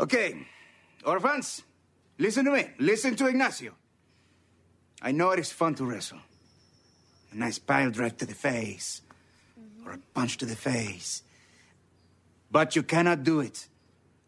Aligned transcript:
Okay, 0.00 0.46
orphans, 1.04 1.62
listen 2.16 2.46
to 2.46 2.52
me. 2.52 2.70
Listen 2.78 3.14
to 3.16 3.26
Ignacio. 3.26 3.74
I 5.02 5.12
know 5.12 5.30
it 5.32 5.38
is 5.38 5.52
fun 5.52 5.74
to 5.74 5.84
wrestle. 5.84 6.16
A 7.32 7.36
nice 7.36 7.58
pile 7.58 7.90
drive 7.90 8.16
to 8.16 8.24
the 8.24 8.34
face, 8.34 9.02
or 9.84 9.92
a 9.92 9.98
punch 10.14 10.38
to 10.38 10.46
the 10.46 10.56
face. 10.56 11.22
But 12.50 12.76
you 12.76 12.82
cannot 12.82 13.24
do 13.24 13.40
it 13.40 13.68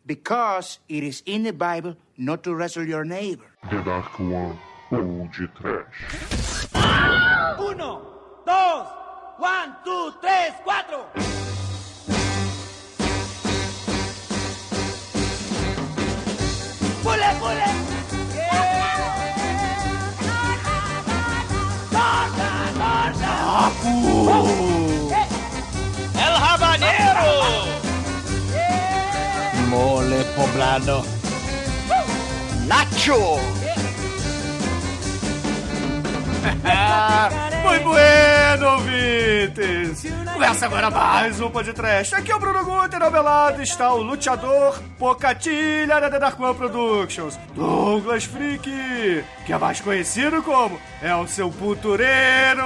because 0.05 0.79
it 0.91 1.03
is 1.03 1.23
in 1.25 1.43
the 1.43 1.55
Bible 1.55 1.97
not 2.19 2.43
to 2.45 2.55
wrestle 2.55 2.87
your 2.87 3.07
neighbor. 3.07 3.47
The 3.71 3.83
Dark 3.83 4.19
One 4.19 4.59
ou 4.93 5.27
de 5.33 5.47
Trash. 5.57 6.69
Uno, 7.59 8.03
dos, 8.45 8.87
one, 9.39 9.75
two, 9.85 10.13
tres, 10.21 10.53
cuatro. 10.67 11.09
El 26.15 26.35
Habanero! 26.45 27.31
Mole 29.69 30.25
poblano. 30.37 31.03
Nacho! 32.67 33.39
Muito 37.65 37.89
bueno, 37.89 38.75
ouvintes! 38.77 40.05
Começa 40.43 40.67
agora 40.67 40.91
mais 40.91 41.41
um 41.41 41.49
podcast. 41.49 42.17
Aqui 42.17 42.33
é 42.33 42.35
o 42.35 42.41
Bruno 42.41 42.65
Guter, 42.65 43.01
ao 43.01 43.13
meu 43.13 43.23
lado 43.23 43.63
está 43.63 43.95
o 43.95 44.03
luteador 44.03 44.83
Pocatilha 44.99 46.01
da 46.01 46.11
The 46.11 46.19
Dark 46.19 46.41
One 46.41 46.57
Productions, 46.57 47.39
Douglas 47.55 48.25
Freak, 48.25 48.69
que 49.47 49.53
é 49.53 49.57
mais 49.57 49.81
conhecido 49.81 50.43
como 50.43 50.81
é 51.01 51.15
o 51.15 51.29
seu 51.29 51.49
putureiro! 51.49 52.61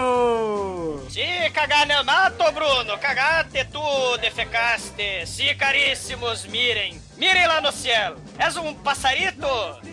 Si 1.10 1.50
caganato, 1.52 2.50
Bruno, 2.52 2.96
cagate 2.96 3.66
tu, 3.66 4.16
defecaste. 4.22 5.26
Si, 5.26 5.54
caríssimos, 5.54 6.46
mirem. 6.46 6.98
Mirem 7.18 7.46
lá 7.46 7.60
no 7.60 7.70
céu. 7.72 8.16
És 8.38 8.56
um 8.56 8.72
passarito? 8.72 9.46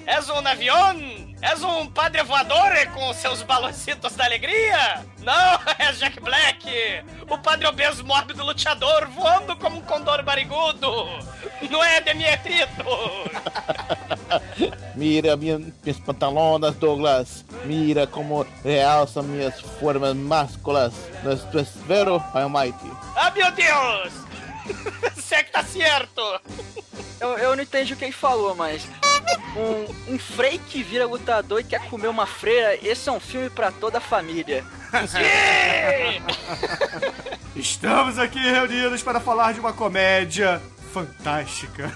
És 0.07 0.29
um 0.29 0.47
avião? 0.47 0.97
És 1.41 1.61
um 1.61 1.87
padre 1.87 2.23
voador 2.23 2.71
com 2.93 3.13
seus 3.13 3.43
baloncitos 3.43 4.15
da 4.15 4.23
alegria? 4.23 5.03
Não, 5.23 5.59
é 5.79 5.91
Jack 5.93 6.19
Black, 6.19 6.67
o 7.29 7.37
padre 7.37 7.67
obeso 7.67 8.05
mórbido 8.05 8.43
luteador 8.43 9.07
voando 9.09 9.55
como 9.55 9.77
um 9.77 9.81
condor 9.81 10.21
barigudo. 10.23 10.89
Não 11.69 11.83
é 11.83 12.01
Demietrito? 12.01 12.83
Mira 14.95 15.35
minha, 15.35 15.57
minhas 15.57 15.99
pantalonas, 15.99 16.75
Douglas. 16.75 17.45
Mira 17.65 18.05
como 18.05 18.45
realçam 18.63 19.23
minhas 19.23 19.59
formas 19.79 20.15
másculas. 20.15 20.93
É 21.23 21.63
vero, 21.87 22.23
Almighty? 22.33 22.91
Ah, 23.15 23.31
meu 23.31 23.51
Deus! 23.51 24.22
Você 25.15 25.35
é 25.35 25.43
que 25.43 25.51
tá 25.51 25.63
certo! 25.63 26.21
Eu, 27.19 27.37
eu 27.37 27.55
não 27.55 27.63
entendi 27.63 27.93
o 27.93 27.95
que 27.97 28.05
ele 28.05 28.11
falou, 28.11 28.55
mas. 28.55 28.87
Um, 29.55 30.15
um 30.15 30.19
frei 30.19 30.59
que 30.59 30.83
vira 30.83 31.05
lutador 31.05 31.61
e 31.61 31.63
quer 31.63 31.87
comer 31.89 32.07
uma 32.07 32.25
freira, 32.25 32.77
esse 32.85 33.07
é 33.07 33.11
um 33.11 33.19
filme 33.19 33.49
pra 33.49 33.71
toda 33.71 33.99
a 33.99 34.01
família. 34.01 34.65
Sim! 35.07 36.21
Estamos 37.55 38.17
aqui 38.19 38.39
reunidos 38.39 39.01
para 39.01 39.19
falar 39.19 39.53
de 39.53 39.59
uma 39.59 39.71
comédia 39.71 40.61
fantástica. 40.93 41.91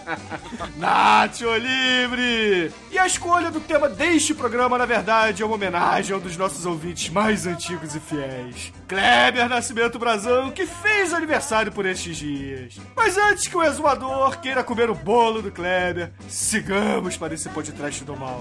Nacho 0.78 1.54
Libre! 1.56 2.72
E 2.90 2.98
a 2.98 3.06
escolha 3.06 3.50
do 3.50 3.60
tema 3.60 3.86
deste 3.88 4.32
programa, 4.32 4.78
na 4.78 4.86
verdade, 4.86 5.42
é 5.42 5.46
uma 5.46 5.56
homenagem 5.56 6.14
a 6.14 6.18
um 6.18 6.20
dos 6.20 6.36
nossos 6.36 6.64
ouvintes 6.64 7.10
mais 7.10 7.46
antigos 7.46 7.94
e 7.94 8.00
fiéis, 8.00 8.72
Kleber 8.88 9.48
Nascimento 9.48 9.98
Brazão, 9.98 10.50
que 10.50 10.66
fez 10.66 11.12
aniversário 11.12 11.70
por 11.70 11.84
estes 11.84 12.16
dias. 12.16 12.78
Mas 12.96 13.18
antes 13.18 13.46
que 13.46 13.56
o 13.56 13.62
exumador 13.62 14.40
queira 14.40 14.64
comer 14.64 14.88
o 14.88 14.94
bolo 14.94 15.42
do 15.42 15.52
Kleber, 15.52 16.10
sigamos 16.26 17.18
para 17.18 17.34
esse 17.34 17.50
podcast 17.50 18.02
do 18.04 18.16
mal. 18.16 18.38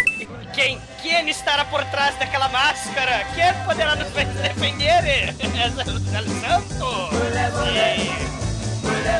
Quem, 0.54 0.80
quem 1.02 1.30
estará 1.30 1.66
por 1.66 1.84
trás 1.86 2.18
daquela 2.18 2.48
máscara? 2.48 3.26
Quem 3.36 3.54
poderá 3.66 3.98
nos 3.98 4.10
defender? 4.12 5.34
É 5.54 5.70
santo? 5.70 7.04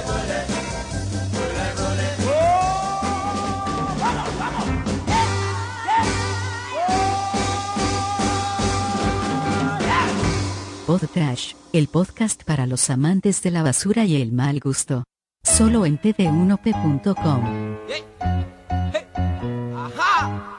Pod 0.04 0.33
Trash, 10.86 11.54
el 11.72 11.88
podcast 11.88 12.44
para 12.44 12.68
los 12.68 12.90
amantes 12.90 13.42
de 13.42 13.52
la 13.52 13.64
basura 13.64 14.04
y 14.04 14.22
el 14.22 14.34
mal 14.34 14.60
gusto. 14.60 15.06
Solo 15.42 15.86
en 15.86 15.98
td1p.com. 15.98 17.78
Cantemos 19.22 20.53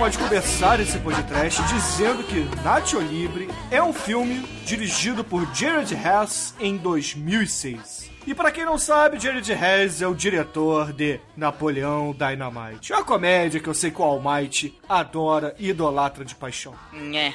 pode 0.00 0.16
começar 0.16 0.80
esse 0.80 0.98
podcast 0.98 1.62
dizendo 1.64 2.24
que 2.24 2.40
Nacho 2.62 2.98
Libre 3.00 3.50
é 3.70 3.82
um 3.82 3.92
filme 3.92 4.40
dirigido 4.64 5.22
por 5.22 5.46
Jared 5.54 5.92
Hess 5.94 6.54
em 6.58 6.78
2006. 6.78 8.10
E 8.26 8.34
para 8.34 8.50
quem 8.50 8.64
não 8.64 8.78
sabe, 8.78 9.20
Jared 9.20 9.52
Hess 9.52 10.00
é 10.00 10.06
o 10.06 10.14
diretor 10.14 10.94
de 10.94 11.20
Napoleão 11.36 12.14
Dynamite. 12.14 12.94
É 12.94 12.96
uma 12.96 13.04
comédia 13.04 13.60
que 13.60 13.68
eu 13.68 13.74
sei 13.74 13.90
que 13.90 14.00
o 14.00 14.04
Almighty 14.04 14.74
adora 14.88 15.54
e 15.58 15.68
idolatra 15.68 16.24
de 16.24 16.34
paixão. 16.34 16.74
Nhé. 16.94 17.34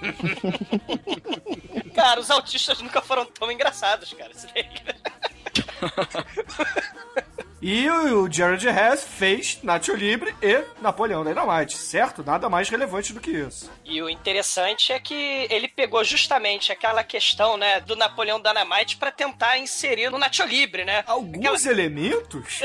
Cara, 1.94 2.18
os 2.18 2.30
autistas 2.30 2.80
nunca 2.80 3.02
foram 3.02 3.26
tão 3.26 3.52
engraçados, 3.52 4.14
cara. 4.14 4.32
Isso 4.32 4.46
daí. 4.54 4.64
E 7.60 7.88
o 7.88 8.30
Jared 8.30 8.66
Hess 8.68 9.04
fez 9.04 9.58
Nacho 9.62 9.94
Libre 9.94 10.34
e 10.42 10.62
Napoleão 10.80 11.24
Dynamite, 11.24 11.76
certo? 11.76 12.22
Nada 12.22 12.50
mais 12.50 12.68
relevante 12.68 13.14
do 13.14 13.20
que 13.20 13.30
isso. 13.30 13.70
E 13.84 14.02
o 14.02 14.10
interessante 14.10 14.92
é 14.92 15.00
que 15.00 15.46
ele 15.50 15.66
pegou 15.66 16.04
justamente 16.04 16.70
aquela 16.70 17.02
questão, 17.02 17.56
né, 17.56 17.80
do 17.80 17.96
Napoleão 17.96 18.40
Dynamite 18.40 18.98
pra 18.98 19.10
tentar 19.10 19.56
inserir 19.58 20.10
no 20.10 20.18
Nacho 20.18 20.44
Libre, 20.44 20.84
né? 20.84 21.02
Alguns 21.06 21.64
elementos? 21.66 22.60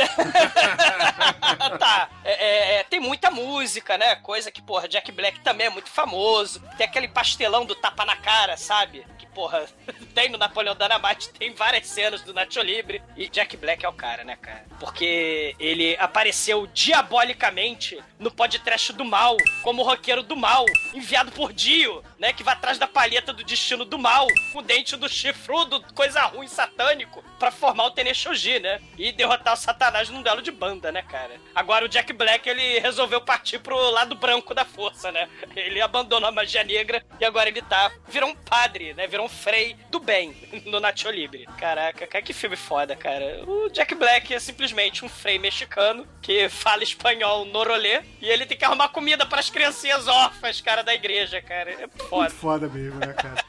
tá, 1.79 2.09
é, 2.25 2.79
é, 2.79 2.84
tem 2.84 3.00
muita 3.00 3.31
música, 3.31 3.97
né? 3.97 4.16
Coisa 4.16 4.52
que, 4.52 4.62
porra, 4.62 4.90
Jack 4.90 5.09
Black 5.12 5.40
também 5.40 5.68
é 5.68 5.69
muito 5.69 5.90
famoso. 5.90 6.62
Tem 6.78 6.85
aquele 6.85 7.08
pastelão 7.08 7.66
do 7.66 7.75
tapa 7.75 8.03
na 8.03 8.18
cara, 8.18 8.58
sabe? 8.58 9.06
Que, 9.18 9.25
porra, 9.28 9.66
tem 10.13 10.29
no 10.29 10.38
Napoleão 10.38 10.75
Dynamite, 10.75 11.29
tem 11.29 11.53
várias 11.53 11.88
cenas 11.88 12.22
do 12.22 12.34
Nacho 12.34 12.62
Libre. 12.62 13.02
E 13.16 13.29
Jack 13.29 13.56
Black 13.56 13.85
é 13.85 13.90
o 13.90 13.94
cara, 13.94 14.23
né, 14.25 14.35
cara? 14.35 14.66
Porque 14.81 15.55
ele 15.59 15.95
apareceu 15.99 16.65
diabolicamente 16.65 18.03
no 18.17 18.31
podcast 18.31 18.91
do 18.93 19.05
mal, 19.05 19.37
como 19.61 19.83
roqueiro 19.83 20.23
do 20.23 20.35
mal, 20.35 20.65
enviado 20.91 21.31
por 21.31 21.53
Dio, 21.53 22.03
né? 22.17 22.33
Que 22.33 22.43
vai 22.43 22.55
atrás 22.55 22.79
da 22.79 22.87
palheta 22.87 23.31
do 23.31 23.43
destino 23.43 23.85
do 23.85 23.99
mal, 23.99 24.25
com 24.51 24.57
o 24.57 24.61
dente 24.63 24.97
do 24.97 25.07
chifrudo, 25.07 25.83
coisa 25.93 26.23
ruim, 26.23 26.47
satânico, 26.47 27.23
pra 27.37 27.51
formar 27.51 27.85
o 27.85 27.91
Teneshoji, 27.91 28.59
né? 28.59 28.81
E 28.97 29.11
derrotar 29.11 29.53
o 29.53 29.57
Satanás 29.57 30.09
num 30.09 30.23
duelo 30.23 30.41
de 30.41 30.49
banda, 30.49 30.91
né, 30.91 31.03
cara? 31.03 31.39
Agora 31.53 31.85
o 31.85 31.87
Jack 31.87 32.11
Black, 32.11 32.49
ele 32.49 32.79
resolveu 32.79 33.22
partir 33.22 33.59
pro 33.59 33.91
lado 33.91 34.16
branco 34.16 34.55
da 34.55 34.66
força, 34.66 35.11
né? 35.11 35.29
Ele 35.55 35.79
abandonou 35.79 36.27
a 36.27 36.31
magia 36.31 36.63
negra 36.63 37.05
e 37.19 37.25
agora 37.25 37.49
ele 37.49 37.61
tá. 37.61 37.91
Virou 38.07 38.31
um 38.31 38.35
padre, 38.35 38.95
né? 38.95 39.05
Virou 39.05 39.27
um 39.27 39.29
frei 39.29 39.75
do 39.91 39.99
bem 39.99 40.35
no 40.66 40.79
Nacho 40.79 41.11
Libre. 41.11 41.47
Caraca, 41.59 42.07
cara, 42.07 42.23
que 42.23 42.34
filme 42.34 42.55
foda, 42.55 42.95
cara. 42.95 43.43
O 43.45 43.69
Jack 43.69 43.93
Black 43.93 44.34
é 44.34 44.39
simplesmente 44.39 44.71
um 45.03 45.09
frei 45.09 45.38
mexicano 45.38 46.08
que 46.22 46.50
fala 46.50 46.84
espanhol 46.84 47.46
no 47.46 47.64
rolê 47.64 48.02
e 48.22 48.29
ele 48.29 48.46
tem 48.46 48.58
que 48.58 48.66
arrumar 48.66 48.90
comida 48.90 49.26
pras 49.26 49.50
criancinhas 49.50 50.08
órfãs, 50.08 50.62
cara, 50.62 50.84
da 50.84 50.94
igreja, 50.94 51.41
cara. 51.41 51.72
É 51.72 51.88
foda. 51.88 52.22
Muito 52.22 52.34
foda 52.35 52.68
mesmo, 52.68 53.00
né, 53.00 53.14
cara? 53.14 53.44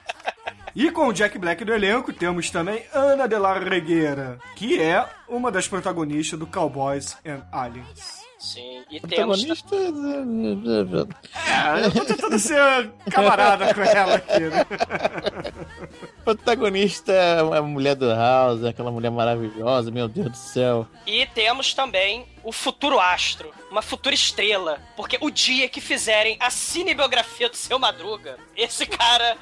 E 0.74 0.90
com 0.90 1.08
o 1.08 1.12
Jack 1.12 1.38
Black 1.38 1.64
no 1.64 1.74
elenco, 1.74 2.12
temos 2.12 2.50
também 2.50 2.82
Ana 2.94 3.28
de 3.28 3.38
la 3.38 3.58
Regueira, 3.58 4.38
que 4.56 4.80
é 4.80 5.06
uma 5.28 5.50
das 5.50 5.68
protagonistas 5.68 6.38
do 6.38 6.46
Cowboys 6.46 7.16
and 7.26 7.42
Aliens. 7.52 8.21
Sim, 8.42 8.82
e 8.90 8.98
temos. 8.98 9.44
Protagonista. 9.44 9.76
É, 11.32 11.86
eu 11.86 11.92
tô 11.92 12.04
tentando 12.04 12.38
ser 12.40 12.90
camarada 13.08 13.72
com 13.72 13.82
ela 13.82 14.16
aqui, 14.16 14.40
né? 14.40 14.66
Protagonista 16.24 17.12
é 17.12 17.38
a 17.38 17.62
mulher 17.62 17.94
do 17.94 18.12
House, 18.12 18.64
aquela 18.64 18.90
mulher 18.90 19.12
maravilhosa, 19.12 19.92
meu 19.92 20.08
Deus 20.08 20.30
do 20.32 20.36
céu. 20.36 20.88
E 21.06 21.24
temos 21.26 21.72
também 21.72 22.26
o 22.42 22.50
futuro 22.50 22.98
astro, 22.98 23.52
uma 23.70 23.80
futura 23.80 24.12
estrela. 24.12 24.80
Porque 24.96 25.18
o 25.20 25.30
dia 25.30 25.68
que 25.68 25.80
fizerem 25.80 26.36
a 26.40 26.50
cinebiografia 26.50 27.48
do 27.48 27.56
seu 27.56 27.78
Madruga, 27.78 28.38
esse 28.56 28.86
cara 28.86 29.36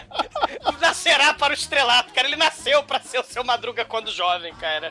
nascerá 0.80 1.34
para 1.34 1.50
o 1.52 1.54
estrelato, 1.54 2.14
cara. 2.14 2.28
Ele 2.28 2.36
nasceu 2.36 2.82
para 2.82 2.98
ser 3.00 3.18
o 3.18 3.24
seu 3.24 3.44
Madruga 3.44 3.84
quando 3.84 4.10
jovem, 4.10 4.54
cara. 4.54 4.90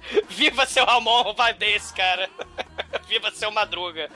Viva 0.28 0.66
seu 0.66 0.84
Ramon 0.84 1.34
Valdez, 1.34 1.92
cara. 1.92 2.28
Viva 3.08 3.30
seu 3.30 3.50
Madruga. 3.50 4.08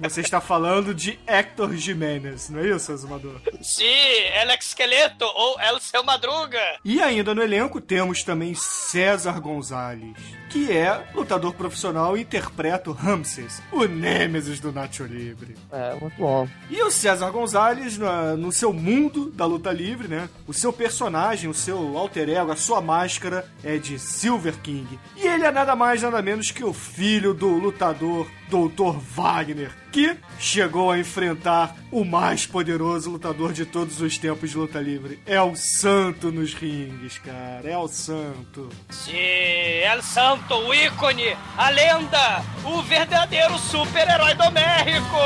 Você 0.00 0.20
está 0.20 0.40
falando 0.40 0.94
de 0.94 1.18
Hector 1.26 1.74
Jimenez, 1.74 2.48
não 2.48 2.60
é 2.60 2.68
isso, 2.68 2.92
Azumador? 2.92 3.40
Sim, 3.60 4.28
Alex 4.40 4.68
Esqueleto 4.68 5.24
ou 5.24 5.60
El 5.60 5.80
Seu 5.80 6.02
Madruga. 6.04 6.60
E 6.84 7.00
ainda 7.00 7.34
no 7.34 7.42
elenco 7.42 7.80
temos 7.80 8.22
também 8.22 8.54
César 8.54 9.40
Gonzalez, 9.40 10.16
que 10.52 10.70
é 10.70 11.02
lutador 11.14 11.54
profissional 11.54 12.16
e 12.16 12.20
interpreta 12.20 12.90
o 12.90 12.92
Ramses, 12.92 13.62
o 13.72 13.86
Nêmesis 13.86 14.60
do 14.60 14.70
Nacho 14.70 15.04
Libre. 15.04 15.56
É, 15.72 15.94
muito 15.98 16.16
bom. 16.18 16.46
E 16.68 16.82
o 16.82 16.90
César 16.90 17.30
Gonzalez, 17.30 17.98
no 18.38 18.52
seu 18.52 18.72
mundo 18.72 19.30
da 19.30 19.46
luta 19.46 19.72
livre, 19.72 20.08
né? 20.08 20.28
O 20.46 20.52
seu 20.52 20.72
personagem, 20.72 21.48
o 21.48 21.54
seu 21.54 21.96
alter 21.96 22.28
ego, 22.28 22.52
a 22.52 22.56
sua 22.56 22.82
máscara 22.82 23.46
é 23.64 23.78
de 23.78 23.98
Silver 23.98 24.58
King. 24.62 24.98
E 25.16 25.26
ele 25.26 25.44
é 25.44 25.50
nada 25.50 25.74
mais, 25.74 26.02
nada 26.02 26.20
menos 26.20 26.50
que 26.50 26.62
o 26.62 26.72
filho 26.74 27.32
do 27.32 27.48
lutador 27.48 28.26
Dr. 28.48 28.98
Wagner, 29.14 29.70
que 29.92 30.16
chegou 30.38 30.90
a 30.90 30.98
enfrentar 30.98 31.76
o 31.90 32.04
mais 32.04 32.46
poderoso 32.46 33.10
lutador 33.10 33.52
de 33.52 33.66
todos 33.66 34.00
os 34.00 34.16
tempos 34.16 34.50
de 34.50 34.56
luta 34.56 34.80
livre. 34.80 35.20
É 35.26 35.40
o 35.40 35.54
santo 35.54 36.32
nos 36.32 36.54
rings, 36.54 37.18
cara. 37.18 37.68
É 37.68 37.76
o 37.76 37.86
santo. 37.86 38.70
Sim, 38.90 39.12
El 39.12 40.02
Santo, 40.02 40.54
o 40.54 40.74
ícone, 40.74 41.36
a 41.56 41.68
lenda, 41.68 42.42
o 42.64 42.82
verdadeiro 42.82 43.58
super-herói 43.58 44.34
do 44.34 44.50
México. 44.50 45.18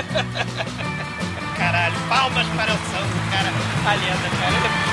Caralho, 1.56 1.96
palmas 2.08 2.46
para 2.56 2.72
o 2.72 2.78
Santo, 2.78 3.30
cara. 3.30 3.50
A 3.86 3.94
lenda, 3.94 4.30
cara, 4.40 4.89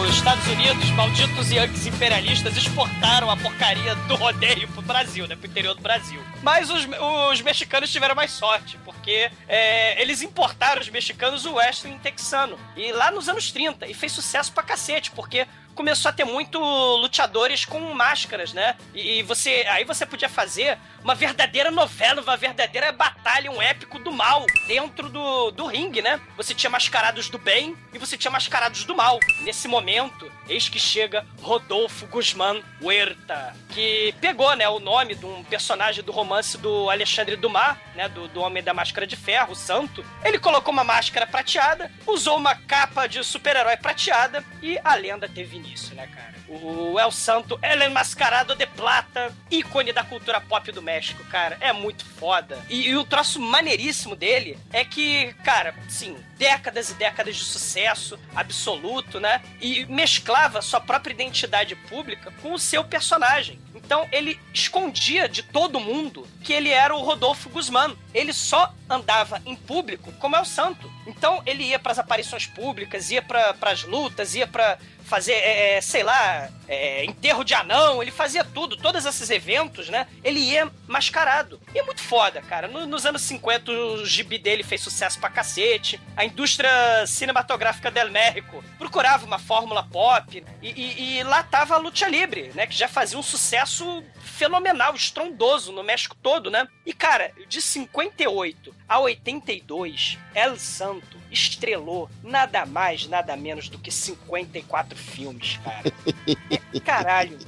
Os 0.00 0.14
Estados 0.16 0.46
Unidos, 0.46 0.90
malditos 0.90 1.50
Yankees 1.50 1.86
imperialistas, 1.86 2.56
exportaram 2.56 3.30
a 3.30 3.36
porcaria 3.36 3.94
do 3.94 4.14
rodeio 4.14 4.66
pro 4.68 4.82
Brasil, 4.82 5.26
né? 5.26 5.36
Pro 5.36 5.46
interior 5.46 5.74
do 5.74 5.82
Brasil. 5.82 6.20
Mas 6.42 6.70
os, 6.70 6.86
os 7.30 7.40
mexicanos 7.42 7.90
tiveram 7.90 8.14
mais 8.14 8.30
sorte, 8.30 8.78
porque 8.84 9.30
é, 9.48 10.00
eles 10.00 10.22
importaram 10.22 10.80
os 10.80 10.88
mexicanos 10.88 11.44
o 11.44 11.54
wrestling 11.54 11.98
texano. 11.98 12.58
E 12.76 12.92
lá 12.92 13.10
nos 13.10 13.28
anos 13.28 13.50
30, 13.52 13.86
e 13.86 13.94
fez 13.94 14.12
sucesso 14.12 14.52
pra 14.52 14.62
cacete, 14.62 15.10
porque 15.10 15.46
começou 15.74 16.08
a 16.08 16.12
ter 16.12 16.24
muito 16.24 16.58
luteadores 16.58 17.64
com 17.64 17.80
máscaras, 17.94 18.52
né? 18.52 18.76
E, 18.94 19.18
e 19.18 19.22
você 19.22 19.64
aí 19.68 19.84
você 19.84 20.06
podia 20.06 20.28
fazer 20.28 20.78
uma 21.02 21.14
verdadeira 21.14 21.70
novela, 21.70 22.22
uma 22.22 22.36
verdadeira 22.36 22.92
batalha, 22.92 23.50
um 23.50 23.60
épico 23.60 23.98
do 23.98 24.12
mal 24.12 24.46
dentro 24.66 25.08
do, 25.08 25.50
do 25.50 25.66
ringue, 25.66 26.02
né? 26.02 26.20
Você 26.36 26.54
tinha 26.54 26.70
mascarados 26.70 27.28
do 27.28 27.38
bem 27.38 27.76
e 27.92 27.98
você 27.98 28.16
tinha 28.16 28.30
mascarados 28.30 28.84
do 28.84 28.94
mal. 28.94 29.18
Nesse 29.40 29.66
momento, 29.66 30.30
eis 30.48 30.68
que 30.68 30.78
chega 30.78 31.26
Rodolfo 31.40 32.06
Guzmán 32.06 32.62
Huerta, 32.80 33.54
que 33.70 34.14
pegou, 34.20 34.54
né, 34.54 34.68
o 34.68 34.78
nome 34.78 35.14
de 35.14 35.26
um 35.26 35.42
personagem 35.44 36.04
do 36.04 36.12
romance 36.12 36.56
do 36.58 36.88
Alexandre 36.90 37.36
Dumas, 37.36 37.76
né, 37.94 38.08
do, 38.08 38.28
do 38.28 38.40
Homem 38.40 38.62
da 38.62 38.74
Máscara 38.74 39.06
de 39.06 39.16
Ferro, 39.16 39.52
o 39.52 39.56
Santo. 39.56 40.04
Ele 40.24 40.38
colocou 40.38 40.72
uma 40.72 40.84
máscara 40.84 41.26
prateada, 41.26 41.90
usou 42.06 42.36
uma 42.36 42.54
capa 42.54 43.06
de 43.06 43.22
super-herói 43.24 43.76
prateada 43.76 44.44
e 44.62 44.78
a 44.84 44.94
lenda 44.94 45.28
teve 45.28 45.58
início, 45.66 45.94
né, 45.94 46.06
cara? 46.06 46.34
O 46.48 46.98
El 46.98 47.10
Santo, 47.10 47.58
ele 47.62 47.84
é 47.84 47.88
mascarado 47.88 48.54
de 48.54 48.66
plata, 48.66 49.34
ícone 49.50 49.92
da 49.92 50.04
cultura 50.04 50.40
pop 50.40 50.70
do 50.70 50.82
México, 50.82 51.24
cara. 51.24 51.56
É 51.60 51.72
muito 51.72 52.04
foda. 52.04 52.58
E, 52.68 52.88
e 52.88 52.96
o 52.96 53.04
troço 53.04 53.40
maneiríssimo 53.40 54.14
dele 54.14 54.58
é 54.72 54.84
que, 54.84 55.32
cara, 55.44 55.74
sim, 55.88 56.16
décadas 56.36 56.90
e 56.90 56.94
décadas 56.94 57.36
de 57.36 57.44
sucesso 57.44 58.18
absoluto, 58.34 59.20
né? 59.20 59.40
E 59.60 59.84
mesclava 59.86 60.60
sua 60.60 60.80
própria 60.80 61.12
identidade 61.12 61.74
pública 61.74 62.32
com 62.42 62.52
o 62.52 62.58
seu 62.58 62.84
personagem. 62.84 63.60
Então 63.74 64.06
ele 64.10 64.38
escondia 64.54 65.28
de 65.28 65.42
todo 65.42 65.80
mundo 65.80 66.26
que 66.42 66.52
ele 66.52 66.70
era 66.70 66.94
o 66.94 67.02
Rodolfo 67.02 67.48
Guzmán. 67.48 67.94
Ele 68.14 68.32
só 68.32 68.72
andava 68.88 69.40
em 69.44 69.56
público 69.56 70.12
como 70.18 70.36
é 70.36 70.40
o 70.40 70.44
santo. 70.44 70.90
Então 71.06 71.42
ele 71.44 71.64
ia 71.64 71.78
para 71.78 71.92
as 71.92 71.98
aparições 71.98 72.46
públicas, 72.46 73.10
ia 73.10 73.22
para 73.22 73.54
as 73.62 73.82
lutas, 73.84 74.34
ia 74.34 74.46
para 74.46 74.78
fazer, 75.04 75.32
é, 75.32 75.76
é, 75.76 75.80
sei 75.80 76.02
lá, 76.02 76.31
é, 76.68 77.04
enterro 77.04 77.44
de 77.44 77.54
anão, 77.54 78.02
ele 78.02 78.10
fazia 78.10 78.44
tudo, 78.44 78.76
todos 78.76 79.04
esses 79.04 79.28
eventos, 79.30 79.88
né? 79.88 80.06
Ele 80.24 80.40
ia 80.40 80.70
mascarado. 80.86 81.60
E 81.74 81.78
é 81.78 81.82
muito 81.82 82.00
foda, 82.02 82.40
cara. 82.42 82.68
No- 82.68 82.86
nos 82.86 83.04
anos 83.06 83.22
50, 83.22 83.70
o 83.72 84.04
gibi 84.06 84.38
dele 84.38 84.62
fez 84.62 84.80
sucesso 84.80 85.18
pra 85.18 85.30
cacete. 85.30 86.00
A 86.16 86.24
indústria 86.24 86.70
cinematográfica 87.06 87.90
del 87.90 88.10
México 88.10 88.62
procurava 88.78 89.24
uma 89.26 89.38
fórmula 89.38 89.82
pop. 89.84 90.44
E, 90.60 90.68
e- 90.70 91.18
e 91.18 91.22
lá 91.24 91.42
tava 91.42 91.74
a 91.74 91.78
Lucha 91.78 92.08
Libre, 92.08 92.50
né? 92.54 92.66
Que 92.66 92.74
já 92.74 92.88
fazia 92.88 93.18
um 93.18 93.22
sucesso 93.22 94.02
fenomenal, 94.22 94.94
estrondoso 94.94 95.72
no 95.72 95.82
México 95.82 96.16
todo, 96.22 96.50
né? 96.50 96.66
E, 96.86 96.92
cara, 96.92 97.32
de 97.48 97.60
58 97.62 98.74
a 98.88 98.98
82, 99.00 100.18
El 100.34 100.58
Santo 100.58 101.16
estrelou 101.30 102.10
nada 102.22 102.66
mais, 102.66 103.06
nada 103.06 103.36
menos 103.36 103.68
do 103.68 103.78
que 103.78 103.90
54 103.90 104.96
filmes, 104.98 105.58
cara. 105.64 105.92
Caralho. 106.84 107.38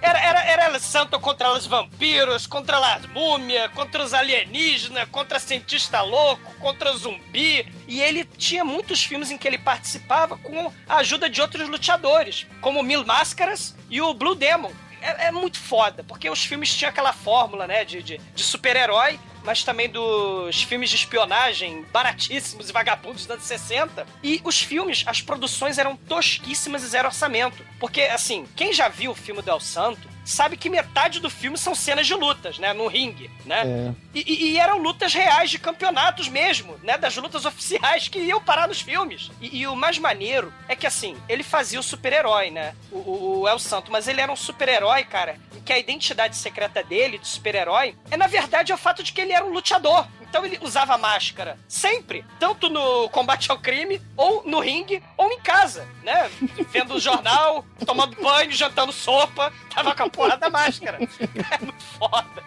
Era, 0.00 0.18
era, 0.18 0.44
era 0.44 0.78
Santo 0.78 1.18
contra 1.18 1.52
os 1.52 1.66
vampiros, 1.66 2.46
contra 2.46 2.78
as 2.94 3.06
múmias, 3.06 3.70
contra 3.72 4.02
os 4.02 4.14
alienígenas, 4.14 5.08
contra 5.10 5.38
cientista 5.38 6.02
louco, 6.02 6.54
contra 6.60 6.96
zumbi. 6.96 7.66
E 7.88 8.00
ele 8.00 8.24
tinha 8.24 8.64
muitos 8.64 9.04
filmes 9.04 9.30
em 9.30 9.38
que 9.38 9.48
ele 9.48 9.58
participava 9.58 10.36
com 10.36 10.72
a 10.88 10.96
ajuda 10.96 11.28
de 11.28 11.40
outros 11.40 11.68
lutadores, 11.68 12.46
como 12.60 12.82
Mil 12.82 13.04
Máscaras 13.04 13.74
e 13.90 14.00
o 14.00 14.14
Blue 14.14 14.34
Demon. 14.34 14.72
É, 15.00 15.26
é 15.26 15.30
muito 15.30 15.58
foda, 15.58 16.02
porque 16.02 16.28
os 16.28 16.44
filmes 16.44 16.74
tinham 16.74 16.90
aquela 16.90 17.12
fórmula, 17.12 17.66
né, 17.66 17.84
de, 17.84 18.02
de, 18.02 18.18
de 18.18 18.42
super-herói, 18.42 19.20
mas 19.46 19.62
também 19.64 19.88
dos 19.88 20.62
filmes 20.64 20.90
de 20.90 20.96
espionagem 20.96 21.82
baratíssimos 21.92 22.68
e 22.68 22.72
vagabundos 22.72 23.22
dos 23.24 23.30
anos 23.30 23.44
60. 23.44 24.06
E 24.22 24.40
os 24.44 24.60
filmes, 24.60 25.04
as 25.06 25.22
produções 25.22 25.78
eram 25.78 25.96
tosquíssimas 25.96 26.82
e 26.82 26.88
zero 26.88 27.08
orçamento. 27.08 27.64
Porque, 27.78 28.02
assim, 28.02 28.44
quem 28.56 28.72
já 28.72 28.88
viu 28.88 29.12
o 29.12 29.14
filme 29.14 29.40
do 29.40 29.50
El 29.50 29.60
Santo 29.60 30.14
sabe 30.24 30.56
que 30.56 30.68
metade 30.68 31.20
do 31.20 31.30
filme 31.30 31.56
são 31.56 31.72
cenas 31.72 32.04
de 32.04 32.12
lutas, 32.14 32.58
né? 32.58 32.72
No 32.72 32.88
ringue, 32.88 33.30
né? 33.44 33.62
É. 33.64 33.94
E, 34.18 34.20
e- 34.32 34.44
e 34.52 34.58
eram 34.58 34.78
lutas 34.78 35.14
reais 35.14 35.50
de 35.50 35.58
campeonatos 35.58 36.26
mesmo, 36.28 36.76
né? 36.82 36.98
Das 36.98 37.16
lutas 37.16 37.44
oficiais 37.44 38.08
que 38.08 38.18
iam 38.18 38.40
parar 38.42 38.66
nos 38.66 38.80
filmes. 38.80 39.30
E, 39.40 39.58
e 39.60 39.66
o 39.68 39.76
mais 39.76 39.98
maneiro 39.98 40.52
é 40.68 40.74
que, 40.74 40.84
assim, 40.86 41.16
ele 41.28 41.44
fazia 41.44 41.78
o 41.78 41.82
super-herói, 41.82 42.50
né? 42.50 42.74
O, 42.90 42.96
o, 42.98 43.40
o 43.42 43.48
El 43.48 43.58
Santo, 43.60 43.92
mas 43.92 44.08
ele 44.08 44.20
era 44.20 44.32
um 44.32 44.36
super-herói, 44.36 45.04
cara, 45.04 45.38
em 45.56 45.60
que 45.60 45.72
a 45.72 45.78
identidade 45.78 46.36
secreta 46.36 46.82
dele, 46.82 47.18
de 47.18 47.28
super-herói, 47.28 47.94
é 48.10 48.16
na 48.16 48.26
verdade 48.26 48.72
o 48.72 48.76
fato 48.76 49.04
de 49.04 49.12
que 49.12 49.20
ele 49.20 49.32
era 49.36 49.44
um 49.44 49.52
lutador. 49.52 50.06
Então 50.28 50.44
ele 50.44 50.58
usava 50.60 50.98
máscara 50.98 51.56
sempre, 51.68 52.24
tanto 52.38 52.68
no 52.68 53.08
combate 53.08 53.50
ao 53.50 53.58
crime, 53.58 54.02
ou 54.16 54.42
no 54.44 54.60
ringue, 54.60 55.02
ou 55.16 55.30
em 55.30 55.40
casa, 55.40 55.86
né? 56.02 56.28
Vendo 56.70 56.94
o 56.94 57.00
jornal, 57.00 57.64
tomando 57.86 58.20
banho, 58.20 58.50
jantando 58.50 58.92
sopa, 58.92 59.52
tava 59.72 59.94
com 59.94 60.02
a 60.02 60.10
porra 60.10 60.36
da 60.36 60.50
máscara. 60.50 60.98
É 60.98 61.58
muito 61.64 61.82
foda. 61.84 62.44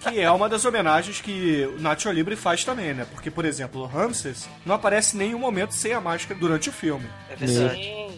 Que 0.00 0.20
é 0.20 0.30
uma 0.30 0.48
das 0.48 0.64
homenagens 0.64 1.20
que 1.20 1.66
o 1.76 1.80
Nacho 1.80 2.10
Libre 2.10 2.36
faz 2.36 2.64
também, 2.64 2.94
né? 2.94 3.06
Porque, 3.10 3.30
por 3.30 3.44
exemplo, 3.44 3.82
o 3.82 3.86
Ramses 3.86 4.48
não 4.64 4.74
aparece 4.74 5.16
em 5.16 5.18
nenhum 5.18 5.38
momento 5.38 5.74
sem 5.74 5.92
a 5.92 6.00
máscara 6.00 6.38
durante 6.38 6.68
o 6.68 6.72
filme. 6.72 7.08
É 7.28 7.36
verdade. 7.36 7.82
Sim, 7.82 8.11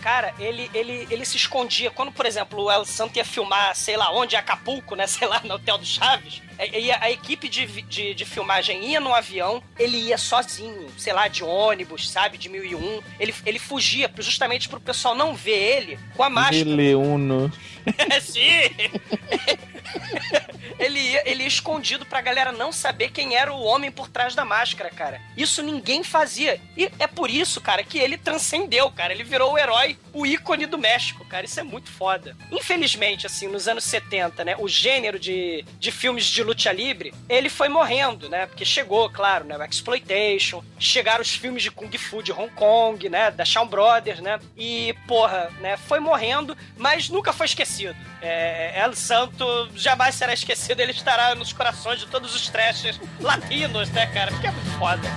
Cara, 0.00 0.34
ele, 0.38 0.70
ele, 0.72 1.06
ele 1.10 1.24
se 1.24 1.36
escondia. 1.36 1.90
Quando, 1.90 2.10
por 2.12 2.24
exemplo, 2.26 2.62
o 2.64 2.70
El 2.70 2.84
Santo 2.84 3.16
ia 3.16 3.24
filmar, 3.24 3.74
sei 3.76 3.96
lá 3.96 4.10
onde, 4.12 4.34
Acapulco, 4.36 4.94
né? 4.94 5.06
Sei 5.08 5.26
lá, 5.28 5.40
no 5.44 5.54
Hotel 5.54 5.76
do 5.78 5.84
Chaves. 5.84 6.40
é, 6.58 6.78
ia- 6.80 6.98
a 7.00 7.10
equipe 7.10 7.48
de, 7.48 7.66
de, 7.82 8.14
de 8.14 8.24
filmagem 8.24 8.84
ia 8.90 9.00
no 9.00 9.14
avião, 9.14 9.62
ele 9.78 9.96
ia 9.98 10.16
sozinho, 10.18 10.88
sei 10.96 11.12
lá, 11.12 11.28
de 11.28 11.44
ônibus, 11.44 12.08
sabe? 12.10 12.38
De 12.38 12.48
1001. 12.48 13.02
Ele, 13.18 13.34
ele 13.44 13.58
fugia 13.58 14.10
justamente 14.18 14.68
pro 14.68 14.80
pessoal 14.80 15.14
não 15.14 15.34
ver 15.34 15.52
ele 15.76 15.98
com 16.16 16.22
a 16.22 16.30
máscara. 16.30 16.58
Ele 16.58 16.94
uno. 16.94 17.52
Sim! 18.22 18.40
ele 20.78 20.98
ia, 20.98 21.28
ele 21.28 21.42
ia 21.42 21.48
escondido 21.48 22.06
pra 22.06 22.20
galera 22.20 22.52
não 22.52 22.72
saber 22.72 23.10
quem 23.10 23.36
era 23.36 23.52
o 23.52 23.62
homem 23.62 23.90
por 23.90 24.08
trás 24.08 24.34
da 24.34 24.44
máscara, 24.44 24.90
cara. 24.90 25.20
Isso 25.36 25.62
ninguém 25.62 26.02
fazia. 26.02 26.60
E 26.76 26.90
é 26.98 27.06
por 27.06 27.30
isso, 27.30 27.60
cara, 27.60 27.82
que 27.82 27.98
ele 27.98 28.16
transcendeu, 28.16 28.90
cara. 28.90 29.12
Ele 29.12 29.24
virou 29.24 29.52
o 29.52 29.58
herói, 29.58 29.98
o 30.12 30.26
ícone 30.26 30.66
do 30.66 30.78
México, 30.78 31.24
cara. 31.24 31.44
Isso 31.44 31.60
é 31.60 31.62
muito 31.62 31.90
foda. 31.90 32.36
Infelizmente, 32.50 33.26
assim, 33.26 33.48
nos 33.48 33.68
anos 33.68 33.84
70, 33.84 34.44
né, 34.44 34.56
o 34.58 34.68
gênero 34.68 35.18
de, 35.18 35.64
de 35.78 35.90
filmes 35.90 36.26
de 36.26 36.42
luta 36.42 36.72
livre, 36.72 37.12
ele 37.28 37.48
foi 37.48 37.68
morrendo, 37.68 38.28
né? 38.28 38.46
Porque 38.46 38.64
chegou, 38.64 39.08
claro, 39.10 39.44
né, 39.44 39.56
o 39.56 39.64
Exploitation, 39.64 40.62
chegaram 40.78 41.22
os 41.22 41.34
filmes 41.34 41.62
de 41.62 41.70
Kung 41.70 41.90
Fu 41.96 42.22
de 42.22 42.32
Hong 42.32 42.50
Kong, 42.54 43.08
né, 43.08 43.30
da 43.30 43.44
Shawn 43.44 43.66
Brothers, 43.66 44.20
né? 44.20 44.38
E, 44.56 44.94
porra, 45.06 45.50
né, 45.60 45.76
foi 45.76 46.00
morrendo, 46.00 46.56
mas 46.76 47.08
nunca 47.08 47.32
foi 47.32 47.46
esquecido. 47.46 47.96
É, 48.20 48.80
El 48.82 48.94
Santo 48.94 49.69
jamais 49.74 50.14
será 50.14 50.32
esquecido, 50.32 50.80
ele 50.80 50.92
estará 50.92 51.34
nos 51.34 51.52
corações 51.52 52.00
de 52.00 52.06
todos 52.06 52.34
os 52.34 52.48
trashers 52.48 53.00
latinos, 53.20 53.90
né, 53.90 54.06
cara? 54.06 54.30
Porque 54.30 54.46
é 54.46 54.50
muito 54.50 54.70
foda. 54.78 55.08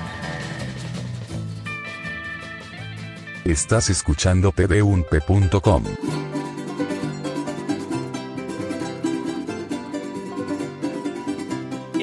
Estás 3.46 3.90
escuchando 3.90 4.52
pd1p.com. 4.54 5.82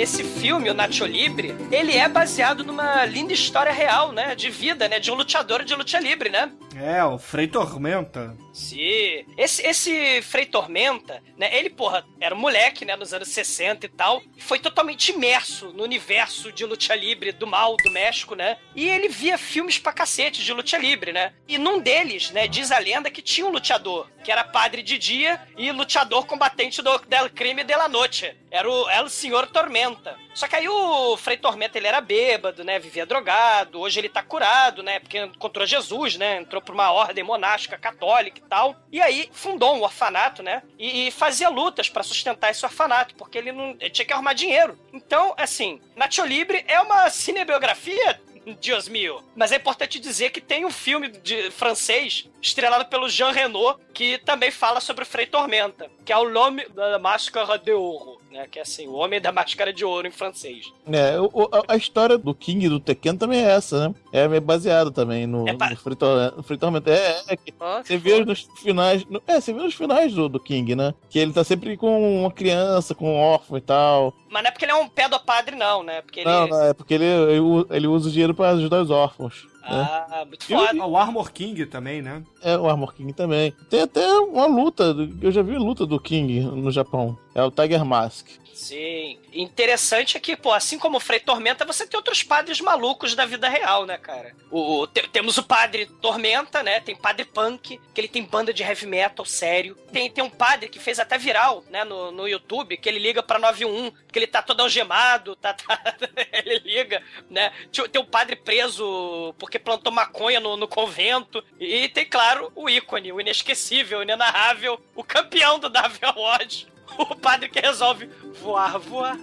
Esse 0.01 0.25
filme, 0.25 0.71
o 0.71 0.75
Nacho 0.75 1.05
Libre, 1.05 1.55
ele 1.71 1.95
é 1.95 2.09
baseado 2.09 2.65
numa 2.65 3.05
linda 3.05 3.35
história 3.35 3.71
real, 3.71 4.13
né? 4.13 4.35
De 4.35 4.49
vida, 4.49 4.89
né? 4.89 4.99
De 4.99 5.11
um 5.11 5.15
lutador 5.15 5.63
de 5.63 5.75
luta 5.75 6.01
livre, 6.01 6.31
né? 6.31 6.51
É, 6.75 7.05
o 7.05 7.19
Frei 7.19 7.47
Tormenta. 7.47 8.35
Sim. 8.53 9.25
Esse, 9.37 9.67
esse 9.67 10.23
Frei 10.23 10.47
Tormenta, 10.47 11.23
né? 11.37 11.57
Ele, 11.57 11.71
porra, 11.71 12.05
era 12.21 12.35
um 12.35 12.39
moleque, 12.39 12.85
né? 12.85 12.97
Nos 12.97 13.13
anos 13.13 13.29
60 13.29 13.87
e 13.87 13.89
tal. 13.89 14.23
Foi 14.39 14.59
totalmente 14.59 15.13
imerso 15.13 15.73
no 15.73 15.83
universo 15.83 16.53
de 16.53 16.65
luta 16.65 16.95
livre 16.95 17.33
do 17.33 17.47
mal 17.47 17.77
do 17.77 17.91
México, 17.91 18.35
né? 18.35 18.59
E 18.75 18.89
ele 18.89 19.09
via 19.09 19.39
filmes 19.39 19.79
pra 19.79 19.93
cacete 19.93 20.45
de 20.45 20.53
luta 20.53 20.77
livre, 20.77 21.13
né? 21.13 21.33
E 21.49 21.59
num 21.59 21.81
deles, 21.81 22.31
né? 22.31 22.49
Diz 22.49 22.71
a 22.71 22.79
lenda 22.79 23.11
que 23.11 23.23
tinha 23.23 23.47
um 23.47 23.51
lutador, 23.51 24.11
que 24.25 24.33
era 24.33 24.45
padre 24.45 24.83
de 24.83 24.99
dia 24.99 25.41
e 25.57 25.71
lutador 25.73 26.27
combatente 26.27 26.83
do 26.83 26.99
del 27.01 27.31
crime 27.31 27.65
de 27.65 27.75
la 27.75 27.89
noche. 27.89 28.37
Era 28.51 28.69
o 28.69 28.91
El 28.91 29.09
Senhor 29.09 29.47
Tormenta. 29.47 30.19
Só 30.35 30.47
que 30.47 30.57
aí 30.57 30.69
o 30.69 31.17
Frei 31.17 31.37
Tormenta, 31.37 31.79
ele 31.79 31.87
era 31.87 32.01
bêbado, 32.01 32.65
né? 32.65 32.79
Vivia 32.79 33.05
drogado. 33.05 33.81
Hoje 33.81 33.99
ele 33.99 34.09
tá 34.09 34.23
curado, 34.23 34.83
né? 34.83 34.99
Porque 35.01 35.19
encontrou 35.19 35.67
Jesus, 35.67 36.17
né? 36.17 36.39
Entrou 36.39 36.63
pra 36.63 36.75
uma 36.75 36.91
ordem 36.93 37.25
monástica 37.25 37.77
católica 37.77 38.39
e 38.39 38.49
tal. 38.49 38.77
E 38.93 39.01
aí 39.01 39.29
fundou 39.33 39.75
um 39.77 39.83
orfanato, 39.83 40.43
né? 40.43 40.63
E, 40.79 41.09
e 41.09 41.11
fazia 41.11 41.49
lutas 41.49 41.89
pra 41.89 42.03
sustentar 42.03 42.51
esse 42.51 42.65
orfanato, 42.65 43.15
porque 43.15 43.39
ele 43.39 43.53
não 43.53 43.77
ele 43.81 43.91
tinha 43.91 44.05
que 44.05 44.13
arrumar 44.13 44.33
dinheiro. 44.33 44.79
Então, 44.93 45.35
assim, 45.37 45.81
Nacho 45.97 46.25
Libre 46.25 46.65
é 46.67 46.81
uma 46.81 47.11
cinebiografia 47.11 48.21
Dios 48.59 48.89
mio. 48.89 49.23
Mas 49.37 49.53
é 49.53 49.57
importante 49.57 50.01
dizer 50.01 50.31
que 50.31 50.41
tem 50.41 50.65
um 50.65 50.71
filme 50.71 51.09
de 51.09 51.51
francês 51.51 52.29
estrelado 52.41 52.87
pelo 52.87 53.09
Jean 53.09 53.31
Reno 53.33 53.79
que 53.93 54.19
também 54.19 54.51
fala 54.51 54.81
sobre 54.81 55.03
o 55.05 55.07
Frei 55.07 55.27
Tormenta, 55.27 55.89
que 56.05 56.13
é 56.13 56.17
o 56.17 56.23
L'Homme 56.25 56.65
da 56.75 56.99
Máscara 56.99 57.59
de 57.59 57.73
Ouro, 57.73 58.19
né? 58.31 58.47
Que 58.51 58.59
é 58.59 58.63
assim, 58.63 58.87
o 58.87 58.95
Homem 58.95 59.21
da 59.21 59.31
Máscara 59.31 59.73
de 59.73 59.85
Ouro 59.85 60.07
em 60.07 60.11
francês. 60.11 60.73
É, 60.91 61.21
o- 61.21 61.49
a, 61.53 61.75
a 61.75 61.77
história 61.77 62.17
do 62.17 62.35
King 62.35 62.65
e 62.65 62.69
do 62.69 62.81
Tekken 62.81 63.17
também 63.17 63.45
é 63.45 63.51
essa, 63.51 63.89
né? 63.89 63.95
É 64.13 64.27
meio 64.27 64.41
baseado 64.41 64.91
também 64.91 65.27
no, 65.27 65.47
É 65.47 65.53
pa- 65.53 65.69
no 65.71 65.77
Free 65.77 65.97
Tor- 65.97 66.35
no 66.37 66.43
Free 66.43 66.57
Torment. 66.57 66.83
É, 66.87 67.23
é, 67.29 67.37
que 67.37 67.53
Ó, 67.61 67.83
você 67.83 67.97
vê 67.99 68.25
nos 68.25 68.49
finais. 68.63 69.05
no- 69.05 69.23
é, 69.27 69.39
você 69.41 69.53
vê 69.53 69.61
nos 69.61 69.75
finais 69.75 70.15
do, 70.15 70.29
do 70.29 70.41
King, 70.41 70.75
né? 70.75 70.95
Que 71.11 71.19
ele 71.19 71.33
tá 71.33 71.45
sempre 71.45 71.77
com 71.77 72.21
uma 72.23 72.31
criança, 72.31 72.95
com 72.95 73.15
um 73.15 73.19
órfão 73.21 73.59
e 73.59 73.61
tal. 73.61 74.15
Mas 74.31 74.43
não 74.43 74.49
é 74.49 74.53
porque 74.53 74.65
ele 74.65 74.73
é 74.73 74.77
um 74.77 74.89
pedopadre, 74.89 75.57
não, 75.57 75.83
né? 75.83 76.01
Porque 76.01 76.21
ele. 76.21 76.31
Não, 76.31 76.47
não, 76.47 76.63
é 76.65 76.73
porque 76.73 76.95
ele, 76.95 77.05
ele, 77.05 77.41
ele 77.71 77.87
usa 77.87 78.09
o 78.09 78.13
dinheiro 78.13 78.35
pra 78.35 78.51
ajudar 78.51 78.81
os 78.81 78.91
órfãos. 78.91 79.47
Né? 79.63 79.69
Ah, 80.11 80.25
muito 80.27 80.43
o- 80.43 80.47
foda. 80.47 80.87
O 80.87 80.97
Armor 80.97 81.33
King 81.33 81.67
também, 81.67 82.01
né? 82.03 82.23
É, 82.43 82.57
o 82.57 82.69
Armor 82.69 82.95
King 82.95 83.13
também. 83.13 83.53
Tem 83.69 83.83
até 83.83 84.07
uma 84.19 84.47
luta, 84.47 84.95
eu 85.21 85.31
já 85.31 85.43
vi 85.43 85.57
luta 85.59 85.85
do 85.87 86.01
King 86.01 86.41
no 86.41 86.71
Japão. 86.71 87.17
É 87.35 87.43
o 87.43 87.51
Tiger 87.51 87.85
Mask. 87.85 88.27
Sim. 88.61 89.19
Interessante 89.33 90.19
é 90.19 90.21
que, 90.21 90.37
pô, 90.37 90.53
assim 90.53 90.79
como 90.79 90.99
o 90.99 91.01
Frei 91.01 91.19
Tormenta, 91.19 91.65
você 91.65 91.87
tem 91.87 91.97
outros 91.97 92.23
padres 92.23 92.61
malucos 92.61 93.15
da 93.15 93.25
vida 93.25 93.49
real, 93.49 93.87
né, 93.87 93.97
cara? 93.97 94.37
O, 94.51 94.81
o- 94.83 94.87
te- 94.87 95.09
temos 95.09 95.39
o 95.39 95.43
padre 95.43 95.87
Tormenta, 96.03 96.63
né? 96.63 96.79
Tem 96.79 96.95
padre 96.95 97.25
Punk, 97.25 97.81
que 97.95 98.01
ele 98.01 98.07
tem 98.07 98.23
banda 98.23 98.53
de 98.53 98.63
heavy 98.63 98.85
metal 98.87 99.25
sério. 99.25 99.75
Tem, 99.91 100.11
tem 100.11 100.23
um 100.23 100.29
padre 100.29 100.69
que 100.69 100.79
fez 100.79 101.01
até 101.01 101.17
viral, 101.17 101.65
né, 101.71 101.85
no, 101.85 102.13
no 102.13 102.29
YouTube, 102.29 102.77
que 102.77 102.87
ele 102.87 102.99
liga 102.99 103.23
pra 103.23 103.39
91, 103.39 103.91
que 104.13 104.19
ele 104.19 104.27
tá 104.27 104.43
todo 104.43 104.61
algemado, 104.61 105.35
tá, 105.37 105.55
tá- 105.55 105.81
ele 106.45 106.59
liga, 106.59 107.03
né? 107.31 107.51
Tem 107.91 108.01
um 108.03 108.05
padre 108.05 108.37
preso 108.37 109.35
porque 109.39 109.59
plantou 109.59 109.91
maconha 109.91 110.39
no, 110.39 110.59
no 110.59 110.69
convento. 110.69 111.43
E 111.59 111.89
tem, 111.89 112.05
claro, 112.05 112.53
o 112.55 112.69
ícone, 112.69 113.11
o 113.11 113.21
inesquecível, 113.23 114.01
o 114.01 114.03
inenarrável, 114.03 114.79
o 114.95 115.03
campeão 115.03 115.59
do 115.59 115.71
Davi 115.71 115.99
Award. 116.03 116.69
O 116.99 117.17
padre 117.17 117.49
que 117.49 117.61
resolve 117.61 118.11
voar, 118.43 118.79
voar, 118.79 119.19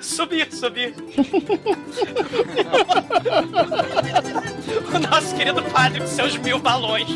subir, 0.00 0.50
subir. 0.52 0.94
o 4.94 4.98
nosso 4.98 5.36
querido 5.36 5.62
padre 5.64 6.00
com 6.00 6.06
seus 6.06 6.36
mil 6.38 6.58
balões 6.58 7.08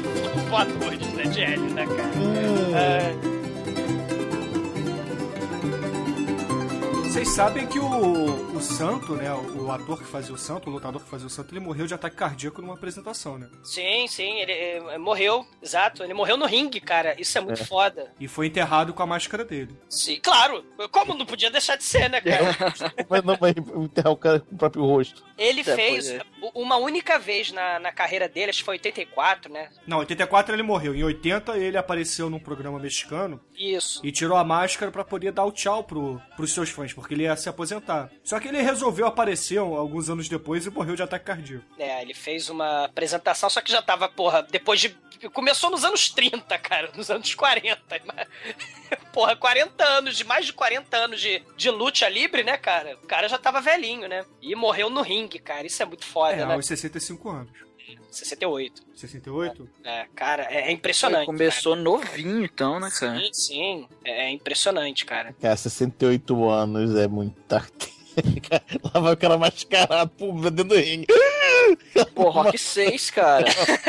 voadores, 0.49 1.07
né, 1.15 1.25
de 1.25 1.41
hélio, 1.43 1.71
né, 1.75 1.87
cara? 1.87 2.11
É, 2.79 3.36
Vocês 7.17 7.31
sabem 7.31 7.67
que 7.67 7.79
o, 7.79 8.55
o 8.55 8.61
Santo, 8.61 9.15
né? 9.15 9.33
O 9.33 9.73
ator 9.73 9.99
que 9.99 10.05
fazia 10.05 10.35
o 10.35 10.37
Santo, 10.37 10.69
o 10.69 10.73
lutador 10.75 11.03
que 11.03 11.09
fazia 11.09 11.27
o 11.27 11.31
Santo, 11.31 11.51
ele 11.51 11.65
morreu 11.65 11.87
de 11.87 11.95
ataque 11.95 12.15
cardíaco 12.15 12.61
numa 12.61 12.75
apresentação, 12.75 13.39
né? 13.39 13.49
sim, 13.65 14.07
sim, 14.07 14.39
ele 14.41 14.53
é, 14.53 14.99
morreu, 14.99 15.47
exato. 15.63 16.05
Ele 16.05 16.13
morreu 16.13 16.37
no 16.37 16.45
ringue, 16.45 16.79
cara. 16.79 17.19
Isso 17.19 17.39
é 17.39 17.41
muito 17.41 17.65
foda. 17.65 18.13
E 18.21 18.29
foi 18.29 18.49
enterrado 18.49 18.93
com 18.93 19.03
a 19.03 19.07
máscara 19.07 19.47
dele. 19.47 19.75
Sim, 19.89 20.21
claro. 20.23 20.63
Como 20.93 21.15
não 21.15 21.25
podia 21.25 21.51
deixar 21.51 21.77
de 21.77 21.85
ser, 21.85 22.11
né, 22.11 22.21
cara? 22.21 22.55
Mas 23.09 23.25
não 23.25 23.35
vai 23.37 23.53
enterrar 23.53 24.13
o 24.13 24.17
cara 24.19 24.41
com 24.41 24.55
o 24.55 24.59
próprio 24.59 24.85
rosto. 24.85 25.25
Ele 25.39 25.63
É, 25.63 25.65
fez 25.65 26.11
é. 26.11 26.21
uma 26.55 26.77
única 26.77 27.19
vez 27.19 27.51
na, 27.51 27.79
na 27.79 27.93
carreira 27.93 28.29
dele, 28.29 28.51
acho 28.51 28.59
que 28.59 28.65
foi 28.67 28.75
84, 28.75 29.51
né? 29.51 29.71
Não, 29.87 29.99
em 29.99 30.01
84 30.01 30.55
ele 30.55 30.63
morreu. 30.63 30.95
Em 30.95 31.03
80 31.03 31.57
ele 31.57 31.79
apareceu 31.79 32.29
num 32.29 32.39
programa 32.39 32.79
mexicano 32.79 33.41
Isso. 33.55 34.03
e 34.05 34.13
tirou 34.13 34.37
a 34.37 34.45
máscara 34.45 34.93
pra 34.93 35.03
poder 35.03 35.33
dar 35.33 35.47
o 35.47 35.53
tchau 35.53 35.83
pro, 35.83 36.21
pros 36.37 36.53
seus 36.53 36.69
fãs, 36.69 36.93
porque 36.93 37.06
ele 37.15 37.25
ia 37.25 37.37
se 37.37 37.49
aposentar. 37.49 38.11
Só 38.25 38.39
que 38.41 38.49
ele 38.49 38.61
resolveu 38.63 39.07
aparecer 39.07 39.59
alguns 39.59 40.09
anos 40.11 40.29
depois 40.29 40.67
e 40.67 40.71
morreu 40.71 40.97
de 40.97 41.03
ataque 41.03 41.25
cardíaco. 41.27 41.65
É, 41.79 42.03
ele 42.03 42.15
fez 42.15 42.49
uma 42.51 42.85
apresentação, 42.85 43.49
só 43.51 43.61
que 43.61 43.71
já 43.73 43.81
tava, 43.83 44.09
porra, 44.09 44.43
depois 44.43 44.81
de. 44.81 44.97
Começou 45.33 45.71
nos 45.71 45.83
anos 45.83 46.11
30, 46.11 46.59
cara, 46.59 46.91
nos 46.95 47.11
anos 47.11 47.35
40. 47.35 47.81
mas- 48.05 48.29
Porra, 49.13 49.35
40 49.35 49.83
anos, 49.83 50.15
de 50.17 50.25
mais 50.25 50.45
de 50.45 50.53
40 50.53 50.95
anos 50.95 51.21
de, 51.21 51.43
de 51.57 51.71
luta 51.71 52.07
livre, 52.07 52.45
né, 52.45 52.59
cara? 52.59 52.99
O 53.03 53.07
cara 53.07 53.27
já 53.29 53.39
tava 53.39 53.61
velhinho, 53.63 54.07
né? 54.09 54.27
E 54.43 54.55
morreu 54.55 54.91
no 54.91 55.01
ringue, 55.01 55.39
cara. 55.39 55.67
Isso 55.67 55.83
é 55.83 55.87
muito 55.87 56.05
foda, 56.05 56.35
É, 56.35 56.45
né? 56.45 56.55
aos 56.55 56.67
65 56.67 57.31
anos. 57.31 57.51
68. 58.11 58.83
68? 58.95 59.69
É, 59.85 60.07
cara, 60.15 60.45
é, 60.45 60.57
é 60.57 60.65
Ele 60.65 60.73
impressionante. 60.73 61.27
começou 61.27 61.77
novinho, 61.77 62.45
então, 62.45 62.81
né, 62.81 62.91
cara. 62.91 63.15
cara? 63.15 63.25
Sim, 63.27 63.33
sim. 63.33 63.89
É, 64.05 64.27
é 64.27 64.31
impressionante, 64.31 65.05
cara. 65.05 65.35
Cara, 65.41 65.57
68 65.57 66.49
anos 66.49 66.95
é 66.97 67.07
muita. 67.07 67.67
Lá 68.95 69.01
vai 69.01 69.13
o 69.13 69.17
cara 69.17 69.37
mascarado, 69.37 70.11
pô, 70.17 70.33
dentro 70.33 70.65
do 70.65 70.77
ringue. 70.77 71.07
Pô, 72.15 72.31
Rock 72.31 72.57
6, 72.57 73.11
cara. 73.11 73.47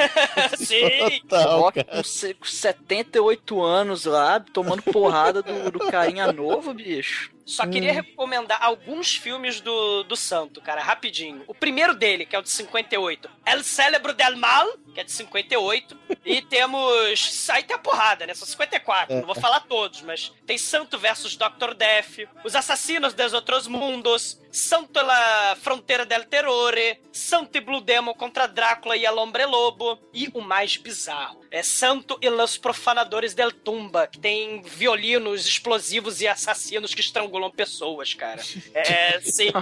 sim! 0.57 1.21
Total, 1.27 1.59
Rock 1.59 1.83
cara. 1.83 2.03
com 2.33 2.45
78 2.45 3.63
anos 3.63 4.05
lá, 4.05 4.39
tomando 4.39 4.81
porrada 4.83 5.41
do, 5.41 5.71
do 5.71 5.79
carinha 5.79 6.31
novo, 6.31 6.73
bicho. 6.73 7.31
Só 7.47 7.65
queria 7.65 7.93
recomendar 7.93 8.59
alguns 8.61 9.15
filmes 9.15 9.61
do, 9.61 10.03
do 10.03 10.17
Santo, 10.17 10.61
cara, 10.61 10.81
rapidinho. 10.81 11.45
O 11.47 11.55
primeiro 11.55 11.95
dele, 11.95 12.25
que 12.25 12.35
é 12.35 12.39
o 12.39 12.41
de 12.41 12.49
58, 12.49 13.29
El 13.45 13.63
Cérebro 13.63 14.13
del 14.13 14.35
Mal, 14.35 14.67
que 14.97 15.01
é 15.01 15.03
de 15.03 15.11
58. 15.11 15.95
E 16.25 16.41
temos. 16.41 17.47
Aí 17.49 17.61
tem 17.63 17.75
a 17.75 17.79
porrada, 17.79 18.25
né? 18.25 18.33
São 18.33 18.47
54, 18.47 19.15
não 19.15 19.25
vou 19.27 19.35
falar 19.35 19.59
todos, 19.61 20.01
mas 20.01 20.33
tem 20.47 20.57
Santo 20.57 20.97
versus 20.97 21.35
Dr. 21.35 21.75
Death, 21.75 22.27
Os 22.43 22.55
Assassinos 22.55 23.13
dos 23.13 23.31
Outros 23.33 23.67
Mundos, 23.67 24.41
Santo 24.51 24.99
la 25.01 25.55
Fronteira 25.61 26.03
del 26.05 26.25
Terrore, 26.25 26.99
Santo 27.11 27.57
e 27.57 27.61
Blue 27.61 27.79
Demon 27.81 28.13
contra 28.15 28.47
Drácula 28.47 28.97
e 28.97 29.05
El 29.05 29.17
Hombre 29.19 29.45
Lobo. 29.45 29.99
E 30.13 30.29
o 30.33 30.41
mais 30.41 30.77
bizarro 30.77 31.39
é 31.51 31.61
Santo 31.61 32.17
e 32.21 32.27
los 32.29 32.57
Profanadores 32.57 33.33
del 33.35 33.51
Tumba, 33.51 34.07
que 34.07 34.17
tem 34.19 34.61
violinos 34.63 35.45
explosivos 35.45 36.21
e 36.21 36.27
assassinos 36.27 36.93
que 36.95 37.01
estrangulam 37.01 37.51
pessoas, 37.51 38.13
cara. 38.15 38.41
É, 38.73 39.19
sim. 39.21 39.49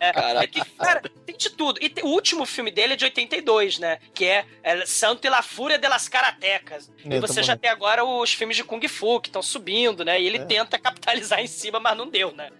É, 0.00 0.44
é 0.44 0.46
que, 0.46 0.62
cara, 0.76 1.00
tem 1.24 1.36
de 1.36 1.48
tudo. 1.50 1.78
E 1.82 1.88
tem- 1.88 2.04
o 2.04 2.08
último 2.08 2.44
filme 2.44 2.70
dele 2.70 2.92
é 2.94 2.96
de 2.96 3.04
82, 3.04 3.78
né? 3.78 3.98
Que 4.14 4.24
é 4.26 4.44
El 4.66 4.84
Santo 4.86 5.26
e 5.26 5.30
la 5.30 5.42
Fúria 5.42 5.78
de 5.78 5.86
la 5.88 5.96
classe 5.96 6.10
karatecas. 6.10 6.90
E 7.04 7.14
É, 7.14 7.20
você 7.20 7.40
já 7.42 7.56
tem 7.56 7.70
agora 7.70 8.04
os 8.04 8.32
filmes 8.34 8.56
de 8.56 8.64
Kung 8.64 8.86
Fu 8.88 9.20
que 9.20 9.28
estão 9.28 9.40
subindo, 9.40 10.04
né? 10.04 10.20
E 10.20 10.26
ele 10.26 10.38
É. 10.38 10.44
tenta 10.44 10.76
capitalizar 10.76 11.38
em 11.40 11.46
cima, 11.46 11.78
mas 11.78 11.96
não 11.96 12.08
deu, 12.10 12.32
né? 12.32 12.50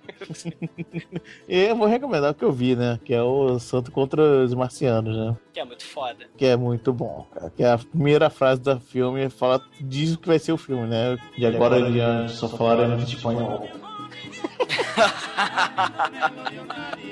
E 1.49 1.59
eu 1.69 1.75
vou 1.77 1.89
recomendar 1.89 2.31
o 2.31 2.35
que 2.35 2.45
eu 2.45 2.53
vi, 2.53 2.77
né? 2.77 3.01
Que 3.05 3.13
é 3.13 3.21
o 3.23 3.59
Santo 3.59 3.91
contra 3.91 4.23
os 4.23 4.55
Marcianos, 4.55 5.17
né? 5.17 5.37
Que 5.53 5.59
é 5.59 5.65
muito 5.65 5.85
foda. 5.85 6.27
Que 6.39 6.47
é 6.47 6.57
muito 6.57 6.93
bom, 6.93 7.27
cara. 7.35 7.51
Que 7.51 7.65
é 7.65 7.73
a 7.73 7.79
primeira 7.79 8.31
frase 8.31 8.61
do 8.61 8.79
filme 8.79 9.29
fala 9.29 9.61
diz 9.81 10.15
o 10.15 10.19
que 10.19 10.29
vai 10.29 10.39
ser 10.39 10.53
o 10.53 10.57
filme, 10.57 10.87
né? 10.87 11.19
E 11.37 11.45
agora 11.45 11.91
diante 11.91 12.33
só 12.35 12.49
falaremos 12.49 13.03
espanhol. 13.09 13.69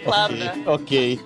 Claro, 0.05 0.35
né? 0.37 0.53
Ok. 0.67 1.19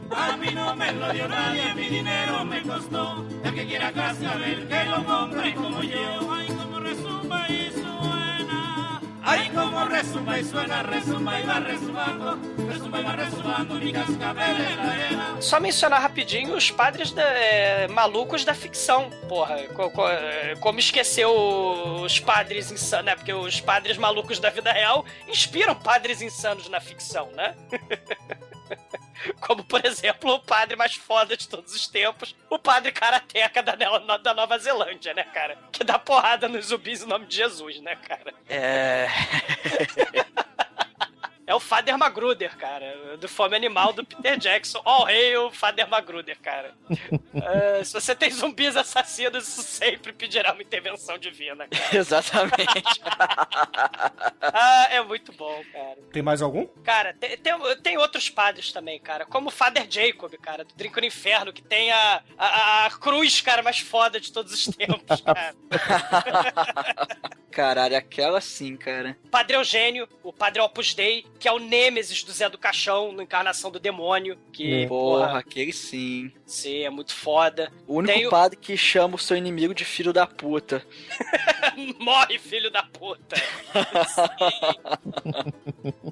Que 3.55 3.67
quiera 3.67 3.91
que 3.93 4.85
lo 4.85 5.05
compre 5.05 5.55
como 5.55 5.83
yo. 5.83 6.33
Ay, 6.33 6.47
como 6.49 6.79
resumba 6.81 7.47
y 7.49 7.71
suena. 7.73 9.01
Ay, 9.25 9.51
como 9.55 9.85
resumba 9.87 10.39
y 10.39 10.45
suena, 10.45 10.83
resumba 10.83 11.41
y 11.41 11.47
va 11.47 11.61
resumando. 11.61 12.39
Só 15.41 15.61
mencionar 15.61 16.03
rapidinho 16.03 16.55
os 16.57 16.71
padres 16.71 17.13
da- 17.13 17.23
é, 17.23 17.87
malucos 17.89 18.45
da 18.45 18.55
ficção, 18.55 19.09
porra. 19.29 19.57
Co- 19.75 19.91
co- 19.91 20.09
é, 20.09 20.55
como 20.61 20.79
esquecer 20.79 21.27
os 21.27 22.19
padres 22.21 22.71
insanos, 22.71 23.07
né? 23.07 23.15
Porque 23.17 23.33
os 23.33 23.61
padres 23.61 23.97
malucos 23.97 24.39
da 24.41 24.51
vida 24.51 24.73
real 24.73 25.05
inspiram 25.29 25.75
padres 25.77 26.21
insanos 26.21 26.69
na 26.69 26.81
ficção, 26.81 27.31
né? 27.33 27.55
Como, 29.41 29.65
por 29.65 29.85
exemplo, 29.85 30.35
o 30.35 30.41
padre 30.41 30.77
mais 30.77 30.95
foda 30.95 31.37
de 31.37 31.49
todos 31.49 31.75
os 31.75 31.87
tempos, 31.87 32.35
o 32.49 32.59
padre 32.59 32.93
karateca 32.93 33.63
da, 33.63 33.75
da 34.19 34.35
Nova 34.35 34.59
Zelândia, 34.59 35.15
né, 35.15 35.25
cara? 35.25 35.59
Que 35.73 35.85
dá 35.85 35.99
porrada 35.99 36.49
nos 36.49 36.67
zumbis 36.67 37.03
em 37.03 37.07
nome 37.07 37.27
de 37.27 37.37
Jesus, 37.37 37.81
né, 37.81 37.97
cara? 37.97 38.35
É. 38.49 39.09
É 41.49 41.55
o 41.55 41.59
Father 41.59 41.97
Magruder, 41.97 42.55
cara, 42.59 43.17
do 43.17 43.27
Fome 43.27 43.57
Animal 43.57 43.95
do 43.95 44.05
Peter 44.05 44.37
Jackson. 44.37 44.83
All 44.85 45.07
hail 45.09 45.51
Father 45.51 45.89
Magruder, 45.89 46.39
cara. 46.41 46.75
É, 47.41 47.85
se 47.85 47.93
você 47.93 48.17
tem 48.17 48.31
zumbis 48.31 48.77
assassinos, 48.77 49.47
isso 49.47 49.63
sempre 49.63 50.13
pedirá 50.13 50.53
uma 50.53 50.63
intervenção 50.63 51.17
divina, 51.17 51.69
cara. 51.69 51.85
Exatamente. 51.97 53.01
Ah, 54.41 54.89
é 54.91 55.01
muito 55.03 55.33
bom, 55.33 55.63
cara. 55.73 55.99
Tem 56.13 56.23
mais 56.23 56.41
algum? 56.43 56.67
Cara, 56.83 57.15
tem, 57.15 57.37
tem, 57.37 57.53
tem 57.83 57.99
outros 57.99 58.29
padres 58.31 58.73
também, 58.73 58.99
cara. 58.99 59.25
Como 59.27 59.49
o 59.49 59.53
Father 59.53 59.87
Jacob, 59.89 60.33
cara, 60.39 60.65
do 60.65 60.75
Drink 60.75 60.99
no 61.01 61.07
Inferno, 61.07 61.53
que 61.53 61.63
tem 61.63 61.91
a, 61.93 62.23
a, 62.37 62.87
a 62.87 62.91
cruz, 62.91 63.41
cara, 63.41 63.63
mais 63.63 63.79
foda 63.79 64.19
de 64.21 64.33
todos 64.33 64.53
os 64.53 64.67
tempos, 64.75 65.21
cara. 65.21 65.55
Caralho, 67.51 67.97
aquela 67.97 68.41
sim, 68.41 68.77
cara. 68.77 69.19
Padre 69.31 69.57
Eugênio, 69.57 70.09
o 70.23 70.33
Padre 70.33 70.61
Opus 70.63 70.95
Dei, 70.95 71.27
que 71.39 71.47
é 71.49 71.53
o 71.53 71.59
Nêmesis 71.59 72.23
do 72.25 72.33
Zé 72.33 72.49
do 72.49 72.59
Caixão, 72.59 73.13
no 73.13 73.23
Encarnação 73.23 73.71
do 73.71 73.79
Demônio. 73.79 74.37
Que, 74.53 74.87
Porra, 74.87 75.27
porra, 75.27 75.39
aquele 75.39 75.73
sim. 75.73 76.33
sim, 76.47 76.83
é 76.85 76.91
muito 76.91 77.15
foda. 77.15 77.73
O 77.87 77.97
único 77.99 78.13
Tem 78.15 78.27
o- 78.27 78.31
padre 78.31 78.57
que 78.59 78.77
chama 78.77 79.15
o 79.17 79.19
seu 79.19 79.37
inimigo 79.37 79.75
de 79.75 79.85
filho 79.85 80.13
da 80.13 80.27
puta. 80.27 80.85
Morre, 82.01 82.39
filho 82.39 82.71
da 82.71 82.83
puta. 82.83 83.37
Sim. 83.37 84.23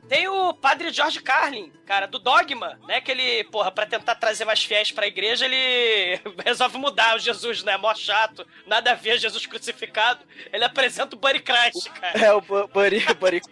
Tem 0.09 0.28
o 0.28 0.54
padre 0.54 0.90
George 0.92 1.21
Carlin, 1.21 1.73
cara, 1.85 2.06
do 2.06 2.18
Dogma, 2.18 2.78
né? 2.87 3.00
Que 3.00 3.11
ele, 3.11 3.45
porra, 3.45 3.73
pra 3.73 3.85
tentar 3.87 4.14
trazer 4.14 4.45
mais 4.45 4.62
fiéis 4.62 4.92
pra 4.92 5.06
igreja, 5.06 5.45
ele 5.47 6.21
resolve 6.45 6.78
mudar 6.78 7.16
o 7.16 7.18
Jesus, 7.18 7.62
né? 7.64 7.76
Mó 7.76 7.92
chato, 7.95 8.47
nada 8.66 8.92
a 8.92 8.95
ver 8.95 9.18
Jesus 9.18 9.45
crucificado. 9.47 10.21
Ele 10.52 10.64
apresenta 10.64 11.16
o 11.16 11.18
Buddy 11.18 11.40
Christ, 11.40 11.88
cara. 11.90 12.18
É, 12.18 12.33
o 12.33 12.40
Bu- 12.40 12.68
Buddy, 12.68 13.00
Buddy. 13.18 13.40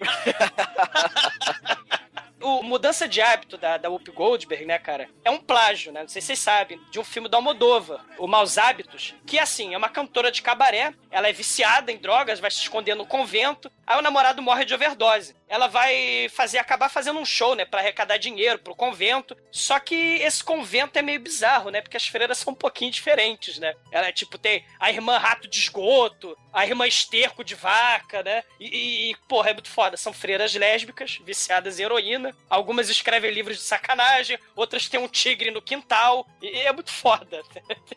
O 2.40 2.62
Mudança 2.62 3.08
de 3.08 3.22
Hábito 3.22 3.56
da, 3.56 3.78
da 3.78 3.88
Whoopi 3.88 4.10
Goldberg, 4.10 4.66
né, 4.66 4.78
cara? 4.78 5.08
É 5.24 5.30
um 5.30 5.40
plágio, 5.40 5.90
né? 5.90 6.02
Não 6.02 6.08
sei 6.08 6.20
se 6.20 6.26
vocês 6.26 6.38
sabem, 6.40 6.78
de 6.90 7.00
um 7.00 7.04
filme 7.04 7.26
do 7.26 7.36
Almodóvar, 7.36 8.04
O 8.18 8.26
Maus 8.26 8.58
Hábitos, 8.58 9.14
que, 9.24 9.38
assim, 9.38 9.72
é 9.72 9.78
uma 9.78 9.88
cantora 9.88 10.30
de 10.30 10.42
cabaré, 10.42 10.92
ela 11.10 11.26
é 11.26 11.32
viciada 11.32 11.90
em 11.90 11.96
drogas, 11.96 12.40
vai 12.40 12.50
se 12.50 12.58
esconder 12.58 12.94
no 12.94 13.06
convento, 13.06 13.72
aí 13.86 13.98
o 13.98 14.02
namorado 14.02 14.42
morre 14.42 14.64
de 14.64 14.74
overdose. 14.74 15.34
Ela 15.48 15.66
vai 15.66 16.28
fazer, 16.30 16.58
acabar 16.58 16.88
fazendo 16.88 17.18
um 17.18 17.24
show, 17.24 17.54
né, 17.54 17.64
pra 17.64 17.80
arrecadar 17.80 18.16
dinheiro 18.16 18.58
pro 18.58 18.74
convento, 18.74 19.36
só 19.50 19.78
que 19.78 19.94
esse 19.94 20.42
convento 20.42 20.98
é 20.98 21.02
meio 21.02 21.20
bizarro, 21.20 21.70
né, 21.70 21.80
porque 21.80 21.96
as 21.96 22.06
freiras 22.06 22.38
são 22.38 22.52
um 22.52 22.56
pouquinho 22.56 22.90
diferentes, 22.90 23.58
né? 23.58 23.74
Ela, 23.90 24.12
tipo, 24.12 24.38
tem 24.38 24.64
a 24.80 24.90
irmã 24.90 25.18
rato 25.18 25.48
de 25.48 25.58
esgoto, 25.58 26.36
a 26.52 26.64
irmã 26.64 26.86
esterco 26.86 27.42
de 27.42 27.54
vaca, 27.54 28.22
né? 28.22 28.44
E, 28.60 29.10
e, 29.10 29.16
porra, 29.28 29.50
é 29.50 29.52
muito 29.52 29.68
foda. 29.68 29.96
São 29.96 30.12
freiras 30.12 30.54
lésbicas, 30.54 31.18
viciadas 31.24 31.78
em 31.78 31.82
heroína. 31.82 32.34
Algumas 32.48 32.88
escrevem 32.88 33.32
livros 33.32 33.56
de 33.56 33.64
sacanagem, 33.64 34.38
outras 34.54 34.88
têm 34.88 35.00
um 35.00 35.08
tigre 35.08 35.50
no 35.50 35.60
quintal. 35.60 36.26
E, 36.40 36.46
e 36.46 36.60
é 36.60 36.72
muito 36.72 36.92
foda. 36.92 37.42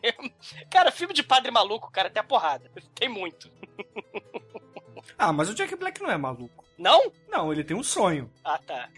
Cara, 0.72 0.92
filme 0.92 1.14
de 1.14 1.24
padre 1.24 1.52
maluco, 1.52 1.92
cara, 1.92 2.10
tem 2.10 2.20
a 2.20 2.24
porrada. 2.24 2.72
Tem 2.96 3.08
muito. 3.08 3.52
Ah, 5.18 5.32
mas 5.32 5.50
o 5.50 5.54
Jack 5.54 5.76
Black 5.76 6.02
não 6.02 6.12
é 6.12 6.18
maluco. 6.18 6.66
Não? 6.78 7.12
Não, 7.30 7.52
ele 7.52 7.64
tem 7.64 7.76
um 7.76 7.84
sonho. 7.84 8.32
Ah, 8.44 8.60
tá. 8.60 8.90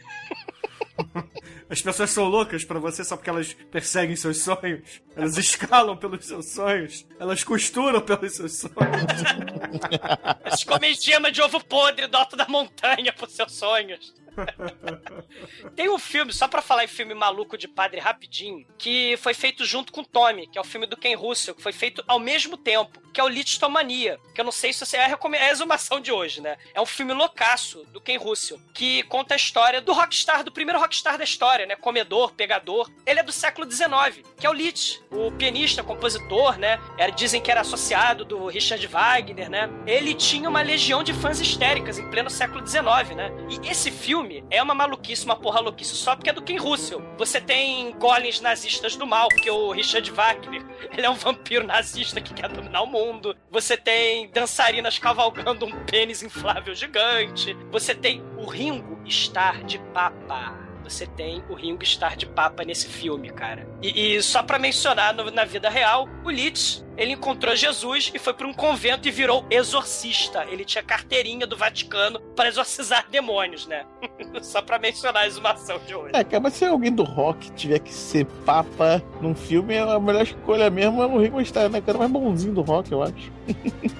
As 1.69 1.81
pessoas 1.81 2.09
são 2.09 2.25
loucas 2.25 2.65
pra 2.65 2.79
você 2.79 3.03
só 3.03 3.15
porque 3.15 3.29
elas 3.29 3.53
perseguem 3.53 4.15
seus 4.15 4.41
sonhos. 4.43 5.01
Elas 5.15 5.37
escalam 5.37 5.95
pelos 5.95 6.25
seus 6.25 6.47
sonhos. 6.47 7.05
Elas 7.19 7.43
costuram 7.43 8.01
pelos 8.01 8.35
seus 8.35 8.57
sonhos. 8.57 8.73
Eles 10.45 10.63
comem 10.63 10.93
gema 10.95 11.31
de 11.31 11.41
ovo 11.41 11.63
podre 11.63 12.07
do 12.07 12.17
alto 12.17 12.35
da 12.35 12.47
montanha 12.47 13.13
pros 13.13 13.33
seus 13.33 13.53
sonhos. 13.53 14.13
Tem 15.75 15.89
um 15.89 15.99
filme, 15.99 16.33
só 16.33 16.47
pra 16.47 16.61
falar 16.61 16.83
em 16.83 16.87
filme 16.87 17.13
maluco 17.13 17.57
de 17.57 17.67
padre 17.67 17.99
rapidinho, 17.99 18.65
que 18.77 19.17
foi 19.17 19.33
feito 19.33 19.65
junto 19.65 19.91
com 19.91 20.03
Tommy, 20.03 20.47
que 20.47 20.57
é 20.57 20.61
o 20.61 20.65
filme 20.65 20.87
do 20.87 20.97
Ken 20.97 21.15
Russell, 21.15 21.55
que 21.55 21.63
foi 21.63 21.73
feito 21.73 22.03
ao 22.07 22.19
mesmo 22.19 22.57
tempo, 22.57 22.99
que 23.13 23.19
é 23.19 23.23
o 23.23 23.27
Lichtomania, 23.27 24.19
que 24.33 24.41
eu 24.41 24.45
não 24.45 24.51
sei 24.51 24.71
se 24.71 24.85
você 24.85 24.97
é 24.97 25.09
é 25.09 25.45
a 25.45 25.51
exumação 25.51 25.99
de 25.99 26.11
hoje, 26.11 26.41
né? 26.41 26.57
É 26.73 26.81
um 26.81 26.85
filme 26.85 27.13
loucaço 27.13 27.83
do 27.91 27.99
Ken 27.99 28.17
Russell, 28.17 28.59
que 28.73 29.03
conta 29.03 29.33
a 29.33 29.37
história 29.37 29.81
do 29.81 29.93
rockstar, 29.93 30.43
do 30.43 30.51
primeiro 30.51 30.79
rockstar 30.79 31.17
da 31.17 31.23
história, 31.23 31.65
né? 31.65 31.75
Comedor, 31.75 32.33
pegador. 32.33 32.89
Ele 33.05 33.19
é 33.19 33.23
do 33.23 33.31
século 33.31 33.69
XIX, 33.69 34.23
que 34.37 34.45
é 34.45 34.49
o 34.49 34.53
Litch, 34.53 34.99
o 35.11 35.31
pianista, 35.31 35.83
compositor, 35.83 36.57
né? 36.57 36.79
Era, 36.97 37.11
dizem 37.11 37.41
que 37.41 37.51
era 37.51 37.61
associado 37.61 38.23
do 38.23 38.47
Richard 38.47 38.85
Wagner, 38.87 39.49
né? 39.49 39.69
Ele 39.85 40.13
tinha 40.13 40.49
uma 40.49 40.61
legião 40.61 41.03
de 41.03 41.13
fãs 41.13 41.39
histéricas 41.39 41.97
em 41.97 42.09
pleno 42.09 42.29
século 42.29 42.65
XIX, 42.65 43.15
né? 43.15 43.31
E 43.49 43.69
esse 43.69 43.91
filme 43.91 44.28
é 44.49 44.61
uma 44.61 44.73
maluquice, 44.73 45.25
uma 45.25 45.35
porra 45.35 45.59
louquice, 45.59 45.95
só 45.95 46.15
porque 46.15 46.29
é 46.29 46.33
do 46.33 46.41
Ken 46.41 46.57
Russell. 46.57 47.01
Você 47.17 47.39
tem 47.41 47.91
golems 47.97 48.39
nazistas 48.41 48.95
do 48.95 49.05
mal, 49.05 49.27
porque 49.29 49.49
o 49.49 49.71
Richard 49.71 50.09
Wagner, 50.11 50.63
ele 50.95 51.05
é 51.05 51.09
um 51.09 51.15
vampiro 51.15 51.65
nazista 51.65 52.19
que 52.21 52.33
quer 52.33 52.49
dominar 52.49 52.81
o 52.81 52.87
mundo. 52.87 53.35
Você 53.51 53.75
tem 53.77 54.29
dançarinas 54.31 54.97
cavalgando 54.99 55.65
um 55.65 55.85
pênis 55.85 56.21
inflável 56.23 56.73
gigante. 56.75 57.55
Você 57.71 57.93
tem 57.95 58.23
o 58.37 58.45
Ringo 58.45 58.99
Starr 59.05 59.63
de 59.63 59.79
Papa. 59.93 60.57
Você 60.83 61.05
tem 61.05 61.43
o 61.49 61.53
Ringo 61.53 61.83
Starr 61.83 62.15
de 62.15 62.25
Papa 62.25 62.63
nesse 62.63 62.87
filme, 62.87 63.29
cara. 63.29 63.67
E, 63.81 64.15
e 64.15 64.23
só 64.23 64.41
pra 64.41 64.57
mencionar, 64.57 65.13
no- 65.13 65.29
na 65.29 65.45
vida 65.45 65.69
real, 65.69 66.07
o 66.23 66.31
Litz, 66.31 66.83
ele 66.99 67.13
encontrou 67.13 67.55
Jesus 67.55 68.11
e 68.13 68.19
foi 68.19 68.33
pra 68.33 68.45
um 68.45 68.53
convento 68.53 69.07
e 69.07 69.11
virou 69.11 69.45
exorcista. 69.49 70.45
Ele 70.49 70.65
tinha 70.65 70.83
carteirinha 70.83 71.47
do 71.47 71.55
Vaticano 71.55 72.19
pra 72.35 72.49
exorcizar 72.49 73.05
demônios, 73.09 73.65
né? 73.65 73.85
só 74.43 74.61
pra 74.61 74.77
mencionar 74.77 75.23
a 75.23 75.27
exumação 75.27 75.79
de 75.87 75.95
hoje. 75.95 76.11
É, 76.13 76.39
mas 76.39 76.53
se 76.53 76.65
alguém 76.65 76.91
do 76.91 77.03
rock 77.03 77.51
tiver 77.53 77.79
que 77.79 77.93
ser 77.93 78.25
papa 78.45 79.01
num 79.21 79.33
filme, 79.33 79.77
a 79.77 79.97
melhor 79.99 80.23
escolha 80.23 80.69
mesmo 80.69 81.01
é 81.01 81.05
o 81.05 81.19
Ringo 81.19 81.39
Starr, 81.41 81.69
né? 81.69 81.79
cara 81.81 81.97
mais 81.97 82.11
bonzinho 82.11 82.53
do 82.53 82.61
rock, 82.61 82.91
eu 82.91 83.01
acho. 83.01 83.31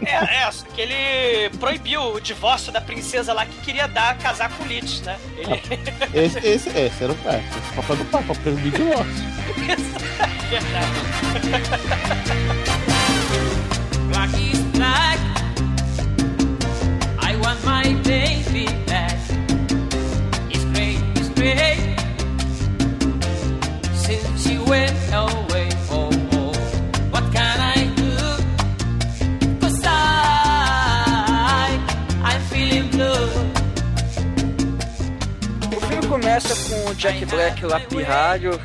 É, 0.06 0.44
é, 0.44 0.52
só 0.52 0.66
que 0.66 0.82
ele 0.82 1.50
proibiu 1.58 2.02
o 2.02 2.20
divórcio 2.20 2.72
da 2.72 2.82
princesa 2.82 3.34
lá 3.34 3.46
que 3.46 3.62
queria 3.62 3.88
dar 3.88 4.18
casar 4.18 4.56
com 4.56 4.64
o 4.64 4.68
Litz, 4.68 5.02
né? 5.02 5.18
Ele... 5.38 5.62
Esse, 6.14 6.38
esse, 6.40 6.70
esse 6.70 7.04
era 7.04 7.14
o 7.14 7.16
cara. 7.18 7.40
Esse 7.40 7.76
papa 7.76 7.96
do 7.96 8.06
papa, 8.06 8.36
proibido 8.36 8.78
de 8.78 8.84
divórcio. 8.84 9.30
Black 12.50 12.59
começa 36.40 36.56
com 36.70 36.90
o 36.90 36.96
Jack 36.96 37.26
Black 37.26 37.66
lá 37.66 37.80
pirralho, 37.80 38.60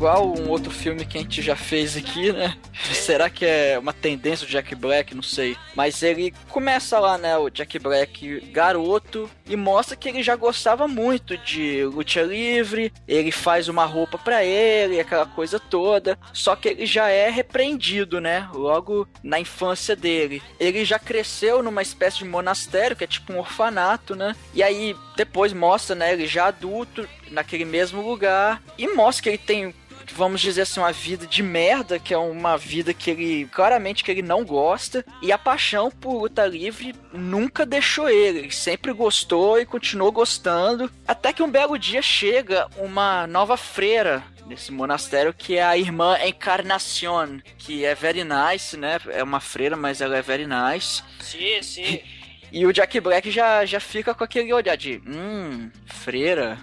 igual 0.00 0.32
um 0.34 0.48
outro 0.48 0.70
filme 0.70 1.04
que 1.04 1.18
a 1.18 1.20
gente 1.20 1.42
já 1.42 1.54
fez 1.54 1.94
aqui, 1.94 2.32
né? 2.32 2.56
Será 2.94 3.28
que 3.28 3.44
é 3.44 3.78
uma 3.78 3.92
tendência 3.92 4.46
do 4.46 4.50
Jack 4.50 4.74
Black? 4.74 5.14
Não 5.14 5.22
sei. 5.22 5.58
Mas 5.74 6.02
ele 6.02 6.32
começa 6.48 6.98
lá, 6.98 7.18
né, 7.18 7.36
o 7.36 7.50
Jack 7.50 7.78
Black 7.78 8.40
garoto 8.50 9.30
e 9.46 9.54
mostra 9.56 9.94
que 9.94 10.08
ele 10.08 10.22
já 10.22 10.34
gostava 10.36 10.88
muito 10.88 11.36
de 11.36 11.84
luta 11.84 12.22
livre. 12.22 12.90
Ele 13.06 13.30
faz 13.30 13.68
uma 13.68 13.84
roupa 13.84 14.16
pra 14.16 14.42
ele, 14.42 14.98
aquela 14.98 15.26
coisa 15.26 15.60
toda. 15.60 16.18
Só 16.32 16.56
que 16.56 16.68
ele 16.68 16.86
já 16.86 17.10
é 17.10 17.28
repreendido, 17.28 18.22
né? 18.22 18.48
Logo 18.54 19.06
na 19.22 19.38
infância 19.38 19.94
dele. 19.94 20.42
Ele 20.58 20.82
já 20.82 20.98
cresceu 20.98 21.62
numa 21.62 21.82
espécie 21.82 22.18
de 22.18 22.24
monastério, 22.24 22.96
que 22.96 23.04
é 23.04 23.06
tipo 23.06 23.34
um 23.34 23.38
orfanato, 23.38 24.16
né? 24.16 24.34
E 24.54 24.62
aí 24.62 24.96
depois 25.14 25.52
mostra, 25.52 25.94
né, 25.94 26.14
ele 26.14 26.26
já 26.26 26.46
adulto 26.46 27.06
naquele 27.30 27.66
mesmo 27.66 28.00
lugar 28.00 28.62
e 28.78 28.88
mostra 28.88 29.24
que 29.24 29.28
ele 29.28 29.38
tem 29.38 29.74
vamos 30.14 30.40
dizer 30.40 30.62
assim, 30.62 30.80
uma 30.80 30.92
vida 30.92 31.26
de 31.26 31.42
merda, 31.42 31.98
que 31.98 32.14
é 32.14 32.18
uma 32.18 32.56
vida 32.56 32.92
que 32.92 33.10
ele, 33.10 33.46
claramente 33.46 34.04
que 34.04 34.10
ele 34.10 34.22
não 34.22 34.44
gosta, 34.44 35.04
e 35.22 35.32
a 35.32 35.38
paixão 35.38 35.90
por 35.90 36.22
luta 36.22 36.46
livre 36.46 36.94
nunca 37.12 37.64
deixou 37.66 38.08
ele, 38.08 38.40
ele 38.40 38.50
sempre 38.50 38.92
gostou 38.92 39.60
e 39.60 39.66
continuou 39.66 40.12
gostando, 40.12 40.90
até 41.06 41.32
que 41.32 41.42
um 41.42 41.50
belo 41.50 41.78
dia 41.78 42.02
chega 42.02 42.68
uma 42.76 43.26
nova 43.26 43.56
freira 43.56 44.22
nesse 44.46 44.72
monastério 44.72 45.32
que 45.32 45.56
é 45.56 45.62
a 45.62 45.78
irmã 45.78 46.18
Encarnacion, 46.26 47.38
que 47.56 47.84
é 47.84 47.94
very 47.94 48.24
nice, 48.24 48.76
né? 48.76 48.98
É 49.10 49.22
uma 49.22 49.38
freira, 49.38 49.76
mas 49.76 50.00
ela 50.00 50.16
é 50.16 50.22
very 50.22 50.46
nice. 50.46 51.02
Sim, 51.20 51.62
sim. 51.62 52.00
E 52.52 52.66
o 52.66 52.72
Jack 52.72 52.98
Black 52.98 53.30
já, 53.30 53.64
já 53.64 53.78
fica 53.78 54.12
com 54.12 54.24
aquele 54.24 54.52
olhar 54.52 54.76
de, 54.76 55.00
hum, 55.06 55.70
freira, 55.86 56.58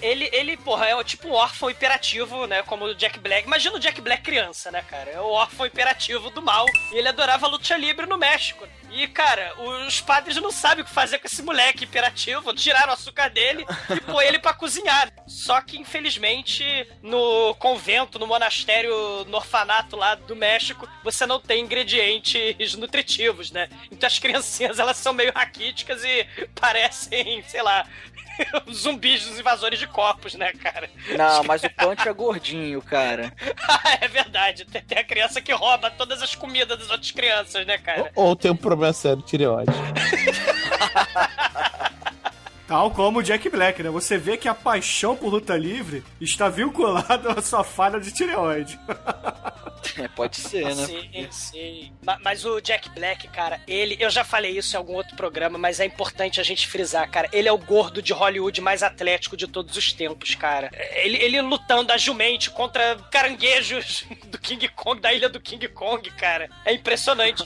Ele, 0.00 0.28
ele, 0.32 0.56
porra, 0.56 0.86
é 0.86 1.04
tipo 1.04 1.28
um 1.28 1.32
órfão 1.32 1.70
hiperativo, 1.70 2.46
né? 2.46 2.62
Como 2.62 2.84
o 2.84 2.94
Jack 2.94 3.18
Black. 3.18 3.46
Imagina 3.46 3.76
o 3.76 3.80
Jack 3.80 4.00
Black 4.00 4.22
criança, 4.22 4.70
né, 4.70 4.82
cara? 4.82 5.10
É 5.10 5.20
o 5.20 5.30
órfão 5.30 5.66
hiperativo 5.66 6.30
do 6.30 6.42
mal. 6.42 6.66
E 6.92 6.96
ele 6.96 7.08
adorava 7.08 7.46
luta 7.46 7.76
livre 7.76 8.06
no 8.06 8.18
México. 8.18 8.66
E, 8.90 9.06
cara, 9.08 9.52
os 9.60 10.00
padres 10.00 10.36
não 10.36 10.50
sabem 10.50 10.82
o 10.82 10.86
que 10.86 10.92
fazer 10.92 11.18
com 11.18 11.26
esse 11.26 11.42
moleque 11.42 11.84
hiperativo. 11.84 12.54
Tiraram 12.54 12.90
o 12.90 12.94
açúcar 12.94 13.28
dele 13.28 13.66
e 13.90 14.00
pôr 14.00 14.22
ele 14.22 14.38
pra 14.38 14.54
cozinhar. 14.54 15.12
Só 15.26 15.60
que, 15.60 15.78
infelizmente, 15.78 16.64
no 17.02 17.54
convento, 17.56 18.18
no 18.18 18.26
monastério, 18.26 19.24
no 19.26 19.36
orfanato 19.36 19.96
lá 19.96 20.14
do 20.14 20.36
México, 20.36 20.88
você 21.02 21.26
não 21.26 21.40
tem 21.40 21.62
ingredientes 21.62 22.74
nutritivos, 22.76 23.50
né? 23.50 23.68
Então 23.90 24.06
as 24.06 24.18
criancinhas, 24.18 24.78
elas 24.78 24.96
são 24.96 25.12
meio 25.12 25.32
raquíticas 25.32 26.02
e 26.04 26.24
parecem, 26.54 27.42
sei 27.48 27.62
lá, 27.62 27.86
zumbis 28.72 29.26
dos 29.26 29.38
invasores 29.38 29.78
de 29.78 29.86
corpos, 29.86 30.34
né, 30.34 30.52
cara? 30.52 30.88
Não, 31.16 31.44
mas 31.44 31.62
o 31.62 31.70
Punch 31.70 32.08
é 32.08 32.12
gordinho, 32.12 32.82
cara. 32.82 33.32
Ah, 33.68 33.98
é 34.00 34.08
verdade. 34.08 34.64
Tem, 34.64 34.82
tem 34.82 34.98
a 34.98 35.04
criança 35.04 35.40
que 35.40 35.52
rouba 35.52 35.90
todas 35.90 36.22
as 36.22 36.34
comidas 36.34 36.78
das 36.78 36.90
outras 36.90 37.10
crianças, 37.10 37.66
né, 37.66 37.78
cara? 37.78 38.10
Ou 38.14 38.34
tem 38.36 38.50
um 38.50 38.56
problema 38.56 38.92
sério 38.92 39.18
de 39.18 39.24
tireoide. 39.24 39.72
Tal 42.66 42.90
como 42.90 43.20
o 43.20 43.22
Jack 43.22 43.48
Black, 43.48 43.80
né? 43.80 43.90
Você 43.90 44.18
vê 44.18 44.36
que 44.36 44.48
a 44.48 44.54
paixão 44.54 45.14
por 45.14 45.28
luta 45.28 45.56
livre 45.56 46.02
está 46.20 46.48
vinculada 46.48 47.32
à 47.38 47.40
sua 47.40 47.62
falha 47.62 48.00
de 48.00 48.10
tireoide. 48.12 48.78
É, 49.98 50.08
pode 50.08 50.36
ser, 50.36 50.64
né? 50.64 50.86
Sim, 50.86 51.28
sim. 51.30 51.92
Ma- 52.04 52.18
Mas 52.22 52.44
o 52.44 52.60
Jack 52.60 52.88
Black, 52.90 53.28
cara, 53.28 53.60
ele. 53.66 53.96
Eu 53.98 54.10
já 54.10 54.24
falei 54.24 54.56
isso 54.58 54.74
em 54.74 54.78
algum 54.78 54.94
outro 54.94 55.16
programa, 55.16 55.56
mas 55.58 55.80
é 55.80 55.84
importante 55.86 56.40
a 56.40 56.44
gente 56.44 56.66
frisar, 56.68 57.10
cara. 57.10 57.28
Ele 57.32 57.48
é 57.48 57.52
o 57.52 57.58
gordo 57.58 58.02
de 58.02 58.12
Hollywood 58.12 58.60
mais 58.60 58.82
atlético 58.82 59.36
de 59.36 59.46
todos 59.46 59.76
os 59.76 59.92
tempos, 59.92 60.34
cara. 60.34 60.70
Ele, 60.96 61.16
ele 61.16 61.40
lutando 61.40 61.92
agilmente 61.92 62.50
contra 62.50 62.96
caranguejos 63.10 64.04
do 64.26 64.38
King 64.38 64.68
Kong, 64.68 65.00
da 65.00 65.12
ilha 65.12 65.28
do 65.28 65.40
King 65.40 65.66
Kong, 65.68 66.10
cara. 66.10 66.50
É 66.64 66.72
impressionante. 66.74 67.42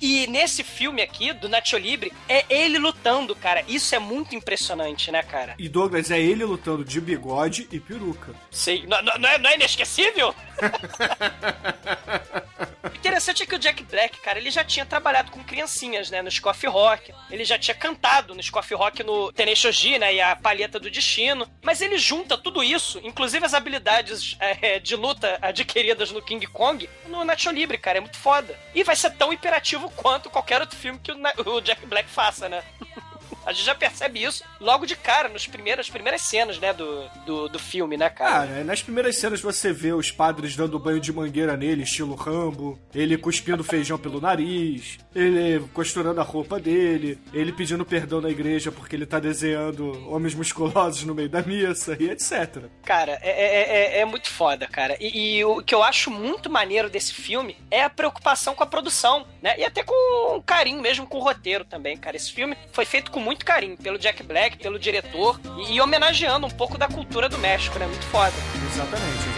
E, 0.00 0.24
e 0.24 0.26
nesse 0.26 0.64
filme 0.64 1.02
aqui, 1.02 1.32
do 1.32 1.48
Nacho 1.48 1.76
Libre, 1.78 2.12
é 2.28 2.44
ele 2.48 2.78
lutando, 2.78 3.34
cara. 3.36 3.62
Isso 3.68 3.94
é 3.94 3.98
muito 3.98 4.34
impressionante, 4.34 5.10
né, 5.12 5.22
cara? 5.22 5.54
E 5.58 5.68
Douglas 5.68 6.10
é 6.10 6.18
ele 6.20 6.44
lutando 6.44 6.84
de 6.84 7.00
bigode 7.00 7.68
e 7.70 7.78
peruca. 7.78 8.34
Sim. 8.50 8.84
Não, 8.88 9.00
não- 9.02 9.18
não 9.18 9.28
é, 9.28 9.38
não 9.38 9.50
é 9.50 9.54
inesquecível? 9.54 10.34
Interessante 12.94 13.42
é 13.42 13.46
que 13.46 13.54
o 13.54 13.58
Jack 13.58 13.82
Black, 13.84 14.20
cara, 14.20 14.38
ele 14.38 14.50
já 14.50 14.64
tinha 14.64 14.84
trabalhado 14.84 15.30
com 15.30 15.42
criancinhas, 15.42 16.10
né, 16.10 16.22
no 16.22 16.30
Scoff 16.30 16.66
Rock. 16.66 17.12
Ele 17.30 17.44
já 17.44 17.58
tinha 17.58 17.74
cantado 17.74 18.34
no 18.34 18.42
Scoff 18.42 18.74
Rock 18.74 19.02
no 19.02 19.32
Tenacious 19.32 19.76
G, 19.76 19.98
né, 19.98 20.14
e 20.14 20.20
a 20.20 20.34
Palheta 20.34 20.78
do 20.78 20.90
Destino. 20.90 21.48
Mas 21.62 21.80
ele 21.80 21.98
junta 21.98 22.36
tudo 22.36 22.62
isso, 22.62 23.00
inclusive 23.04 23.44
as 23.44 23.54
habilidades 23.54 24.36
é, 24.40 24.78
de 24.78 24.96
luta 24.96 25.38
adquiridas 25.40 26.10
no 26.10 26.22
King 26.22 26.46
Kong, 26.46 26.88
no 27.06 27.24
Nacho 27.24 27.50
Libre, 27.50 27.78
cara. 27.78 27.98
É 27.98 28.00
muito 28.00 28.16
foda. 28.16 28.58
E 28.74 28.82
vai 28.82 28.96
ser 28.96 29.10
tão 29.10 29.32
imperativo 29.32 29.90
quanto 29.90 30.30
qualquer 30.30 30.60
outro 30.60 30.76
filme 30.76 30.98
que 30.98 31.12
o 31.12 31.60
Jack 31.60 31.86
Black 31.86 32.08
faça, 32.08 32.48
né? 32.48 32.62
A 33.46 33.52
gente 33.52 33.64
já 33.64 33.74
percebe 33.74 34.22
isso 34.22 34.44
logo 34.60 34.84
de 34.84 34.96
cara, 34.96 35.28
nos 35.28 35.46
primeiros, 35.46 35.86
nas 35.86 35.90
primeiras 35.90 36.22
cenas, 36.22 36.58
né, 36.58 36.72
do, 36.72 37.08
do, 37.24 37.48
do 37.48 37.58
filme, 37.58 37.96
né, 37.96 38.10
cara? 38.10 38.46
Cara, 38.46 38.64
nas 38.64 38.82
primeiras 38.82 39.16
cenas 39.16 39.40
você 39.40 39.72
vê 39.72 39.92
os 39.92 40.10
padres 40.10 40.56
dando 40.56 40.78
banho 40.78 41.00
de 41.00 41.12
mangueira 41.12 41.56
nele, 41.56 41.82
estilo 41.82 42.14
Rambo, 42.14 42.78
ele 42.94 43.16
cuspindo 43.16 43.62
feijão 43.62 43.98
pelo 43.98 44.20
nariz, 44.20 44.98
ele 45.14 45.60
costurando 45.72 46.20
a 46.20 46.24
roupa 46.24 46.58
dele, 46.58 47.18
ele 47.32 47.52
pedindo 47.52 47.84
perdão 47.84 48.20
na 48.20 48.30
igreja 48.30 48.72
porque 48.72 48.96
ele 48.96 49.06
tá 49.06 49.18
desenhando 49.18 50.10
homens 50.10 50.34
musculosos 50.34 51.04
no 51.04 51.14
meio 51.14 51.28
da 51.28 51.42
missa 51.42 51.96
e 52.00 52.10
etc. 52.10 52.64
Cara, 52.84 53.18
é, 53.22 53.30
é, 53.30 53.98
é, 53.98 54.00
é 54.00 54.04
muito 54.04 54.30
foda, 54.30 54.66
cara. 54.66 54.96
E, 55.00 55.36
e 55.36 55.44
o 55.44 55.62
que 55.62 55.74
eu 55.74 55.82
acho 55.82 56.10
muito 56.10 56.50
maneiro 56.50 56.88
desse 56.88 57.12
filme 57.12 57.56
é 57.70 57.82
a 57.82 57.90
preocupação 57.90 58.54
com 58.54 58.62
a 58.62 58.66
produção, 58.66 59.26
né? 59.42 59.54
E 59.58 59.64
até 59.64 59.82
com 59.82 60.42
carinho 60.44 60.80
mesmo 60.80 61.06
com 61.06 61.18
o 61.18 61.22
roteiro 61.22 61.64
também, 61.64 61.96
cara. 61.96 62.16
Esse 62.16 62.32
filme 62.32 62.56
foi 62.72 62.84
feito 62.84 63.10
com 63.10 63.20
muito 63.20 63.35
carinho 63.44 63.76
pelo 63.76 63.98
Jack 63.98 64.22
Black, 64.22 64.58
pelo 64.58 64.78
diretor, 64.78 65.40
e, 65.68 65.74
e 65.74 65.80
homenageando 65.80 66.46
um 66.46 66.50
pouco 66.50 66.78
da 66.78 66.88
cultura 66.88 67.28
do 67.28 67.38
México, 67.38 67.78
né? 67.78 67.86
Muito 67.86 68.04
foda. 68.06 68.32
Exatamente, 68.72 69.35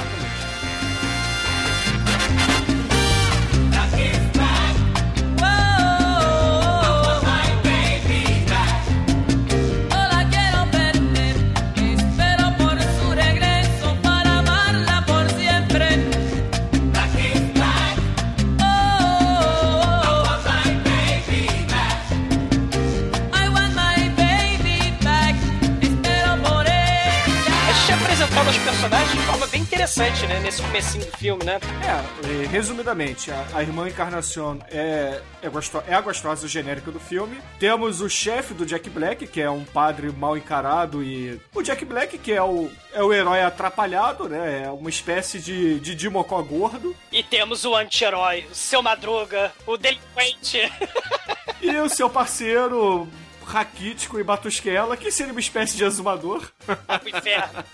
bem 29.59 29.63
interessante, 29.63 30.27
né? 30.27 30.41
Nesse 30.41 30.63
comecinho 30.63 31.05
do 31.05 31.17
filme, 31.17 31.45
né? 31.45 31.59
É, 31.85 32.47
resumidamente, 32.47 33.31
a, 33.31 33.47
a 33.55 33.63
irmã 33.63 33.89
Encarnacion 33.89 34.59
é, 34.71 35.21
é, 35.43 35.49
gosto, 35.49 35.83
é 35.87 35.95
a 35.95 36.01
gostosa 36.01 36.47
genérica 36.47 36.91
do 36.91 37.01
filme. 37.01 37.39
Temos 37.59 38.01
o 38.01 38.09
chefe 38.09 38.55
do 38.55 38.65
Jack 38.65 38.89
Black, 38.89 39.27
que 39.27 39.41
é 39.41 39.51
um 39.51 39.65
padre 39.65 40.11
mal 40.13 40.37
encarado, 40.37 41.03
e 41.03 41.41
o 41.55 41.63
Jack 41.63 41.85
Black, 41.85 42.19
que 42.19 42.33
é 42.33 42.43
o, 42.43 42.71
é 42.93 43.03
o 43.03 43.13
herói 43.13 43.43
atrapalhado, 43.43 44.29
né? 44.29 44.65
É 44.65 44.71
uma 44.71 44.91
espécie 44.91 45.41
de, 45.41 45.81
de 45.81 45.95
Dimocó 45.95 46.41
gordo. 46.43 46.95
E 47.11 47.23
temos 47.23 47.65
o 47.65 47.75
anti-herói, 47.75 48.47
o 48.51 48.55
seu 48.55 48.83
Madruga, 48.83 49.53
o 49.67 49.77
delinquente. 49.77 50.61
E 51.61 51.77
o 51.81 51.89
seu 51.89 52.09
parceiro 52.09 53.09
raquítico 53.49 54.21
e 54.21 54.23
batusquela, 54.25 54.97
que 54.97 55.11
seria 55.11 55.33
uma 55.33 55.41
espécie 55.41 55.77
de 55.77 55.85
exumador. 55.85 56.51
o 56.69 57.09
inferno. 57.09 57.65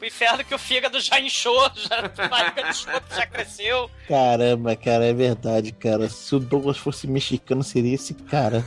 O 0.00 0.04
inferno 0.04 0.44
que 0.44 0.54
o 0.54 0.58
fígado 0.58 0.98
já 1.00 1.20
inchou, 1.20 1.70
já, 1.76 2.10
a 2.18 2.28
barriga 2.28 2.64
de 2.64 2.76
chope 2.76 3.14
já 3.14 3.26
cresceu. 3.26 3.90
Caramba, 4.08 4.74
cara, 4.74 5.04
é 5.04 5.12
verdade, 5.12 5.72
cara. 5.72 6.08
Se 6.08 6.34
o 6.34 6.40
Douglas 6.40 6.78
fosse 6.78 7.06
mexicano, 7.06 7.62
seria 7.62 7.94
esse 7.94 8.14
cara. 8.14 8.64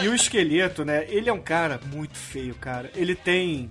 E 0.00 0.08
o 0.08 0.14
esqueleto, 0.14 0.84
né? 0.84 1.04
Ele 1.08 1.28
é 1.28 1.32
um 1.32 1.40
cara 1.40 1.80
muito 1.92 2.16
feio, 2.16 2.54
cara. 2.54 2.90
Ele 2.94 3.14
tem. 3.14 3.70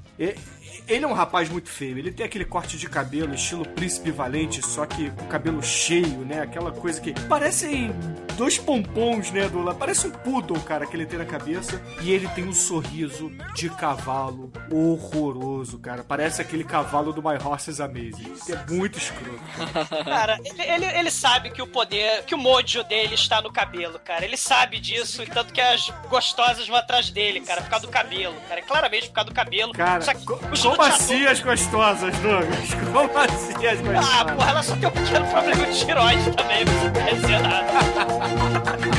Ele 0.88 1.04
é 1.04 1.08
um 1.08 1.14
rapaz 1.14 1.50
muito 1.50 1.70
feio. 1.70 1.98
Ele 1.98 2.12
tem 2.12 2.26
aquele 2.26 2.46
corte 2.46 2.78
de 2.78 2.88
cabelo, 2.88 3.34
estilo 3.34 3.68
príncipe 3.68 4.12
valente, 4.12 4.62
só 4.66 4.86
que 4.86 5.10
com 5.12 5.28
cabelo 5.28 5.62
cheio, 5.62 6.20
né? 6.26 6.42
Aquela 6.42 6.72
coisa 6.72 7.00
que 7.02 7.14
parecem 7.28 7.94
dois 8.38 8.58
pompons, 8.58 9.32
né, 9.32 9.50
do 9.50 9.68
Parece 9.76 10.08
um 10.08 10.12
poodle, 10.12 10.60
cara, 10.62 10.86
que 10.86 10.96
ele 10.96 11.06
tem 11.06 11.20
na 11.20 11.26
cabeça. 11.26 11.82
E 12.02 12.12
ele 12.12 12.28
tem 12.30 12.46
um 12.46 12.54
sorriso 12.54 13.32
de 13.54 13.70
cavalo 13.70 14.52
horroroso, 14.72 15.80
cara. 15.80 16.04
Parece 16.04 16.42
aquele 16.42 16.64
cavalo 16.64 17.12
do 17.12 17.22
My 17.22 17.38
Horse 17.44 17.70
is 17.70 17.82
Amazing. 17.82 18.34
É 18.50 18.72
muito 18.72 18.98
escroto. 18.98 19.40
Cara, 20.06 20.40
ele, 20.44 20.62
ele, 20.62 20.86
ele 20.86 21.12
sabe 21.12 21.50
que 21.50 21.62
o 21.62 21.68
poder, 21.68 22.24
que 22.24 22.36
o 22.36 22.38
mojo 22.38 22.84
dele 22.84 23.16
está 23.16 23.42
no 23.42 23.52
cabelo, 23.52 24.00
cara. 24.00 24.24
Ele 24.24 24.38
sabe 24.38 24.80
disso, 24.80 25.24
e 25.24 25.26
tanto 25.26 25.54
que 25.54 25.62
as 25.62 25.92
gostosas 26.10 26.68
vão 26.68 26.78
atrás 26.78 27.10
dele, 27.10 27.42
cara, 27.42 27.62
por 27.62 27.70
causa 27.70 27.86
do 27.86 27.92
cabelo, 27.92 28.36
cara. 28.48 28.60
É 28.60 28.64
claramente 28.64 29.08
por 29.08 29.14
causa 29.14 29.30
do 29.30 29.36
cabelo. 29.36 29.74
Cara, 29.74 30.04
os 30.52 30.66
como 30.78 30.90
lutadores- 30.90 31.02
assim 31.02 31.26
as 31.26 31.40
gostosas, 31.42 32.16
Douglas? 32.20 32.70
Como 32.94 33.18
assim 33.20 33.66
as 33.66 33.80
gostosas? 33.80 34.16
Ah, 34.20 34.26
porra, 34.26 34.50
ela 34.52 34.64
só 34.64 34.76
tem 34.76 34.88
um 34.88 34.92
pequeno 34.92 35.26
problema 35.28 35.66
de 35.66 35.80
tiroide 35.86 36.32
também, 36.32 36.66
não 36.66 36.92
quer 36.92 37.16
dizer 37.16 37.40
nada. 37.42 37.66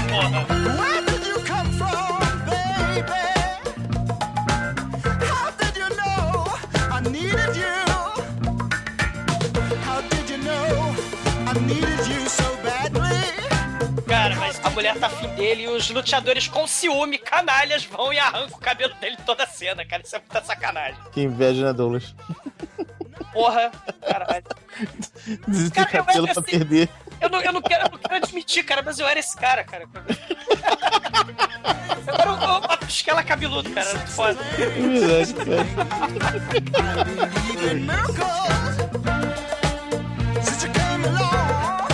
Porra. 0.08 0.46
Where 0.78 1.02
did 1.06 1.26
you 1.26 1.40
come 1.46 1.72
from, 1.78 2.18
baby? 2.46 3.24
How 5.24 5.50
did 5.58 5.76
you 5.76 5.88
know 5.96 6.46
I 6.90 7.00
needed 7.10 7.56
you? 7.56 7.84
How 9.86 10.00
did 10.02 10.30
you 10.30 10.38
know 10.38 10.94
I 11.46 11.58
needed 11.60 12.06
you 12.08 12.28
so 12.28 12.56
badly? 12.62 14.02
Cara, 14.06 14.34
mas 14.36 14.60
a 14.64 14.70
mulher 14.70 14.96
tá 14.98 15.06
afim 15.06 15.27
dele 15.38 15.62
e 15.62 15.68
os 15.68 15.88
luteadores 15.90 16.48
com 16.48 16.66
ciúme, 16.66 17.16
canalhas, 17.18 17.84
vão 17.84 18.12
e 18.12 18.18
arrancam 18.18 18.56
o 18.58 18.60
cabelo 18.60 18.92
dele 18.94 19.16
toda 19.24 19.44
a 19.44 19.46
cena, 19.46 19.84
cara. 19.84 20.02
Isso 20.02 20.16
é 20.16 20.18
muita 20.18 20.42
sacanagem. 20.44 20.98
Que 21.12 21.22
inveja, 21.22 21.64
né, 21.66 21.72
Douglas? 21.72 22.14
Porra, 23.32 23.70
caralho. 24.06 24.44
Desiste 25.46 25.70
Cara, 25.74 25.88
do 25.90 25.96
eu 25.96 26.04
cabelo 26.04 26.26
pra 26.28 26.32
assim- 26.40 26.50
perder. 26.58 26.88
Eu 27.20 27.28
não, 27.28 27.40
eu, 27.40 27.52
não 27.52 27.60
quero, 27.62 27.84
eu 27.86 27.90
não 27.90 27.98
quero 27.98 28.14
admitir, 28.16 28.62
cara, 28.64 28.80
mas 28.82 28.98
eu 28.98 29.06
era 29.06 29.18
esse 29.20 29.36
cara, 29.36 29.64
cara. 29.64 29.84
Eu 32.06 32.14
era 32.14 32.32
o, 32.32 32.56
o 32.58 32.60
Patusquela 32.62 33.22
cabeludo, 33.24 33.68
cara. 33.70 33.88
Era 33.88 34.06
foda. 34.06 34.38
É 34.54 34.66
verdade, 34.66 35.34
cara. 35.34 35.64
Since 40.42 40.66
you 40.66 40.72
came 40.72 41.04
along. 41.04 41.88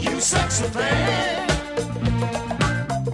You 0.00 0.20
sexy 0.20 0.64
thing. 0.70 1.49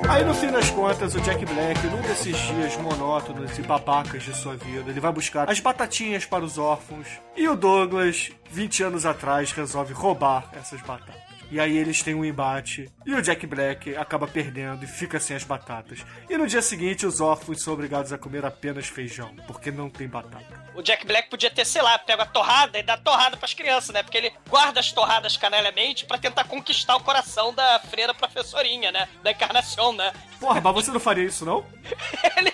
Aí 0.09 0.25
no 0.25 0.35
fim 0.35 0.53
das 0.53 0.71
contas, 0.71 1.15
o 1.17 1.21
Jack 1.21 1.45
Black, 1.45 1.87
num 1.89 2.01
desses 2.03 2.37
dias 2.37 2.77
monótonos 2.77 3.59
e 3.59 3.63
babacas 3.63 4.23
de 4.23 4.35
sua 4.37 4.57
vida, 4.57 4.89
ele 4.89 5.01
vai 5.01 5.13
buscar 5.13 5.51
as 5.51 5.59
batatinhas 5.59 6.25
para 6.25 6.45
os 6.45 6.59
órfãos. 6.59 7.09
E 7.37 7.49
o 7.49 7.57
Douglas, 7.57 8.31
20 8.51 8.85
anos 8.85 9.05
atrás, 9.05 9.51
resolve 9.51 9.93
roubar 9.93 10.49
essas 10.53 10.81
batatas. 10.83 11.26
E 11.51 11.61
aí 11.61 11.77
eles 11.77 12.03
têm 12.03 12.15
um 12.15 12.25
embate 12.25 12.91
e 13.05 13.15
o 13.15 13.23
Jack 13.23 13.47
Black 13.47 13.97
acaba 13.97 14.27
perdendo 14.27 14.85
e 14.85 14.87
fica 14.87 15.21
sem 15.21 15.37
as 15.37 15.45
batatas. 15.45 16.05
E 16.29 16.37
no 16.37 16.47
dia 16.47 16.61
seguinte, 16.61 17.07
os 17.07 17.21
órfãos 17.21 17.63
são 17.63 17.73
obrigados 17.73 18.13
a 18.13 18.19
comer 18.19 18.45
apenas 18.45 18.89
feijão, 18.89 19.35
porque 19.47 19.71
não 19.71 19.89
tem 19.89 20.09
batata. 20.09 20.67
O 20.75 20.83
Jack 20.83 21.07
Black 21.07 21.31
podia 21.31 21.51
ter, 21.51 21.65
sei 21.65 21.83
lá, 21.83 21.99
pego 21.99 22.23
a 22.23 22.27
torrada 22.27 22.79
e 22.79 22.83
dá 22.83 22.97
torrada 22.97 23.37
pras 23.37 23.55
crianças, 23.55 23.91
né? 23.91 24.03
Porque 24.03 24.19
ele 24.19 24.33
guarda 24.49 24.81
as 24.81 24.93
torradas 24.93 25.37
canalhamente 25.37 26.05
pra 26.05 26.19
tentar 26.19 26.45
conquistar 26.45 26.97
o 26.97 27.03
coração 27.03 27.55
da 27.55 27.79
freira 27.81 28.13
professorinha, 28.13 28.91
né? 28.91 29.09
Da 29.23 29.31
encarnação, 29.31 29.93
né? 29.93 30.13
Porra, 30.41 30.61
mas 30.61 30.75
você 30.75 30.91
não 30.91 31.01
faria 31.01 31.25
isso, 31.25 31.45
não? 31.45 31.65
Ele. 32.37 32.53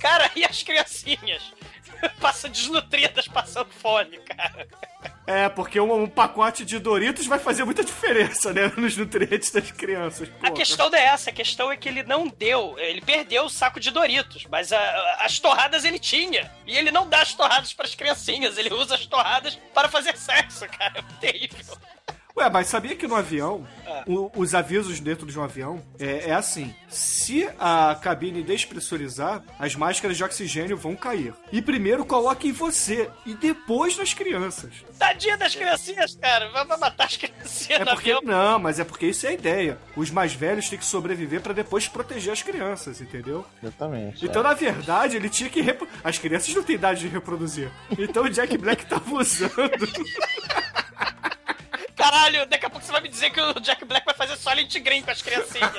Cara, 0.00 0.30
e 0.34 0.44
as 0.44 0.62
criancinhas? 0.62 1.52
Passa 2.20 2.48
desnutridas, 2.48 3.28
passando 3.28 3.70
fome, 3.70 4.18
cara. 4.18 4.66
É, 5.26 5.48
porque 5.48 5.78
um, 5.80 5.92
um 6.02 6.08
pacote 6.08 6.64
de 6.64 6.78
Doritos 6.78 7.26
vai 7.26 7.38
fazer 7.38 7.64
muita 7.64 7.84
diferença, 7.84 8.52
né? 8.52 8.72
Nos 8.76 8.96
nutrientes 8.96 9.50
das 9.50 9.70
crianças. 9.70 10.28
A 10.42 10.50
questão 10.50 10.90
não 10.90 10.98
é 10.98 11.04
essa, 11.04 11.30
a 11.30 11.32
questão 11.32 11.70
é 11.70 11.76
que 11.76 11.88
ele 11.88 12.02
não 12.02 12.26
deu, 12.28 12.76
ele 12.78 13.00
perdeu 13.00 13.44
o 13.44 13.48
saco 13.50 13.78
de 13.78 13.90
Doritos, 13.90 14.46
mas 14.50 14.72
a- 14.72 15.16
as 15.20 15.38
torradas 15.38 15.84
ele 15.84 15.98
tinha. 15.98 16.50
E 16.66 16.76
ele 16.76 16.90
não 16.90 17.08
dá 17.08 17.22
as 17.22 17.34
torradas 17.34 17.72
pras 17.72 17.94
criancinhas, 17.94 18.58
ele 18.58 18.72
usa 18.74 18.94
as 18.96 19.06
torradas 19.06 19.56
para 19.72 19.88
fazer 19.88 20.16
sexo, 20.16 20.66
cara. 20.68 20.98
É 20.98 21.02
terrível. 21.20 21.76
Ué, 22.36 22.48
mas 22.50 22.66
sabia 22.68 22.96
que 22.96 23.06
no 23.06 23.14
avião, 23.14 23.66
Ah. 23.86 24.04
o- 24.06 24.30
os 24.36 24.54
avisos 24.54 24.98
dentro 25.00 25.26
de 25.26 25.38
um 25.38 25.42
avião 25.42 25.82
é, 25.98 26.30
é 26.30 26.32
assim: 26.32 26.74
se 26.88 27.46
a 27.58 27.94
cabine 28.00 28.42
despressurizar, 28.42 29.42
as 29.58 29.74
máscaras 29.76 30.16
de 30.16 30.24
oxigênio 30.24 30.76
vão 30.76 30.96
cair. 30.96 31.34
E 31.52 31.60
primeiro 31.60 32.04
coloque 32.06 32.48
em 32.48 32.52
você 32.52 33.10
e 33.26 33.34
depois 33.34 33.96
nas 33.98 34.14
crianças. 34.14 34.72
Tadinha 34.98 35.36
das 35.36 35.54
criancinhas, 35.54 36.14
cara. 36.16 36.48
Vai 36.50 36.64
matar 36.78 37.04
as 37.04 37.16
criancinhas 37.18 37.80
É 37.80 37.84
no 37.84 37.90
porque 37.90 38.12
avião. 38.12 38.22
não, 38.24 38.58
mas 38.58 38.78
é 38.80 38.84
porque 38.84 39.06
isso 39.06 39.26
é 39.26 39.30
a 39.30 39.32
ideia. 39.34 39.78
Os 39.94 40.10
mais 40.10 40.32
velhos 40.32 40.68
têm 40.70 40.78
que 40.78 40.84
sobreviver 40.86 41.40
pra 41.42 41.52
depois 41.52 41.86
proteger 41.86 42.32
as 42.32 42.42
crianças, 42.42 43.00
entendeu? 43.00 43.44
Exatamente. 43.62 44.24
Então, 44.24 44.40
é. 44.40 44.44
na 44.44 44.54
verdade, 44.54 45.16
ele 45.16 45.28
tinha 45.28 45.50
que. 45.50 45.60
repro- 45.60 45.86
As 46.02 46.18
crianças 46.18 46.54
não 46.54 46.62
têm 46.62 46.76
idade 46.76 47.00
de 47.00 47.08
reproduzir. 47.08 47.70
Então 47.98 48.24
o 48.24 48.30
Jack 48.30 48.56
Black 48.56 48.86
tava 48.86 49.14
usando. 49.14 49.52
Caralho, 51.96 52.46
daqui 52.46 52.66
a 52.66 52.70
pouco 52.70 52.84
você 52.84 52.92
vai 52.92 53.00
me 53.00 53.08
dizer 53.08 53.30
que 53.30 53.40
o 53.40 53.60
Jack 53.60 53.84
Black 53.84 54.04
vai 54.04 54.14
fazer 54.14 54.36
Silent 54.36 54.76
Green 54.80 55.02
com 55.02 55.10
as 55.10 55.22
criancinhas. 55.22 55.72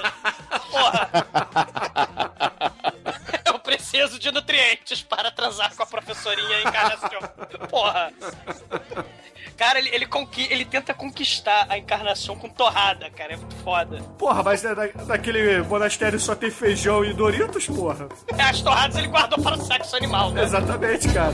Porra. 0.71 1.09
Eu 3.45 3.59
preciso 3.59 4.19
de 4.19 4.31
nutrientes 4.31 5.01
para 5.01 5.31
transar 5.31 5.73
com 5.75 5.83
a 5.83 5.85
professorinha 5.85 6.61
encarnação. 6.61 7.09
Porra. 7.69 8.11
Cara, 9.57 9.77
ele, 9.79 9.89
ele, 9.89 10.05
conqui- 10.07 10.47
ele 10.49 10.65
tenta 10.65 10.93
conquistar 10.93 11.67
a 11.69 11.77
encarnação 11.77 12.35
com 12.35 12.49
torrada, 12.49 13.09
cara. 13.11 13.33
É 13.33 13.37
muito 13.37 13.55
foda. 13.57 14.01
Porra, 14.17 14.41
mas 14.43 14.63
né, 14.63 14.73
na- 14.73 15.05
naquele 15.05 15.61
monastério 15.63 16.19
só 16.19 16.35
tem 16.35 16.49
feijão 16.49 17.05
e 17.05 17.13
Doritos, 17.13 17.67
porra. 17.67 18.07
As 18.49 18.61
torradas 18.61 18.97
ele 18.97 19.07
guardou 19.07 19.41
para 19.41 19.55
o 19.55 19.61
sexo 19.61 19.95
animal, 19.95 20.31
né? 20.31 20.43
Exatamente, 20.43 21.07
cara. 21.13 21.33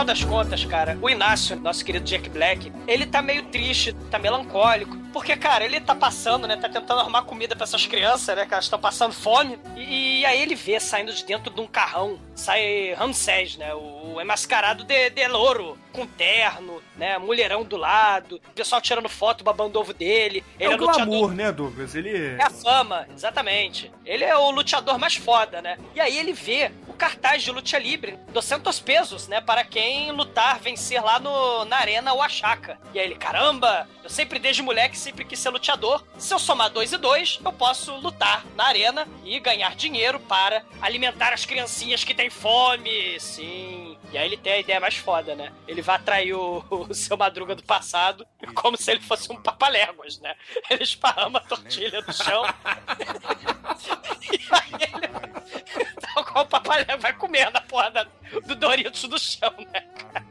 Final 0.00 0.04
das 0.04 0.24
contas, 0.24 0.64
cara, 0.64 0.98
o 1.02 1.10
Inácio, 1.10 1.56
nosso 1.56 1.84
querido 1.84 2.04
Jack 2.06 2.28
Black, 2.30 2.72
ele 2.86 3.04
tá 3.04 3.20
meio 3.20 3.42
triste, 3.44 3.92
tá 4.10 4.18
melancólico. 4.18 4.96
Porque, 5.12 5.36
cara, 5.36 5.64
ele 5.64 5.80
tá 5.80 5.94
passando, 5.94 6.46
né? 6.46 6.56
Tá 6.56 6.68
tentando 6.68 7.00
arrumar 7.00 7.22
comida 7.22 7.54
pra 7.56 7.64
essas 7.64 7.86
crianças, 7.86 8.34
né? 8.36 8.46
Que 8.46 8.54
elas 8.54 8.64
estão 8.64 8.78
passando 8.78 9.12
fome. 9.12 9.58
E, 9.76 10.20
e 10.20 10.24
aí 10.24 10.40
ele 10.40 10.54
vê 10.54 10.78
saindo 10.78 11.12
de 11.12 11.24
dentro 11.24 11.52
de 11.52 11.60
um 11.60 11.66
carrão, 11.66 12.18
sai 12.34 12.94
Ramsés, 12.94 13.56
né? 13.56 13.74
O 13.74 14.20
emascarado 14.20 14.84
de, 14.84 15.10
de 15.10 15.26
louro, 15.28 15.76
com 15.92 16.06
terno, 16.06 16.82
né? 16.96 17.18
Mulherão 17.18 17.64
do 17.64 17.76
lado, 17.76 18.40
o 18.48 18.52
pessoal 18.52 18.80
tirando 18.80 19.08
foto, 19.08 19.44
babando 19.44 19.78
o 19.78 19.82
ovo 19.82 19.92
dele. 19.92 20.44
É 20.58 20.64
Ele 20.64 20.74
o 20.74 20.76
é, 20.76 20.80
luteador 20.80 21.06
glamour, 21.06 21.32
né, 21.32 21.52
Douglas? 21.52 21.94
Ele. 21.94 22.16
é 22.16 22.42
a 22.42 22.50
fama, 22.50 23.06
exatamente. 23.14 23.90
Ele 24.04 24.24
é 24.24 24.36
o 24.36 24.50
luteador 24.50 24.98
mais 24.98 25.16
foda, 25.16 25.60
né? 25.60 25.78
E 25.94 26.00
aí 26.00 26.18
ele 26.18 26.32
vê 26.32 26.70
o 26.88 26.92
cartaz 26.92 27.42
de 27.42 27.50
luta 27.50 27.78
livre, 27.78 28.18
200 28.32 28.80
pesos, 28.80 29.28
né? 29.28 29.40
Para 29.40 29.64
quem 29.64 30.10
lutar, 30.12 30.58
vencer 30.60 31.02
lá 31.02 31.18
no, 31.18 31.64
na 31.64 31.76
arena 31.76 32.14
Oaxaca. 32.14 32.78
E 32.92 32.98
aí 32.98 33.06
ele, 33.06 33.14
caramba, 33.14 33.88
eu 34.02 34.10
sempre 34.10 34.38
desde 34.38 34.62
moleque, 34.62 34.98
sempre 34.98 35.24
quis 35.24 35.38
ser 35.38 35.50
luteador. 35.50 36.02
Se 36.18 36.32
eu 36.34 36.38
somar 36.38 36.70
dois 36.70 36.92
e 36.92 36.98
dois, 36.98 37.38
eu 37.44 37.52
posso 37.52 37.94
lutar 37.96 38.44
na 38.56 38.64
arena 38.64 39.06
e 39.24 39.38
ganhar 39.38 39.74
dinheiro 39.74 40.18
para 40.20 40.62
alimentar 40.80 41.32
as 41.32 41.44
criancinhas 41.44 42.04
que 42.04 42.14
têm 42.14 42.30
fome. 42.30 43.18
Sim. 43.20 43.96
E 44.12 44.18
aí 44.18 44.26
ele 44.26 44.36
tem 44.36 44.52
a 44.54 44.58
ideia 44.58 44.80
mais 44.80 44.96
foda, 44.96 45.34
né? 45.36 45.52
Ele 45.68 45.80
vai 45.82 45.96
atrair 45.96 46.34
o, 46.34 46.64
o 46.70 46.92
seu 46.94 47.16
Madruga 47.16 47.54
do 47.54 47.62
passado 47.62 48.26
como 48.54 48.76
se 48.76 48.90
ele 48.90 49.00
fosse 49.00 49.30
um 49.32 49.36
papaléguas, 49.40 50.18
né? 50.20 50.34
Ele 50.68 50.82
esparrama 50.82 51.38
a 51.38 51.42
tortilha 51.42 52.00
no 52.00 52.12
chão. 52.12 52.42
e 54.32 54.40
aí 54.50 54.88
ele, 54.92 55.08
tal 56.14 56.24
qual 56.24 56.44
o 56.44 56.48
papaléguas, 56.48 57.00
vai 57.00 57.12
comendo 57.12 57.56
a 57.56 57.60
porra 57.60 57.90
da- 57.90 58.06
do 58.46 58.54
Doritos 58.56 59.02
do 59.04 59.18
chão, 59.18 59.54
né? 59.72 59.80
Cara, 60.12 60.26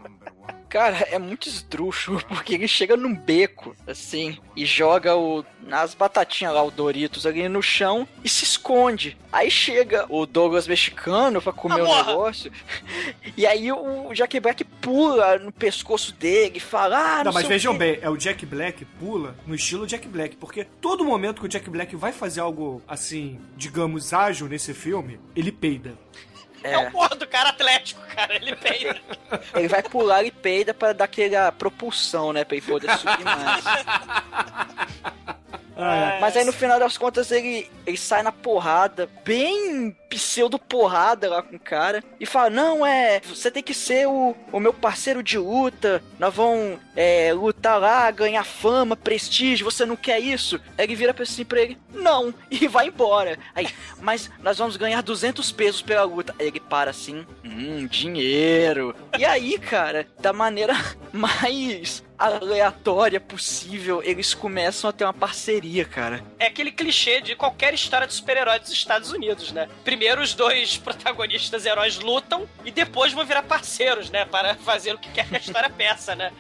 é 0.77 1.17
muito 1.17 1.47
esdrúxulo, 1.47 2.21
porque 2.29 2.53
ele 2.53 2.67
chega 2.67 2.95
num 2.95 3.15
beco, 3.15 3.75
assim, 3.87 4.37
e 4.55 4.65
joga 4.65 5.15
o, 5.15 5.43
as 5.71 5.93
batatinhas 5.93 6.53
lá, 6.53 6.63
o 6.63 6.71
Doritos, 6.71 7.25
ali 7.25 7.47
no 7.49 7.61
chão 7.61 8.07
e 8.23 8.29
se 8.29 8.43
esconde. 8.43 9.17
Aí 9.31 9.49
chega 9.49 10.05
o 10.09 10.25
Douglas 10.25 10.67
mexicano 10.67 11.41
pra 11.41 11.51
comer 11.53 11.81
Ah, 11.81 11.83
o 11.83 12.05
negócio, 12.05 12.51
e 13.37 13.45
aí 13.45 13.71
o 13.71 14.13
Jack 14.13 14.39
Black 14.39 14.63
pula 14.63 15.37
no 15.39 15.51
pescoço 15.51 16.13
dele 16.13 16.57
e 16.57 16.59
fala: 16.59 16.97
Ah, 16.97 17.17
não, 17.17 17.25
Não, 17.25 17.33
mas 17.33 17.41
sei 17.41 17.45
o 17.45 17.49
vejam 17.49 17.73
quê." 17.73 17.79
bem, 17.79 17.99
é 18.01 18.09
o 18.09 18.17
Jack 18.17 18.45
Black 18.45 18.85
pula 18.85 19.35
no 19.45 19.55
estilo 19.55 19.87
Jack 19.87 20.07
Black, 20.07 20.35
porque 20.37 20.63
todo 20.63 21.03
momento 21.03 21.39
que 21.39 21.45
o 21.45 21.49
Jack 21.49 21.69
Black 21.69 21.95
vai 21.95 22.11
fazer 22.11 22.41
algo 22.41 22.81
assim, 22.87 23.39
digamos, 23.55 24.13
ágil 24.13 24.47
nesse 24.47 24.73
filme, 24.73 25.19
ele 25.35 25.51
peida. 25.51 25.97
É, 26.63 26.77
o 26.77 26.91
porra 26.91 27.15
do 27.15 27.27
cara 27.27 27.49
atlético, 27.49 28.01
cara. 28.15 28.35
Ele 28.35 28.55
peida. 28.55 28.99
Ele 29.55 29.67
vai 29.67 29.81
pular 29.83 30.23
e 30.23 30.31
peida 30.31 30.73
pra 30.73 30.93
dar 30.93 31.05
aquela 31.05 31.51
propulsão, 31.51 32.33
né? 32.33 32.43
Pra 32.43 32.57
ele 32.57 32.65
poder 32.65 32.97
subir 32.97 33.23
mais. 33.23 33.63
Mas 36.19 36.35
aí 36.35 36.43
no 36.43 36.51
final 36.53 36.79
das 36.79 36.97
contas 36.97 37.31
ele, 37.31 37.69
ele 37.85 37.97
sai 37.97 38.21
na 38.21 38.31
porrada, 38.31 39.09
bem 39.23 39.95
pseudo 40.09 40.57
porrada 40.57 41.29
lá 41.29 41.41
com 41.41 41.55
o 41.55 41.59
cara, 41.59 42.03
e 42.19 42.25
fala: 42.25 42.49
Não, 42.49 42.85
é, 42.85 43.21
você 43.21 43.49
tem 43.51 43.63
que 43.63 43.73
ser 43.73 44.07
o, 44.07 44.35
o 44.51 44.59
meu 44.59 44.73
parceiro 44.73 45.21
de 45.21 45.37
luta, 45.37 46.03
nós 46.17 46.33
vamos 46.33 46.79
é, 46.95 47.31
lutar 47.33 47.79
lá, 47.79 48.09
ganhar 48.11 48.43
fama, 48.43 48.95
prestígio, 48.95 49.69
você 49.69 49.85
não 49.85 49.95
quer 49.95 50.19
isso? 50.19 50.59
Aí 50.77 50.85
ele 50.85 50.95
vira 50.95 51.15
assim 51.19 51.45
pra 51.45 51.61
ele: 51.61 51.77
Não, 51.93 52.33
e 52.49 52.67
vai 52.67 52.87
embora. 52.87 53.37
Aí, 53.53 53.67
mas 54.01 54.29
nós 54.41 54.57
vamos 54.57 54.77
ganhar 54.77 55.01
200 55.01 55.51
pesos 55.51 55.81
pela 55.81 56.03
luta. 56.03 56.33
Aí 56.39 56.47
ele 56.47 56.59
para 56.59 56.91
assim: 56.91 57.25
Hum, 57.43 57.85
dinheiro. 57.87 58.95
E 59.17 59.23
aí, 59.23 59.57
cara, 59.57 60.07
da 60.19 60.33
maneira 60.33 60.73
mais 61.11 62.03
aleatória 62.17 63.19
possível, 63.19 64.01
eles 64.03 64.33
começam 64.33 64.89
a 64.89 64.93
ter 64.93 65.05
uma 65.05 65.13
parceria, 65.13 65.85
cara. 65.85 66.23
É 66.37 66.47
aquele 66.47 66.71
clichê 66.71 67.21
de 67.21 67.35
qualquer 67.35 67.73
história 67.73 68.05
de 68.05 68.13
super-herói 68.13 68.59
dos 68.59 68.71
Estados 68.71 69.11
Unidos, 69.11 69.51
né? 69.51 69.69
Primeiro 69.83 70.21
os 70.21 70.33
dois 70.33 70.75
protagonistas 70.79 71.65
heróis 71.65 71.97
lutam 71.99 72.47
e 72.65 72.71
depois 72.71 73.13
vão 73.13 73.25
virar 73.25 73.43
parceiros, 73.43 74.09
né? 74.09 74.25
Para 74.25 74.55
fazer 74.55 74.93
o 74.93 74.97
que 74.97 75.09
quer 75.11 75.27
que 75.27 75.35
a 75.35 75.39
história 75.39 75.69
peça, 75.71 76.15
né? 76.15 76.31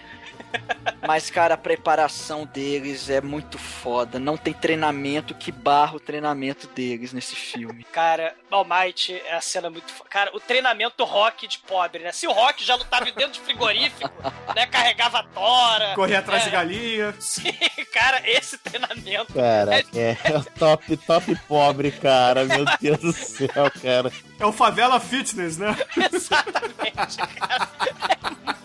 Mas, 1.07 1.29
cara, 1.29 1.55
a 1.55 1.57
preparação 1.57 2.45
deles 2.45 3.09
é 3.09 3.19
muito 3.21 3.57
foda. 3.57 4.19
Não 4.19 4.37
tem 4.37 4.53
treinamento 4.53 5.33
que 5.33 5.51
barra 5.51 5.95
o 5.95 5.99
treinamento 5.99 6.67
deles 6.67 7.13
nesse 7.13 7.35
filme. 7.35 7.83
Cara, 7.91 8.35
Almighty 8.51 9.13
é 9.25 9.33
a 9.35 9.41
cena 9.41 9.69
muito. 9.69 9.91
fo- 9.91 10.03
Cara, 10.09 10.29
o 10.35 10.39
treinamento 10.39 11.03
Rock 11.03 11.47
de 11.47 11.57
pobre, 11.59 12.03
né? 12.03 12.11
Se 12.11 12.27
o 12.27 12.31
Rock 12.31 12.63
já 12.63 12.75
lutava 12.75 13.05
dentro 13.05 13.31
de 13.33 13.39
frigorífico, 13.39 14.11
né? 14.55 14.65
Carregava 14.67 15.23
tora. 15.33 15.95
Correr 15.95 16.17
atrás 16.17 16.43
é, 16.43 16.45
de 16.45 16.51
galinha. 16.51 17.15
Sim, 17.19 17.51
cara, 17.93 18.21
esse 18.29 18.57
treinamento. 18.57 19.33
Cara, 19.33 19.79
é- 19.79 20.17
é 20.23 20.37
o 20.37 20.43
top, 20.43 20.97
top 20.97 21.35
pobre, 21.47 21.91
cara. 21.91 22.45
Meu 22.45 22.65
Deus 22.79 22.99
do 22.99 23.13
céu, 23.13 23.71
cara. 23.81 24.11
É 24.39 24.45
o 24.45 24.51
Favela 24.51 24.99
Fitness, 24.99 25.57
né? 25.57 25.75
Exatamente, 26.13 27.17
cara. 27.39 27.69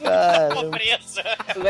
Cara, 0.03 0.55
Pobreza. 0.55 1.23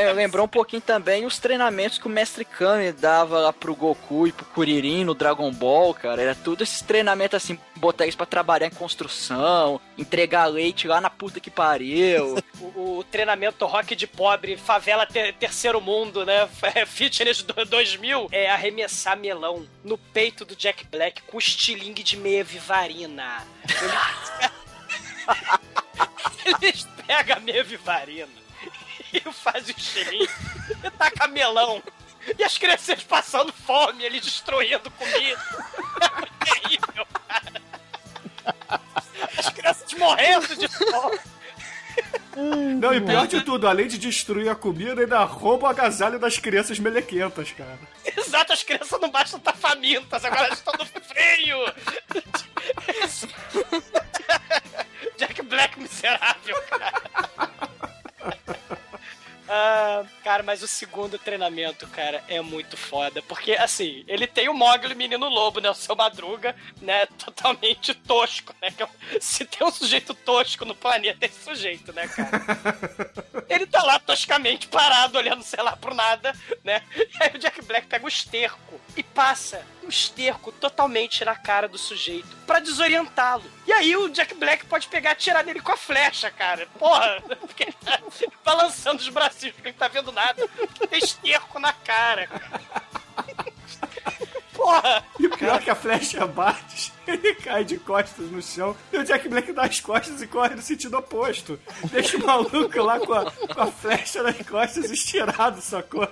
Le- 0.07 0.13
Lembrou 0.13 0.45
um 0.47 0.49
pouquinho 0.49 0.83
também 0.83 1.25
os 1.27 1.39
treinamentos 1.39 1.99
que 1.99 2.07
o 2.07 2.11
Mestre 2.11 2.45
Kami 2.45 2.93
dava 2.93 3.39
lá 3.39 3.53
pro 3.53 3.75
Goku 3.75 4.27
e 4.27 4.33
pro 4.33 4.45
Kuririn 4.47 5.05
no 5.05 5.15
Dragon 5.15 5.51
Ball, 5.53 5.93
cara. 5.95 6.21
Era 6.23 6.35
tudo 6.35 6.63
esses 6.63 6.81
treinamentos 6.81 7.37
assim, 7.37 7.59
botar 7.77 8.05
eles 8.05 8.15
pra 8.15 8.27
trabalhar 8.27 8.67
em 8.67 8.71
construção, 8.71 9.81
entregar 9.99 10.47
leite 10.47 10.87
lá 10.89 11.01
na 11.01 11.11
puta 11.11 11.41
que 11.41 11.51
pariu. 11.51 12.37
O, 12.77 12.99
o 13.01 13.05
treinamento 13.05 13.67
rock 13.67 13.95
de 13.95 14.07
pobre, 14.07 14.57
favela 14.57 15.05
ter- 15.05 15.35
terceiro 15.35 15.81
mundo, 15.83 16.25
né? 16.25 16.49
Fitness 16.87 17.43
do- 17.43 17.65
2000 17.67 18.29
é 18.33 18.49
arremessar 18.49 19.19
melão 19.19 19.67
no 19.85 19.99
peito 19.99 20.45
do 20.47 20.57
Jack 20.57 20.87
Black 20.87 21.21
com 21.23 21.37
estilingue 21.37 22.03
de 22.03 22.17
meia 22.17 22.43
vivarina. 22.45 23.45
Eles, 26.45 26.63
eles 26.63 26.89
pegam 27.07 27.37
a 27.37 27.41
meia 27.41 27.65
vivarina 27.65 28.29
e 29.25 29.33
fazem 29.33 29.75
o 29.75 29.79
estilingue 29.79 30.31
e 30.83 30.91
taca 30.91 31.29
melão. 31.29 31.83
E 32.39 32.43
as 32.43 32.57
crianças 32.59 33.03
passando 33.05 33.53
fome, 33.53 34.03
eles 34.03 34.23
destruindo 34.23 34.91
comida. 34.91 35.41
É 36.01 36.45
terrível, 36.45 37.07
cara. 37.29 37.63
As 39.39 39.49
crianças 39.51 39.93
morrendo 39.95 40.57
de 40.57 40.69
fome. 40.69 41.19
Não, 42.81 42.93
e 42.93 43.01
pior 43.01 43.27
de 43.27 43.43
tudo, 43.43 43.69
além 43.69 43.87
de 43.87 43.97
destruir 43.99 44.49
a 44.49 44.55
comida, 44.55 45.03
ainda 45.03 45.23
rouba 45.23 45.67
o 45.67 45.71
agasalho 45.71 46.19
das 46.19 46.39
crianças 46.39 46.79
melequentas, 46.79 47.53
cara. 47.53 47.79
Exato, 48.05 48.53
as 48.53 48.63
crianças 48.65 49.01
não 49.01 49.11
bastam 49.11 49.39
estar 49.39 49.55
famintas, 49.55 50.25
agora 50.25 50.47
elas 50.47 50.59
estão 50.59 50.75
no 50.77 50.85
frio. 50.87 51.59
Jack 55.17 55.43
Black 55.43 55.79
miserável, 55.79 56.61
cara. 56.63 57.03
Ah, 59.57 60.05
cara, 60.25 60.43
mas 60.43 60.65
o 60.65 60.67
segundo 60.67 61.17
treinamento, 61.17 61.87
cara, 61.87 62.25
é 62.27 62.41
muito 62.41 62.77
foda. 62.77 63.23
Porque, 63.23 63.53
assim, 63.53 64.03
ele 64.09 64.27
tem 64.27 64.49
o 64.49 64.53
Mogli, 64.55 64.97
menino 64.97 65.29
lobo, 65.29 65.61
né? 65.61 65.71
O 65.71 65.75
seu 65.75 65.95
Madruga, 65.95 66.57
né? 66.83 67.07
Totalmente 67.25 67.95
tosco, 67.95 68.53
né? 68.61 68.73
que 68.73 68.83
é 68.83 68.87
um- 68.87 69.21
Se 69.21 69.45
tem 69.45 69.65
um 69.65 69.71
sujeito 69.71 70.13
tosco 70.13 70.65
no 70.65 70.75
planeta, 70.75 71.25
é 71.25 71.29
esse 71.29 71.45
sujeito, 71.45 71.93
né, 71.93 72.09
cara? 72.09 72.43
Ele 73.49 73.65
tá 73.65 73.81
lá 73.85 74.01
toscamente 74.01 74.67
parado, 74.67 75.19
olhando, 75.19 75.45
sei 75.45 75.63
lá, 75.63 75.77
pro 75.77 75.95
nada, 75.95 76.35
né? 76.65 76.83
E 76.97 77.09
aí 77.23 77.31
o 77.37 77.39
Jack 77.39 77.63
Black 77.63 77.87
pega 77.87 78.05
o 78.05 78.09
esterco 78.09 78.81
e 78.97 79.05
passa 79.05 79.65
o 79.85 79.89
esterco 79.89 80.51
totalmente 80.51 81.25
na 81.25 81.37
cara 81.37 81.69
do 81.69 81.77
sujeito 81.79 82.27
pra 82.47 82.59
desorientá-lo. 82.59 83.45
E 83.67 83.73
aí 83.73 83.95
o 83.97 84.09
Jack 84.09 84.35
Black 84.35 84.65
pode 84.67 84.89
pegar 84.89 85.11
e 85.11 85.13
atirar 85.13 85.45
nele 85.45 85.61
com 85.61 85.73
a 85.73 85.77
flecha, 85.77 86.31
cara. 86.31 86.67
Porra, 86.79 87.23
porque 87.41 87.65
ele 87.65 87.77
tá 87.85 88.01
balançando 88.45 89.01
os 89.03 89.09
bracinhos, 89.11 89.44
ele 89.49 89.55
não 89.65 89.73
tá 89.73 89.89
vendo 89.89 90.13
nada. 90.13 90.47
Tem 90.89 90.99
esterco 90.99 91.59
na 91.59 91.73
cara. 91.73 92.29
Porra! 94.55 95.05
E 95.19 95.27
o 95.27 95.37
pior 95.37 95.57
é 95.57 95.65
que 95.65 95.71
a 95.71 95.75
flecha 95.75 96.27
bate, 96.27 96.93
ele 97.07 97.35
cai 97.35 97.65
de 97.65 97.77
costas 97.77 98.31
no 98.31 98.41
chão, 98.41 98.75
e 98.93 98.99
o 98.99 99.05
Jack 99.05 99.29
Black 99.29 99.53
dá 99.53 99.65
as 99.65 99.81
costas 99.81 100.23
e 100.23 100.27
corre 100.27 100.55
no 100.55 100.63
sentido 100.63 100.97
oposto. 100.97 101.59
Deixa 101.91 102.17
o 102.17 102.25
maluco 102.25 102.83
lá 102.83 102.99
com 103.01 103.13
a, 103.13 103.31
com 103.31 103.61
a 103.61 103.67
flecha 103.67 104.23
nas 104.23 104.39
costas 104.47 104.91
estirado, 104.91 105.61
sacou? 105.61 106.09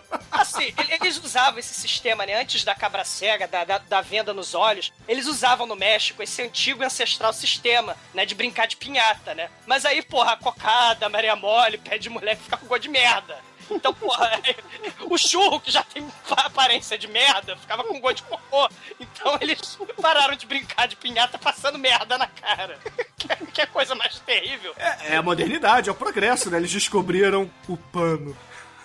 Assim, 0.54 0.74
ele- 0.78 0.94
eles 1.00 1.18
usavam 1.22 1.58
esse 1.58 1.74
sistema, 1.74 2.26
né? 2.26 2.40
Antes 2.40 2.64
da 2.64 2.74
cabra 2.74 3.04
cega, 3.04 3.46
da, 3.48 3.64
da, 3.64 3.78
da 3.78 4.00
venda 4.00 4.32
nos 4.34 4.54
olhos, 4.54 4.92
eles 5.08 5.26
usavam 5.26 5.66
no 5.66 5.76
México 5.76 6.22
esse 6.22 6.42
antigo 6.42 6.82
e 6.82 6.86
ancestral 6.86 7.32
sistema, 7.32 7.96
né? 8.14 8.24
De 8.26 8.34
brincar 8.34 8.66
de 8.66 8.76
pinhata, 8.76 9.34
né? 9.34 9.48
Mas 9.66 9.84
aí, 9.84 10.02
porra, 10.02 10.32
a 10.32 10.36
cocada, 10.36 11.06
a 11.06 11.08
Maria 11.08 11.34
Mole, 11.36 11.78
pé 11.78 11.98
de 11.98 12.08
moleque 12.10 12.42
fica 12.42 12.56
com 12.56 12.66
gosto 12.66 12.82
de 12.82 12.88
merda. 12.88 13.38
Então, 13.70 13.94
porra, 13.94 14.30
o 15.08 15.16
churro, 15.16 15.60
que 15.60 15.70
já 15.70 15.82
tem 15.82 16.06
aparência 16.30 16.98
de 16.98 17.06
merda, 17.08 17.56
ficava 17.56 17.84
com 17.84 17.98
gosto 18.00 18.16
de 18.16 18.22
cocô. 18.24 18.68
Então 19.00 19.38
eles 19.40 19.78
pararam 20.00 20.34
de 20.34 20.46
brincar 20.46 20.86
de 20.88 20.96
pinhata 20.96 21.38
passando 21.38 21.78
merda 21.78 22.18
na 22.18 22.26
cara. 22.26 22.78
Que, 23.16 23.28
que 23.46 23.60
é 23.62 23.66
coisa 23.66 23.94
mais 23.94 24.18
terrível. 24.20 24.74
É 25.12 25.16
a 25.16 25.22
modernidade, 25.22 25.88
é 25.88 25.92
o 25.92 25.94
progresso, 25.94 26.50
né? 26.50 26.58
Eles 26.58 26.72
descobriram 26.72 27.50
o 27.68 27.76
pano. 27.76 28.36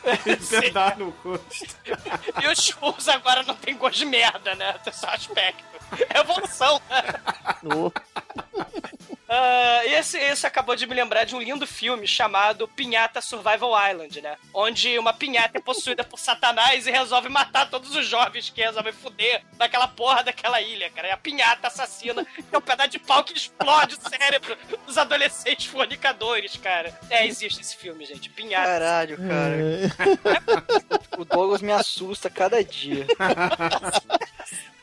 E 0.63 0.71
dar 0.71 0.97
no 0.97 1.09
rosto. 1.09 1.77
E 2.41 2.47
os 2.47 2.59
churros 2.59 3.07
agora 3.07 3.43
não 3.43 3.55
tem 3.55 3.77
gosto 3.77 3.99
de 3.99 4.05
merda, 4.05 4.55
né? 4.55 4.73
Tem 4.83 4.93
só 4.93 5.07
aspecto. 5.07 5.63
É 6.09 6.19
evolução. 6.19 6.81
Ô, 9.29 9.33
Ah, 9.33 9.81
esse, 9.85 10.17
esse 10.17 10.45
acabou 10.47 10.75
de 10.75 10.87
me 10.87 10.93
lembrar 10.93 11.23
de 11.23 11.35
um 11.35 11.41
lindo 11.41 11.67
filme 11.67 12.07
chamado 12.07 12.67
Pinhata 12.67 13.21
Survival 13.21 13.71
Island, 13.89 14.21
né? 14.21 14.35
Onde 14.53 14.97
uma 14.97 15.13
pinhata 15.13 15.57
é 15.57 15.61
possuída 15.61 16.03
por 16.03 16.17
Satanás 16.19 16.87
e 16.87 16.91
resolve 16.91 17.29
matar 17.29 17.69
todos 17.69 17.95
os 17.95 18.05
jovens 18.07 18.49
que 18.49 18.61
resolvem 18.61 18.93
fuder 18.93 19.43
naquela 19.57 19.87
porra 19.87 20.23
daquela 20.23 20.61
ilha, 20.61 20.89
cara. 20.89 21.09
É 21.09 21.11
a 21.11 21.17
pinhata 21.17 21.67
assassina, 21.67 22.25
que 22.25 22.43
é 22.51 22.57
um 22.57 22.61
pedaço 22.61 22.89
de 22.89 22.99
pau 22.99 23.23
que 23.23 23.33
explode 23.37 23.95
o 23.95 24.09
cérebro 24.09 24.57
dos 24.85 24.97
adolescentes 24.97 25.65
fornicadores, 25.67 26.55
cara. 26.57 26.97
É, 27.09 27.25
existe 27.25 27.61
esse 27.61 27.75
filme, 27.75 28.05
gente. 28.05 28.29
Pinhata. 28.29 28.65
Caralho, 28.65 29.17
cara. 29.17 29.57
O 31.17 31.25
Douglas 31.25 31.61
me 31.61 31.71
assusta 31.71 32.29
cada 32.29 32.63
dia. 32.63 33.05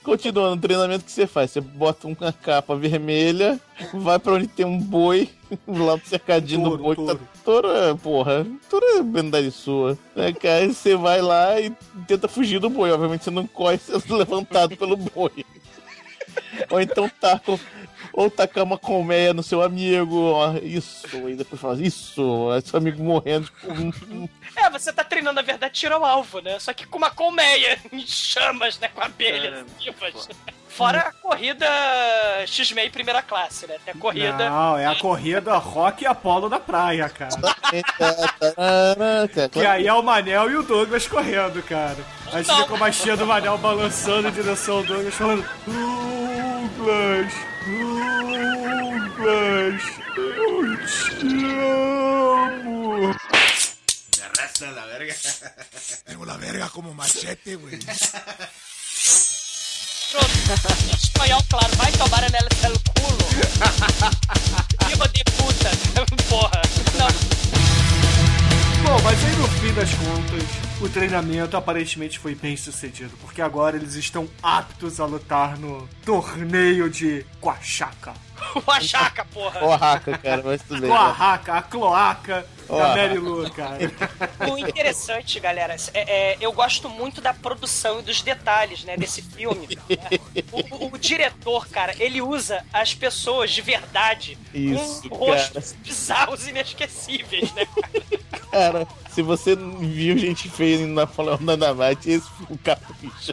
Continuando 0.04 0.54
o 0.56 0.60
treinamento 0.60 1.02
que 1.02 1.10
você 1.10 1.26
faz, 1.26 1.50
você 1.50 1.62
bota 1.62 2.06
uma 2.06 2.30
capa 2.30 2.76
vermelha, 2.76 3.58
vai 3.94 4.18
pra 4.18 4.34
onde 4.34 4.46
tem 4.46 4.66
um 4.66 4.78
boi, 4.78 5.30
lá 5.66 5.96
no 5.96 6.04
cercadinho 6.04 6.62
do 6.62 6.70
Touro, 6.76 6.82
boi, 6.82 6.94
touro. 6.96 7.16
tá 7.18 7.24
touro, 7.42 7.70
é, 7.70 7.94
porra, 7.94 8.46
touro 8.68 8.84
é 8.98 9.02
verdade 9.02 9.50
sua. 9.50 9.96
Né, 10.14 10.30
cara? 10.34 10.68
Você 10.68 10.94
vai 10.94 11.22
lá 11.22 11.58
e 11.58 11.72
tenta 12.06 12.28
fugir 12.28 12.58
do 12.60 12.68
boi, 12.68 12.92
obviamente 12.92 13.24
você 13.24 13.30
não 13.30 13.46
corre 13.46 13.78
sendo 13.82 14.14
levantado 14.14 14.76
pelo 14.76 14.94
boi. 14.94 15.44
Ou 16.70 16.80
então 16.80 17.10
tá 17.20 17.38
com, 17.38 17.58
ou 18.12 18.30
tacar 18.30 18.64
uma 18.64 18.78
colmeia 18.78 19.34
no 19.34 19.42
seu 19.42 19.62
amigo, 19.62 20.32
ó, 20.32 20.54
isso, 20.62 21.06
e 21.28 21.34
depois 21.34 21.60
fala, 21.60 21.82
isso, 21.82 22.50
aí 22.50 22.62
seu 22.62 22.78
amigo 22.78 23.02
morrendo, 23.02 23.46
tipo, 23.46 24.30
É, 24.56 24.70
você 24.70 24.92
tá 24.92 25.02
treinando, 25.02 25.36
na 25.36 25.42
verdade, 25.42 25.74
tiro 25.74 25.94
ao 25.94 26.04
alvo, 26.04 26.40
né? 26.40 26.58
Só 26.58 26.72
que 26.72 26.86
com 26.86 26.98
uma 26.98 27.10
colmeia 27.10 27.78
em 27.92 28.06
chamas, 28.06 28.78
né? 28.78 28.88
Com 28.88 29.00
abelhas 29.00 29.64
vivas. 29.78 30.28
Fora 30.68 30.98
a 31.00 31.12
corrida 31.12 31.66
X-Men 32.46 32.90
primeira 32.90 33.22
classe, 33.22 33.66
né? 33.66 33.76
Tem 33.84 33.94
a 33.94 33.96
corrida. 33.96 34.50
Não, 34.50 34.76
é 34.76 34.86
a 34.86 34.96
corrida 34.96 35.56
Rock 35.56 36.02
e 36.02 36.06
Apolo 36.06 36.48
da 36.48 36.58
praia, 36.58 37.08
cara. 37.08 37.30
Caraca, 37.96 39.48
Que 39.52 39.64
aí 39.64 39.86
é 39.86 39.92
o 39.92 40.02
Manel 40.02 40.50
e 40.50 40.56
o 40.56 40.62
Douglas 40.64 41.06
correndo, 41.06 41.62
cara. 41.62 41.98
Aí 42.32 42.44
você 42.44 42.54
vê 42.54 42.64
como 42.64 42.84
a 42.84 42.90
chia 42.90 43.16
do 43.16 43.24
Manel 43.26 43.56
balançando 43.58 44.28
em 44.28 44.32
direção 44.32 44.78
ao 44.78 44.82
Douglas, 44.82 45.14
falando: 45.14 45.44
Douglas, 45.64 47.32
Amo. 52.46 53.14
Arrasa 54.22 54.70
la 54.72 54.84
verga. 54.84 55.14
Tengo 56.04 56.26
la 56.26 56.36
verga 56.36 56.68
como 56.68 56.92
machete, 56.92 57.56
güey. 57.56 57.78
Espanhol, 60.92 61.42
claro, 61.48 61.76
vai 61.76 61.90
tomar 61.92 62.30
nela 62.30 62.48
pelo 62.60 62.78
culo. 62.94 63.24
Filho 64.86 65.08
de 65.08 65.24
puta. 65.32 65.70
Porra. 66.28 66.60
Não, 66.98 67.08
Bom, 68.84 69.00
mas 69.02 69.24
aí 69.24 69.36
no 69.36 69.48
fim 69.48 69.72
das 69.72 69.90
contas, 69.94 70.42
o 70.82 70.88
treinamento 70.90 71.56
aparentemente 71.56 72.18
foi 72.18 72.34
bem 72.34 72.54
sucedido, 72.56 73.16
porque 73.22 73.40
agora 73.40 73.76
eles 73.76 73.94
estão 73.94 74.28
aptos 74.42 75.00
a 75.00 75.06
lutar 75.06 75.58
no 75.58 75.88
torneio 76.04 76.90
de 76.90 77.24
Quachaca. 77.40 78.12
o 78.66 78.70
Achaca, 78.70 79.24
porra. 79.26 79.64
Oaxaca, 79.64 80.18
cara, 80.18 80.42
mas 80.44 80.60
tudo 80.62 80.80
bem. 80.82 80.90
Cloaca, 80.90 81.54
a 81.54 81.62
cloaca 81.62 82.46
da. 82.68 82.88
Mary 82.88 83.18
Lou, 83.18 83.48
cara. 83.50 83.78
O 84.52 84.58
interessante, 84.58 85.38
galera, 85.40 85.76
é, 85.94 86.32
é, 86.32 86.36
eu 86.40 86.52
gosto 86.52 86.88
muito 86.90 87.20
da 87.22 87.32
produção 87.32 88.00
e 88.00 88.02
dos 88.02 88.20
detalhes, 88.22 88.84
né, 88.84 88.96
desse 88.96 89.22
filme. 89.22 89.66
né? 89.88 90.18
O, 90.52 90.84
o- 90.86 90.94
o 90.94 90.98
diretor, 90.98 91.66
cara, 91.68 91.94
ele 91.98 92.20
usa 92.20 92.64
as 92.72 92.94
pessoas 92.94 93.50
de 93.50 93.60
verdade 93.62 94.38
Isso, 94.52 95.08
com 95.08 95.16
rostos 95.16 95.72
cara. 95.72 95.82
bizarros 95.84 96.46
e 96.46 96.50
inesquecíveis, 96.50 97.52
né? 97.54 97.66
Cara, 97.66 98.04
se 99.10 99.22
você 99.22 99.56
viu 99.56 100.18
gente 100.18 100.48
feia 100.48 100.76
indo 100.76 100.94
na 100.94 101.06
Falando 101.06 101.56
da 101.56 101.74
Mate, 101.74 102.10
esse 102.10 102.28
foi 102.30 102.56
o 102.56 102.58
capricho. 102.58 103.32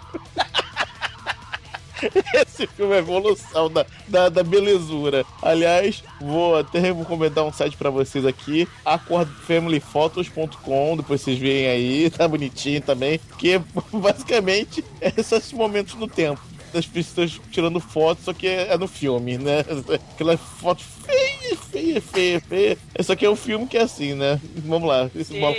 Esse 2.34 2.66
filme 2.68 2.96
é 2.96 3.00
evolução 3.00 3.70
da, 3.70 3.86
da, 4.08 4.30
da 4.30 4.42
belezura. 4.44 5.26
Aliás, 5.42 6.02
vou 6.20 6.58
até 6.58 6.80
recomendar 6.80 7.46
um 7.46 7.54
site 7.54 7.78
pra 7.78 7.90
vocês 7.90 8.26
aqui, 8.26 8.68
acordfamilyphotos.com, 8.84 10.98
depois 10.98 11.22
vocês 11.22 11.38
veem 11.38 11.68
aí, 11.68 12.10
tá 12.10 12.28
bonitinho 12.28 12.82
também, 12.82 13.20
que 13.38 13.54
é 13.54 13.62
basicamente 13.92 14.84
esses 15.02 15.54
momentos 15.54 15.94
no 15.96 16.08
tempo. 16.08 16.42
Das 16.74 16.86
pessoas 16.86 17.40
tirando 17.52 17.82
fotos, 17.82 18.24
só 18.24 18.34
que 18.34 18.48
é 18.48 18.78
no 18.78 18.88
filme, 18.88 19.38
né? 19.38 19.66
Aquela 20.14 20.38
foto 20.38 20.82
feia, 20.82 21.31
feia, 21.56 22.02
feia, 22.02 22.42
feia. 22.42 22.78
Esse 22.98 23.12
aqui 23.12 23.26
é 23.26 23.30
um 23.30 23.36
filme 23.36 23.68
que 23.68 23.78
é 23.78 23.82
assim, 23.82 24.14
né? 24.14 24.40
Vamos 24.58 24.88
lá. 24.88 25.10
Esse 25.16 25.34
Sim. 25.34 25.40
mal- 25.40 25.56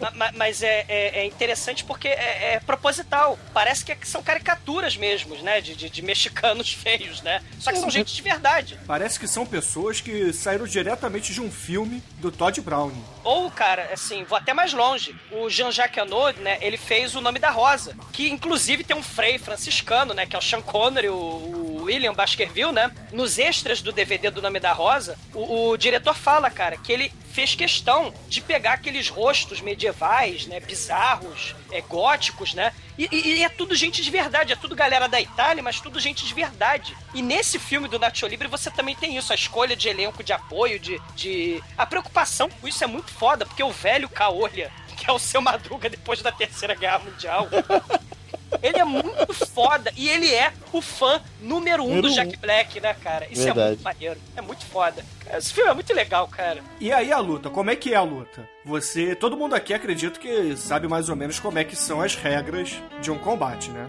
Ma- 0.00 0.10
ma- 0.12 0.32
Mas 0.34 0.62
é, 0.62 0.84
é- 0.88 1.20
é 1.20 1.24
interessante 1.26 1.84
porque 1.84 2.08
é, 2.08 2.54
é 2.54 2.60
proposital. 2.60 3.38
Parece 3.52 3.84
que 3.84 3.96
são 4.06 4.22
caricaturas 4.22 4.96
mesmo, 4.96 5.34
né? 5.42 5.60
De, 5.60 5.74
de- 5.74 5.90
de 5.90 6.02
mexicanos 6.02 6.72
feios, 6.74 7.22
né? 7.22 7.42
Só 7.58 7.72
que 7.72 7.78
são 7.78 7.90
gente 7.90 8.14
de 8.14 8.22
verdade. 8.22 8.78
Parece 8.86 9.18
que 9.18 9.26
são 9.28 9.44
pessoas 9.44 10.00
que 10.00 10.32
saíram 10.32 10.66
diretamente 10.66 11.32
de 11.32 11.40
um 11.40 11.50
filme 11.50 12.02
do 12.18 12.30
Todd 12.30 12.60
Browning. 12.60 13.02
Ou, 13.24 13.50
cara, 13.50 13.90
assim, 13.92 14.24
vou 14.24 14.38
até 14.38 14.52
mais 14.54 14.72
longe. 14.72 15.14
O 15.32 15.50
Jean-Jacques 15.50 16.02
Annaud, 16.02 16.38
né, 16.40 16.58
ele 16.60 16.76
fez 16.76 17.14
O 17.14 17.20
Nome 17.20 17.38
da 17.38 17.50
Rosa, 17.50 17.96
que 18.12 18.28
inclusive 18.28 18.84
tem 18.84 18.96
um 18.96 19.02
frei 19.02 19.38
franciscano, 19.38 20.14
né, 20.14 20.26
que 20.26 20.36
é 20.36 20.38
o 20.38 20.42
Sean 20.42 20.62
Connery, 20.62 21.08
o, 21.08 21.14
o 21.14 21.82
William 21.86 22.14
Baskerville, 22.14 22.72
né? 22.72 22.90
Nos 23.12 23.38
extras 23.38 23.80
do 23.82 23.90
DVD 23.92 24.30
do 24.30 24.40
Nome 24.42 24.60
da 24.60 24.72
Rosa, 24.72 25.15
o, 25.34 25.70
o 25.70 25.76
diretor 25.76 26.14
fala, 26.14 26.50
cara, 26.50 26.76
que 26.76 26.92
ele 26.92 27.12
fez 27.32 27.54
questão 27.54 28.14
de 28.28 28.40
pegar 28.40 28.72
aqueles 28.74 29.08
rostos 29.10 29.60
medievais, 29.60 30.46
né, 30.46 30.58
bizarros, 30.60 31.54
é, 31.70 31.82
góticos, 31.82 32.54
né? 32.54 32.72
E, 32.96 33.06
e- 33.12 33.28
e 33.38 33.44
é 33.44 33.48
tudo 33.50 33.74
gente 33.74 34.02
de 34.02 34.10
verdade, 34.10 34.54
é 34.54 34.56
tudo 34.56 34.74
galera 34.74 35.06
da 35.06 35.20
Itália, 35.20 35.62
mas 35.62 35.78
tudo 35.80 36.00
gente 36.00 36.24
de 36.26 36.32
verdade. 36.32 36.96
E 37.12 37.20
nesse 37.20 37.58
filme 37.58 37.88
do 37.88 37.98
Nacho 37.98 38.26
Libre 38.26 38.48
você 38.48 38.70
também 38.70 38.96
tem 38.96 39.16
isso, 39.18 39.32
a 39.32 39.34
escolha 39.36 39.76
de 39.76 39.88
elenco 39.88 40.24
de 40.24 40.32
apoio, 40.32 40.78
de, 40.80 40.98
de... 41.14 41.62
A 41.76 41.84
preocupação 41.84 42.48
com 42.48 42.66
isso 42.66 42.82
é 42.82 42.86
muito 42.86 43.10
foda, 43.12 43.44
porque 43.44 43.62
o 43.62 43.70
velho 43.70 44.08
Caolha, 44.08 44.72
que 44.96 45.10
é 45.10 45.12
o 45.12 45.18
seu 45.18 45.42
Madruga 45.42 45.90
depois 45.90 46.22
da 46.22 46.32
Terceira 46.32 46.74
Guerra 46.74 47.00
Mundial... 47.00 47.48
Ele 48.62 48.78
é 48.78 48.84
muito 48.84 49.46
foda 49.46 49.92
e 49.96 50.08
ele 50.08 50.32
é 50.32 50.52
o 50.72 50.80
fã 50.80 51.20
número 51.40 51.82
um 51.82 51.88
Número 51.88 52.02
do 52.02 52.08
um. 52.08 52.14
Jack 52.14 52.36
Black, 52.38 52.80
né, 52.80 52.94
cara? 53.02 53.26
Isso 53.30 53.42
é 53.42 53.44
Verdade. 53.46 53.68
muito 53.70 53.82
maneiro. 53.82 54.20
É 54.36 54.40
muito 54.40 54.64
foda. 54.66 55.04
Esse 55.32 55.52
filme 55.52 55.70
é 55.70 55.74
muito 55.74 55.92
legal, 55.92 56.28
cara. 56.28 56.62
E 56.80 56.92
aí 56.92 57.12
a 57.12 57.18
luta, 57.18 57.50
como 57.50 57.70
é 57.70 57.76
que 57.76 57.92
é 57.92 57.96
a 57.96 58.02
luta? 58.02 58.48
Você, 58.64 59.14
todo 59.14 59.36
mundo 59.36 59.54
aqui 59.54 59.74
acredito 59.74 60.20
que 60.20 60.56
sabe 60.56 60.86
mais 60.88 61.08
ou 61.08 61.16
menos 61.16 61.40
como 61.40 61.58
é 61.58 61.64
que 61.64 61.76
são 61.76 62.00
as 62.00 62.14
regras 62.14 62.80
de 63.00 63.10
um 63.10 63.18
combate, 63.18 63.70
né? 63.70 63.88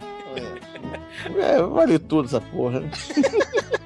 É, 1.39 1.61
vale 1.61 1.97
tudo 1.99 2.27
essa 2.27 2.41
porra. 2.41 2.81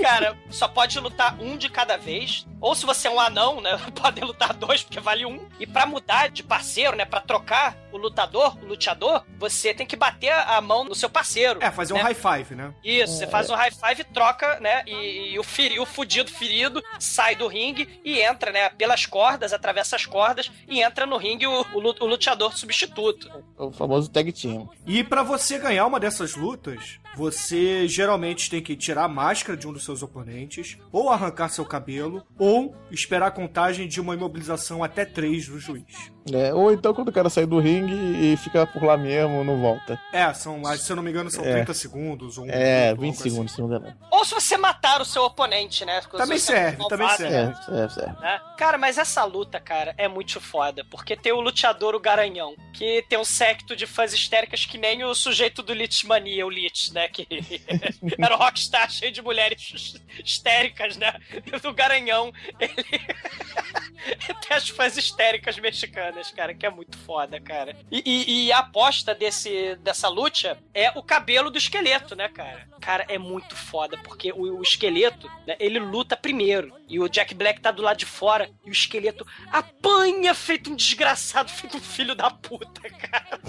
Cara, 0.00 0.36
só 0.50 0.68
pode 0.68 0.98
lutar 1.00 1.40
um 1.40 1.56
de 1.56 1.68
cada 1.68 1.96
vez. 1.96 2.46
Ou 2.60 2.74
se 2.74 2.86
você 2.86 3.08
é 3.08 3.10
um 3.10 3.20
anão, 3.20 3.60
né? 3.60 3.78
Pode 3.94 4.20
lutar 4.20 4.52
dois, 4.54 4.82
porque 4.82 4.98
vale 4.98 5.26
um. 5.26 5.46
E 5.60 5.66
pra 5.66 5.86
mudar 5.86 6.30
de 6.30 6.42
parceiro, 6.42 6.96
né? 6.96 7.04
Pra 7.04 7.20
trocar 7.20 7.76
o 7.92 7.98
lutador, 7.98 8.56
o 8.62 8.66
luteador, 8.66 9.24
você 9.38 9.74
tem 9.74 9.86
que 9.86 9.96
bater 9.96 10.32
a 10.32 10.60
mão 10.60 10.84
no 10.84 10.94
seu 10.94 11.08
parceiro. 11.08 11.62
É, 11.62 11.70
fazer 11.70 11.94
um 11.94 11.96
né? 11.96 12.02
high 12.02 12.14
five, 12.14 12.54
né? 12.54 12.72
Isso, 12.82 13.14
você 13.14 13.26
faz 13.26 13.50
um 13.50 13.54
high 13.54 13.70
five, 13.70 14.04
troca, 14.04 14.58
né? 14.60 14.82
E, 14.86 15.34
e 15.34 15.38
o, 15.38 15.42
feri, 15.42 15.78
o 15.78 15.86
fudido 15.86 16.30
ferido 16.30 16.82
sai 16.98 17.34
do 17.34 17.46
ringue 17.46 18.00
e 18.04 18.20
entra, 18.20 18.50
né? 18.50 18.68
Pelas 18.70 19.06
cordas, 19.06 19.52
atravessa 19.52 19.96
as 19.96 20.06
cordas 20.06 20.50
e 20.68 20.82
entra 20.82 21.06
no 21.06 21.16
ringue 21.16 21.46
o, 21.46 21.60
o, 21.60 22.04
o 22.04 22.06
luteador 22.06 22.56
substituto. 22.56 23.30
O 23.56 23.70
famoso 23.70 24.10
tag 24.10 24.32
team. 24.32 24.68
E 24.86 25.04
pra 25.04 25.22
você 25.22 25.58
ganhar 25.58 25.86
uma 25.86 26.00
dessas 26.00 26.34
lutas, 26.34 26.98
você 27.16 27.88
geralmente 27.88 28.50
tem 28.50 28.62
que 28.62 28.76
tirar 28.76 29.04
a 29.04 29.08
máscara 29.08 29.56
de 29.56 29.66
um 29.66 29.72
dos 29.72 29.84
seus 29.84 30.02
oponentes, 30.02 30.76
ou 30.92 31.08
arrancar 31.08 31.48
seu 31.48 31.64
cabelo, 31.64 32.22
ou 32.38 32.76
esperar 32.90 33.28
a 33.28 33.30
contagem 33.30 33.88
de 33.88 34.02
uma 34.02 34.14
imobilização 34.14 34.84
até 34.84 35.06
três 35.06 35.48
do 35.48 35.58
juiz. 35.58 36.12
É, 36.32 36.52
ou 36.52 36.72
então 36.72 36.92
quando 36.94 37.08
o 37.08 37.12
cara 37.12 37.28
sai 37.30 37.46
do 37.46 37.58
ringue 37.58 37.94
e 37.94 38.36
fica 38.36 38.66
por 38.66 38.82
lá 38.82 38.96
mesmo, 38.96 39.44
não 39.44 39.60
volta. 39.60 40.00
É, 40.12 40.32
são, 40.34 40.62
se 40.76 40.90
eu 40.90 40.96
não 40.96 41.02
me 41.02 41.10
engano, 41.10 41.30
são 41.30 41.44
É. 41.44 41.52
30 41.54 41.74
segundos. 41.74 42.38
Ou 42.38 42.44
um 42.44 42.48
É, 42.50 42.86
minuto, 42.94 43.00
20 43.00 43.06
algo 43.10 43.20
assim. 43.20 43.30
segundos, 43.30 43.52
se 43.54 43.60
não 43.60 43.68
me 43.68 43.76
engano. 43.76 43.96
Ou 44.10 44.24
se 44.24 44.34
você 44.34 44.56
matar 44.56 45.00
o 45.00 45.04
seu 45.04 45.22
oponente, 45.24 45.84
né? 45.84 46.00
Se 46.00 46.08
Também 46.10 46.38
serve, 46.38 46.88
também 46.88 47.08
serve. 47.10 47.34
É, 47.34 47.38
é, 47.40 48.04
é. 48.04 48.20
né? 48.20 48.40
Cara, 48.56 48.78
mas 48.78 48.98
essa 48.98 49.24
luta, 49.24 49.60
cara, 49.60 49.94
é 49.98 50.08
muito 50.08 50.40
foda. 50.40 50.84
Porque 50.90 51.16
tem 51.16 51.32
o 51.32 51.40
luteador, 51.40 51.94
o 51.94 52.00
Garanhão, 52.00 52.54
que 52.72 53.04
tem 53.08 53.18
um 53.18 53.24
secto 53.24 53.76
de 53.76 53.86
fãs 53.86 54.12
histéricas 54.12 54.64
que 54.64 54.78
nem 54.78 55.04
o 55.04 55.14
sujeito 55.14 55.62
do 55.62 55.72
Lich 55.72 56.06
Mania, 56.06 56.46
o 56.46 56.50
Lich, 56.50 56.92
né? 56.92 57.08
Que 57.08 57.26
era 58.18 58.34
o 58.34 58.38
rockstar 58.38 58.90
cheio 58.90 59.12
de 59.12 59.22
mulheres 59.22 60.00
histéricas, 60.24 60.96
né? 60.96 61.12
E 61.46 61.66
o 61.66 61.72
Garanhão, 61.72 62.32
ele 62.58 62.74
tem 64.46 64.56
as 64.56 64.68
fãs 64.68 64.96
histéricas 64.96 65.58
mexicanas, 65.58 66.15
cara, 66.34 66.54
que 66.54 66.66
é 66.66 66.70
muito 66.70 66.96
foda, 66.98 67.40
cara. 67.40 67.76
E, 67.90 68.02
e- 68.04 68.46
e 68.46 68.52
a 68.52 68.58
aposta 68.58 69.14
desse, 69.14 69.76
dessa 69.76 70.08
luta 70.08 70.58
é 70.74 70.90
o 70.98 71.02
cabelo 71.02 71.50
do 71.50 71.58
esqueleto, 71.58 72.14
né, 72.16 72.28
cara? 72.28 72.66
Cara, 72.80 73.04
é 73.08 73.16
muito 73.18 73.54
foda, 73.54 73.96
porque 73.98 74.32
o, 74.32 74.58
o 74.58 74.62
esqueleto, 74.62 75.30
né, 75.46 75.56
ele 75.60 75.78
luta 75.78 76.16
primeiro. 76.16 76.74
E 76.88 76.98
o 77.00 77.08
Jack 77.08 77.34
Black 77.34 77.60
tá 77.60 77.70
do 77.70 77.82
lado 77.82 77.96
de 77.96 78.06
fora 78.06 78.48
e 78.64 78.68
o 78.70 78.72
esqueleto 78.72 79.26
apanha 79.52 80.34
feito 80.34 80.70
um 80.70 80.76
desgraçado, 80.76 81.50
feito 81.52 81.76
um 81.76 81.80
filho 81.80 82.14
da 82.14 82.30
puta, 82.30 82.80
cara. 82.90 83.40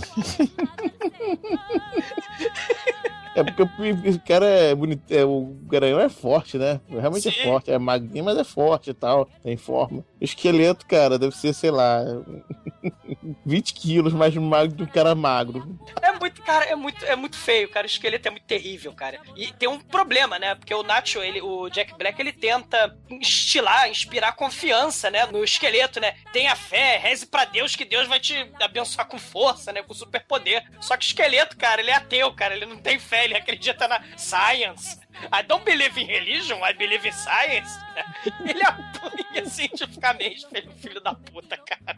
É 3.36 3.43
porque 3.43 3.61
o 3.61 3.68
o 3.68 4.20
cara 4.22 4.45
é 4.45 4.74
bonito. 4.76 5.03
É, 5.11 5.24
o 5.24 5.55
garanhão 5.68 5.99
é 5.99 6.09
forte, 6.09 6.57
né? 6.57 6.82
Realmente 6.89 7.32
Sim. 7.32 7.39
é 7.39 7.43
forte. 7.43 7.72
É 7.72 7.78
magrinho, 7.78 8.26
mas 8.26 8.38
é 8.38 8.43
forte 8.43 8.89
e 8.89 8.93
tal. 8.93 9.26
Tem 9.43 9.55
forma. 9.55 10.03
Esqueleto, 10.20 10.86
cara, 10.86 11.20
deve 11.20 11.36
ser, 11.36 11.53
sei 11.53 11.72
lá, 11.72 11.99
20 13.45 13.74
quilos 13.74 14.13
mais 14.13 14.36
magro 14.36 14.76
do 14.76 14.86
que 14.86 14.91
um 14.91 14.93
cara 14.93 15.13
magro. 15.13 15.78
É 16.01 16.11
muito, 16.13 16.41
cara, 16.41 16.65
é 16.65 16.76
muito, 16.76 17.05
é 17.05 17.15
muito 17.15 17.38
feio, 17.38 17.70
cara. 17.70 17.86
O 17.86 17.89
esqueleto 17.89 18.28
é 18.28 18.32
muito 18.32 18.45
terrível, 18.45 18.93
cara. 18.93 19.20
E 19.36 19.51
tem 19.53 19.70
um 19.70 19.80
problema, 19.80 20.39
né? 20.39 20.55
Porque 20.55 20.74
o 20.74 20.84
Nacho, 20.84 21.20
ele, 21.20 21.41
o 21.41 21.70
Jack 21.70 21.95
Black, 21.97 22.20
ele 22.20 22.34
tenta 22.34 22.97
instilar, 23.09 23.89
inspirar 23.89 24.34
confiança, 24.34 25.09
né? 25.11 25.26
No 25.28 25.43
esqueleto, 25.43 25.99
né? 25.99 26.15
Tenha 26.34 26.55
fé, 26.55 26.97
reze 26.97 27.26
pra 27.26 27.45
Deus 27.45 27.76
que 27.76 27.86
Deus 27.86 28.07
vai 28.07 28.20
te 28.20 28.51
abençoar 28.59 29.07
com 29.07 29.20
força, 29.20 29.72
né? 29.72 29.84
Com 29.84 29.93
superpoder. 29.93 30.63
Só 30.82 30.97
que 30.97 31.05
o 31.05 31.07
esqueleto, 31.07 31.57
cara, 31.57 31.82
ele 31.82 31.91
é 31.91 31.95
ateu, 31.95 32.34
cara. 32.34 32.55
Ele 32.55 32.65
não 32.65 32.78
tem 32.78 32.97
fé, 32.97 33.26
ele 33.26 33.36
acredita 33.38 33.88
na 33.88 34.01
science. 34.18 34.99
I 35.32 35.41
don't 35.43 35.65
believe 35.65 35.97
in 35.97 36.07
religion, 36.07 36.59
I 36.63 36.74
believe 36.74 37.05
in 37.05 37.13
science. 37.13 37.80
Ele 38.45 38.63
apanha 38.63 39.45
cientificamente, 39.45 40.47
filho, 40.47 40.72
filho 40.74 41.01
da 41.01 41.13
puta, 41.13 41.57
cara. 41.57 41.95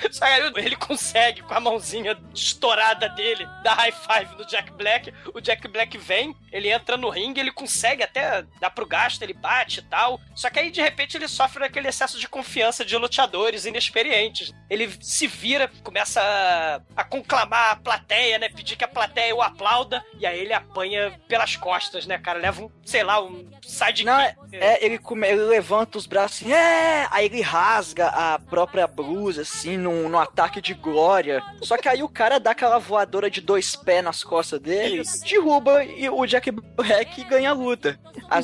Aí 0.20 0.52
ele 0.56 0.76
consegue, 0.76 1.42
com 1.42 1.54
a 1.54 1.60
mãozinha 1.60 2.18
estourada 2.34 3.08
dele, 3.10 3.46
dar 3.62 3.74
high 3.74 3.92
five 3.92 4.36
no 4.36 4.46
Jack 4.46 4.72
Black. 4.72 5.12
O 5.34 5.40
Jack 5.40 5.66
Black 5.68 5.96
vem, 5.98 6.34
ele 6.52 6.70
entra 6.70 6.96
no 6.96 7.08
ringue, 7.08 7.40
ele 7.40 7.52
consegue 7.52 8.02
até 8.02 8.44
dar 8.60 8.70
pro 8.70 8.86
gasto, 8.86 9.22
ele 9.22 9.32
bate 9.32 9.80
e 9.80 9.82
tal. 9.82 10.20
Só 10.34 10.50
que 10.50 10.58
aí, 10.58 10.70
de 10.70 10.80
repente, 10.80 11.16
ele 11.16 11.28
sofre 11.28 11.60
daquele 11.60 11.88
excesso 11.88 12.18
de 12.18 12.28
confiança 12.28 12.84
de 12.84 12.96
lutadores 12.96 13.64
inexperientes. 13.64 14.52
Ele 14.68 14.90
se 15.00 15.26
vira, 15.26 15.70
começa 15.82 16.20
a, 16.20 16.80
a 17.00 17.04
conclamar 17.04 17.72
a 17.72 17.76
plateia, 17.76 18.38
né? 18.38 18.48
Pedir 18.48 18.76
que 18.76 18.84
a 18.84 18.88
plateia 18.88 19.34
o 19.34 19.42
aplauda. 19.42 20.04
E 20.18 20.26
aí 20.26 20.38
ele 20.40 20.52
apanha 20.52 21.18
pelas 21.28 21.56
costas, 21.56 22.06
né, 22.06 22.18
cara? 22.18 22.38
Leva 22.38 22.62
um, 22.62 22.70
sei 22.84 23.02
lá, 23.02 23.22
um 23.22 23.48
sidekick. 23.62 24.04
Não, 24.04 24.20
é, 24.20 24.34
é, 24.52 24.84
ele, 24.84 24.98
come, 24.98 25.26
ele 25.26 25.42
levanta 25.42 25.98
os 25.98 26.06
braços 26.06 26.42
assim, 26.42 26.52
é! 26.52 27.06
Aí 27.10 27.26
ele 27.26 27.40
rasga 27.40 28.08
a 28.08 28.38
própria 28.38 28.86
blusa, 28.86 29.42
assim, 29.42 29.76
num, 29.86 30.08
num 30.08 30.18
ataque 30.18 30.60
de 30.60 30.74
glória. 30.74 31.42
Só 31.62 31.76
que 31.76 31.88
aí 31.88 32.02
o 32.02 32.08
cara 32.08 32.38
dá 32.38 32.50
aquela 32.50 32.78
voadora 32.78 33.30
de 33.30 33.40
dois 33.40 33.74
pés 33.76 34.02
nas 34.04 34.22
costas 34.24 34.60
dele, 34.60 35.02
derruba 35.28 35.84
e 35.84 36.08
o 36.08 36.26
Jack 36.26 36.50
Black 36.50 37.24
ganha 37.24 37.50
a 37.50 37.54
luta. 37.54 37.98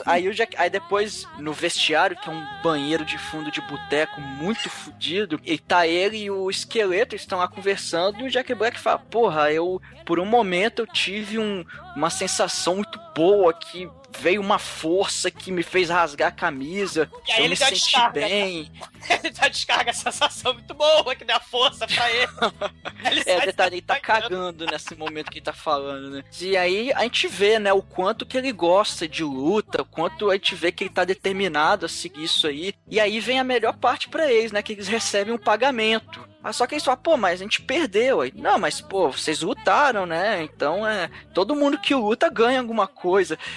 Aí, 0.07 0.29
o 0.29 0.35
Jack, 0.35 0.57
aí 0.57 0.71
depois, 0.71 1.27
no 1.39 1.53
vestiário, 1.53 2.17
que 2.17 2.29
é 2.29 2.33
um 2.33 2.47
banheiro 2.63 3.05
de 3.05 3.19
fundo 3.19 3.51
de 3.51 3.61
boteco 3.63 4.21
muito 4.21 4.69
fudido, 4.71 5.41
e 5.45 5.59
tá 5.59 5.87
ele 5.87 6.17
e 6.19 6.31
o 6.31 6.49
esqueleto 6.49 7.17
estão 7.17 7.39
lá 7.39 7.49
conversando, 7.49 8.21
e 8.21 8.25
o 8.27 8.31
Jack 8.31 8.55
Black 8.55 8.79
fala, 8.79 8.99
porra, 8.99 9.51
eu, 9.51 9.81
por 10.07 10.21
um 10.21 10.25
momento 10.25 10.83
eu 10.83 10.87
tive 10.87 11.39
um- 11.39 11.65
uma 11.97 12.11
sensação 12.11 12.77
muito 12.77 12.99
boa 13.15 13.53
que 13.53 13.89
veio 14.19 14.41
uma 14.41 14.59
força 14.59 15.31
que 15.31 15.51
me 15.51 15.63
fez 15.63 15.89
rasgar 15.89 16.29
a 16.29 16.33
camisa, 16.33 17.11
E 17.27 17.33
aí 17.33 17.39
eu 17.39 17.45
ele 17.45 17.55
me 17.55 17.59
dá 17.59 17.67
senti 17.67 17.85
descarga, 17.85 18.21
bem. 18.21 18.71
Ele 19.23 19.31
dá 19.31 19.49
descarga, 19.49 19.91
a 19.91 19.95
sensação 19.95 20.55
muito 20.55 20.73
boa, 20.75 21.15
que 21.17 21.25
dá 21.25 21.41
força 21.41 21.87
pra 21.87 22.11
ele. 22.11 22.29
Ele 23.05 23.23
É, 23.27 23.47
detalhe, 23.47 23.75
ele 23.77 23.83
tá 23.83 23.99
cagando 23.99 24.65
nesse 24.67 24.95
momento 24.95 25.31
que 25.31 25.39
ele 25.39 25.45
tá 25.45 25.53
falando, 25.53 26.11
né? 26.11 26.25
E 26.41 26.57
aí 26.57 26.93
a 26.93 27.03
gente 27.03 27.27
vê, 27.27 27.59
né, 27.59 27.73
o 27.73 27.83
quanto 27.83 28.25
que 28.25 28.39
ele 28.39 28.53
gosta 28.53 29.09
de 29.09 29.25
luta, 29.25 29.83
o 29.83 29.85
quanto 29.85 30.31
a 30.31 30.35
gente 30.35 30.55
vê 30.55 30.71
que 30.71 30.85
ele 30.85 30.91
tá 30.91 31.05
determinado 31.05 31.87
a 31.87 31.89
seguir 31.89 32.25
isso 32.25 32.47
aí. 32.47 32.75
E 32.89 33.01
aí 33.01 33.19
vem 33.19 33.41
a 33.41 33.45
melhor 33.45 33.77
parte 33.77 34.09
pra 34.09 34.31
eles, 34.31 34.53
né, 34.53 34.63
que 34.63 34.73
eles 34.73 34.87
recebem 34.89 35.35
um 35.35 35.39
pagamento. 35.39 36.32
Ah, 36.45 36.53
só 36.53 36.67
que 36.67 36.75
eles 36.75 36.85
falam, 36.85 37.01
pô, 37.01 37.17
mas 37.17 37.41
a 37.41 37.45
gente 37.45 37.63
perdeu. 37.63 38.21
Aí, 38.21 38.33
não, 38.35 38.59
mas, 38.59 38.81
pô, 38.81 39.11
vocês 39.11 39.43
lutaram, 39.43 40.05
né? 40.07 40.43
Então, 40.43 40.87
é. 40.87 41.09
Todo 41.33 41.55
mundo 41.55 41.79
que 41.79 41.95
luta 41.95 42.29
ganha 42.29 42.61
alguma 42.61 42.87
coisa. 42.87 43.39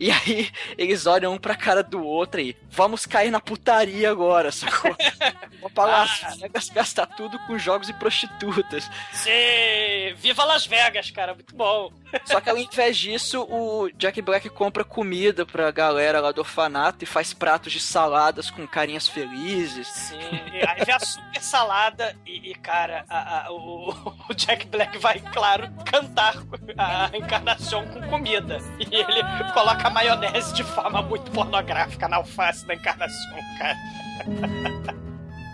E 0.00 0.12
aí, 0.12 0.48
eles 0.76 1.06
olham 1.06 1.32
um 1.32 1.38
pra 1.38 1.56
cara 1.56 1.82
do 1.82 2.04
outro 2.04 2.40
aí. 2.40 2.54
Vamos 2.70 3.04
cair 3.04 3.30
na 3.30 3.40
putaria 3.40 4.08
agora, 4.10 4.52
sacou? 4.52 4.94
Vamos 5.60 5.72
pra 5.72 5.84
Las 5.84 6.36
Vegas 6.40 6.68
gastar 6.68 7.06
tudo 7.06 7.38
com 7.40 7.58
jogos 7.58 7.88
e 7.88 7.92
prostitutas. 7.94 8.88
Sim, 9.12 10.14
viva 10.16 10.44
Las 10.44 10.66
Vegas, 10.66 11.10
cara, 11.10 11.34
muito 11.34 11.54
bom. 11.56 11.90
Só 12.24 12.40
que 12.40 12.48
ao 12.48 12.56
invés 12.56 12.96
disso, 12.96 13.42
o 13.50 13.90
Jack 13.96 14.22
Black 14.22 14.48
compra 14.48 14.82
comida 14.84 15.44
pra 15.44 15.70
galera 15.70 16.20
lá 16.20 16.32
do 16.32 16.40
orfanato 16.40 17.04
e 17.04 17.06
faz 17.06 17.34
pratos 17.34 17.72
de 17.72 17.80
saladas 17.80 18.50
com 18.50 18.66
carinhas 18.66 19.06
felizes. 19.06 19.86
Sim, 19.88 20.18
e 20.52 20.66
aí 20.66 20.84
vem 20.84 20.94
a 20.94 21.00
super 21.00 21.42
salada 21.42 22.16
e, 22.26 22.50
e, 22.50 22.54
cara, 22.54 23.04
a- 23.08 23.46
a- 23.46 23.52
o, 23.52 23.90
o 24.30 24.34
Jack 24.34 24.66
Black 24.68 24.96
vai, 24.98 25.20
claro, 25.20 25.68
cantar 25.84 26.34
a 26.78 27.10
encarnação 27.16 27.86
com 27.88 28.00
comida. 28.08 28.58
E 28.78 28.94
ele 28.96 29.22
coloca 29.52 29.86
a 29.86 29.90
maionese 29.90 30.54
de 30.54 30.64
forma 30.64 31.02
muito 31.02 31.30
pornográfica 31.30 32.08
na 32.08 32.16
alface 32.16 32.66
da 32.66 32.74
encarnação, 32.74 33.38
cara. 33.58 33.76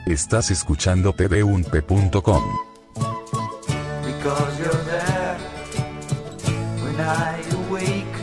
Estás 0.07 0.50
escuchando 0.50 1.12
pb1p.com. 1.12 2.42
because 4.05 4.59
you're 4.61 4.84
there 4.84 5.14
when 6.97 7.07
I 7.07 7.40
awake, 7.66 8.16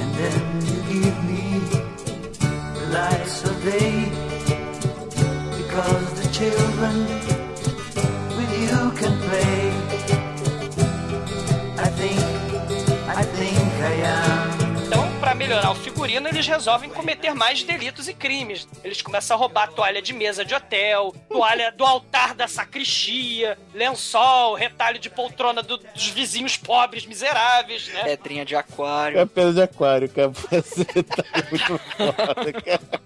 and 0.00 0.14
then 0.20 0.42
you 0.68 0.78
give 0.92 1.18
me 1.24 1.44
the 2.74 2.86
lights 2.92 3.44
of 3.44 3.62
day. 3.64 4.10
Because 5.56 6.06
the 6.20 6.28
children 6.32 7.21
melhorar 15.52 15.70
o 15.70 15.74
figurino, 15.74 16.28
eles 16.28 16.46
resolvem 16.46 16.88
cometer 16.88 17.34
mais 17.34 17.62
delitos 17.62 18.08
e 18.08 18.14
crimes. 18.14 18.66
Eles 18.82 19.02
começam 19.02 19.36
a 19.36 19.38
roubar 19.40 19.70
toalha 19.70 20.00
de 20.00 20.14
mesa 20.14 20.44
de 20.46 20.54
hotel, 20.54 21.14
toalha 21.28 21.70
do 21.70 21.84
altar 21.84 22.34
da 22.34 22.48
sacristia, 22.48 23.58
lençol, 23.74 24.54
retalho 24.54 24.98
de 24.98 25.10
poltrona 25.10 25.62
do- 25.62 25.76
dos 25.76 26.08
vizinhos 26.08 26.56
pobres, 26.56 27.04
miseráveis, 27.04 27.88
né? 27.88 28.02
Pedrinha 28.04 28.44
de 28.46 28.56
aquário. 28.56 29.18
É 29.18 29.26
pedra 29.26 29.52
de 29.52 29.62
aquário, 29.62 30.08
cara. 30.08 30.30
Você 30.62 30.84
tá 31.02 31.22
muito 31.50 31.78
foda, 31.96 32.52
cara. 32.52 33.02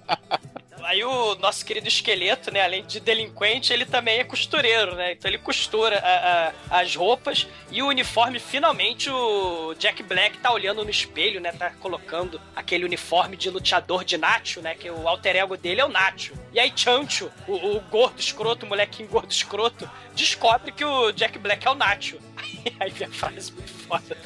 Aí 0.87 1.03
o 1.03 1.34
nosso 1.34 1.64
querido 1.66 1.89
esqueleto, 1.89 2.53
né, 2.53 2.62
além 2.62 2.84
de 2.84 3.01
delinquente, 3.01 3.72
ele 3.72 3.84
também 3.84 4.20
é 4.20 4.24
costureiro, 4.24 4.95
né? 4.95 5.12
Então 5.12 5.28
ele 5.28 5.39
costura 5.39 5.99
a- 5.99 6.53
a- 6.70 6.80
as 6.80 6.95
roupas 6.95 7.45
e 7.72 7.82
o 7.82 7.89
uniforme, 7.89 8.39
finalmente, 8.39 9.11
o 9.11 9.74
Jack 9.74 10.01
Black 10.05 10.39
tá 10.39 10.53
olhando 10.53 10.84
no 10.84 10.91
espelho, 10.91 11.41
né? 11.41 11.51
Tá 11.51 11.70
colocando 11.70 12.41
aquele 12.55 12.84
uniforme 12.84 13.37
de 13.37 13.51
luteador 13.51 14.05
de 14.05 14.16
Nacho, 14.16 14.61
né? 14.62 14.76
Que 14.76 14.89
o 14.89 15.09
alter 15.09 15.34
ego 15.34 15.57
dele 15.57 15.80
é 15.80 15.84
o 15.84 15.89
Nacho. 15.89 16.34
E 16.53 16.61
aí 16.61 16.72
Chancho, 16.76 17.32
o, 17.49 17.55
o 17.76 17.80
gordo 17.80 18.20
escroto, 18.20 18.64
o 18.64 18.68
molequinho 18.68 19.09
gordo 19.09 19.32
escroto, 19.32 19.91
descobre 20.14 20.70
que 20.70 20.84
o 20.84 21.11
Jack 21.11 21.37
Black 21.37 21.66
é 21.66 21.70
o 21.70 21.74
Nacho. 21.74 22.18
Aí 22.78 22.93
a 23.05 23.09
frase 23.09 23.53
muito 23.53 23.72
foda 23.72 24.16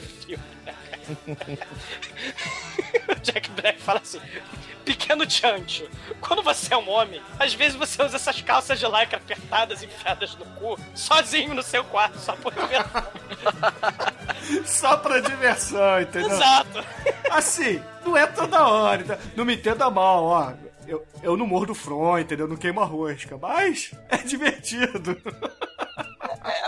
Jack 3.22 3.50
Black 3.50 3.80
fala 3.80 4.00
assim: 4.00 4.20
Pequeno 4.84 5.28
Chancho, 5.30 5.88
quando 6.20 6.42
você 6.42 6.72
é 6.72 6.76
um 6.76 6.88
homem, 6.88 7.20
às 7.38 7.54
vezes 7.54 7.76
você 7.76 8.02
usa 8.02 8.16
essas 8.16 8.40
calças 8.42 8.78
de 8.78 8.86
lycra 8.86 9.18
apertadas, 9.18 9.82
enfiadas 9.82 10.34
no 10.36 10.46
cu, 10.46 10.78
sozinho 10.94 11.54
no 11.54 11.62
seu 11.62 11.84
quarto, 11.84 12.18
só 12.18 12.34
por 12.36 12.52
diversão. 12.52 13.06
Só 14.64 14.96
pra 14.96 15.20
diversão, 15.20 16.00
entendeu? 16.00 16.30
Exato. 16.30 16.84
Assim, 17.30 17.82
não 18.04 18.16
é 18.16 18.26
toda 18.26 18.66
hora, 18.66 19.04
tá? 19.04 19.18
não 19.36 19.44
me 19.44 19.54
entenda 19.54 19.88
mal, 19.90 20.24
ó. 20.24 20.52
Eu, 20.86 21.06
eu 21.22 21.36
não 21.36 21.46
mordo 21.46 21.74
front, 21.74 22.22
entendeu? 22.22 22.48
Não 22.48 22.56
queimo 22.56 22.80
a 22.80 22.84
rosca, 22.84 23.38
mas 23.38 23.92
é 24.08 24.16
divertido. 24.18 25.20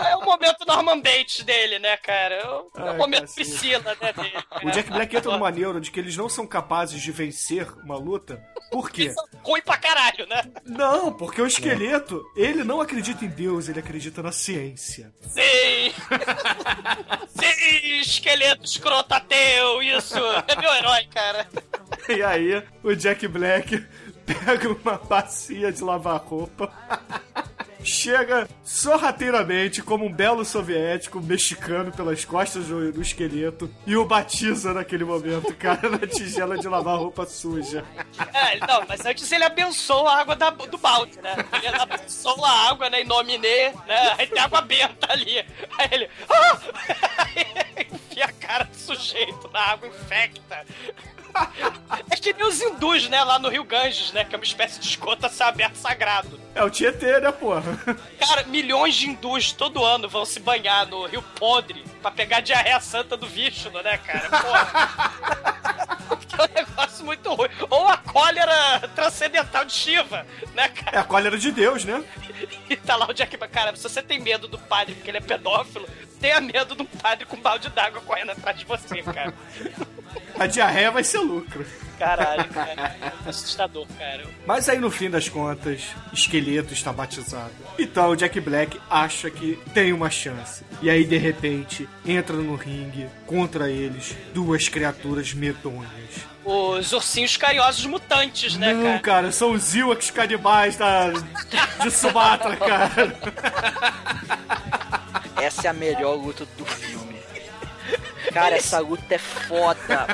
É, 0.05 0.17
o 0.17 0.25
momento 0.25 0.65
Norman 0.67 1.01
Bates 1.01 1.45
dele, 1.45 1.79
né, 1.79 1.97
cara? 1.97 2.35
É 2.35 2.47
o, 2.47 2.71
é 2.77 2.83
o 2.83 2.91
Ai, 2.91 2.97
momento 2.97 3.23
cacete. 3.23 3.51
Priscila, 3.51 3.97
né, 4.01 4.13
dele. 4.13 4.45
O 4.63 4.71
Jack 4.71 4.91
Black 4.91 5.17
entra 5.17 5.33
numa 5.33 5.51
neuro 5.51 5.81
de 5.81 5.91
que 5.91 6.01
eles 6.01 6.17
não 6.17 6.29
são 6.29 6.47
capazes 6.47 7.01
de 7.01 7.13
vencer 7.13 7.67
uma 7.85 7.97
luta. 7.97 8.43
Por 8.71 8.91
quê? 8.91 9.15
Ruim 9.43 9.61
pra 9.63 9.77
caralho, 9.77 10.27
né? 10.27 10.43
Não, 10.65 11.13
porque 11.13 11.43
o 11.43 11.47
esqueleto, 11.47 12.25
ele 12.35 12.65
não 12.65 12.81
acredita 12.81 13.25
em 13.25 13.29
Deus, 13.29 13.69
ele 13.69 13.81
acredita 13.81 14.23
na 14.23 14.33
ciência. 14.33 15.13
Sim! 15.21 15.93
Sim, 17.29 18.01
esqueleto 18.01 18.65
escroto 18.65 19.13
ateu, 19.15 19.83
isso! 19.83 20.17
É 20.49 20.57
meu 20.61 20.73
herói, 20.75 21.07
cara. 21.13 21.47
E 22.09 22.23
aí, 22.23 22.63
o 22.83 22.95
Jack 22.95 23.27
Black 23.29 23.85
pega 24.27 24.69
uma 24.73 24.97
bacia 24.99 25.71
de 25.73 25.83
lavar 25.83 26.21
roupa, 26.21 26.73
chega 27.85 28.49
sorrateiramente 28.64 29.83
como 29.83 30.07
um 30.07 30.12
belo 30.12 30.45
soviético 30.45 31.20
mexicano 31.20 31.91
pelas 31.93 32.24
costas 32.24 32.66
do, 32.66 32.93
do 32.93 33.03
esqueleto 33.03 33.68
e 33.87 33.97
o 33.97 34.05
batiza 34.05 34.72
naquele 34.72 35.05
momento, 35.05 35.55
cara, 35.55 35.89
na 35.89 36.07
tigela 36.07 36.57
de 36.59 36.68
lavar 36.68 36.99
roupa 36.99 37.26
suja. 37.26 37.85
É, 38.33 38.59
não, 38.66 38.85
mas 38.89 39.05
antes 39.05 39.30
ele 39.33 39.45
abençoa 39.45 40.11
a 40.11 40.20
água 40.20 40.37
da- 40.37 40.51
do 40.51 40.78
balde, 40.78 41.18
né? 41.20 41.35
Ele 41.62 41.66
abençoa 41.68 42.47
a 42.49 42.68
água, 42.70 42.89
né, 42.91 43.01
em 43.03 43.07
nome 43.07 43.39
né? 43.87 44.14
Aí 44.18 44.26
tem 44.26 44.39
água 44.41 44.61
benta 44.61 45.12
ali. 45.12 45.39
Aí 45.78 45.89
ele... 45.91 46.09
Ah! 46.28 46.59
Aí 47.76 47.87
enfia 47.93 48.24
a 48.26 48.33
cara 48.33 48.64
do 48.64 48.76
sujeito 48.76 49.49
na 49.53 49.61
água, 49.61 49.89
infecta. 49.89 50.64
É 52.11 52.16
que 52.16 52.33
nem 52.33 52.47
os 52.47 52.61
hindus, 52.61 53.09
né, 53.09 53.22
lá 53.24 53.39
no 53.39 53.49
Rio 53.49 53.64
Ganges, 53.64 54.12
né, 54.12 54.24
que 54.24 54.35
é 54.35 54.39
uma 54.39 54.45
espécie 54.45 54.78
de 54.78 54.89
esgoto 54.89 55.26
a 55.26 55.28
céu 55.28 55.49
aberto 55.49 55.76
sagrado. 55.76 56.41
É 56.55 56.62
o 56.62 56.70
Tietê, 56.70 57.20
né, 57.20 57.33
porra? 57.33 57.62
Cara, 58.18 58.45
milhões 58.45 58.95
de 58.95 59.09
hindus 59.09 59.53
todo 59.53 59.85
ano 59.85 60.09
vão 60.09 60.24
se 60.24 60.41
banhar 60.41 60.87
no 60.87 61.07
Rio 61.07 61.22
Podre 61.39 61.85
pra 62.03 62.11
pegar 62.11 62.39
a 62.39 62.41
diarreia 62.41 62.81
santa 62.81 63.17
do 63.17 63.27
Vishnu, 63.27 63.81
né, 63.83 63.97
cara? 63.99 64.29
Porra. 64.29 65.63
é 66.39 66.43
um 66.43 66.55
negócio 66.55 67.05
muito 67.05 67.33
ruim. 67.33 67.49
Ou 67.71 67.89
a 67.89 67.97
cólera 67.97 68.89
transcendental 68.95 69.65
de 69.65 69.73
Shiva, 69.73 70.27
né, 70.55 70.69
cara? 70.69 70.97
É 70.97 71.01
a 71.01 71.05
cólera 71.05 71.39
de 71.39 71.53
Deus, 71.53 71.85
né? 71.85 72.03
E 72.69 72.77
tá 72.77 72.97
lá 72.97 73.09
o 73.09 73.13
Jack 73.13 73.37
Cara, 73.49 73.75
se 73.77 73.83
você 73.83 74.03
tem 74.03 74.19
medo 74.19 74.49
do 74.49 74.59
padre 74.59 74.95
porque 74.95 75.11
ele 75.11 75.19
é 75.19 75.21
pedófilo, 75.21 75.87
tenha 76.21 76.41
medo 76.41 76.75
de 76.75 76.83
um 76.83 76.87
padre 76.87 77.25
com 77.27 77.37
balde 77.37 77.69
d'água 77.69 78.01
correndo 78.03 78.31
atrás 78.31 78.59
de 78.59 78.65
você, 78.65 79.03
cara. 79.03 79.35
A 80.39 80.47
diarreia 80.47 80.91
vai 80.91 81.05
ser 81.05 81.19
lucro. 81.19 81.67
Caralho, 81.99 82.45
cara. 82.49 82.97
Assustador, 83.26 83.86
cara. 83.99 84.24
Mas 84.47 84.68
aí 84.68 84.78
no 84.78 84.90
fim 84.90 85.09
das 85.11 85.28
contas, 85.28 85.82
Esqueleto 86.12 86.72
está 86.72 86.93
batizado. 86.93 87.53
Então 87.78 88.11
o 88.11 88.16
Jack 88.16 88.40
Black 88.40 88.80
acha 88.90 89.30
que 89.30 89.59
tem 89.72 89.93
uma 89.93 90.11
chance. 90.11 90.64
E 90.80 90.90
aí 90.90 91.05
de 91.05 91.16
repente 91.16 91.88
entra 92.05 92.36
no 92.36 92.55
ringue 92.57 93.07
contra 93.26 93.70
eles 93.70 94.16
duas 94.34 94.68
criaturas 94.68 95.32
medonhas. 95.32 95.86
Os 96.45 96.93
ursinhos 96.93 97.36
carinhosos 97.36 97.86
mutantes, 97.86 98.57
né, 98.57 98.72
Não, 98.72 98.82
cara? 98.82 98.99
cara, 98.99 99.32
são 99.32 99.53
os 99.53 99.74
Ewoks 99.76 100.11
canibais 100.11 100.76
da... 100.76 101.11
de 101.80 101.90
Sumatra, 101.93 102.57
cara. 102.57 103.16
Essa 105.40 105.68
é 105.68 105.70
a 105.70 105.72
melhor 105.72 106.14
luta 106.16 106.45
do 106.59 106.64
filme. 106.66 107.22
Cara, 108.33 108.57
essa 108.57 108.79
luta 108.79 109.14
é 109.14 109.18
foda. 109.18 110.07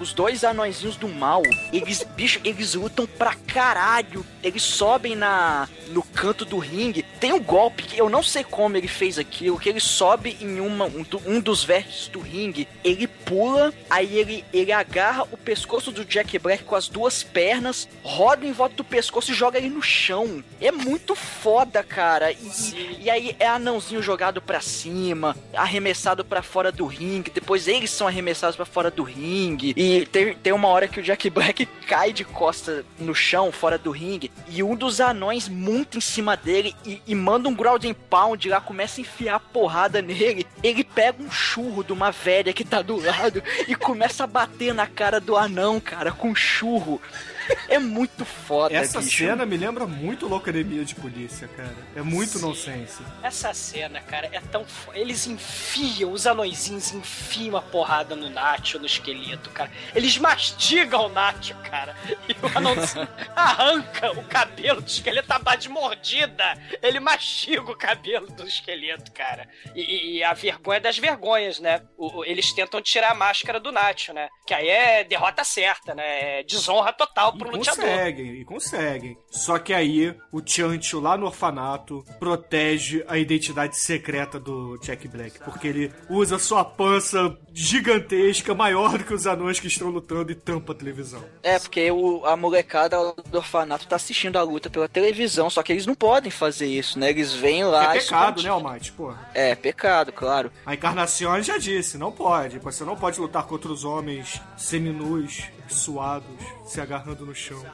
Os 0.00 0.12
dois 0.12 0.44
anõezinhos 0.44 0.96
do 0.96 1.08
mal, 1.08 1.42
eles, 1.72 2.02
bicho, 2.16 2.40
eles 2.44 2.74
lutam 2.74 3.06
pra 3.06 3.34
caralho. 3.34 4.24
Eles 4.42 4.62
sobem 4.62 5.14
na 5.16 5.68
no 5.88 6.02
canto 6.02 6.44
do 6.44 6.58
ringue. 6.58 7.02
Tem 7.18 7.32
um 7.32 7.40
golpe 7.40 7.82
que 7.82 7.98
eu 7.98 8.08
não 8.08 8.22
sei 8.22 8.44
como 8.44 8.76
ele 8.76 8.88
fez 8.88 9.18
aquilo, 9.18 9.58
que 9.58 9.68
ele 9.68 9.80
sobe 9.80 10.36
em 10.40 10.60
uma, 10.60 10.86
um, 10.86 11.04
um 11.26 11.40
dos 11.40 11.64
vértices 11.64 12.08
do 12.08 12.20
ringue, 12.20 12.68
ele 12.84 13.06
pula, 13.06 13.72
aí 13.88 14.18
ele, 14.18 14.44
ele 14.52 14.72
agarra 14.72 15.24
o 15.24 15.36
pescoço 15.36 15.90
do 15.90 16.04
Jack 16.04 16.38
Black 16.38 16.64
com 16.64 16.74
as 16.76 16.88
duas 16.88 17.22
pernas, 17.22 17.88
roda 18.02 18.46
em 18.46 18.52
volta 18.52 18.76
do 18.76 18.84
pescoço 18.84 19.32
e 19.32 19.34
joga 19.34 19.58
ele 19.58 19.68
no 19.68 19.82
chão. 19.82 20.42
É 20.60 20.70
muito 20.70 21.14
foda, 21.14 21.82
cara. 21.82 22.32
E, 22.32 22.36
e, 22.36 23.04
e 23.04 23.10
aí 23.10 23.36
é 23.38 23.46
anãozinho 23.46 24.02
jogado 24.02 24.40
pra 24.40 24.60
cima, 24.60 25.36
arremessado 25.54 26.24
pra 26.24 26.42
fora 26.42 26.70
do 26.70 26.86
ringue, 26.86 27.27
depois 27.28 27.68
eles 27.68 27.90
são 27.90 28.06
arremessados 28.06 28.56
pra 28.56 28.64
fora 28.64 28.90
do 28.90 29.02
ringue. 29.02 29.74
E 29.76 30.06
tem, 30.06 30.34
tem 30.34 30.52
uma 30.52 30.68
hora 30.68 30.88
que 30.88 31.00
o 31.00 31.02
Jack 31.02 31.28
Black 31.30 31.66
cai 31.86 32.12
de 32.12 32.24
costa 32.24 32.84
no 32.98 33.14
chão, 33.14 33.50
fora 33.52 33.78
do 33.78 33.90
ringue, 33.90 34.30
e 34.48 34.62
um 34.62 34.74
dos 34.74 35.00
anões 35.00 35.48
monta 35.48 35.98
em 35.98 36.00
cima 36.00 36.36
dele 36.36 36.74
e, 36.84 37.02
e 37.06 37.14
manda 37.14 37.48
um 37.48 37.54
ground 37.54 37.84
and 37.84 37.94
pound 38.08 38.48
lá, 38.48 38.60
começa 38.60 39.00
a 39.00 39.02
enfiar 39.02 39.40
porrada 39.40 40.02
nele. 40.02 40.46
Ele 40.62 40.84
pega 40.84 41.22
um 41.22 41.30
churro 41.30 41.82
de 41.84 41.92
uma 41.92 42.10
velha 42.10 42.52
que 42.52 42.64
tá 42.64 42.82
do 42.82 43.00
lado 43.00 43.42
e 43.66 43.74
começa 43.74 44.24
a 44.24 44.26
bater 44.26 44.74
na 44.74 44.86
cara 44.86 45.20
do 45.20 45.36
anão, 45.36 45.80
cara, 45.80 46.12
com 46.12 46.34
churro. 46.34 47.00
É 47.68 47.78
muito 47.78 48.24
foda, 48.24 48.74
Essa 48.74 49.00
bicho. 49.00 49.18
cena 49.18 49.44
me 49.44 49.56
lembra 49.56 49.86
muito 49.86 50.26
Loucademia 50.26 50.84
de 50.84 50.94
Polícia, 50.94 51.46
cara. 51.48 51.74
É 51.94 52.00
muito 52.02 52.38
Sim. 52.38 52.42
nonsense. 52.46 53.02
Essa 53.22 53.52
cena, 53.52 54.00
cara, 54.00 54.28
é 54.32 54.40
tão. 54.40 54.64
Eles 54.94 55.26
enfiam, 55.26 56.12
os 56.12 56.26
anõezinhos 56.26 56.92
enfiam 56.92 57.56
a 57.56 57.62
porrada 57.62 58.16
no 58.16 58.30
Nacho, 58.30 58.78
no 58.78 58.86
esqueleto, 58.86 59.50
cara. 59.50 59.70
Eles 59.94 60.16
mastigam 60.18 61.06
o 61.06 61.08
Nacho, 61.10 61.54
cara. 61.70 61.94
E 62.28 62.32
o 62.44 62.58
anãozinho 62.58 63.06
arranca 63.36 64.12
o 64.12 64.24
cabelo 64.24 64.80
do 64.80 64.88
esqueleto 64.88 65.28
base 65.42 65.58
de 65.62 65.68
mordida. 65.68 66.54
Ele 66.82 66.98
mastiga 67.00 67.62
o 67.70 67.76
cabelo 67.76 68.26
do 68.28 68.46
esqueleto, 68.46 69.12
cara. 69.12 69.46
E, 69.74 69.80
e- 69.82 70.16
e 70.18 70.24
a 70.24 70.32
vergonha 70.32 70.80
das 70.80 70.98
vergonhas, 70.98 71.58
né? 71.60 71.82
O- 71.96 72.18
o- 72.20 72.24
eles 72.24 72.52
tentam 72.52 72.80
tirar 72.80 73.12
a 73.12 73.14
máscara 73.14 73.60
do 73.60 73.70
Nacho, 73.70 74.12
né? 74.12 74.28
Que 74.46 74.54
aí 74.54 74.68
é 74.68 75.04
derrota 75.04 75.44
certa, 75.44 75.94
né? 75.94 76.38
É 76.40 76.42
desonra 76.42 76.92
total 76.92 77.32
E 77.46 77.50
pro 77.50 77.56
lutador. 77.58 77.84
conseguem, 77.84 78.40
e 78.40 78.44
conseguem. 78.44 79.18
Só 79.30 79.58
que 79.58 79.72
aí 79.72 80.14
o 80.32 80.40
Chancho 80.44 81.00
lá 81.00 81.16
no 81.16 81.26
orfanato 81.26 82.04
protege 82.18 83.04
a 83.08 83.18
identidade 83.18 83.78
secreta 83.78 84.38
do 84.38 84.78
Jack 84.78 85.06
Black, 85.08 85.38
porque 85.40 85.68
ele 85.68 85.92
usa 86.08 86.38
sua 86.38 86.64
pança 86.64 87.36
gigantesca, 87.52 88.54
maior 88.54 88.98
do 88.98 89.04
que 89.04 89.14
os 89.14 89.26
anões 89.26 89.60
que 89.60 89.66
estão 89.66 89.88
lutando 89.88 90.32
e 90.32 90.34
tampa 90.34 90.72
a 90.72 90.76
televisão. 90.76 91.22
É, 91.42 91.58
porque 91.58 91.90
o, 91.90 92.24
a 92.24 92.36
molecada 92.36 92.96
do 93.30 93.38
orfanato 93.38 93.86
tá 93.86 93.96
assistindo 93.96 94.36
a 94.36 94.42
luta 94.42 94.70
pela 94.70 94.88
televisão, 94.88 95.48
só 95.50 95.62
que 95.62 95.72
eles 95.72 95.86
não 95.86 95.94
podem 95.94 96.30
fazer 96.30 96.66
isso, 96.66 96.98
né? 96.98 97.10
Eles 97.10 97.32
vêm 97.32 97.64
lá. 97.64 97.96
é 97.96 98.00
pecado, 98.00 98.42
né, 98.42 98.48
Almighty? 98.48 98.92
Porra. 98.92 99.30
É, 99.34 99.54
pecado, 99.54 100.12
claro. 100.12 100.50
A 100.64 100.74
Encarnação 100.74 101.40
já 101.42 101.58
disse, 101.58 101.98
não 101.98 102.12
pode. 102.12 102.58
Você 102.58 102.84
não 102.84 102.96
pode 102.96 103.20
lutar 103.20 103.44
contra 103.44 103.70
os 103.70 103.84
homens 103.84 104.40
seminus, 104.56 105.44
suados, 105.68 106.28
se 106.64 106.80
agarrando 106.80 107.24
no 107.26 107.34
chão. 107.34 107.64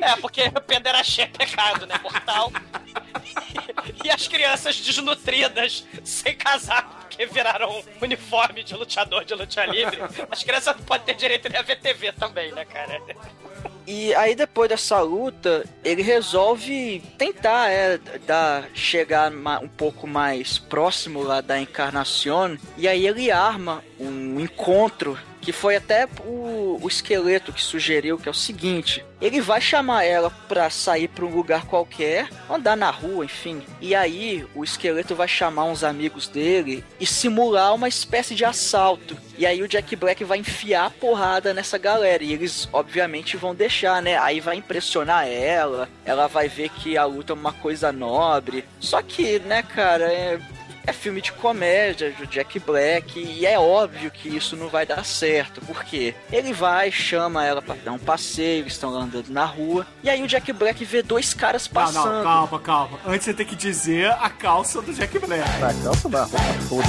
É, 0.00 0.16
porque 0.16 0.50
pederastia 0.66 1.24
é 1.24 1.28
pecado, 1.28 1.86
né? 1.86 1.94
Mortal. 2.02 2.52
E 4.04 4.10
as 4.10 4.26
crianças 4.28 4.80
desnutridas, 4.80 5.84
sem 6.04 6.34
casaco, 6.34 6.94
porque 7.00 7.26
viraram 7.26 7.82
uniforme 8.00 8.62
de 8.62 8.74
lutador 8.74 9.24
de 9.24 9.34
luta 9.34 9.64
livre. 9.66 9.98
As 10.30 10.42
crianças 10.42 10.76
não 10.76 10.84
podem 10.84 11.06
ter 11.06 11.14
direito 11.14 11.48
nem 11.48 11.58
a 11.58 11.62
ver 11.62 11.80
TV 11.80 12.12
também, 12.12 12.52
né, 12.52 12.64
cara? 12.64 13.00
E 13.86 14.14
aí 14.14 14.34
depois 14.34 14.68
dessa 14.68 15.00
luta, 15.00 15.64
ele 15.84 16.02
resolve 16.02 17.02
tentar 17.18 17.70
é, 17.70 17.98
dar, 18.26 18.68
chegar 18.74 19.30
um 19.30 19.68
pouco 19.68 20.06
mais 20.06 20.58
próximo 20.58 21.22
lá 21.22 21.40
da 21.40 21.60
encarnação. 21.60 22.56
E 22.78 22.88
aí 22.88 23.06
ele 23.06 23.30
arma 23.30 23.84
um 24.00 24.40
encontro 24.40 25.18
que 25.44 25.52
foi 25.52 25.76
até 25.76 26.08
o, 26.24 26.78
o 26.80 26.88
esqueleto 26.88 27.52
que 27.52 27.62
sugeriu, 27.62 28.18
que 28.18 28.28
é 28.28 28.30
o 28.30 28.34
seguinte: 28.34 29.04
ele 29.20 29.40
vai 29.40 29.60
chamar 29.60 30.04
ela 30.04 30.30
pra 30.48 30.70
sair 30.70 31.08
pra 31.08 31.24
um 31.24 31.34
lugar 31.34 31.66
qualquer, 31.66 32.28
andar 32.50 32.76
na 32.76 32.90
rua, 32.90 33.24
enfim. 33.24 33.62
E 33.80 33.94
aí 33.94 34.46
o 34.54 34.64
esqueleto 34.64 35.14
vai 35.14 35.28
chamar 35.28 35.64
uns 35.64 35.84
amigos 35.84 36.28
dele 36.28 36.82
e 36.98 37.06
simular 37.06 37.74
uma 37.74 37.88
espécie 37.88 38.34
de 38.34 38.44
assalto. 38.44 39.16
E 39.36 39.44
aí 39.44 39.62
o 39.62 39.68
Jack 39.68 39.94
Black 39.96 40.24
vai 40.24 40.38
enfiar 40.38 40.86
a 40.86 40.90
porrada 40.90 41.52
nessa 41.52 41.76
galera. 41.76 42.22
E 42.22 42.32
eles, 42.32 42.68
obviamente, 42.72 43.36
vão 43.36 43.54
deixar, 43.54 44.00
né? 44.00 44.18
Aí 44.18 44.40
vai 44.40 44.56
impressionar 44.56 45.26
ela. 45.26 45.88
Ela 46.04 46.26
vai 46.26 46.48
ver 46.48 46.70
que 46.70 46.96
a 46.96 47.04
luta 47.04 47.32
é 47.32 47.36
uma 47.36 47.52
coisa 47.52 47.92
nobre. 47.92 48.64
Só 48.80 49.02
que, 49.02 49.38
né, 49.40 49.62
cara, 49.62 50.04
é. 50.04 50.38
É 50.86 50.92
filme 50.92 51.20
de 51.22 51.32
comédia 51.32 52.10
do 52.12 52.26
Jack 52.26 52.58
Black 52.60 53.18
e 53.18 53.46
é 53.46 53.58
óbvio 53.58 54.10
que 54.10 54.28
isso 54.28 54.54
não 54.56 54.68
vai 54.68 54.84
dar 54.84 55.04
certo, 55.04 55.60
porque 55.62 56.14
ele 56.30 56.52
vai, 56.52 56.90
chama 56.92 57.44
ela 57.44 57.62
pra 57.62 57.74
dar 57.82 57.92
um 57.92 57.98
passeio, 57.98 58.62
eles 58.62 58.74
estão 58.74 58.90
andando 58.94 59.28
na 59.30 59.44
rua, 59.44 59.86
e 60.02 60.10
aí 60.10 60.22
o 60.22 60.26
Jack 60.26 60.52
Black 60.52 60.84
vê 60.84 61.02
dois 61.02 61.32
caras 61.32 61.66
Não, 61.66 61.72
passando. 61.74 62.12
não, 62.12 62.22
calma, 62.22 62.60
calma. 62.60 62.98
Antes 63.06 63.24
você 63.24 63.34
tem 63.34 63.46
que 63.46 63.56
dizer 63.56 64.10
a 64.12 64.28
calça 64.28 64.82
do 64.82 64.92
Jack 64.92 65.18
Black. 65.18 65.42
Na 65.60 65.72
calça 65.82 66.08
da 66.08 66.24
roupa 66.24 66.38
toda. 66.68 66.84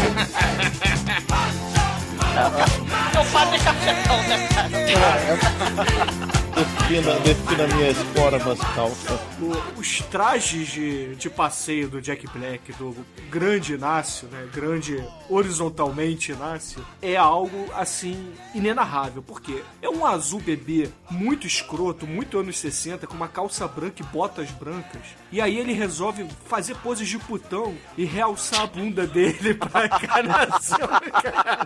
É 3.16 3.20
o 3.20 3.26
padre 3.32 3.60
cafetão, 3.60 4.18
né, 4.24 4.48
cara? 4.54 6.35
Defina, 6.56 7.14
defina 7.20 7.68
minhas 7.76 7.98
formas, 8.16 8.60
calça. 8.74 9.20
O- 9.42 9.80
os 9.80 10.00
trajes 10.10 10.68
de, 10.70 11.14
de 11.16 11.30
passeio 11.30 11.90
do 11.90 12.02
Jack 12.02 12.26
Black, 12.28 12.72
do 12.74 12.96
grande 13.30 13.74
Inácio, 13.74 14.28
né? 14.30 14.48
Grande 14.54 15.04
horizontalmente 15.30 16.32
Inácio, 16.32 16.86
é 17.02 17.18
algo 17.18 17.70
assim 17.74 18.32
inenarrável. 18.54 19.22
Por 19.22 19.42
quê? 19.42 19.62
É 19.82 19.90
um 19.90 20.06
azul 20.06 20.40
bebê 20.40 20.90
muito 21.10 21.46
escroto, 21.46 22.08
muito 22.08 22.40
anos 22.40 22.58
60, 22.58 23.06
com 23.06 23.16
uma 23.16 23.28
calça 23.28 23.68
branca 23.68 24.02
e 24.02 24.06
botas 24.06 24.50
brancas. 24.52 25.02
E 25.34 25.42
aí 25.42 25.58
ele 25.58 25.74
resolve 25.74 26.26
fazer 26.48 26.76
poses 26.78 27.10
de 27.10 27.18
putão 27.18 27.76
e 27.98 28.06
realçar 28.06 28.62
a 28.62 28.68
bunda 28.68 29.06
dele 29.06 29.54
pra 29.60 29.88
encarnação, 29.88 30.78
cara. 31.22 31.66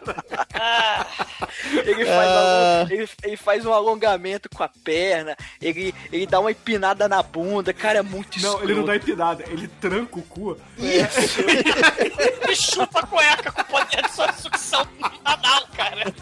Ele 1.85 2.05
faz, 2.05 2.29
Ah. 2.29 2.79
along- 2.81 2.91
ele, 2.93 3.09
ele 3.23 3.37
faz 3.37 3.65
um 3.65 3.73
alongamento 3.73 4.49
com 4.49 4.63
a 4.63 4.67
perna, 4.83 5.35
ele, 5.61 5.93
ele 6.11 6.25
dá 6.25 6.39
uma 6.39 6.51
empinada 6.51 7.07
na 7.07 7.21
bunda, 7.21 7.73
cara, 7.73 7.99
é 7.99 8.01
muito 8.01 8.39
Não, 8.41 8.49
escroto. 8.49 8.63
ele 8.65 8.73
não 8.75 8.85
dá 8.85 8.95
empinada, 8.95 9.43
ele 9.47 9.67
tranca 9.79 10.19
o 10.19 10.23
cu. 10.23 10.57
E 12.47 12.55
chupa 12.55 12.99
a 12.99 13.05
cueca 13.07 13.51
com 13.51 13.63
poder 13.63 14.01
de 14.03 14.11
sua 14.11 14.31
sucção 14.33 14.87
anal, 15.23 15.67
cara. 15.75 16.13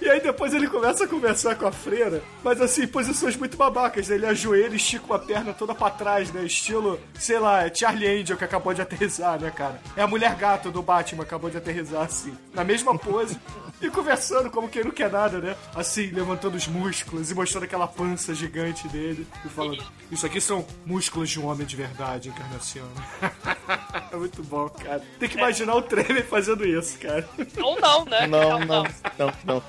E 0.00 0.08
aí 0.10 0.20
depois 0.20 0.52
ele 0.52 0.66
começa 0.68 1.04
a 1.04 1.08
conversar 1.08 1.54
com 1.54 1.66
a 1.66 1.70
freira, 1.72 2.22
mas 2.42 2.60
assim, 2.60 2.86
posições 2.88 3.36
muito 3.36 3.56
babacas, 3.56 4.08
né? 4.08 4.16
Ele 4.16 4.26
ajoelha 4.26 4.72
e 4.72 4.76
estica 4.76 5.04
uma 5.06 5.18
perna 5.18 5.52
toda 5.52 5.74
pra 5.74 5.90
trás, 5.90 6.32
né? 6.32 6.44
Estilo, 6.44 6.98
sei 7.14 7.38
lá, 7.38 7.64
é 7.66 7.72
Charlie 7.72 8.08
Angel 8.20 8.36
que 8.36 8.44
acabou 8.44 8.74
de 8.74 8.82
aterrissar, 8.82 9.40
né, 9.40 9.50
cara? 9.50 9.80
É 9.96 10.02
a 10.02 10.06
mulher 10.08 10.34
gato 10.34 10.70
do 10.72 10.82
Batman, 10.82 11.22
acabou 11.22 11.48
de 11.50 11.56
aterrissar, 11.56 12.02
assim, 12.02 12.36
na 12.52 12.64
mesma 12.64 12.98
pose. 12.98 13.38
E 13.82 13.90
conversando 13.90 14.48
como 14.48 14.68
quem 14.68 14.84
não 14.84 14.92
quer 14.92 15.10
nada, 15.10 15.38
né? 15.38 15.56
Assim, 15.74 16.06
levantando 16.06 16.56
os 16.56 16.68
músculos 16.68 17.32
e 17.32 17.34
mostrando 17.34 17.64
aquela 17.64 17.88
pança 17.88 18.32
gigante 18.32 18.86
dele. 18.86 19.26
E 19.44 19.48
falando, 19.48 19.84
isso 20.08 20.24
aqui 20.24 20.40
são 20.40 20.64
músculos 20.86 21.28
de 21.28 21.40
um 21.40 21.46
homem 21.46 21.66
de 21.66 21.74
verdade, 21.74 22.28
encarnação. 22.28 22.88
é 24.12 24.16
muito 24.16 24.40
bom, 24.44 24.68
cara. 24.68 25.02
Tem 25.18 25.28
que 25.28 25.36
imaginar 25.36 25.74
o 25.74 25.82
Tremor 25.82 26.22
fazendo 26.22 26.64
isso, 26.64 26.96
cara. 26.98 27.28
Ou 27.60 27.80
não, 27.80 28.04
né? 28.04 28.26
Não, 28.28 28.60
não, 28.60 28.84
não, 29.18 29.32
não. 29.44 29.62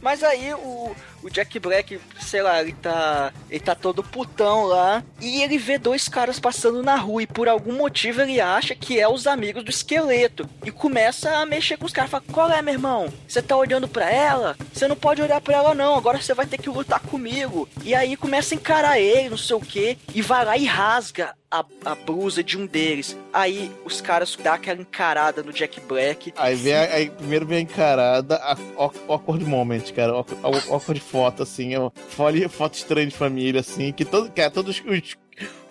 Mas 0.00 0.22
aí 0.24 0.52
o, 0.54 0.96
o 1.22 1.30
Jack 1.30 1.58
Black, 1.58 2.00
sei 2.20 2.42
lá, 2.42 2.60
ele 2.60 2.72
tá. 2.72 3.32
Ele 3.48 3.60
tá 3.60 3.74
todo 3.74 4.02
putão 4.02 4.64
lá. 4.64 5.02
E 5.20 5.42
ele 5.42 5.56
vê 5.58 5.78
dois 5.78 6.08
caras 6.08 6.40
passando 6.40 6.82
na 6.82 6.96
rua. 6.96 7.22
E 7.22 7.26
por 7.26 7.48
algum 7.48 7.76
motivo 7.76 8.20
ele 8.20 8.40
acha 8.40 8.74
que 8.74 8.98
é 8.98 9.08
os 9.08 9.26
amigos 9.26 9.64
do 9.64 9.70
esqueleto. 9.70 10.48
E 10.64 10.70
começa 10.70 11.36
a 11.36 11.46
mexer 11.46 11.76
com 11.76 11.86
os 11.86 11.92
caras. 11.92 12.10
Fala, 12.10 12.24
qual 12.32 12.50
é, 12.50 12.60
meu 12.60 12.74
irmão? 12.74 13.12
Você 13.26 13.40
tá 13.40 13.56
olhando 13.56 13.88
pra 13.88 14.10
ela? 14.10 14.56
Você 14.72 14.88
não 14.88 14.96
pode 14.96 15.22
olhar 15.22 15.40
pra 15.40 15.54
ela, 15.54 15.74
não. 15.74 15.94
Agora 15.94 16.20
você 16.20 16.34
vai 16.34 16.46
ter 16.46 16.58
que 16.58 16.68
lutar 16.68 17.00
comigo. 17.00 17.68
E 17.82 17.94
aí 17.94 18.16
começa 18.16 18.54
a 18.54 18.56
encarar 18.56 18.98
ele, 18.98 19.30
não 19.30 19.38
sei 19.38 19.56
o 19.56 19.60
que. 19.60 19.98
E 20.14 20.20
vai 20.20 20.44
lá 20.44 20.56
e 20.56 20.66
rasga 20.66 21.34
a, 21.52 21.64
a 21.84 21.94
blusa 21.94 22.42
de 22.42 22.56
um 22.58 22.66
deles. 22.66 23.16
Aí 23.32 23.70
os 23.84 24.00
caras 24.00 24.34
dão 24.36 24.54
aquela 24.54 24.80
encarada 24.80 25.42
no 25.42 25.52
Jack 25.52 25.80
Black. 25.82 26.32
Aí, 26.36 26.54
vem 26.56 26.72
a- 26.74 26.94
aí 26.94 27.10
primeiro 27.10 27.44
vem 27.46 27.58
a 27.58 27.60
encarada, 27.60 28.36
a 28.36 28.56
awk- 28.76 28.98
awkward 29.06 29.44
moment, 29.44 29.82
cara. 29.94 30.12
awk- 30.12 30.34
awk- 30.42 30.70
Awkward 30.72 31.00
foto, 31.00 31.42
assim. 31.42 31.72
Foto, 32.08 32.48
foto 32.48 32.74
estranha 32.74 33.06
de 33.06 33.14
família, 33.14 33.60
assim, 33.60 33.92
que 33.92 34.04
todo, 34.04 34.30
cara, 34.32 34.50
todos 34.50 34.80
os, 34.86 35.16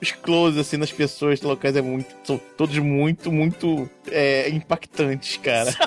os 0.01 0.11
close, 0.11 0.59
assim, 0.59 0.77
nas 0.77 0.91
pessoas 0.91 1.41
locais 1.41 1.75
é 1.75 1.81
muito, 1.81 2.07
são 2.23 2.39
todos 2.55 2.77
muito, 2.77 3.31
muito 3.31 3.89
é, 4.11 4.49
impactantes, 4.49 5.37
cara. 5.37 5.71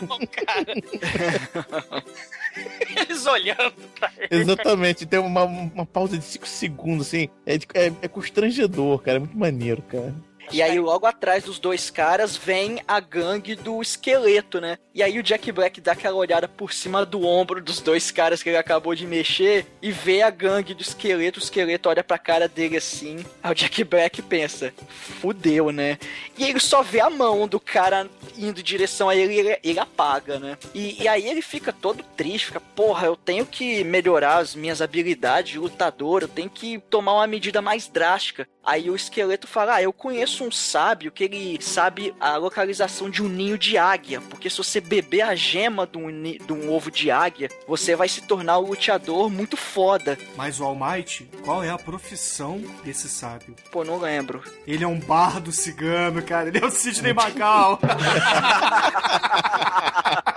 Eles 2.97 3.27
olhando 3.27 3.75
pra 3.99 4.11
ele. 4.19 4.43
Exatamente, 4.43 5.07
tem 5.07 5.19
uma, 5.19 5.45
uma 5.45 5.85
pausa 5.87 6.17
de 6.17 6.25
5 6.25 6.47
segundos, 6.47 7.09
assim, 7.09 7.29
é, 7.45 7.59
de- 7.59 7.67
é, 7.75 7.93
é 8.03 8.09
constrangedor, 8.09 8.99
cara, 9.01 9.17
é 9.17 9.21
muito 9.21 9.37
maneiro, 9.37 9.83
cara. 9.83 10.15
E 10.53 10.63
aí, 10.63 10.79
logo 10.79 11.07
atrás 11.07 11.45
dos 11.45 11.59
dois 11.59 11.91
caras, 11.91 12.37
vem 12.37 12.81
a 12.87 13.01
gangue 13.01 13.55
do 13.55 13.81
esqueleto, 13.83 14.61
né? 14.61 14.79
E 14.95 15.03
aí 15.03 15.19
o 15.19 15.23
Jack 15.23 15.51
Black 15.51 15.81
dá 15.81 15.93
aquela 15.93 16.17
olhada 16.17 16.47
por 16.47 16.73
cima 16.73 17.05
do 17.05 17.27
ombro 17.27 17.61
dos 17.61 17.81
dois 17.81 18.11
caras 18.13 18.43
que 18.43 18.49
ele 18.49 18.57
acabou 18.57 18.95
de 18.95 19.07
mexer 19.07 19.67
e 19.83 19.91
vê 19.91 20.23
a 20.23 20.31
gangue 20.31 20.75
do 20.75 20.83
esqueleto. 20.83 21.41
O 21.41 21.43
esqueleto 21.43 21.89
olha 21.89 22.05
pra 22.05 22.17
cara 22.17 22.47
dele 22.47 22.77
assim. 22.77 23.25
Aí 23.43 23.51
o 23.51 23.55
Jack 23.55 23.83
Black 23.83 24.23
pensa: 24.23 24.73
fudeu, 25.21 25.73
né? 25.73 25.99
E 26.39 26.45
ele 26.45 26.61
só 26.61 26.83
vê 26.83 27.01
a 27.01 27.11
mão 27.11 27.49
do 27.49 27.59
cara 27.59 28.09
indo 28.39 28.61
em 28.61 28.63
direção 28.63 29.09
a 29.09 29.17
ele 29.17 29.35
e 29.35 29.39
ele, 29.39 29.59
ele 29.65 29.79
apaga, 29.81 30.39
né? 30.39 30.57
E, 30.73 31.03
e 31.03 31.09
aí 31.09 31.29
ele 31.29 31.43
fica 31.43 31.73
todo 31.73 32.05
triste, 32.17 32.47
fica, 32.47 32.61
porra, 32.61 33.07
eu 33.07 33.17
tenho 33.17 33.47
que 33.47 33.83
melhorar 33.83 34.39
as 34.39 34.55
minhas 34.55 34.81
habilidades 34.81 35.53
de 35.53 35.59
lutador, 35.59 36.23
eu 36.23 36.29
tenho 36.29 36.51
que 36.51 36.79
tomar 36.91 37.15
uma 37.15 37.27
medida 37.27 37.61
mais 37.61 37.89
drástica. 37.89 38.49
Aí 38.65 38.89
o 38.91 38.97
esqueleto 38.97 39.47
fala: 39.47 39.75
Ah, 39.77 39.83
eu 39.83 39.93
conheço 39.93 40.45
um 40.45 40.51
sábio 40.51 41.13
que 41.13 41.25
ele 41.25 41.59
sabe 41.61 42.15
a 42.21 42.37
localização 42.37 43.11
de 43.11 43.23
um 43.23 43.29
ninho 43.29 43.59
de 43.59 43.77
águia. 43.77 44.21
Porque 44.23 44.49
se 44.49 44.57
você 44.59 44.81
beber 44.81 45.23
a 45.23 45.35
gema 45.35 45.87
de 45.87 45.99
um, 45.99 46.23
de 46.23 46.53
um 46.53 46.73
ovo 46.73 46.91
de 46.91 47.11
águia, 47.11 47.49
você 47.67 47.95
vai 47.95 48.09
se 48.09 48.23
tornar 48.23 48.59
um 48.59 48.69
luteador 48.69 49.29
muito 49.31 49.57
foda. 49.57 50.19
Mas 50.37 50.61
o 50.61 50.65
Almighty, 50.65 51.29
qual 51.45 51.63
é 51.63 51.71
a 51.71 51.79
profissão 51.79 52.59
desse 52.83 53.09
sábio? 53.09 53.55
Pô, 53.71 53.85
não 53.85 53.99
lembro. 53.99 54.43
Ele 54.67 54.85
é 54.85 54.89
um 54.89 54.99
bardo 54.99 55.53
cigano, 55.53 56.23
cara. 56.23 56.49
Ele 56.49 56.59
é 56.59 56.65
o 56.65 56.71
Sidney 56.71 57.13
Magal. 57.13 57.79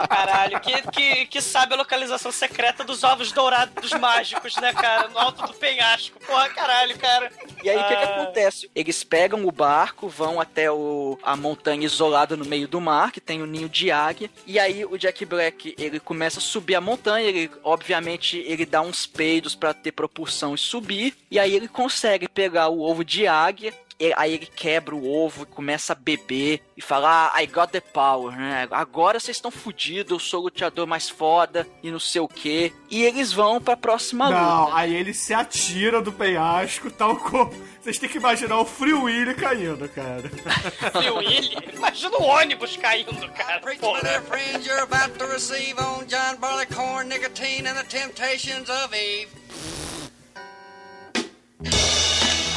Caralho, 0.09 0.59
que, 0.59 0.81
que, 0.91 1.25
que 1.27 1.41
sabe 1.41 1.73
a 1.73 1.77
localização 1.77 2.31
secreta 2.31 2.83
dos 2.83 3.03
ovos 3.03 3.31
dourados 3.31 3.73
dos 3.81 3.99
mágicos, 3.99 4.55
né, 4.57 4.73
cara? 4.73 5.07
No 5.09 5.17
alto 5.19 5.45
do 5.45 5.53
penhasco. 5.53 6.19
Porra, 6.25 6.49
caralho, 6.49 6.97
cara. 6.97 7.31
E 7.63 7.69
aí 7.69 7.77
o 7.77 7.87
que, 7.87 7.95
que 7.95 8.03
Ah. 8.03 8.16
Acontece? 8.23 8.69
Eles 8.75 9.03
pegam 9.03 9.45
o 9.45 9.51
barco, 9.51 10.07
vão 10.07 10.39
até 10.39 10.71
o, 10.71 11.17
a 11.23 11.35
montanha 11.35 11.85
isolada 11.85 12.35
no 12.35 12.45
meio 12.45 12.67
do 12.67 12.81
mar, 12.81 13.11
que 13.11 13.21
tem 13.21 13.41
o 13.41 13.45
ninho 13.45 13.69
de 13.69 13.91
águia. 13.91 14.29
E 14.45 14.59
aí 14.59 14.85
o 14.85 14.97
Jack 14.97 15.25
Black 15.25 15.75
ele 15.77 15.99
começa 15.99 16.39
a 16.39 16.41
subir 16.41 16.75
a 16.75 16.81
montanha. 16.81 17.27
Ele, 17.27 17.49
obviamente, 17.63 18.37
ele 18.47 18.65
dá 18.65 18.81
uns 18.81 19.05
peidos 19.05 19.55
pra 19.55 19.73
ter 19.73 19.91
propulsão 19.91 20.55
e 20.55 20.57
subir. 20.57 21.15
E 21.29 21.39
aí 21.39 21.55
ele 21.55 21.67
consegue 21.67 22.27
pegar 22.27 22.69
o 22.69 22.81
ovo 22.81 23.03
de 23.03 23.27
águia. 23.27 23.73
E 23.99 24.13
Aí 24.15 24.33
ele 24.33 24.45
quebra 24.45 24.95
o 24.95 25.09
ovo 25.09 25.43
e 25.43 25.45
começa 25.45 25.93
a 25.93 25.95
beber 25.95 26.61
e 26.75 26.81
fala: 26.81 27.31
ah, 27.33 27.41
I 27.41 27.47
got 27.47 27.69
the 27.71 27.79
power, 27.81 28.35
né? 28.37 28.67
Agora 28.71 29.19
vocês 29.19 29.37
estão 29.37 29.49
fudidos, 29.51 30.11
eu 30.11 30.19
sou 30.19 30.41
o 30.41 30.43
luteador 30.43 30.85
mais 30.85 31.09
foda 31.09 31.67
e 31.81 31.89
não 31.89 31.99
sei 31.99 32.21
o 32.21 32.27
que. 32.27 32.71
E 32.89 33.03
eles 33.03 33.33
vão 33.33 33.59
pra 33.61 33.75
próxima 33.75 34.29
Não, 34.29 34.65
luta. 34.65 34.77
aí 34.77 34.95
ele 34.95 35.13
se 35.13 35.33
atira 35.33 36.01
do 36.01 36.11
penhasco, 36.11 36.91
tal 36.91 37.15
como. 37.17 37.51
Vocês 37.81 37.97
têm 37.97 38.09
que 38.09 38.17
imaginar 38.17 38.59
o 38.59 38.65
Free 38.65 38.93
Willy 38.93 39.33
caindo, 39.33 39.87
cara. 39.89 40.29
Free 40.91 41.09
Willy? 41.09 41.57
Imagina 41.73 42.17
o 42.17 42.23
ônibus 42.23 42.77
caindo, 42.77 43.31
cara. 43.31 43.61
Porra. 43.79 44.21
friends, 44.21 44.65
you're 44.65 44.81
about 44.81 45.17
to 45.17 45.25
receive 45.25 45.79
on 45.79 46.05
John 46.07 46.35
Barleycorn, 46.39 47.07
nicotine, 47.07 47.67
and 47.67 47.75
the 47.75 47.83
temptations 47.85 48.69
of 48.69 48.93
Eve. 48.93 49.29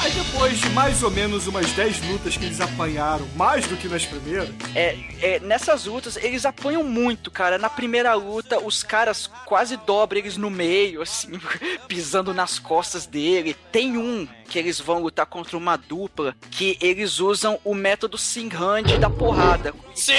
Aí 0.02 0.10
depois 0.12 0.58
de 0.58 0.70
mais 0.70 1.02
ou 1.02 1.10
menos 1.10 1.46
umas 1.46 1.70
10 1.72 2.08
lutas 2.08 2.34
que 2.34 2.46
eles 2.46 2.58
apanharam, 2.58 3.28
mais 3.36 3.66
do 3.66 3.76
que 3.76 3.86
nas 3.86 4.06
primeiras, 4.06 4.48
É, 4.74 4.96
é, 5.20 5.40
nessas 5.40 5.84
lutas, 5.84 6.16
eles 6.16 6.46
apanham 6.46 6.82
muito, 6.82 7.30
cara. 7.30 7.58
Na 7.58 7.68
primeira 7.68 8.14
luta, 8.14 8.58
os 8.58 8.82
caras 8.82 9.30
quase 9.44 9.76
dobram 9.76 10.18
eles 10.20 10.38
no 10.38 10.48
meio, 10.48 11.02
assim, 11.02 11.38
pisando 11.86 12.32
nas 12.32 12.58
costas 12.58 13.04
dele. 13.04 13.54
Tem 13.70 13.98
um 13.98 14.26
que 14.48 14.58
eles 14.58 14.80
vão 14.80 15.02
lutar 15.02 15.26
contra 15.26 15.56
uma 15.56 15.76
dupla 15.76 16.34
que 16.50 16.78
eles 16.80 17.20
usam 17.20 17.60
o 17.62 17.74
método 17.74 18.16
Singhand 18.16 18.98
da 18.98 19.10
porrada. 19.10 19.74
Sim! 19.94 20.14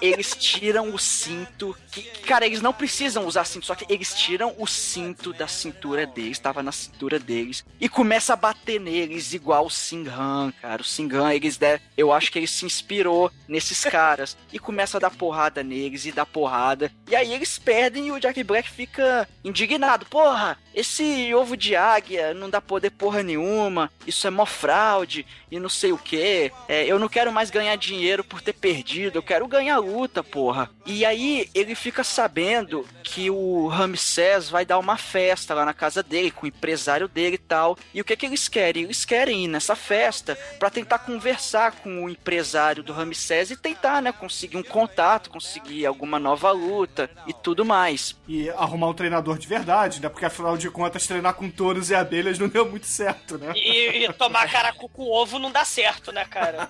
Eles 0.00 0.34
tiram 0.36 0.94
o 0.94 0.98
cinto. 0.98 1.76
Que, 1.90 2.02
cara, 2.20 2.46
eles 2.46 2.60
não 2.60 2.72
precisam 2.72 3.26
usar 3.26 3.44
cinto, 3.44 3.66
só 3.66 3.74
que 3.74 3.86
eles 3.92 4.14
tiram 4.14 4.54
o 4.58 4.66
cinto 4.66 5.32
da 5.32 5.48
cintura 5.48 6.06
deles, 6.06 6.38
tava 6.38 6.62
na 6.62 6.72
cintura 6.72 7.18
deles, 7.18 7.64
e 7.80 7.88
começa 7.88 8.32
a 8.32 8.36
bater 8.36 8.80
neles 8.80 9.32
igual 9.32 9.66
o 9.66 9.70
Singhan, 9.70 10.52
cara. 10.60 10.82
O 10.82 10.84
Singhan, 10.84 11.32
eles 11.32 11.56
der, 11.56 11.80
eu 11.96 12.12
acho 12.12 12.30
que 12.30 12.38
ele 12.38 12.46
se 12.46 12.64
inspirou 12.64 13.30
nesses 13.48 13.84
caras 13.84 14.36
e 14.52 14.58
começa 14.58 14.96
a 14.96 15.00
dar 15.00 15.10
porrada 15.10 15.62
neles 15.62 16.04
e 16.04 16.12
dar 16.12 16.26
porrada. 16.26 16.92
E 17.08 17.16
aí 17.16 17.32
eles 17.32 17.58
perdem 17.58 18.08
e 18.08 18.12
o 18.12 18.20
Jack 18.20 18.42
Black 18.44 18.70
fica 18.70 19.28
indignado. 19.44 20.06
Porra, 20.06 20.58
esse 20.76 21.34
ovo 21.34 21.56
de 21.56 21.74
águia 21.74 22.34
não 22.34 22.50
dá 22.50 22.60
poder 22.60 22.90
porra 22.90 23.22
nenhuma, 23.22 23.90
isso 24.06 24.26
é 24.26 24.30
mó 24.30 24.44
fraude 24.44 25.26
e 25.50 25.58
não 25.58 25.68
sei 25.68 25.90
o 25.90 25.98
que. 25.98 26.52
eu 26.86 26.98
não 26.98 27.08
quero 27.08 27.32
mais 27.32 27.50
ganhar 27.50 27.74
dinheiro 27.76 28.22
por 28.22 28.42
ter 28.42 28.52
perdido, 28.52 29.16
eu 29.16 29.22
quero 29.22 29.48
ganhar 29.48 29.78
luta, 29.78 30.22
porra. 30.22 30.70
E 30.84 31.04
aí 31.04 31.48
ele 31.54 31.74
fica 31.74 32.04
sabendo 32.04 32.86
que 33.02 33.30
o 33.30 33.66
Ramsés 33.68 34.50
vai 34.50 34.66
dar 34.66 34.78
uma 34.78 34.96
festa 34.96 35.54
lá 35.54 35.64
na 35.64 35.72
casa 35.72 36.02
dele, 36.02 36.30
com 36.30 36.44
o 36.44 36.48
empresário 36.48 37.08
dele 37.08 37.36
e 37.36 37.38
tal. 37.38 37.78
E 37.94 38.00
o 38.00 38.04
que 38.04 38.16
que 38.16 38.26
eles 38.26 38.46
querem? 38.46 38.84
Eles 38.84 39.04
querem 39.04 39.44
ir 39.44 39.48
nessa 39.48 39.74
festa 39.74 40.36
pra 40.58 40.68
tentar 40.68 40.98
conversar 40.98 41.72
com 41.72 42.04
o 42.04 42.10
empresário 42.10 42.82
do 42.82 42.92
Ramsés 42.92 43.50
e 43.50 43.56
tentar, 43.56 44.02
né, 44.02 44.12
conseguir 44.12 44.56
um 44.56 44.62
contato, 44.62 45.30
conseguir 45.30 45.86
alguma 45.86 46.18
nova 46.18 46.50
luta 46.50 47.10
e 47.26 47.32
tudo 47.32 47.64
mais. 47.64 48.16
e 48.28 48.50
arrumar 48.50 48.88
um 48.88 48.94
treinador 48.94 49.38
de 49.38 49.46
verdade, 49.46 50.02
né? 50.02 50.08
Porque 50.08 50.24
afinal 50.24 50.56
de 50.56 50.65
contas, 50.70 51.06
treinar 51.06 51.34
com 51.34 51.50
touros 51.50 51.90
e 51.90 51.94
abelhas 51.94 52.38
não 52.38 52.48
deu 52.48 52.68
muito 52.68 52.86
certo, 52.86 53.38
né? 53.38 53.52
E, 53.54 54.04
e 54.04 54.12
tomar 54.12 54.50
caracu 54.50 54.88
com 54.88 55.10
ovo 55.10 55.38
não 55.38 55.50
dá 55.50 55.64
certo, 55.64 56.12
né, 56.12 56.24
cara? 56.24 56.68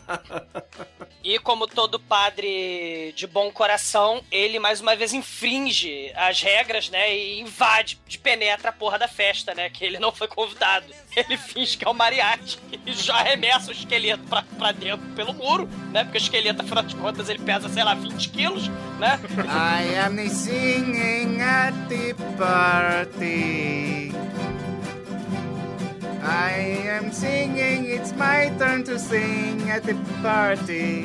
E 1.22 1.40
como 1.40 1.66
todo 1.66 1.98
padre 1.98 3.12
de 3.16 3.26
bom 3.26 3.50
coração, 3.50 4.22
ele 4.30 4.60
mais 4.60 4.80
uma 4.80 4.94
vez 4.94 5.12
infringe 5.12 6.12
as 6.14 6.40
regras, 6.40 6.88
né? 6.88 7.16
E 7.16 7.40
invade, 7.40 8.00
de 8.06 8.16
penetra 8.16 8.70
a 8.70 8.72
porra 8.72 8.96
da 8.96 9.08
festa, 9.08 9.52
né? 9.52 9.68
Que 9.68 9.84
ele 9.84 9.98
não 9.98 10.12
foi 10.12 10.28
convidado. 10.28 10.86
Ele 11.16 11.38
finge 11.38 11.78
que 11.78 11.84
é 11.84 11.88
o 11.88 11.94
mariachi 11.94 12.58
e 12.84 12.92
já 12.92 13.16
arremessa 13.16 13.70
o 13.70 13.72
esqueleto 13.72 14.22
pra, 14.24 14.42
pra 14.42 14.70
dentro 14.70 15.04
pelo 15.14 15.32
muro, 15.32 15.66
né? 15.90 16.04
Porque 16.04 16.18
o 16.18 16.20
esqueleto, 16.20 16.60
afinal 16.62 16.84
de 16.84 16.94
contas, 16.94 17.28
ele 17.28 17.38
pesa, 17.38 17.70
sei 17.70 17.82
lá, 17.82 17.94
20 17.94 18.28
quilos, 18.28 18.64
I 18.98 19.82
am 19.92 20.16
singing 20.28 21.40
at 21.40 21.88
the 21.88 22.14
party. 22.38 24.12
I 26.22 26.50
am 26.88 27.12
singing, 27.12 27.86
it's 27.86 28.14
my 28.14 28.48
turn 28.58 28.84
to 28.84 28.98
sing 28.98 29.68
at 29.68 29.84
the 29.84 29.94
party. 30.22 31.04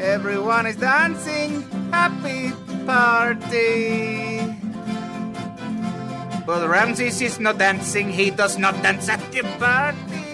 Everyone 0.00 0.66
is 0.66 0.76
dancing, 0.76 1.62
happy 1.90 2.52
party. 2.86 4.54
But 6.46 6.68
Ramses 6.68 7.20
is 7.20 7.40
not 7.40 7.58
dancing, 7.58 8.10
he 8.10 8.30
does 8.30 8.58
not 8.58 8.80
dance 8.80 9.08
at 9.08 9.20
the 9.32 9.42
party. 9.58 10.25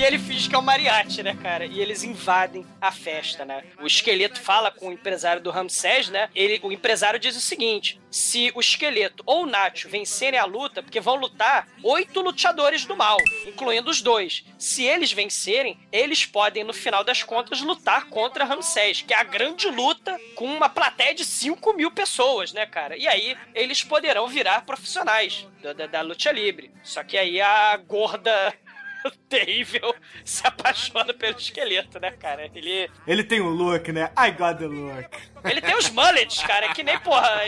E 0.00 0.02
ele 0.02 0.18
finge 0.18 0.48
que 0.48 0.54
é 0.54 0.58
o 0.58 0.62
mariachi, 0.62 1.22
né, 1.22 1.36
cara? 1.42 1.66
E 1.66 1.78
eles 1.78 2.02
invadem 2.02 2.64
a 2.80 2.90
festa, 2.90 3.44
né? 3.44 3.62
O 3.82 3.86
esqueleto 3.86 4.40
fala 4.40 4.70
com 4.70 4.88
o 4.88 4.92
empresário 4.92 5.42
do 5.42 5.50
Ramsés, 5.50 6.08
né? 6.08 6.30
Ele, 6.34 6.58
o 6.62 6.72
empresário 6.72 7.20
diz 7.20 7.36
o 7.36 7.40
seguinte: 7.40 8.00
se 8.10 8.50
o 8.54 8.60
esqueleto 8.60 9.22
ou 9.26 9.42
o 9.42 9.46
Nacho 9.46 9.90
vencerem 9.90 10.40
a 10.40 10.46
luta, 10.46 10.82
porque 10.82 11.00
vão 11.00 11.16
lutar 11.16 11.68
oito 11.82 12.22
lutadores 12.22 12.86
do 12.86 12.96
mal, 12.96 13.18
incluindo 13.46 13.90
os 13.90 14.00
dois. 14.00 14.42
Se 14.58 14.84
eles 14.84 15.12
vencerem, 15.12 15.78
eles 15.92 16.24
podem, 16.24 16.64
no 16.64 16.72
final 16.72 17.04
das 17.04 17.22
contas, 17.22 17.60
lutar 17.60 18.06
contra 18.06 18.46
Ramsés, 18.46 19.02
que 19.02 19.12
é 19.12 19.18
a 19.18 19.22
grande 19.22 19.68
luta 19.68 20.18
com 20.34 20.46
uma 20.46 20.70
plateia 20.70 21.14
de 21.14 21.26
5 21.26 21.74
mil 21.74 21.90
pessoas, 21.90 22.54
né, 22.54 22.64
cara? 22.64 22.96
E 22.96 23.06
aí 23.06 23.36
eles 23.54 23.84
poderão 23.84 24.26
virar 24.26 24.64
profissionais 24.64 25.46
da, 25.62 25.74
da, 25.74 25.86
da 25.86 26.00
luta 26.00 26.32
livre. 26.32 26.70
Só 26.82 27.04
que 27.04 27.18
aí 27.18 27.38
a 27.38 27.76
gorda 27.76 28.54
terrível 29.28 29.94
se 30.24 30.46
apaixona 30.46 31.12
pelo 31.14 31.36
esqueleto, 31.36 31.98
né, 32.00 32.10
cara? 32.12 32.50
Ele, 32.54 32.90
Ele 33.06 33.24
tem 33.24 33.40
um 33.40 33.48
look, 33.50 33.90
né? 33.92 34.10
I 34.18 34.30
got 34.32 34.58
the 34.58 34.66
look. 34.66 35.08
ele 35.44 35.60
tem 35.60 35.74
os 35.76 35.90
mullets, 35.90 36.42
cara, 36.42 36.72
que 36.74 36.82
nem, 36.82 36.98
porra. 36.98 37.42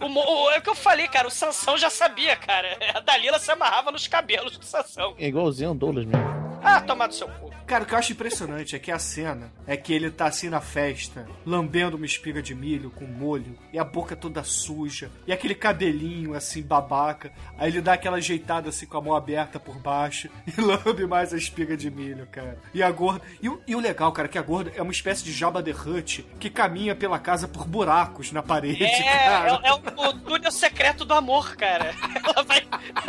O, 0.00 0.06
o- 0.06 0.50
é 0.50 0.58
o 0.58 0.62
que 0.62 0.70
eu 0.70 0.74
falei, 0.74 1.08
cara. 1.08 1.28
O 1.28 1.30
Sansão 1.30 1.76
já 1.78 1.90
sabia, 1.90 2.36
cara. 2.36 2.76
A 2.94 3.00
Dalila 3.00 3.38
se 3.38 3.50
amarrava 3.50 3.90
nos 3.90 4.06
cabelos 4.08 4.56
do 4.56 4.64
Sansão. 4.64 5.14
É 5.18 5.26
igualzinho 5.28 5.70
o 5.72 5.74
Douglas 5.74 6.04
mesmo. 6.04 6.26
Ah, 6.62 6.80
tomar 6.80 7.06
do 7.06 7.14
seu 7.14 7.28
cu. 7.28 7.54
Cara, 7.66 7.82
o 7.82 7.86
que 7.86 7.94
eu 7.94 7.98
acho 7.98 8.12
impressionante 8.12 8.76
é 8.76 8.78
que 8.78 8.92
a 8.92 8.98
cena 8.98 9.52
é 9.66 9.76
que 9.76 9.92
ele 9.92 10.10
tá 10.10 10.26
assim 10.26 10.48
na 10.48 10.60
festa, 10.60 11.26
lambendo 11.44 11.96
uma 11.96 12.06
espiga 12.06 12.40
de 12.40 12.54
milho 12.54 12.90
com 12.90 13.04
molho, 13.06 13.58
e 13.72 13.78
a 13.78 13.84
boca 13.84 14.14
toda 14.14 14.44
suja, 14.44 15.10
e 15.26 15.32
aquele 15.32 15.54
cabelinho 15.54 16.34
assim, 16.34 16.62
babaca. 16.62 17.32
Aí 17.58 17.70
ele 17.70 17.80
dá 17.80 17.94
aquela 17.94 18.18
ajeitada 18.18 18.68
assim 18.68 18.86
com 18.86 18.96
a 18.98 19.02
mão 19.02 19.16
aberta 19.16 19.58
por 19.58 19.76
baixo 19.78 20.28
e 20.46 20.60
lambe 20.60 21.06
mais 21.06 21.32
a 21.34 21.36
espiga 21.36 21.76
de 21.76 21.90
milho, 21.90 22.26
cara. 22.30 22.58
E 22.72 22.82
a 22.82 22.90
gorda. 22.90 23.22
E 23.42 23.48
o, 23.48 23.60
e 23.66 23.74
o 23.74 23.80
legal, 23.80 24.12
cara, 24.12 24.28
é 24.28 24.30
que 24.30 24.38
a 24.38 24.42
gorda 24.42 24.72
é 24.74 24.82
uma 24.82 24.92
espécie 24.92 25.24
de 25.24 25.32
Jabba 25.32 25.62
the 25.62 25.72
Hutt 25.72 26.24
que 26.38 26.48
caminha 26.48 26.94
pela 26.94 27.18
casa 27.18 27.48
por 27.48 27.66
buracos 27.66 28.30
na 28.32 28.42
parede, 28.42 28.84
É, 28.84 29.02
cara. 29.24 29.60
é, 29.64 29.68
é 29.68 29.72
o, 29.72 30.08
o 30.08 30.12
túnel 30.20 30.52
secreto 30.52 31.04
do 31.04 31.14
amor, 31.14 31.56
cara. 31.56 31.94
Ela 32.24 32.42
vai, 32.44 32.66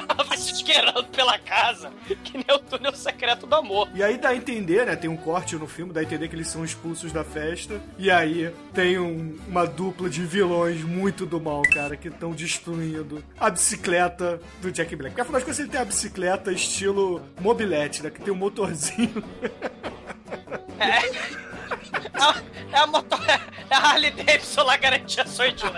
ela 0.10 0.24
vai 0.24 0.38
se 0.38 0.54
esquerando 0.54 1.06
pela 1.06 1.38
casa, 1.40 1.92
que 2.24 2.38
nem 2.38 2.56
o 2.56 2.60
túnel 2.60 2.96
secreto 2.96 3.46
do 3.46 3.56
amor. 3.56 3.90
E 3.94 4.02
aí 4.04 4.20
a 4.24 4.34
entender, 4.52 4.86
né? 4.86 4.96
Tem 4.96 5.10
um 5.10 5.18
corte 5.18 5.56
no 5.56 5.68
filme, 5.68 5.92
dá 5.94 6.00
a 6.00 6.04
entender 6.04 6.28
que 6.28 6.36
eles 6.36 6.48
são 6.48 6.64
expulsos 6.64 7.12
da 7.12 7.24
festa. 7.24 7.82
E 7.98 8.10
aí 8.10 8.54
tem 8.74 8.98
um- 8.98 9.38
uma 9.48 9.66
dupla 9.66 10.10
de 10.10 10.24
vilões 10.24 10.82
muito 10.84 11.26
do 11.26 11.40
mal, 11.40 11.62
cara, 11.74 11.96
que 11.98 12.08
estão 12.08 12.32
destruindo 12.32 13.24
a 13.40 13.50
bicicleta 13.50 14.40
do 14.62 14.72
Jack 14.72 14.96
Black. 14.96 15.12
Porque 15.12 15.22
afinal 15.22 15.40
de 15.40 15.46
contas 15.46 15.60
ele 15.60 15.70
tem 15.70 15.82
a 15.82 15.86
bicicleta 15.86 16.52
estilo 16.52 17.22
mobilete, 17.40 18.02
né? 18.04 18.10
Que 18.10 18.22
tem 18.22 18.34
um 18.34 18.38
motorzinho. 18.38 19.24
É 22.72 22.78
a 22.80 22.88
motor. 22.88 23.20
É 23.70 23.76
a 23.76 23.78
Harley 23.78 24.12
Davidson 24.12 24.64
lá 24.64 24.78
garantia 24.78 25.26
sou 25.28 25.46
idiota. 25.46 25.78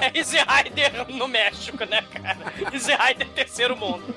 É 0.00 0.16
Easy 0.18 0.36
Rider 0.38 1.08
no 1.16 1.26
México, 1.28 1.84
né, 1.84 2.02
cara? 2.12 2.38
Easy 2.72 2.92
Rider 2.94 3.28
terceiro 3.30 3.76
mundo. 3.76 4.14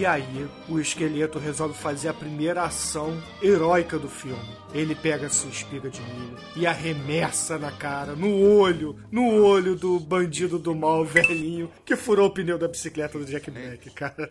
E 0.00 0.06
aí 0.06 0.48
o 0.66 0.80
esqueleto 0.80 1.38
resolve 1.38 1.74
fazer 1.74 2.08
a 2.08 2.14
primeira 2.14 2.62
ação 2.62 3.22
heróica 3.42 3.98
do 3.98 4.08
filme. 4.08 4.56
Ele 4.72 4.94
pega 4.94 5.26
a 5.26 5.28
sua 5.28 5.50
espiga 5.50 5.90
de 5.90 6.00
milho 6.00 6.38
e 6.56 6.66
arremessa 6.66 7.58
na 7.58 7.70
cara, 7.70 8.14
no 8.14 8.34
olho, 8.58 8.96
no 9.12 9.44
olho 9.44 9.76
do 9.76 10.00
bandido 10.00 10.58
do 10.58 10.74
mal 10.74 11.04
velhinho 11.04 11.70
que 11.84 11.96
furou 11.96 12.28
o 12.28 12.30
pneu 12.30 12.56
da 12.56 12.66
bicicleta 12.66 13.18
do 13.18 13.26
Jack 13.26 13.50
Black, 13.50 13.90
cara. 13.90 14.30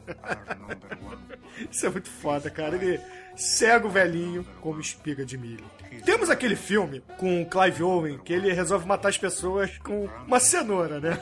Isso 1.69 1.85
é 1.85 1.89
muito 1.91 2.09
foda, 2.09 2.49
cara. 2.49 2.75
Ele 2.75 2.99
cega 3.39 3.87
o 3.87 3.89
velhinho 3.89 4.45
com 4.59 4.71
uma 4.71 4.81
espiga 4.81 5.25
de 5.25 5.37
milho. 5.37 5.63
Temos 6.05 6.29
aquele 6.29 6.55
filme 6.55 7.01
com 7.17 7.41
o 7.41 7.45
Clive 7.45 7.83
Owen 7.83 8.19
que 8.19 8.33
ele 8.33 8.51
resolve 8.53 8.85
matar 8.85 9.09
as 9.09 9.17
pessoas 9.17 9.77
com 9.79 10.07
uma 10.27 10.39
cenoura, 10.39 10.99
né? 10.99 11.19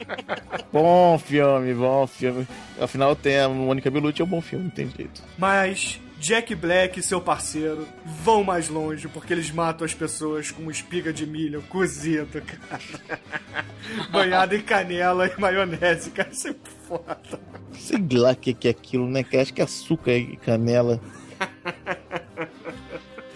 Bom 0.72 1.18
filme, 1.18 1.72
bom 1.72 2.06
filme. 2.06 2.46
Afinal, 2.78 3.16
tem 3.16 3.40
a 3.40 3.48
Mônica 3.48 3.90
Bellucci, 3.90 4.20
é 4.20 4.24
um 4.24 4.28
bom 4.28 4.40
filme, 4.40 4.66
não 4.66 4.70
tem 4.70 4.90
jeito. 4.90 5.22
Mas 5.38 5.98
Jack 6.20 6.54
Black 6.54 7.00
e 7.00 7.02
seu 7.02 7.20
parceiro 7.20 7.86
vão 8.04 8.44
mais 8.44 8.68
longe 8.68 9.08
porque 9.08 9.32
eles 9.32 9.50
matam 9.50 9.84
as 9.84 9.94
pessoas 9.94 10.50
com 10.50 10.62
uma 10.62 10.72
espiga 10.72 11.12
de 11.12 11.26
milho 11.26 11.62
cozido, 11.62 12.42
cara. 12.42 12.82
Banhado 14.12 14.54
em 14.54 14.60
canela 14.60 15.26
e 15.26 15.40
maionese, 15.40 16.10
cara. 16.10 16.28
Isso 16.30 16.48
é 16.48 16.54
foda. 16.86 17.40
Sei 17.72 18.04
lá 18.12 18.32
o 18.32 18.36
que, 18.36 18.68
é 18.68 18.70
aquilo, 18.70 19.08
né? 19.08 19.24
Acho 19.40 19.54
que 19.54 19.60
é 19.62 19.64
açúcar 19.64 20.12
e 20.12 20.36
canela. 20.36 21.00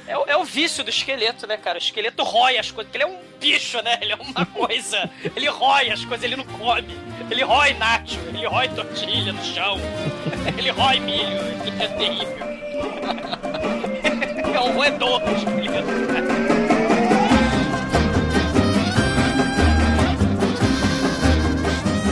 É, 0.06 0.16
o- 0.18 0.24
é 0.26 0.36
o 0.36 0.44
vício 0.44 0.82
do 0.84 0.90
esqueleto, 0.90 1.46
né, 1.46 1.56
cara? 1.56 1.78
O 1.78 1.82
esqueleto 1.82 2.22
rói 2.22 2.58
as 2.58 2.70
coisas, 2.70 2.90
porque 2.90 3.02
ele 3.02 3.04
é 3.04 3.06
um 3.16 3.20
bicho, 3.40 3.80
né? 3.82 3.98
Ele 4.02 4.12
é 4.12 4.16
uma 4.16 4.44
coisa. 4.46 5.08
Ele 5.36 5.48
rói 5.48 5.90
as 5.90 6.04
coisas, 6.04 6.24
ele 6.24 6.36
não 6.36 6.44
come. 6.44 6.96
Ele 7.30 7.42
rói 7.42 7.72
nacho, 7.74 8.18
ele 8.28 8.46
rói 8.46 8.68
tortilha 8.68 9.32
no 9.32 9.44
chão. 9.44 9.78
Ele 10.58 10.70
rói 10.70 11.00
milho. 11.00 11.38
Ele 11.66 11.82
é 11.82 11.88
terrível. 11.88 12.52
É 14.54 14.60
um 14.60 14.72
roedor 14.74 15.18
do 15.20 15.30
esqueleto. 15.34 15.88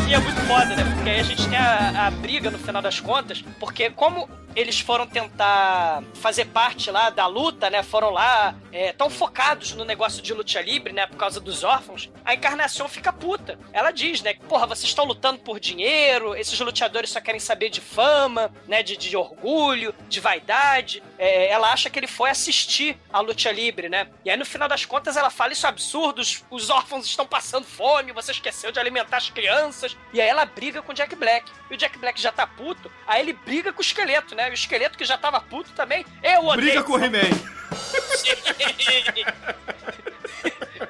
E 0.08 0.14
é 0.14 0.18
muito 0.18 0.40
foda, 0.42 0.74
né? 0.76 0.84
Porque 1.00 1.08
aí 1.08 1.20
a 1.20 1.22
gente 1.22 1.48
tem 1.48 1.56
a, 1.56 2.08
a 2.08 2.10
briga 2.10 2.50
no 2.50 2.58
final 2.58 2.82
das 2.82 3.00
contas, 3.00 3.42
porque 3.58 3.88
como 3.88 4.28
eles 4.54 4.80
foram 4.80 5.06
tentar 5.06 6.02
fazer 6.14 6.46
parte 6.46 6.90
lá 6.90 7.10
da 7.10 7.26
luta, 7.26 7.70
né? 7.70 7.82
Foram 7.82 8.10
lá, 8.10 8.54
é, 8.72 8.92
tão 8.92 9.08
focados 9.08 9.72
no 9.72 9.84
negócio 9.84 10.22
de 10.22 10.34
luta 10.34 10.60
livre, 10.60 10.92
né? 10.92 11.06
Por 11.06 11.16
causa 11.16 11.40
dos 11.40 11.62
órfãos, 11.62 12.10
a 12.24 12.34
encarnação 12.34 12.88
fica 12.88 13.12
puta. 13.12 13.58
Ela 13.72 13.90
diz, 13.90 14.22
né? 14.22 14.34
Porra, 14.48 14.66
vocês 14.66 14.88
estão 14.88 15.04
lutando 15.04 15.38
por 15.40 15.60
dinheiro, 15.60 16.34
esses 16.34 16.58
lutadores 16.58 17.10
só 17.10 17.20
querem 17.20 17.40
saber 17.40 17.70
de 17.70 17.80
fama, 17.80 18.52
né? 18.66 18.82
De, 18.82 18.96
de 18.96 19.16
orgulho, 19.16 19.94
de 20.08 20.20
vaidade. 20.20 21.02
É, 21.18 21.48
ela 21.48 21.72
acha 21.72 21.88
que 21.88 21.98
ele 21.98 22.06
foi 22.06 22.30
assistir 22.30 22.98
a 23.12 23.20
luta 23.20 23.50
livre, 23.50 23.88
né? 23.88 24.08
E 24.24 24.30
aí 24.30 24.36
no 24.36 24.44
final 24.44 24.68
das 24.68 24.84
contas 24.84 25.16
ela 25.16 25.30
fala 25.30 25.52
isso 25.52 25.66
é 25.66 25.68
absurdo, 25.68 26.20
os, 26.20 26.44
os 26.50 26.70
órfãos 26.70 27.06
estão 27.06 27.26
passando 27.26 27.64
fome, 27.64 28.12
você 28.12 28.32
esqueceu 28.32 28.72
de 28.72 28.80
alimentar 28.80 29.16
as 29.16 29.30
crianças. 29.30 29.96
E 30.12 30.20
aí 30.20 30.28
ela 30.28 30.44
briga 30.44 30.82
com 30.82 30.89
o 30.90 30.94
Jack 30.94 31.14
Black. 31.16 31.50
E 31.70 31.74
o 31.74 31.76
Jack 31.76 31.98
Black 31.98 32.20
já 32.20 32.32
tá 32.32 32.46
puto, 32.46 32.90
aí 33.06 33.20
ele 33.22 33.32
briga 33.32 33.72
com 33.72 33.78
o 33.80 33.82
esqueleto, 33.82 34.34
né? 34.34 34.48
E 34.48 34.50
o 34.50 34.54
esqueleto 34.54 34.96
que 34.98 35.04
já 35.04 35.16
tava 35.18 35.40
puto 35.40 35.70
também. 35.72 36.04
Eu 36.22 36.44
odeio. 36.46 36.66
Briga 36.66 36.82
com 36.82 36.92
o 36.94 37.04
He-Man. 37.04 37.20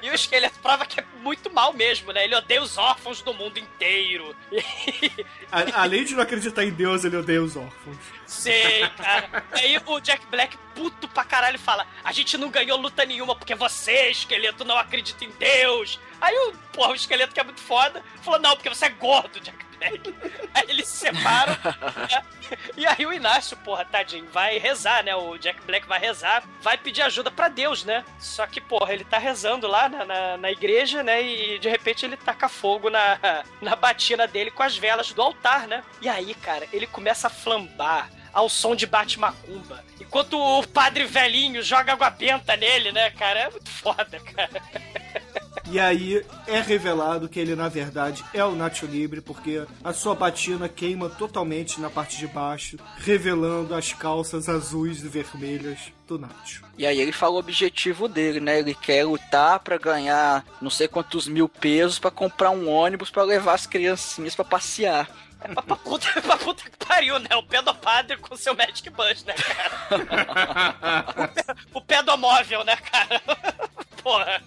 E 0.01 0.09
o 0.09 0.13
esqueleto 0.15 0.57
prova 0.59 0.83
que 0.85 0.99
é 0.99 1.05
muito 1.21 1.51
mal 1.53 1.73
mesmo, 1.73 2.11
né? 2.11 2.23
Ele 2.23 2.35
odeia 2.35 2.61
os 2.63 2.75
órfãos 2.77 3.21
do 3.21 3.33
mundo 3.35 3.59
inteiro. 3.59 4.35
A- 5.51 5.81
Além 5.83 6.03
de 6.05 6.15
não 6.15 6.23
acreditar 6.23 6.63
em 6.63 6.71
Deus, 6.71 7.03
ele 7.03 7.17
odeia 7.17 7.43
os 7.43 7.55
órfãos. 7.55 7.97
Sei, 8.25 8.87
cara. 8.97 9.43
Aí 9.51 9.79
o 9.85 9.99
Jack 9.99 10.25
Black, 10.27 10.57
puto 10.73 11.07
pra 11.09 11.23
caralho, 11.23 11.59
fala: 11.59 11.85
A 12.03 12.11
gente 12.11 12.35
não 12.37 12.49
ganhou 12.49 12.79
luta 12.79 13.05
nenhuma 13.05 13.35
porque 13.35 13.53
você, 13.53 14.09
esqueleto, 14.09 14.65
não 14.65 14.77
acredita 14.77 15.23
em 15.23 15.29
Deus. 15.31 15.99
Aí 16.19 16.35
o, 16.35 16.53
porra, 16.73 16.91
o 16.91 16.95
esqueleto 16.95 17.33
que 17.33 17.39
é 17.39 17.43
muito 17.43 17.61
foda, 17.61 18.03
falou: 18.23 18.39
Não, 18.39 18.55
porque 18.55 18.69
você 18.69 18.85
é 18.85 18.89
gordo, 18.89 19.39
Jack 19.39 19.65
Aí 20.53 20.65
eles 20.67 20.87
se 20.87 20.97
separam. 20.97 21.53
né? 22.09 22.23
E 22.75 22.85
aí 22.85 23.05
o 23.05 23.13
Inácio, 23.13 23.55
porra, 23.57 23.85
tadinho, 23.85 24.27
vai 24.31 24.57
rezar, 24.57 25.03
né? 25.03 25.15
O 25.15 25.37
Jack 25.37 25.61
Black 25.65 25.87
vai 25.87 25.99
rezar, 25.99 26.43
vai 26.61 26.77
pedir 26.77 27.01
ajuda 27.01 27.31
pra 27.31 27.47
Deus, 27.47 27.85
né? 27.85 28.03
Só 28.19 28.45
que, 28.45 28.59
porra, 28.59 28.93
ele 28.93 29.05
tá 29.05 29.17
rezando 29.17 29.67
lá 29.67 29.87
na, 29.87 30.05
na, 30.05 30.37
na 30.37 30.51
igreja, 30.51 31.01
né? 31.01 31.21
E 31.21 31.59
de 31.59 31.69
repente 31.69 32.05
ele 32.05 32.17
taca 32.17 32.49
fogo 32.49 32.89
na, 32.89 33.17
na 33.61 33.75
batina 33.75 34.27
dele 34.27 34.51
com 34.51 34.63
as 34.63 34.77
velas 34.77 35.13
do 35.13 35.21
altar, 35.21 35.67
né? 35.67 35.83
E 36.01 36.09
aí, 36.09 36.33
cara, 36.35 36.67
ele 36.73 36.87
começa 36.87 37.27
a 37.27 37.29
flambar 37.29 38.09
ao 38.33 38.49
som 38.49 38.75
de 38.75 38.85
bate-macumba. 38.85 39.83
Enquanto 39.99 40.37
o 40.39 40.65
padre 40.67 41.05
velhinho 41.05 41.61
joga 41.61 41.93
água 41.93 42.09
benta 42.09 42.55
nele, 42.55 42.91
né, 42.91 43.09
cara? 43.11 43.39
É 43.41 43.49
muito 43.49 43.69
foda, 43.69 44.19
cara. 44.19 44.61
E 45.69 45.79
aí 45.79 46.25
é 46.47 46.59
revelado 46.61 47.27
que 47.27 47.39
ele, 47.39 47.55
na 47.55 47.67
verdade, 47.69 48.23
é 48.33 48.43
o 48.43 48.55
Nacho 48.55 48.85
Libre, 48.85 49.21
porque 49.21 49.65
a 49.83 49.91
sua 49.93 50.15
batina 50.15 50.69
queima 50.69 51.09
totalmente 51.09 51.79
na 51.81 51.89
parte 51.89 52.17
de 52.17 52.27
baixo, 52.27 52.77
revelando 52.97 53.75
as 53.75 53.91
calças 53.93 54.47
azuis 54.47 55.03
e 55.03 55.07
vermelhas 55.09 55.79
do 56.07 56.17
Nacho. 56.17 56.63
E 56.77 56.85
aí 56.85 56.99
ele 56.99 57.11
fala 57.11 57.35
o 57.35 57.39
objetivo 57.39 58.07
dele, 58.07 58.39
né? 58.39 58.59
Ele 58.59 58.73
quer 58.73 59.05
lutar 59.05 59.59
pra 59.59 59.77
ganhar 59.77 60.45
não 60.61 60.69
sei 60.69 60.87
quantos 60.87 61.27
mil 61.27 61.47
pesos 61.49 61.99
pra 61.99 62.11
comprar 62.11 62.51
um 62.51 62.69
ônibus 62.69 63.09
pra 63.09 63.23
levar 63.23 63.53
as 63.53 63.65
criancinhas 63.67 64.35
pra 64.35 64.45
passear. 64.45 65.09
É 65.43 65.47
pra, 65.53 65.75
puta, 65.75 66.07
pra 66.21 66.37
puta 66.37 66.63
que 66.69 66.85
pariu, 66.85 67.17
né? 67.19 67.35
O 67.35 67.43
pedopadre 67.43 68.15
com 68.17 68.35
seu 68.35 68.55
Magic 68.55 68.89
Bus, 68.89 69.23
né, 69.25 69.33
cara? 69.33 71.05
o, 71.25 71.27
pe- 71.27 71.55
o 71.73 71.81
pedomóvel, 71.81 72.63
né, 72.63 72.75
cara? 72.77 73.21
Porra. 74.03 74.41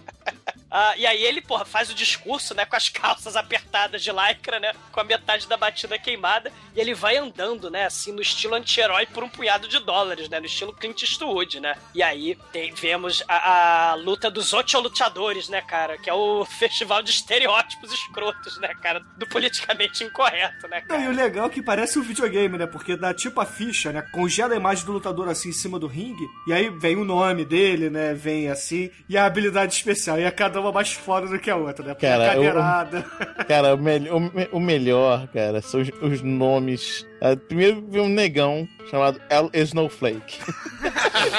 Ah, 0.77 0.95
e 0.97 1.07
aí 1.07 1.23
ele, 1.23 1.41
porra, 1.41 1.65
faz 1.65 1.89
o 1.89 1.95
discurso, 1.95 2.53
né, 2.53 2.67
com 2.67 2.75
as 2.75 2.89
calças 2.91 3.37
apertadas 3.37 4.03
de 4.03 4.11
lycra, 4.11 4.59
né, 4.59 4.73
com 4.91 4.99
a 4.99 5.05
metade 5.05 5.47
da 5.47 5.57
batida 5.57 5.97
queimada, 5.97 6.53
e 6.75 6.81
ele 6.81 6.93
vai 6.95 7.17
andando, 7.17 7.71
né, 7.71 7.85
assim, 7.87 8.11
no 8.11 8.21
estilo 8.21 8.57
anti-herói 8.57 9.07
por 9.07 9.23
um 9.23 9.29
punhado 9.29 9.69
de 9.69 9.79
dólares, 9.79 10.29
né, 10.29 10.41
no 10.41 10.47
estilo 10.47 10.73
Clint 10.75 11.01
Eastwood, 11.03 11.61
né. 11.61 11.77
E 11.95 12.03
aí 12.03 12.37
tem- 12.53 12.75
vemos 12.75 13.23
a, 13.29 13.91
a 13.91 13.95
luta 13.95 14.29
dos 14.29 14.53
ocho 14.53 14.81
lutadores, 14.81 15.49
né, 15.49 15.61
cara, 15.63 15.97
que 15.97 16.11
é 16.11 16.15
o 16.15 16.45
festival 16.59 17.03
de 17.05 17.11
estereótipos 17.13 17.93
escrotos, 17.93 18.59
né, 18.59 18.75
cara, 18.83 18.99
do 19.17 19.27
politicamente 19.29 20.03
incorreto, 20.03 20.67
né, 20.67 20.81
Não, 20.81 20.97
cara. 20.97 21.03
e 21.03 21.09
o 21.09 21.13
legal 21.13 21.47
é 21.47 21.51
que 21.51 21.63
parece 21.63 21.99
um 21.99 22.03
videogame, 22.03 22.59
né? 22.59 22.67
Porque 22.67 22.97
dá 22.97 23.15
tipo 23.15 23.41
a 23.41 23.47
ficha, 23.47 23.93
né? 23.93 24.03
Congela 24.13 24.55
a 24.55 24.57
imagem 24.57 24.85
do 24.85 24.93
lutador 24.93 25.29
assim 25.29 25.51
em 25.51 25.53
cima 25.53 25.79
do 25.79 25.87
ringue. 25.87 26.27
E 26.49 26.53
aí 26.53 26.69
vem 26.71 26.97
o 26.97 27.05
nome 27.05 27.45
dele, 27.45 27.89
né? 27.91 28.13
Vem 28.15 28.49
assim. 28.51 28.91
E 29.09 29.17
a 29.17 29.25
habilidade 29.27 29.75
especial. 29.75 30.19
E 30.19 30.25
a 30.27 30.33
cada 30.33 30.61
uma 30.65 30.73
mais 30.73 30.93
foda 30.93 31.27
do 31.27 31.39
que 31.39 31.51
a 31.51 31.57
outra, 31.57 31.85
né? 31.87 31.95
Porque 31.95 32.07
Cara, 32.07 32.25
eu- 32.25 32.33
cadeirada. 32.53 33.03
Cara, 33.49 33.75
o, 33.75 33.79
mel- 33.79 34.17
o 34.17 34.21
me- 34.21 34.49
o 34.53 34.61
melhor, 34.61 35.27
cara, 35.29 35.61
são 35.63 35.81
os, 35.81 35.91
os 36.03 36.23
nomes. 36.23 37.07
Ah, 37.25 37.35
primeiro 37.35 37.83
vem 37.89 38.03
um 38.03 38.09
negão 38.09 38.69
chamado 38.91 39.19
El 39.31 39.51
Snowflake. 39.55 40.39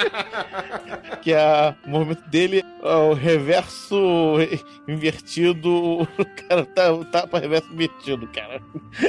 que 1.22 1.32
é 1.32 1.76
o 1.86 1.90
movimento 1.90 2.28
dele 2.28 2.66
é 2.82 2.96
o 2.96 3.14
reverso 3.14 4.38
invertido. 4.88 6.02
O 6.02 6.26
cara 6.48 6.66
tá, 6.66 7.04
tá 7.12 7.28
para 7.28 7.40
reverso 7.40 7.72
invertido, 7.72 8.28
cara. 8.30 8.60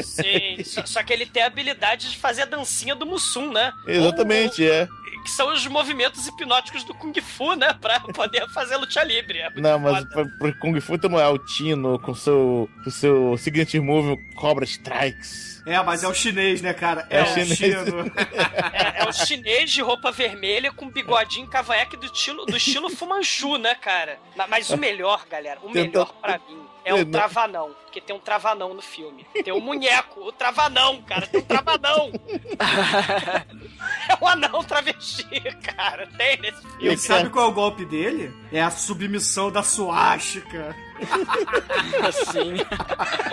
Sim, 0.03 0.63
só, 0.65 0.85
só 0.85 1.03
que 1.03 1.15
ele 1.15 1.25
tem 1.25 1.45
a 1.45 1.47
habilidade 1.47 2.11
de 2.11 2.19
fazer 2.19 2.43
a 2.43 2.47
dancinha 2.47 2.95
do 2.95 3.07
Mussum, 3.07 3.51
né? 3.51 3.73
Exatamente, 3.87 4.69
é. 4.69 4.87
que 5.25 5.31
são 5.31 5.51
os 5.55 5.67
movimentos 5.67 6.27
hipnóticos 6.27 6.85
do 6.85 6.93
Kung 6.95 7.19
Fu, 7.23 7.55
né? 7.55 7.73
Pra 7.81 8.01
poder 8.01 8.47
fazer 8.51 8.77
luta 8.77 9.03
livre. 9.03 9.39
É 9.39 9.51
Não, 9.57 9.79
mas 9.79 10.05
pra, 10.11 10.27
pra 10.39 10.53
Kung 10.61 10.79
Fu 10.79 10.99
tem 10.99 11.11
o 11.11 11.39
Tino 11.39 11.99
com 12.01 12.15
seu, 12.15 12.69
com 12.85 12.91
seu 12.91 13.39
signature 13.39 13.81
move, 13.81 14.19
Cobra 14.35 14.67
Strikes. 14.67 15.56
É, 15.67 15.83
mas 15.83 16.05
é 16.05 16.09
o 16.09 16.15
chinês, 16.15 16.63
né, 16.63 16.73
cara? 16.73 17.07
É, 17.11 17.19
É 17.19 17.23
o 17.23 17.27
chinês. 17.27 17.57
chino. 17.59 18.13
É, 18.73 19.03
é 19.03 19.09
o 19.09 19.13
chinês 19.13 19.71
de 19.71 19.83
roupa 19.83 20.11
vermelha 20.13 20.71
com 20.73 20.89
bigodinho 20.89 21.47
cavanhaque 21.49 21.97
do 21.97 22.07
estilo, 22.07 22.47
do 22.47 22.57
estilo 22.57 22.89
Fumanchu, 22.89 23.57
né, 23.59 23.75
cara? 23.75 24.19
Ma- 24.37 24.47
Mas 24.47 24.71
o 24.71 24.77
melhor, 24.77 25.27
galera, 25.29 25.59
o 25.63 25.71
melhor 25.71 26.13
pra 26.21 26.39
mim 26.49 26.65
é 26.85 26.95
o 26.95 26.99
Não. 26.99 27.11
Travanão. 27.11 27.75
Porque 27.85 28.01
tem 28.01 28.15
um 28.15 28.19
Travanão 28.21 28.75
no 28.75 28.83
filme. 28.83 29.27
Tem 29.43 29.53
o 29.53 29.61
Munheco, 29.61 30.21
o 30.21 30.31
Travanão, 30.33 31.03
cara. 31.03 31.27
Tem 31.27 31.41
um 31.41 31.45
Travanão. 31.45 32.13
é 34.09 34.25
um 34.25 34.27
anão 34.29 34.63
travesti, 34.65 35.25
cara. 35.63 36.07
Tem 36.17 36.37
nesse 36.41 36.61
filme. 36.63 36.95
E 36.95 36.97
sabe 36.99 37.31
qual 37.31 37.47
é 37.47 37.49
o 37.49 37.53
golpe 37.55 37.85
dele? 37.85 38.33
É 38.53 38.63
a 38.63 38.71
submissão 38.71 39.51
da 39.51 39.63
suástica. 39.63 40.75
Assim. 42.07 42.55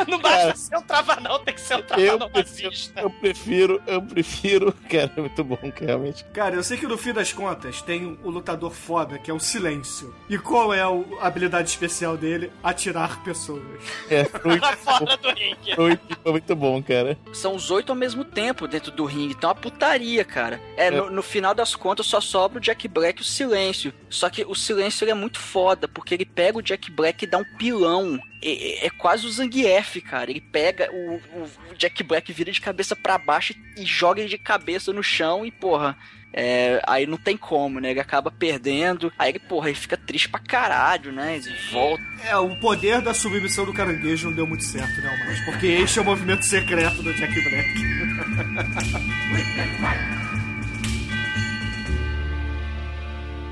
Não 0.07 0.19
basta 0.19 0.55
ser 0.55 0.77
um 0.77 0.81
Travanão, 0.81 1.39
tem 1.39 1.53
que 1.53 1.61
ser 1.61 1.75
um 1.75 1.79
Eu 1.79 1.83
Travanão 1.85 2.29
prefiro, 2.29 2.69
nazista. 2.69 3.01
eu 3.01 3.09
prefiro, 3.09 3.81
eu 3.87 4.01
prefiro. 4.01 4.73
Cara, 4.89 5.11
é 5.15 5.19
muito 5.19 5.43
bom, 5.43 5.57
realmente. 5.79 6.23
Cara, 6.33 6.55
eu 6.55 6.63
sei 6.63 6.77
que 6.77 6.87
no 6.87 6.97
fim 6.97 7.13
das 7.13 7.31
contas 7.33 7.81
tem 7.81 8.17
o 8.23 8.29
lutador 8.29 8.71
foda, 8.71 9.17
que 9.17 9.29
é 9.29 9.33
o 9.33 9.39
silêncio. 9.39 10.13
E 10.29 10.37
qual 10.37 10.73
é 10.73 10.81
a 10.81 10.89
habilidade 11.25 11.69
especial 11.69 12.17
dele? 12.17 12.51
Atirar 12.63 13.23
pessoas. 13.23 13.63
É, 14.09 14.23
Pra 14.43 14.77
fora 14.77 15.17
do 15.17 15.29
ringue. 15.29 15.75
foi 15.75 15.99
muito 16.31 16.55
bom, 16.55 16.81
cara. 16.81 17.17
São 17.33 17.55
os 17.55 17.71
oito 17.71 17.91
ao 17.91 17.95
mesmo 17.95 18.23
tempo 18.25 18.67
dentro 18.67 18.91
do 18.91 19.05
ringue. 19.05 19.33
Então 19.33 19.49
é 19.49 19.53
uma 19.53 19.59
putaria, 19.59 20.23
cara. 20.25 20.59
É, 20.75 20.89
no, 20.91 21.09
no 21.09 21.23
final 21.23 21.53
das 21.53 21.75
contas 21.75 22.05
só 22.05 22.19
sobra 22.19 22.57
o 22.57 22.61
Jack 22.61 22.87
Black 22.87 23.19
e 23.19 23.21
o 23.21 23.25
silêncio. 23.25 23.93
Só 24.09 24.29
que 24.29 24.43
o 24.43 24.55
silêncio 24.55 25.03
ele 25.03 25.11
é 25.11 25.15
muito 25.15 25.39
foda, 25.39 25.87
porque 25.87 26.13
ele 26.13 26.25
pega 26.25 26.57
o 26.57 26.61
Jack 26.61 26.91
Black 26.91 27.23
e 27.23 27.27
dá 27.27 27.37
um 27.37 27.45
pilão. 27.57 28.19
É, 28.41 28.83
é- 28.83 28.87
é 28.87 28.89
quase 28.89 29.25
o 29.25 29.29
Zangief, 29.31 30.01
cara. 30.01 30.29
Ele 30.31 30.41
pega 30.41 30.89
o, 30.91 31.15
o- 31.15 31.75
Jack 31.77 32.03
Black, 32.03 32.31
vira 32.33 32.51
de 32.51 32.61
cabeça 32.61 32.95
pra 32.95 33.17
baixo 33.17 33.53
e 33.77 33.85
joga 33.85 34.19
ele 34.21 34.29
de 34.29 34.37
cabeça 34.37 34.91
no 34.93 35.03
chão 35.03 35.45
e, 35.45 35.51
porra. 35.51 35.95
é, 36.35 36.81
aí 36.87 37.05
não 37.05 37.17
tem 37.17 37.37
como, 37.37 37.79
né? 37.79 37.91
Ele 37.91 37.99
acaba 37.99 38.31
perdendo. 38.31 39.11
Aí 39.19 39.29
ele, 39.31 39.39
porra, 39.39 39.69
ele 39.69 39.77
fica 39.77 39.95
triste 39.95 40.27
pra 40.29 40.39
caralho, 40.39 41.11
né? 41.11 41.35
Ele 41.37 41.55
volta. 41.71 42.01
É, 42.25 42.35
o 42.37 42.55
poder 42.59 43.01
da 43.01 43.13
submissão 43.13 43.65
do 43.65 43.73
caranguejo 43.73 44.29
não 44.29 44.35
deu 44.35 44.47
muito 44.47 44.63
certo, 44.63 44.99
né, 45.01 45.23
mas 45.27 45.39
Porque 45.45 45.67
este 45.67 45.99
é 45.99 46.01
o 46.01 46.05
movimento 46.05 46.43
secreto 46.43 47.03
do 47.03 47.13
Jack 47.13 47.33
Black. 47.33 47.83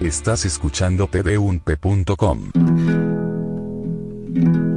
Estás 0.02 0.46
escuchando 0.46 1.08
td1p.com. 1.08 3.31
thank 4.34 4.56
you. 4.56 4.71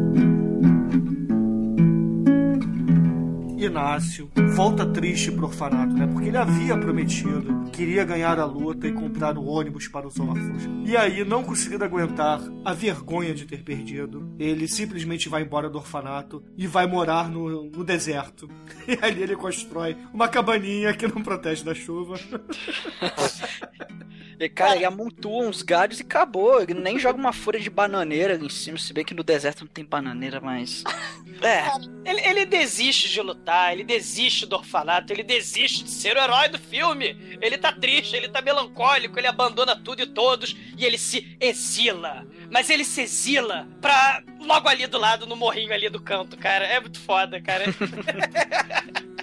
Inácio 3.64 4.30
volta 4.54 4.86
triste 4.86 5.32
pro 5.32 5.46
orfanato, 5.46 5.94
né? 5.94 6.06
Porque 6.06 6.28
ele 6.28 6.36
havia 6.36 6.76
prometido, 6.76 7.70
queria 7.72 8.04
ganhar 8.04 8.38
a 8.38 8.44
luta 8.44 8.86
e 8.86 8.92
comprar 8.92 9.36
o 9.36 9.46
ônibus 9.46 9.88
para 9.88 10.06
os 10.06 10.18
órfãos. 10.18 10.62
E 10.84 10.96
aí, 10.96 11.24
não 11.24 11.42
conseguindo 11.42 11.84
aguentar 11.84 12.40
a 12.64 12.72
vergonha 12.72 13.34
de 13.34 13.46
ter 13.46 13.62
perdido, 13.62 14.34
ele 14.38 14.68
simplesmente 14.68 15.28
vai 15.28 15.42
embora 15.42 15.68
do 15.68 15.78
orfanato 15.78 16.44
e 16.56 16.66
vai 16.66 16.86
morar 16.86 17.28
no, 17.28 17.64
no 17.70 17.84
deserto. 17.84 18.48
E 18.86 18.98
ali 19.00 19.22
ele 19.22 19.34
constrói 19.34 19.96
uma 20.12 20.28
cabaninha 20.28 20.92
que 20.92 21.08
não 21.08 21.22
protege 21.22 21.64
da 21.64 21.74
chuva. 21.74 22.16
E, 24.38 24.48
cara, 24.48 24.76
ele 24.76 24.84
amontoa 24.84 25.46
uns 25.46 25.62
galhos 25.62 26.00
e 26.00 26.02
acabou. 26.02 26.60
Ele 26.60 26.74
nem 26.74 26.98
joga 26.98 27.18
uma 27.18 27.32
folha 27.32 27.60
de 27.60 27.70
bananeira 27.70 28.34
ali 28.34 28.46
em 28.46 28.50
cima, 28.50 28.78
se 28.78 28.92
bem 28.92 29.04
que 29.04 29.14
no 29.14 29.22
deserto 29.22 29.60
não 29.60 29.68
tem 29.68 29.84
bananeira, 29.84 30.40
mas. 30.40 30.82
É. 31.42 31.64
Ele, 32.08 32.20
ele 32.20 32.46
desiste 32.46 33.08
de 33.08 33.20
lutar, 33.20 33.53
ele 33.72 33.84
desiste 33.84 34.46
do 34.46 34.56
orfanato, 34.56 35.12
ele 35.12 35.22
desiste 35.22 35.84
de 35.84 35.90
ser 35.90 36.16
o 36.16 36.20
herói 36.20 36.48
do 36.48 36.58
filme. 36.58 37.16
Ele 37.40 37.58
tá 37.58 37.72
triste, 37.72 38.16
ele 38.16 38.28
tá 38.28 38.40
melancólico, 38.40 39.18
ele 39.18 39.26
abandona 39.26 39.76
tudo 39.76 40.02
e 40.02 40.06
todos 40.06 40.56
e 40.76 40.84
ele 40.84 40.98
se 40.98 41.36
exila. 41.40 42.26
Mas 42.50 42.70
ele 42.70 42.84
se 42.84 43.02
exila 43.02 43.68
pra 43.80 44.22
logo 44.40 44.68
ali 44.68 44.86
do 44.86 44.98
lado, 44.98 45.26
no 45.26 45.36
morrinho 45.36 45.72
ali 45.72 45.88
do 45.88 46.00
canto, 46.00 46.36
cara. 46.36 46.66
É 46.66 46.80
muito 46.80 47.00
foda, 47.00 47.40
cara. 47.40 47.64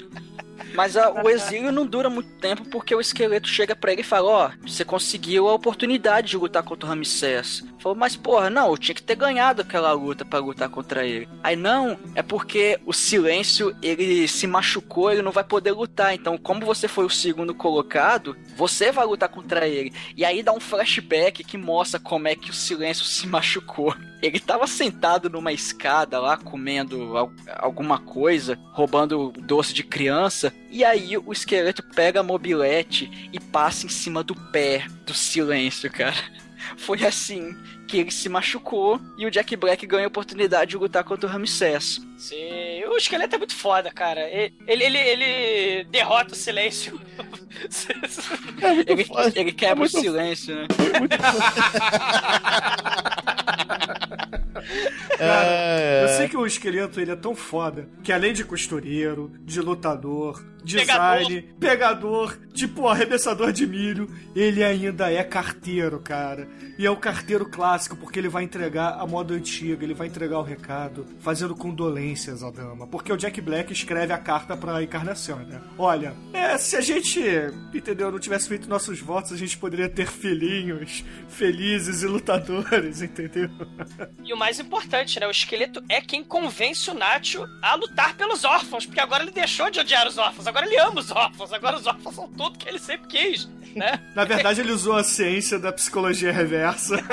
Mas 0.73 0.95
a- 0.97 1.11
o 1.11 1.29
exílio 1.29 1.71
não 1.71 1.85
dura 1.85 2.09
muito 2.09 2.29
tempo 2.39 2.63
porque 2.69 2.93
o 2.95 3.01
esqueleto 3.01 3.47
chega 3.47 3.75
pra 3.75 3.91
ele 3.91 4.01
e 4.01 4.05
fala: 4.05 4.29
Ó, 4.29 4.51
você 4.67 4.83
conseguiu 4.85 5.47
a 5.49 5.53
oportunidade 5.53 6.29
de 6.29 6.37
lutar 6.37 6.63
contra 6.63 6.85
o 6.85 6.89
Ramsés. 6.89 7.63
Falou, 7.79 7.97
mas 7.97 8.15
porra, 8.15 8.49
não, 8.49 8.69
eu 8.69 8.77
tinha 8.77 8.93
que 8.95 9.01
ter 9.01 9.15
ganhado 9.15 9.61
aquela 9.63 9.91
luta 9.91 10.23
pra 10.23 10.39
lutar 10.39 10.69
contra 10.69 11.03
ele. 11.05 11.27
Aí 11.43 11.55
não, 11.55 11.97
é 12.15 12.21
porque 12.21 12.79
o 12.85 12.93
silêncio 12.93 13.75
ele 13.81 14.27
se 14.27 14.45
machucou, 14.45 15.11
ele 15.11 15.21
não 15.23 15.31
vai 15.31 15.43
poder 15.43 15.71
lutar. 15.71 16.13
Então, 16.13 16.37
como 16.37 16.65
você 16.65 16.87
foi 16.87 17.05
o 17.05 17.09
segundo 17.09 17.53
colocado, 17.55 18.37
você 18.55 18.91
vai 18.91 19.05
lutar 19.05 19.29
contra 19.29 19.67
ele. 19.67 19.93
E 20.15 20.23
aí 20.25 20.41
dá 20.43 20.51
um 20.51 20.59
flashback 20.59 21.43
que 21.43 21.57
mostra 21.57 21.99
como 21.99 22.27
é 22.27 22.35
que 22.35 22.49
o 22.49 22.53
silêncio 22.53 23.05
se 23.05 23.25
machucou. 23.27 23.95
Ele 24.21 24.39
tava 24.39 24.67
sentado 24.67 25.29
numa 25.29 25.51
escada 25.51 26.19
lá, 26.19 26.37
comendo 26.37 27.17
al- 27.17 27.31
alguma 27.57 27.97
coisa, 27.97 28.57
roubando 28.71 29.31
doce 29.37 29.73
de 29.73 29.83
criança. 29.83 30.53
E 30.69 30.83
aí 30.83 31.17
o 31.17 31.31
esqueleto 31.33 31.81
pega 31.95 32.19
a 32.19 32.23
mobilete 32.23 33.29
e 33.33 33.39
passa 33.39 33.85
em 33.85 33.89
cima 33.89 34.23
do 34.23 34.35
pé 34.35 34.85
do 35.05 35.13
silêncio, 35.13 35.91
cara. 35.91 36.15
Foi 36.77 37.03
assim 37.05 37.55
que 37.87 37.97
ele 37.99 38.11
se 38.11 38.29
machucou 38.29 38.99
e 39.17 39.25
o 39.25 39.31
Jack 39.31 39.55
Black 39.55 39.85
ganha 39.85 40.05
a 40.05 40.07
oportunidade 40.07 40.71
de 40.71 40.77
lutar 40.77 41.03
contra 41.03 41.27
o 41.29 41.31
Ramsés. 41.31 41.99
Sim, 42.17 42.83
o 42.87 42.95
esqueleto 42.97 43.35
é 43.35 43.37
muito 43.37 43.55
foda, 43.55 43.91
cara. 43.91 44.21
Ele, 44.29 44.53
ele, 44.67 44.97
ele 44.97 45.83
derrota 45.85 46.33
o 46.33 46.37
silêncio. 46.37 46.99
Ele, 48.87 49.05
ele 49.35 49.51
quebra 49.51 49.75
muito- 49.75 49.97
o 49.97 50.01
silêncio, 50.01 50.55
né? 50.55 50.67
Cara, 55.17 55.45
É. 55.47 56.03
eu 56.03 56.07
sei 56.17 56.27
que 56.27 56.37
o 56.37 56.45
esqueleto 56.45 56.99
ele 56.99 57.11
é 57.11 57.15
tão 57.15 57.35
foda 57.35 57.87
que 58.03 58.11
além 58.11 58.33
de 58.33 58.43
costureiro, 58.43 59.31
de 59.41 59.59
lutador, 59.61 60.43
design, 60.63 61.41
pegador, 61.59 62.37
tipo 62.53 62.87
arremessador 62.87 63.51
de 63.51 63.65
milho, 63.65 64.09
ele 64.35 64.63
ainda 64.63 65.11
é 65.11 65.23
carteiro, 65.23 65.99
cara. 65.99 66.47
E 66.77 66.85
é 66.85 66.89
o 66.89 66.97
carteiro 66.97 67.45
clássico 67.45 67.95
porque 67.95 68.19
ele 68.19 68.29
vai 68.29 68.43
entregar 68.43 68.99
a 68.99 69.05
moda 69.05 69.33
antiga, 69.33 69.83
ele 69.83 69.93
vai 69.93 70.07
entregar 70.07 70.39
o 70.39 70.43
recado, 70.43 71.05
fazendo 71.19 71.55
condolências 71.55 72.43
à 72.43 72.49
dama. 72.49 72.87
Porque 72.87 73.11
o 73.11 73.17
Jack 73.17 73.39
Black 73.41 73.71
escreve 73.71 74.13
a 74.13 74.17
carta 74.17 74.57
pra 74.57 74.81
encarnação, 74.81 75.39
né? 75.39 75.61
Olha, 75.77 76.15
é, 76.33 76.57
se 76.57 76.75
a 76.75 76.81
gente, 76.81 77.21
entendeu, 77.73 78.11
não 78.11 78.19
tivesse 78.19 78.47
feito 78.47 78.69
nossos 78.69 78.99
votos, 78.99 79.31
a 79.31 79.37
gente 79.37 79.57
poderia 79.57 79.89
ter 79.89 80.07
filhinhos 80.07 81.03
felizes 81.27 82.03
e 82.03 82.07
lutadores, 82.07 83.01
entendeu? 83.03 83.49
E 84.23 84.33
o 84.33 84.37
mais 84.37 84.59
importante, 84.59 85.19
né? 85.19 85.27
O 85.27 85.31
esqueleto 85.31 85.83
é 85.89 86.01
quem 86.01 86.23
convence 86.23 86.89
o 86.89 86.93
Nacho 86.93 87.45
a 87.61 87.75
lutar 87.75 88.15
pelos 88.15 88.43
órfãos, 88.43 88.85
porque 88.85 88.99
agora 88.99 89.23
ele 89.23 89.31
deixou 89.31 89.69
de 89.69 89.79
odiar 89.79 90.07
os 90.07 90.17
órfãos, 90.17 90.47
agora 90.51 90.65
ele 90.65 90.77
ama 90.79 90.99
os 90.99 91.11
órfãos, 91.11 91.51
agora 91.53 91.77
os 91.77 91.87
órfãos 91.87 92.15
são 92.15 92.27
tudo 92.29 92.57
que 92.57 92.67
ele 92.69 92.79
sempre 92.79 93.07
quis, 93.07 93.45
né? 93.75 93.99
Na 94.15 94.23
verdade, 94.25 94.61
ele 94.61 94.71
usou 94.71 94.95
a 94.95 95.03
ciência 95.03 95.57
da 95.57 95.71
psicologia 95.71 96.31
reversa. 96.31 96.97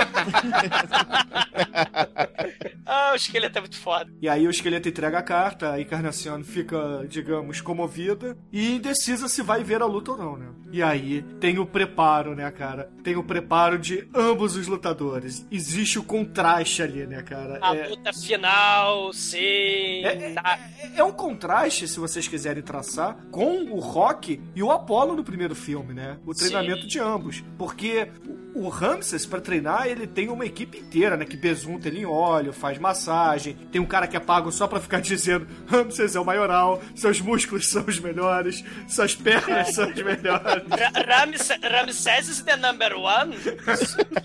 Ah, 2.90 3.10
o 3.12 3.16
esqueleto 3.16 3.58
é 3.58 3.60
muito 3.60 3.76
foda. 3.76 4.10
E 4.20 4.26
aí 4.28 4.46
o 4.46 4.50
esqueleto 4.50 4.88
entrega 4.88 5.18
a 5.18 5.22
carta, 5.22 5.72
a 5.72 5.80
Encarnacion 5.80 6.42
fica, 6.42 7.04
digamos, 7.06 7.60
comovida 7.60 8.36
e 8.50 8.76
indecisa 8.76 9.28
se 9.28 9.42
vai 9.42 9.62
ver 9.62 9.82
a 9.82 9.86
luta 9.86 10.12
ou 10.12 10.16
não, 10.18 10.36
né? 10.38 10.46
E 10.72 10.82
aí 10.82 11.20
tem 11.38 11.58
o 11.58 11.66
preparo, 11.66 12.34
né, 12.34 12.50
cara? 12.50 12.90
Tem 13.04 13.14
o 13.16 13.22
preparo 13.22 13.78
de 13.78 14.08
ambos 14.14 14.56
os 14.56 14.66
lutadores. 14.66 15.46
Existe 15.50 15.98
o 15.98 16.02
contraste 16.02 16.82
ali, 16.82 17.06
né, 17.06 17.22
cara? 17.22 17.58
A 17.60 17.76
É- 17.76 17.88
luta 17.88 18.10
final, 18.14 19.12
sim. 19.12 20.02
É- 20.04 20.32
tá. 20.32 20.58
É 20.96 21.04
um 21.04 21.12
contraste, 21.12 21.86
se 21.86 22.00
vocês 22.00 22.26
quiserem 22.26 22.62
traçar, 22.62 23.16
com 23.30 23.64
o 23.70 23.78
Rock 23.78 24.40
e 24.54 24.62
o 24.62 24.70
Apollo 24.70 25.14
no 25.14 25.24
primeiro 25.24 25.54
filme, 25.54 25.94
né? 25.94 26.18
O 26.26 26.34
treinamento 26.34 26.82
Sim. 26.82 26.88
de 26.88 26.98
ambos. 26.98 27.44
Porque 27.56 28.10
o 28.58 28.68
Ramses, 28.68 29.24
pra 29.26 29.40
treinar, 29.40 29.86
ele 29.86 30.06
tem 30.06 30.28
uma 30.28 30.44
equipe 30.44 30.78
inteira, 30.78 31.16
né? 31.16 31.24
Que 31.24 31.36
besunta 31.36 31.88
ele 31.88 32.00
em 32.00 32.06
óleo, 32.06 32.52
faz 32.52 32.78
massagem. 32.78 33.54
Tem 33.70 33.80
um 33.80 33.86
cara 33.86 34.06
que 34.06 34.16
é 34.16 34.20
pago 34.20 34.50
só 34.52 34.66
pra 34.66 34.80
ficar 34.80 35.00
dizendo: 35.02 35.46
Ramses 35.66 36.14
é 36.16 36.20
o 36.20 36.24
maioral, 36.24 36.82
seus 36.94 37.20
músculos 37.20 37.68
são 37.68 37.84
os 37.86 37.98
melhores, 38.00 38.64
suas 38.88 39.14
pernas 39.14 39.74
são 39.74 39.88
as 39.88 39.96
melhores. 40.02 40.64
Ra- 40.68 41.22
Ramse- 41.24 41.58
Ramses 41.62 42.28
is 42.28 42.42
the 42.42 42.56
number 42.56 42.94
one. 42.96 43.34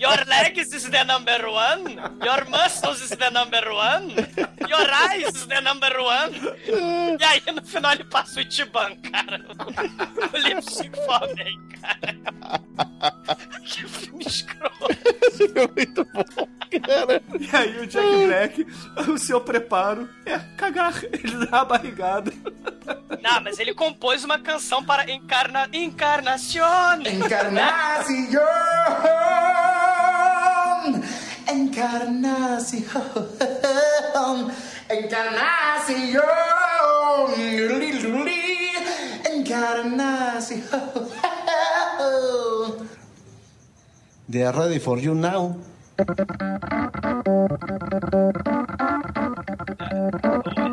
Your 0.00 0.26
legs 0.26 0.72
is 0.72 0.84
the 0.88 1.04
number 1.04 1.46
one. 1.48 1.96
Your 2.24 2.44
muscles 2.48 3.00
is 3.02 3.10
the 3.10 3.30
number 3.30 3.68
one. 3.72 4.14
Your 4.68 4.90
eyes 5.10 5.34
is 5.34 5.46
the 5.46 5.60
number 5.60 5.92
one. 6.00 6.34
E 7.20 7.24
aí 7.24 7.42
no 7.54 7.62
final 7.64 7.92
ele 7.92 8.04
passa 8.04 8.38
o 8.40 8.42
Ichiban, 8.42 8.96
cara. 8.96 9.44
O 10.34 10.36
Lipstick 10.38 10.94
Foreman, 11.04 11.60
cara. 11.80 12.14
Que 13.64 13.86
filme 13.88 14.23
escroto. 14.28 14.74
É 15.54 15.66
muito 15.74 16.04
bom, 16.04 16.48
cara. 16.86 17.22
E 17.38 17.56
aí 17.56 17.78
o 17.80 17.86
Jack 17.86 18.26
Black, 18.26 18.66
o 19.10 19.18
seu 19.18 19.40
preparo 19.40 20.08
é 20.24 20.38
cagar. 20.56 20.94
Ele 21.04 21.46
dá 21.46 21.60
a 21.60 21.64
barrigada. 21.64 22.32
Não, 23.22 23.40
mas 23.42 23.58
ele 23.58 23.74
compôs 23.74 24.24
uma 24.24 24.38
canção 24.38 24.84
para 24.84 25.10
Encarna... 25.10 25.68
Encarnacion. 25.72 27.00
Encarnación. 27.04 28.42
Luli, 37.68 37.92
luli. 38.02 38.72
Encarnación. 39.32 40.62
They 44.28 44.42
are 44.42 44.52
ready 44.52 44.78
for 44.78 44.98
you 44.98 45.14
now. 45.14 45.56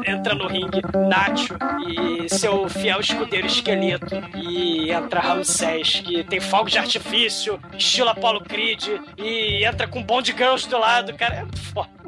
entra 0.06 0.34
no 0.36 0.48
ringue 0.48 0.82
Nacho 1.10 1.58
e 1.88 2.30
seu 2.30 2.68
fiel 2.70 3.00
escudeiro 3.00 3.48
esqueleto 3.48 4.16
e 4.36 4.92
entra 4.92 5.20
Ramsés 5.20 6.00
que 6.00 6.24
tem 6.24 6.40
fogo 6.40 6.70
de 6.70 6.78
artifício 6.78 7.60
estilo 7.78 8.10
Apollo 8.10 8.42
Creed 8.42 8.84
e 9.18 9.66
entra 9.66 9.88
com 9.88 10.04
Bond 10.04 10.32
Girls 10.32 10.68
do 10.68 10.78
lado 10.78 11.14
cara 11.16 11.36
é 11.36 11.58
foda 11.58 12.01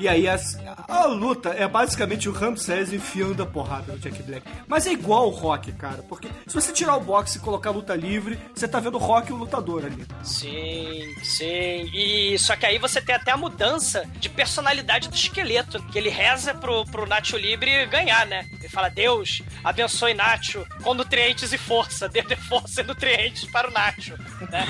E 0.00 0.08
aí 0.08 0.26
a, 0.26 0.40
a 0.88 1.04
luta 1.04 1.50
é 1.50 1.68
basicamente 1.68 2.26
o 2.26 2.32
Ramsés 2.32 2.90
enfiando 2.90 3.42
a 3.42 3.46
porrada 3.46 3.92
no 3.92 3.98
Jack 3.98 4.22
Black. 4.22 4.46
Mas 4.66 4.86
é 4.86 4.92
igual 4.92 5.26
o 5.26 5.30
Rock, 5.30 5.70
cara. 5.72 6.02
Porque 6.08 6.26
se 6.46 6.54
você 6.54 6.72
tirar 6.72 6.96
o 6.96 7.00
boxe 7.00 7.36
e 7.36 7.40
colocar 7.40 7.68
a 7.68 7.72
luta 7.72 7.94
livre, 7.94 8.38
você 8.54 8.66
tá 8.66 8.80
vendo 8.80 8.94
o 8.94 8.98
Rock 8.98 9.30
e 9.30 9.34
o 9.34 9.36
lutador 9.36 9.84
ali. 9.84 10.06
sim 10.22 11.14
sim 11.22 11.90
e 11.92 12.38
só 12.38 12.56
que 12.56 12.64
aí 12.64 12.78
você 12.78 13.00
tem 13.00 13.14
até 13.14 13.30
a 13.30 13.36
mudança 13.36 14.06
de 14.18 14.28
personalidade 14.28 15.08
do 15.08 15.14
esqueleto 15.14 15.82
que 15.84 15.98
ele 15.98 16.08
reza 16.08 16.54
pro, 16.54 16.84
pro 16.86 17.06
Nacho 17.06 17.36
Libre 17.36 17.86
ganhar 17.86 18.26
né 18.26 18.46
ele 18.58 18.68
fala 18.68 18.88
Deus 18.88 19.42
abençoe 19.62 20.14
Nacho 20.14 20.66
com 20.82 20.94
nutrientes 20.94 21.52
e 21.52 21.58
força 21.58 22.08
dê 22.08 22.22
dê 22.22 22.36
força 22.36 22.80
e 22.80 22.84
nutrientes 22.84 23.44
para 23.50 23.68
o 23.68 23.72
Nacho 23.72 24.16
né? 24.50 24.66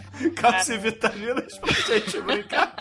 E 0.20 0.78
vitaminas 0.78 1.58
pra 1.58 1.72
gente 1.72 2.20
brincar. 2.20 2.74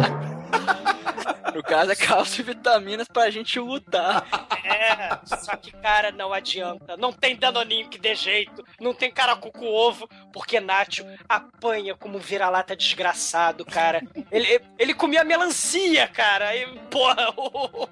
No 1.53 1.61
caso, 1.61 1.91
é 1.91 1.95
calça 1.95 2.41
e 2.41 2.43
vitaminas 2.43 3.07
pra 3.07 3.29
gente 3.29 3.59
lutar. 3.59 4.25
É, 4.63 5.19
só 5.37 5.55
que, 5.55 5.71
cara, 5.71 6.11
não 6.11 6.33
adianta. 6.33 6.97
Não 6.97 7.13
tem 7.13 7.35
danoninho 7.35 7.89
que 7.89 7.99
dê 7.99 8.15
jeito. 8.15 8.65
Não 8.79 8.93
tem 8.93 9.11
caracu 9.11 9.51
com 9.51 9.65
ovo, 9.67 10.09
porque 10.31 10.59
Nacho 10.59 11.05
apanha 11.29 11.95
como 11.95 12.17
um 12.17 12.21
vira-lata 12.21 12.75
desgraçado, 12.75 13.63
cara. 13.65 14.01
Ele, 14.31 14.61
ele 14.79 14.93
comia 14.95 15.23
melancia, 15.23 16.07
cara. 16.07 16.55
E, 16.55 16.65
porra, 16.89 17.29
o, 17.37 17.87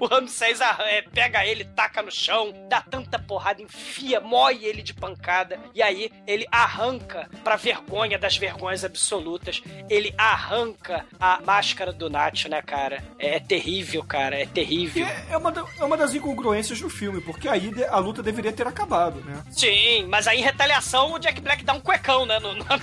o 0.00 0.06
Ramsés 0.06 0.60
é, 0.60 1.02
pega 1.02 1.46
ele, 1.46 1.64
taca 1.64 2.02
no 2.02 2.10
chão, 2.10 2.52
dá 2.68 2.80
tanta 2.80 3.18
porrada, 3.18 3.62
enfia, 3.62 4.20
moe 4.20 4.64
ele 4.64 4.82
de 4.82 4.92
pancada. 4.92 5.60
E 5.72 5.82
aí 5.82 6.10
ele 6.26 6.46
arranca, 6.50 7.28
pra 7.44 7.56
vergonha 7.56 8.18
das 8.18 8.36
vergonhas 8.36 8.84
absolutas, 8.84 9.62
ele 9.88 10.12
arranca 10.18 11.06
a 11.20 11.40
máscara 11.42 11.92
do 11.92 12.03
Nacho, 12.08 12.48
né, 12.48 12.60
cara? 12.62 13.02
É, 13.18 13.36
é 13.36 13.40
terrível, 13.40 14.02
cara. 14.04 14.36
É 14.40 14.46
terrível. 14.46 15.06
É, 15.06 15.26
é 15.30 15.36
uma, 15.36 15.50
da- 15.52 15.64
é 15.78 15.84
uma 15.84 15.96
das 15.96 16.14
incongruências 16.14 16.80
do 16.80 16.88
filme, 16.88 17.20
porque 17.20 17.48
aí 17.48 17.72
a 17.88 17.98
luta 17.98 18.22
deveria 18.22 18.52
ter 18.52 18.66
acabado, 18.66 19.20
né? 19.24 19.42
Sim, 19.50 20.06
mas 20.08 20.26
aí 20.26 20.38
em 20.40 20.42
retaliação 20.42 21.12
o 21.12 21.18
Jack 21.18 21.40
Black 21.40 21.64
dá 21.64 21.72
um 21.72 21.80
cuecão, 21.80 22.24
né? 22.26 22.38
No, 22.38 22.54
no. 22.54 22.64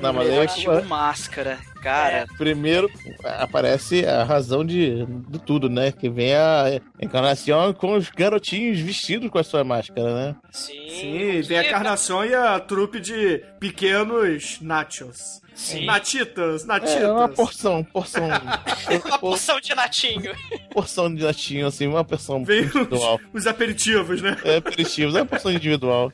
Não, 0.00 0.12
mas 0.12 0.26
Melhor 0.28 0.40
aí, 0.42 0.46
estilo 0.46 0.84
máscara. 0.84 1.58
Cara, 1.82 2.26
Primeiro 2.36 2.90
aparece 3.38 4.04
a 4.06 4.22
razão 4.22 4.64
de, 4.64 5.04
de 5.06 5.38
tudo, 5.38 5.68
né? 5.68 5.90
Que 5.92 6.08
vem 6.10 6.34
a 6.34 6.78
encarnação 7.00 7.72
com 7.72 7.94
os 7.96 8.10
garotinhos 8.10 8.78
vestidos 8.80 9.30
com 9.30 9.38
a 9.38 9.42
sua 9.44 9.64
máscara, 9.64 10.14
né? 10.14 10.36
Sim, 10.50 11.40
vem 11.42 11.58
a 11.58 11.66
Encarnação 11.66 12.24
e 12.24 12.34
a 12.34 12.60
trupe 12.60 13.00
de 13.00 13.42
pequenos 13.58 14.58
nachos. 14.60 15.40
Sim. 15.60 15.84
Natitas, 15.84 16.64
natitas. 16.64 17.02
É 17.02 17.12
uma 17.12 17.28
porção, 17.28 17.84
porção. 17.84 18.26
Uma 19.04 19.18
porção 19.18 19.60
de 19.60 19.74
natinho. 19.74 20.34
porção 20.72 21.14
de 21.14 21.22
latinho, 21.22 21.66
assim, 21.66 21.86
uma 21.86 22.02
porção 22.04 22.42
Vem 22.44 22.62
individual. 22.64 23.20
os, 23.32 23.42
os 23.42 23.46
aperitivos, 23.46 24.22
né? 24.22 24.36
É 24.44 24.56
aperitivos, 24.56 25.14
é 25.14 25.20
uma 25.20 25.26
porção 25.26 25.52
individual. 25.52 26.10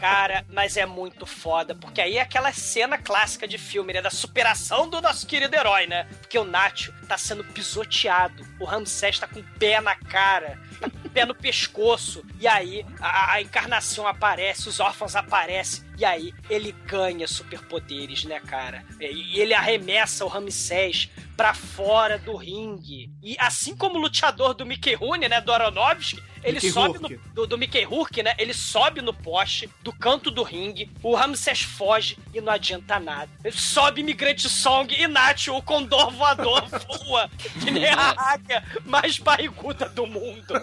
Cara, 0.00 0.44
mas 0.50 0.76
é 0.76 0.86
muito 0.86 1.26
foda, 1.26 1.74
porque 1.74 2.00
aí 2.00 2.16
é 2.16 2.22
aquela 2.22 2.50
cena 2.52 2.96
clássica 2.96 3.46
de 3.46 3.58
filme, 3.58 3.92
né? 3.92 4.00
Da 4.00 4.10
superação 4.10 4.88
do 4.88 5.00
nosso 5.02 5.26
querido 5.26 5.54
herói, 5.54 5.86
né? 5.86 6.06
Porque 6.20 6.38
o 6.38 6.44
Nacho 6.44 6.92
tá 7.06 7.18
sendo 7.18 7.44
pisoteado, 7.44 8.44
o 8.58 8.64
Ramsés 8.64 9.18
tá 9.18 9.26
com 9.26 9.40
o 9.40 9.44
pé 9.58 9.80
na 9.80 9.94
cara, 9.94 10.58
tá 10.80 10.88
com 10.88 11.06
o 11.08 11.10
pé 11.10 11.24
no 11.26 11.34
pescoço, 11.34 12.24
e 12.40 12.48
aí 12.48 12.84
a, 13.00 13.34
a 13.34 13.42
encarnação 13.42 14.06
aparece, 14.06 14.68
os 14.68 14.80
órfãos 14.80 15.14
aparecem, 15.14 15.84
e 15.98 16.04
aí 16.04 16.34
ele 16.48 16.72
ganha 16.86 17.28
superpoderes, 17.28 18.24
né, 18.24 18.40
cara? 18.40 18.84
E 19.00 19.40
ele 19.40 19.54
arremessa 19.54 20.24
o 20.24 20.28
Ramsés 20.28 21.08
pra 21.36 21.54
fora 21.54 22.18
do 22.18 22.36
ringue. 22.36 23.10
E 23.22 23.36
assim 23.38 23.76
como 23.76 23.96
o 23.96 24.00
luteador 24.00 24.54
do 24.54 24.66
Mickey 24.66 24.94
Rooney, 24.94 25.28
né, 25.28 25.40
do 25.40 25.52
Aronofsky, 25.52 26.22
ele 26.42 26.54
Mickey 26.54 26.70
sobe 26.70 26.98
no, 26.98 27.08
do, 27.08 27.46
do 27.46 27.58
Mickey 27.58 27.84
Rourke, 27.84 28.22
né? 28.22 28.34
Ele 28.36 28.52
sobe 28.52 29.00
no 29.00 29.14
poste 29.14 29.70
do 29.82 29.92
canto 29.92 30.30
do 30.30 30.42
ringue, 30.42 30.90
o 31.02 31.14
Ramsés 31.14 31.62
foge 31.62 32.18
e 32.34 32.40
não 32.40 32.52
adianta 32.52 32.98
nada. 32.98 33.30
Ele 33.44 33.56
sobe 33.56 34.00
Imigrante 34.00 34.48
Song 34.48 34.92
e 34.92 35.06
Nacho, 35.06 35.54
o 35.54 35.62
condor 35.62 36.10
voador, 36.10 36.66
voa 37.04 37.30
que 37.60 37.70
nem 37.70 37.86
a 37.86 38.14
águia 38.16 38.64
mais 38.84 39.18
barriguda 39.18 39.88
do 39.88 40.06
mundo. 40.06 40.54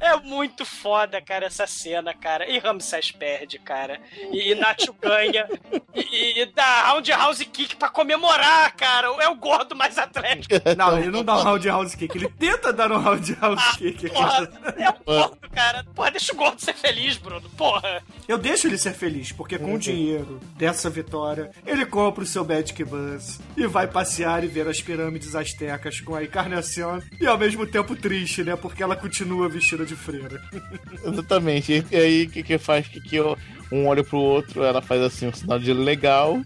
É 0.00 0.16
muito 0.16 0.64
foda, 0.64 1.20
cara, 1.20 1.46
essa 1.46 1.66
cena, 1.66 2.14
cara. 2.22 2.48
E 2.48 2.58
Ramsés 2.58 3.10
perde, 3.10 3.58
cara. 3.58 4.00
E, 4.30 4.52
e 4.52 4.54
Nacho 4.54 4.94
ganha. 5.00 5.48
E, 5.94 6.40
e 6.40 6.46
dá 6.46 6.90
roundhouse 6.92 7.44
kick 7.44 7.76
pra 7.76 7.88
comemorar, 7.88 8.74
cara. 8.76 9.08
É 9.20 9.28
o 9.28 9.34
gordo 9.34 9.74
mais 9.74 9.98
atlético. 9.98 10.54
Não, 10.76 10.98
ele 10.98 11.10
não 11.10 11.24
dá 11.24 11.36
um 11.36 11.42
roundhouse 11.42 11.96
kick, 11.96 12.16
ele 12.16 12.28
tenta 12.38 12.72
dar 12.72 12.90
um 12.92 12.98
roundhouse 12.98 13.78
kick. 13.78 14.08
Porra, 14.10 14.48
é 14.76 14.90
o 14.90 15.04
gordo, 15.04 15.38
cara. 15.50 15.84
Porra, 15.94 16.10
deixa 16.12 16.32
o 16.32 16.36
gordo 16.36 16.60
ser 16.60 16.74
feliz, 16.74 17.16
Bruno. 17.16 17.48
Porra. 17.50 18.02
Eu 18.28 18.38
deixo 18.38 18.66
ele 18.66 18.78
ser 18.78 18.92
feliz, 18.92 19.32
porque 19.32 19.58
com 19.58 19.74
o 19.74 19.78
dinheiro 19.78 20.40
dessa 20.56 20.88
vitória, 20.88 21.50
ele 21.66 21.84
compra 21.84 22.22
o 22.22 22.26
seu 22.26 22.44
Magic 22.44 22.82
Bus 22.84 23.40
e 23.56 23.66
vai 23.66 23.86
passear 23.86 24.44
e 24.44 24.46
ver 24.46 24.68
as 24.68 24.80
pirâmides 24.80 25.34
astecas 25.34 26.00
com 26.00 26.14
a 26.14 26.22
encarnação 26.22 27.02
e 27.20 27.26
ao 27.26 27.38
mesmo 27.38 27.66
tempo 27.66 27.96
triste, 27.96 28.42
né? 28.44 28.56
Porque 28.56 28.82
ela 28.82 28.96
continua 28.96 29.48
vestida 29.48 29.84
de 29.84 29.96
freira. 29.96 30.40
Exatamente. 31.04 31.84
E 31.90 31.96
aí, 31.96 32.11
o 32.26 32.30
que 32.30 32.42
que 32.42 32.58
faz? 32.58 32.86
Que, 32.86 33.00
que 33.00 33.16
eu- 33.16 33.36
um 33.70 33.86
olha 33.86 34.04
pro 34.04 34.18
outro, 34.18 34.62
ela 34.64 34.82
faz 34.82 35.00
assim, 35.02 35.28
um 35.28 35.32
sinal 35.32 35.58
de 35.58 35.72
legal. 35.72 36.40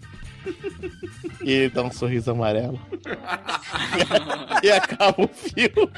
E 1.41 1.51
ele 1.51 1.69
dá 1.69 1.83
um 1.83 1.91
sorriso 1.91 2.31
amarelo. 2.31 2.79
e 4.63 4.71
acaba 4.71 5.15
o 5.23 5.27
filme. 5.27 5.91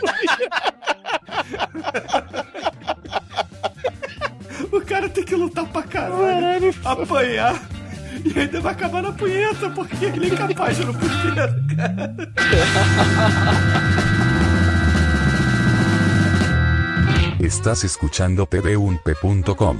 O 4.71 4.81
cara 4.81 5.07
tem 5.09 5.23
que 5.23 5.35
lutar 5.35 5.65
pra 5.65 5.83
caralho, 5.83 6.73
apanhar. 6.83 7.61
E 8.25 8.37
ainda 8.39 8.59
vai 8.59 8.73
acabar 8.73 9.01
na 9.01 9.11
punheta, 9.13 9.69
porque 9.69 10.05
ele 10.05 10.25
é 10.25 10.29
incapaz 10.29 10.75
de 10.77 10.85
no 10.85 10.93
primeiro, 10.93 11.53
cara. 11.75 12.15
Estás 17.39 17.85
escuchando 17.85 18.45
pb1p.com. 18.45 19.77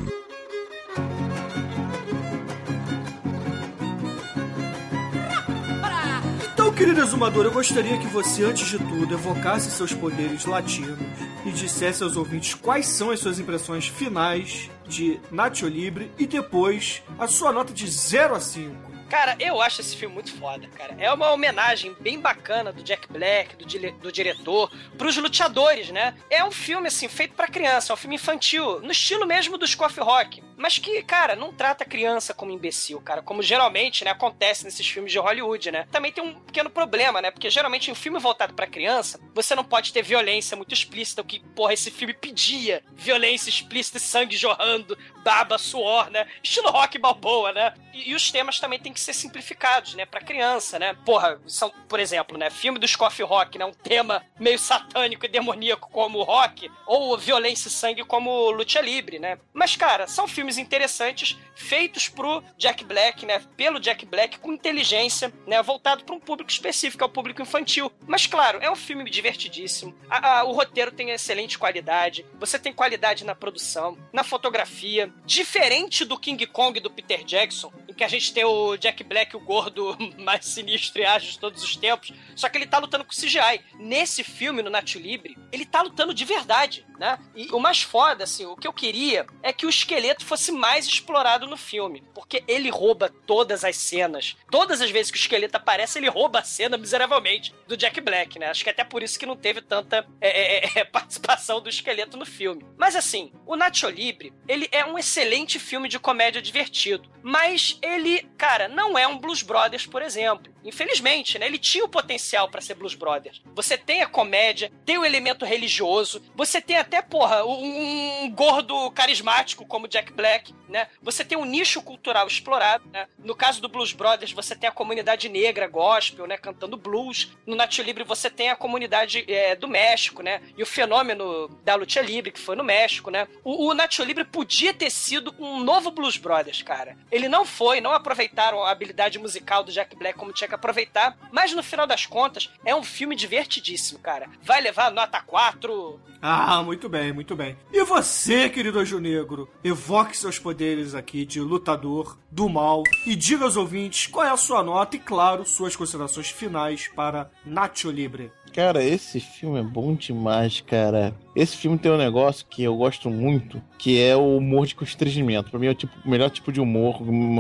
Então, 6.54 6.72
querido 6.72 7.02
exumador, 7.02 7.44
eu 7.44 7.52
gostaria 7.52 7.98
que 7.98 8.08
você, 8.08 8.46
antes 8.46 8.66
de 8.66 8.78
tudo, 8.78 9.14
evocasse 9.14 9.70
seus 9.72 9.94
poderes 9.94 10.46
latinos 10.46 10.98
e 11.46 11.52
dissesse 11.52 12.02
aos 12.02 12.16
ouvintes 12.16 12.54
quais 12.54 12.86
são 12.86 13.12
as 13.12 13.20
suas 13.20 13.40
impressões 13.40 13.90
finais 13.90 14.72
de 14.88 15.20
Nacho 15.30 15.68
Libre 15.68 16.10
e 16.18 16.26
depois 16.26 17.04
a 17.20 17.28
sua 17.28 17.52
nota 17.52 17.74
de 17.74 17.90
0 17.90 18.36
a 18.36 18.40
5. 18.40 18.89
Cara, 19.10 19.36
eu 19.40 19.60
acho 19.62 19.82
esse 19.82 19.96
filme 19.96 20.14
muito 20.14 20.32
foda, 20.38 20.68
cara. 20.68 20.96
É 21.00 21.12
uma 21.12 21.32
homenagem 21.32 21.96
bem 22.00 22.20
bacana 22.20 22.72
do 22.72 22.84
Jack 22.84 23.12
Black, 23.12 23.56
do, 23.56 23.66
dile- 23.66 23.92
do 23.94 24.12
diretor, 24.12 24.72
pros 24.98 25.18
luteadores, 25.18 25.90
né? 25.90 26.14
É 26.30 26.44
um 26.44 26.52
filme, 26.52 26.88
assim, 26.88 27.08
feito 27.08 27.34
pra 27.34 27.48
criança, 27.48 27.92
é 27.92 27.94
um 27.94 27.98
filme 27.98 28.16
infantil, 28.16 28.80
no 28.82 28.92
estilo 28.92 29.26
mesmo 29.26 29.58
do 29.58 29.66
Coffee 29.76 30.04
Rock. 30.04 30.44
Mas 30.60 30.78
que, 30.78 31.02
cara, 31.04 31.38
não 31.38 31.54
trata 31.54 31.86
a 31.86 31.88
criança 31.88 32.34
como 32.34 32.52
imbecil, 32.52 33.00
cara. 33.00 33.22
Como 33.22 33.42
geralmente, 33.42 34.04
né, 34.04 34.12
acontece 34.12 34.66
nesses 34.66 34.86
filmes 34.86 35.10
de 35.10 35.18
Hollywood, 35.18 35.72
né? 35.72 35.88
Também 35.90 36.12
tem 36.12 36.22
um 36.22 36.34
pequeno 36.34 36.70
problema, 36.70 37.22
né? 37.22 37.32
Porque 37.32 37.50
geralmente 37.50 37.88
em 37.88 37.94
um 37.94 37.96
filme 37.96 38.20
voltado 38.20 38.54
pra 38.54 38.68
criança, 38.68 39.22
você 39.34 39.56
não 39.56 39.64
pode 39.64 39.94
ter 39.94 40.02
violência 40.02 40.58
muito 40.58 40.74
explícita, 40.74 41.22
o 41.22 41.26
que, 41.26 41.40
porra, 41.40 41.74
esse 41.74 41.90
filme 41.90 42.14
pedia. 42.14 42.84
Violência 42.92 43.50
explícita, 43.50 44.00
sangue 44.00 44.36
jorrando, 44.36 44.98
baba, 45.24 45.58
suor, 45.58 46.10
né? 46.10 46.28
Estilo 46.44 46.70
rock 46.70 46.98
balboa, 46.98 47.54
né? 47.54 47.74
E, 47.94 48.12
e 48.12 48.16
os 48.16 48.30
temas 48.30 48.60
também 48.60 48.80
têm 48.80 48.92
que 48.92 49.00
ser 49.00 49.14
simplificados, 49.14 49.96
né? 49.96 50.06
Pra 50.06 50.20
criança, 50.20 50.78
né? 50.78 50.94
Porra, 51.06 51.40
são, 51.48 51.72
por 51.88 52.02
exemplo, 52.02 52.38
né? 52.38 52.50
Filme 52.50 52.80
do 52.80 52.98
Coffee 52.98 53.26
Rock, 53.26 53.58
né? 53.58 53.64
Um 53.64 53.72
tema 53.72 54.26
meio 54.38 54.60
satânico 54.60 55.26
e 55.26 55.30
demoníaco 55.30 55.90
como 55.90 56.20
o 56.20 56.24
rock, 56.24 56.70
ou 56.86 57.18
violência 57.18 57.70
e 57.70 57.72
sangue 57.72 58.04
como 58.04 58.52
Lucha 58.52 58.82
Libre, 58.82 59.20
né? 59.20 59.38
Mas, 59.54 59.76
cara, 59.76 60.08
são 60.08 60.28
filmes 60.28 60.49
interessantes, 60.58 61.38
feitos 61.56 62.08
pro 62.08 62.44
Jack 62.58 62.84
Black, 62.84 63.26
né? 63.26 63.42
Pelo 63.56 63.80
Jack 63.80 64.06
Black, 64.06 64.40
com 64.40 64.52
inteligência, 64.54 65.34
né? 65.46 65.62
Voltado 65.62 66.04
pra 66.04 66.16
um 66.16 66.20
público 66.20 66.50
específico, 66.52 67.04
ao 67.04 67.10
público 67.10 67.42
infantil. 67.42 67.92
Mas, 68.08 68.26
claro, 68.28 68.60
é 68.62 68.70
um 68.72 68.76
filme 68.76 69.10
divertidíssimo. 69.10 69.96
A- 70.10 70.40
a- 70.40 70.44
o 70.44 70.52
roteiro 70.52 70.92
tem 70.92 71.10
excelente 71.12 71.58
qualidade. 71.58 72.26
Você 72.40 72.58
tem 72.58 72.74
qualidade 72.74 73.24
na 73.26 73.36
produção, 73.36 73.98
na 74.14 74.24
fotografia. 74.24 75.12
Diferente 75.26 76.04
do 76.06 76.18
King 76.20 76.46
Kong 76.48 76.80
do 76.80 76.90
Peter 76.90 77.24
Jackson, 77.24 77.72
em 77.88 77.94
que 77.94 78.04
a 78.04 78.08
gente 78.08 78.34
tem 78.34 78.44
o 78.46 78.78
Jack 78.78 79.04
Black, 79.04 79.36
o 79.36 79.40
gordo 79.40 79.98
mais 80.18 80.46
sinistro 80.46 81.02
e 81.02 81.06
ágil 81.06 81.32
de 81.32 81.40
todos 81.40 81.64
os 81.64 81.76
tempos. 81.76 82.12
Só 82.36 82.50
que 82.50 82.58
ele 82.58 82.68
tá 82.68 82.78
lutando 82.78 83.04
com 83.06 83.12
CGI. 83.12 83.62
Nesse 83.76 84.24
filme, 84.24 84.62
no 84.62 84.70
Nacho 84.70 85.00
Libre, 85.00 85.38
ele 85.52 85.66
tá 85.66 85.82
lutando 85.82 86.14
de 86.14 86.26
verdade, 86.26 86.86
né? 87.00 87.18
E 87.34 87.48
o 87.52 87.60
mais 87.60 87.82
foda, 87.82 88.26
assim, 88.26 88.46
o 88.46 88.58
que 88.58 88.68
eu 88.68 88.74
queria 88.74 89.26
é 89.42 89.54
que 89.54 89.66
o 89.66 89.70
esqueleto 89.70 90.26
fosse 90.26 90.52
mais 90.52 90.86
explorado 90.86 91.48
no 91.48 91.56
filme. 91.56 92.04
Porque 92.14 92.44
ele 92.48 92.70
rouba 92.70 93.10
todas 93.26 93.64
as 93.64 93.78
cenas. 93.78 94.36
Todas 94.52 94.82
as 94.82 94.92
vezes 94.92 95.10
que 95.10 95.18
o 95.18 95.22
esqueleto 95.22 95.56
aparece, 95.56 95.98
ele 95.98 96.10
rouba 96.10 96.40
a 96.40 96.44
cena 96.44 96.78
miseravelmente 96.78 97.56
do 97.68 97.78
Jack 97.78 98.02
Black, 98.02 98.38
né? 98.38 98.48
Acho 98.48 98.64
que 98.64 98.70
até 98.70 98.84
por 98.84 99.02
isso 99.02 99.18
que 99.18 99.26
não 99.26 99.38
teve 99.38 99.62
tanta 99.62 100.06
é, 100.20 100.68
é, 100.68 100.80
é, 100.80 100.84
participação 100.86 101.62
do 101.62 101.70
esqueleto 101.70 102.18
no 102.18 102.26
filme. 102.26 102.66
Mas 102.78 102.96
assim, 102.96 103.32
o 103.46 103.56
Nacho 103.56 103.90
Libre, 103.90 104.34
ele 104.48 104.68
é 104.72 104.86
um 104.86 104.98
excelente 104.98 105.58
filme 105.58 105.88
de 105.88 105.98
comédia 105.98 106.42
divertido. 106.42 107.10
Mas 107.24 107.78
ele, 107.82 108.24
cara, 108.38 108.68
não 108.68 108.98
é 108.98 109.08
um 109.08 109.18
Blues 109.18 109.42
Brothers, 109.42 109.86
por 109.86 110.02
exemplo. 110.02 110.52
Infelizmente, 110.64 111.40
né? 111.40 111.46
Ele 111.46 111.58
tinha 111.58 111.86
o 111.86 111.90
potencial 111.90 112.50
pra 112.50 112.62
ser 112.62 112.76
Blues 112.76 112.96
Brothers. 112.96 113.42
Você 113.56 113.78
tem 113.78 114.02
a 114.02 114.08
comédia, 114.08 114.72
tem 114.86 114.98
o 114.98 115.06
elemento 115.06 115.46
religioso, 115.46 116.22
você 116.36 116.62
tem 116.62 116.78
até, 116.90 117.04
porra, 117.04 117.46
um, 117.46 118.24
um 118.24 118.32
gordo 118.32 118.90
carismático 118.92 119.66
como 119.66 119.88
Jack 119.88 120.12
Black, 120.12 120.54
né? 120.68 120.88
Você 121.04 121.24
tem 121.24 121.38
um 121.38 121.46
nicho 121.46 121.82
cultural 121.84 122.26
explorado, 122.28 122.84
né? 122.92 123.08
No 123.20 123.36
caso 123.36 123.62
do 123.62 123.70
Blues 123.70 123.94
Brothers, 123.94 124.32
você 124.32 124.56
tem 124.56 124.68
a 124.68 124.72
comunidade 124.72 125.30
negra 125.30 125.68
gospel, 125.68 126.26
né? 126.26 126.36
Cantando 126.36 126.76
blues. 126.76 127.32
No 127.46 127.56
Nacho 127.56 127.84
Libre, 127.84 128.04
você 128.04 128.30
tem 128.30 128.50
a 128.50 128.56
comunidade 128.56 129.24
é, 129.28 129.56
do 129.56 129.68
México, 129.68 130.24
né? 130.24 130.42
E 130.58 130.64
o 130.64 130.66
fenômeno 130.66 131.48
da 131.64 131.76
luta 131.76 132.02
livre, 132.02 132.32
que 132.32 132.40
foi 132.40 132.56
no 132.56 132.64
México, 132.64 133.12
né? 133.12 133.28
O, 133.44 133.68
o 133.68 133.74
Nacho 133.74 134.04
Libre 134.04 134.26
podia 134.26 134.74
ter 134.74 134.90
sido 134.90 135.34
um 135.38 135.60
novo 135.64 135.92
Blues 135.92 136.18
Brothers, 136.18 136.64
cara. 136.64 136.98
Ele 137.12 137.30
não 137.30 137.46
foi, 137.46 137.80
não 137.80 137.94
aproveitaram 137.94 138.64
a 138.64 138.72
habilidade 138.72 139.20
musical 139.20 139.64
do 139.64 139.72
Jack 139.72 139.96
Black 139.96 140.18
como 140.18 140.34
tinha 140.34 140.48
que 140.48 140.56
aproveitar, 140.56 141.16
mas 141.32 141.54
no 141.54 141.62
final 141.62 141.86
das 141.86 142.06
contas, 142.08 142.50
é 142.66 142.74
um 142.74 142.84
filme 142.84 143.16
divertidíssimo, 143.16 144.00
cara. 144.00 144.28
Vai 144.42 144.60
levar 144.62 144.92
nota 144.92 145.22
4. 145.22 146.10
Ah, 146.22 146.62
muito 146.64 146.90
bem, 146.90 147.14
muito 147.14 147.36
bem. 147.36 147.58
E 147.72 147.84
você, 147.86 148.50
querido 148.50 148.80
Anjo 148.80 149.00
Negro, 149.00 149.50
evoque 149.64 150.18
seus 150.18 150.38
poderes 150.38 150.94
aqui 150.94 151.26
de 151.26 151.40
lutador 151.40 152.18
do 152.30 152.50
mal 152.50 152.84
e 153.06 153.16
diga 153.16 153.46
aos 153.46 153.56
ouvintes 153.56 154.08
qual 154.08 154.26
é 154.26 154.30
a 154.30 154.38
sua 154.38 154.62
nota 154.62 154.98
e, 154.98 155.00
claro, 155.00 155.46
suas 155.46 155.76
considerações 155.76 156.30
finais 156.30 156.90
para 156.90 157.32
Nacho 157.46 157.90
Libre. 157.90 158.32
Cara, 158.54 158.84
esse 158.84 159.20
filme 159.20 159.60
é 159.60 159.64
bom 159.64 159.94
demais, 159.94 160.60
cara. 160.62 161.14
Esse 161.36 161.56
filme 161.56 161.78
tem 161.78 161.92
um 161.92 161.98
negócio 161.98 162.46
que 162.50 162.64
eu 162.64 162.76
gosto 162.76 163.10
muito, 163.10 163.62
que 163.78 164.02
é 164.02 164.16
o 164.16 164.38
humor 164.38 164.66
de 164.66 164.76
constrangimento. 164.76 165.50
Pra 165.50 165.60
mim 165.60 165.68
é 165.68 165.72
o, 165.72 165.76
tipo- 165.76 165.96
o 166.04 166.10
melhor 166.10 166.30
tipo 166.30 166.52
de 166.52 166.60
humor, 166.60 166.98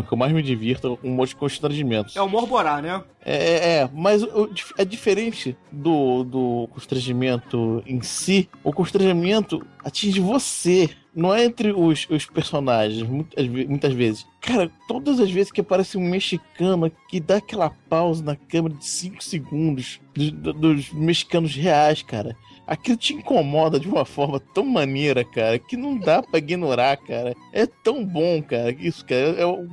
que 0.07 0.13
eu 0.13 0.17
mais 0.17 0.31
me 0.31 0.41
divirto, 0.41 0.87
é 0.87 0.89
o 0.91 1.11
humor 1.11 1.27
de 1.27 1.35
constrangimento. 1.35 2.17
É 2.17 2.21
o 2.21 2.29
Morborá, 2.29 2.81
né? 2.81 3.03
É, 3.25 3.35
é, 3.35 3.77
é, 3.81 3.89
mas 3.93 4.21
é 4.77 4.85
diferente 4.85 5.57
do, 5.71 6.23
do 6.23 6.69
constrangimento 6.71 7.83
em 7.85 8.01
si. 8.01 8.47
O 8.63 8.71
constrangimento 8.71 9.65
atinge 9.83 10.19
você, 10.21 10.89
não 11.19 11.33
é 11.33 11.43
entre 11.45 11.71
os, 11.71 12.07
os 12.09 12.25
personagens, 12.25 13.01
muitas, 13.03 13.47
muitas 13.47 13.93
vezes. 13.93 14.25
Cara, 14.41 14.71
todas 14.87 15.19
as 15.19 15.29
vezes 15.29 15.51
que 15.51 15.61
aparece 15.61 15.97
um 15.97 16.09
mexicano 16.09 16.91
que 17.09 17.19
dá 17.19 17.37
aquela 17.37 17.69
pausa 17.89 18.23
na 18.23 18.35
câmera 18.35 18.75
de 18.75 18.85
5 18.85 19.23
segundos 19.23 19.99
dos, 20.13 20.31
do- 20.31 20.53
dos 20.53 20.91
mexicanos 20.91 21.53
reais, 21.55 22.01
cara. 22.01 22.35
Aquilo 22.71 22.97
te 22.97 23.13
incomoda 23.13 23.79
de 23.79 23.87
uma 23.89 24.05
forma 24.05 24.39
tão 24.39 24.63
maneira, 24.63 25.23
cara, 25.23 25.57
que 25.57 25.75
não 25.75 25.97
dá 25.97 26.21
pra 26.21 26.37
ignorar, 26.37 26.95
cara. 26.97 27.35
É 27.51 27.65
tão 27.65 28.05
bom, 28.05 28.43
cara. 28.43 28.69
Isso, 28.71 29.03
cara, 29.03 29.21
é 29.37 29.45
um- 29.47 29.67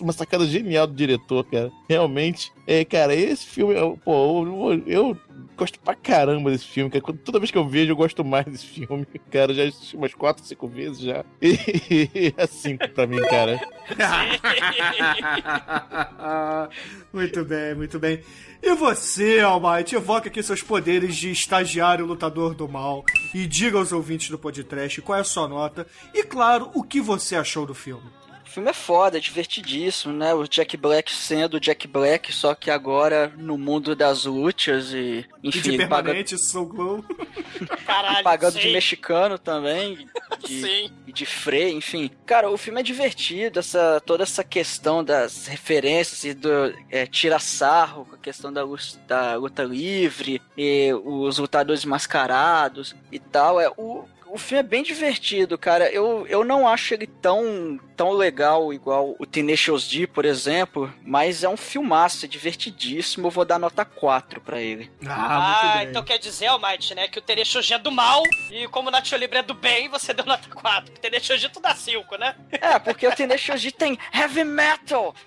uma 0.00 0.12
sacada 0.12 0.44
genial 0.44 0.86
do 0.88 0.92
diretor, 0.94 1.44
cara. 1.44 1.70
Realmente. 1.88 2.50
É, 2.66 2.84
cara, 2.84 3.14
esse 3.14 3.46
filme, 3.46 3.74
eu- 3.74 3.96
pô, 4.04 4.44
eu, 4.46 4.82
eu 4.86 5.16
gosto 5.56 5.78
pra 5.80 5.94
caramba 5.94 6.50
desse 6.50 6.64
filme, 6.66 6.90
cara. 6.90 7.04
Toda 7.24 7.38
vez 7.38 7.50
que 7.52 7.58
eu 7.58 7.68
vejo, 7.68 7.92
eu 7.92 7.96
gosto 7.96 8.24
mais 8.24 8.44
desse 8.46 8.66
filme. 8.66 9.06
Cara, 9.30 9.54
já 9.54 9.62
assisti 9.64 9.96
umas 9.96 10.12
4, 10.14 10.44
5 10.44 10.66
vezes 10.66 10.98
já. 11.00 11.24
E 11.40 12.34
é 12.36 12.46
5 12.46 12.88
pra 12.88 13.06
mim, 13.06 13.20
cara. 13.28 13.60
muito 17.12 17.44
bem, 17.44 17.74
muito 17.74 17.98
bem. 17.98 18.22
E 18.62 18.74
você, 18.74 19.40
Almighty, 19.40 19.96
evoca 19.96 20.28
aqui 20.28 20.42
seus 20.42 20.62
poderes 20.62 21.16
de 21.16 21.30
estagiário 21.30 22.06
lutador 22.06 22.54
do 22.54 22.68
mal 22.68 23.04
e 23.34 23.46
diga 23.46 23.78
aos 23.78 23.92
ouvintes 23.92 24.30
do 24.30 24.38
podcast 24.38 25.00
qual 25.02 25.18
é 25.18 25.20
a 25.22 25.24
sua 25.24 25.48
nota 25.48 25.86
e, 26.14 26.22
claro, 26.22 26.70
o 26.74 26.82
que 26.82 27.00
você 27.00 27.36
achou 27.36 27.66
do 27.66 27.74
filme. 27.74 28.19
O 28.50 28.52
filme 28.52 28.68
é 28.70 28.74
foda, 28.74 29.16
é 29.16 29.20
divertidíssimo, 29.20 30.12
né? 30.12 30.34
O 30.34 30.44
Jack 30.44 30.76
Black 30.76 31.14
sendo 31.14 31.54
o 31.54 31.60
Jack 31.60 31.86
Black, 31.86 32.32
só 32.32 32.52
que 32.52 32.68
agora 32.68 33.32
no 33.38 33.56
mundo 33.56 33.94
das 33.94 34.24
lutas 34.24 34.92
e. 34.92 35.24
E 35.40 35.50
Enfim, 35.50 35.60
de 35.60 35.68
ele 35.74 35.86
paga- 35.86 36.06
permanente, 36.06 36.36
Soul 36.36 36.66
Glow. 36.66 37.04
Caralho, 37.86 38.24
pagando 38.24 38.56
de 38.56 38.62
sei. 38.62 38.72
mexicano 38.72 39.38
também, 39.38 40.08
de, 40.44 40.62
Sim. 40.62 40.90
e 41.06 41.12
de 41.12 41.24
Frey, 41.24 41.72
enfim. 41.72 42.10
Cara, 42.26 42.50
o 42.50 42.58
filme 42.58 42.80
é 42.80 42.82
divertido, 42.82 43.60
essa, 43.60 44.02
toda 44.04 44.24
essa 44.24 44.42
questão 44.42 45.04
das 45.04 45.46
referências 45.46 46.24
e 46.24 46.34
do 46.34 46.74
é, 46.90 47.06
tira 47.06 47.38
sarro 47.38 48.04
com 48.04 48.16
a 48.16 48.18
questão 48.18 48.52
da, 48.52 48.62
da 49.06 49.36
luta 49.36 49.62
livre 49.62 50.42
e 50.58 50.92
os 51.04 51.38
lutadores 51.38 51.84
mascarados 51.84 52.96
e 53.12 53.18
tal. 53.20 53.60
É, 53.60 53.70
o, 53.76 54.08
O 54.32 54.38
filme 54.38 54.60
é 54.60 54.62
bem 54.62 54.82
divertido, 54.82 55.58
cara. 55.58 55.90
Eu, 55.90 56.26
eu 56.28 56.44
não 56.44 56.68
acho 56.68 56.94
ele 56.94 57.06
tão, 57.06 57.78
tão 57.96 58.12
legal 58.12 58.72
igual 58.72 59.16
o 59.18 59.26
Tenacious 59.26 59.88
D, 59.88 60.06
por 60.06 60.24
exemplo, 60.24 60.92
mas 61.02 61.42
é 61.42 61.48
um 61.48 61.56
filmaço, 61.56 62.24
é 62.24 62.28
divertidíssimo. 62.28 63.26
Eu 63.26 63.30
vou 63.30 63.44
dar 63.44 63.58
nota 63.58 63.84
4 63.84 64.40
pra 64.40 64.60
ele. 64.60 64.90
Ah, 65.06 65.80
então 65.82 66.04
quer 66.04 66.18
dizer, 66.18 66.46
Almighty, 66.46 66.94
né, 66.94 67.08
que 67.08 67.18
o 67.18 67.22
Terechoji 67.22 67.74
é 67.74 67.78
do 67.78 67.90
mal 67.90 68.22
e 68.50 68.68
como 68.68 68.88
o 68.88 68.92
Nacho 68.92 69.16
Libre 69.16 69.38
é 69.38 69.42
do 69.42 69.54
bem, 69.54 69.88
você 69.88 70.14
deu 70.14 70.24
nota 70.24 70.48
4. 70.48 70.94
O 70.94 70.98
Terechoji 70.98 71.48
tu 71.48 71.60
dá 71.60 71.74
5, 71.74 72.16
né? 72.16 72.36
É, 72.52 72.78
porque 72.78 73.06
o 73.06 73.14
Tenacious 73.14 73.60
D 73.60 73.72
tem 73.72 73.98
heavy 74.14 74.44
metal. 74.44 75.14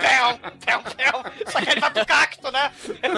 Pel, 0.00 0.38
pel, 0.64 0.82
pel. 0.96 1.50
Só 1.50 1.60
que 1.60 1.70
ele 1.70 1.80
vai 1.80 1.90
pro 1.90 2.06
cacto, 2.06 2.50
né? 2.50 2.72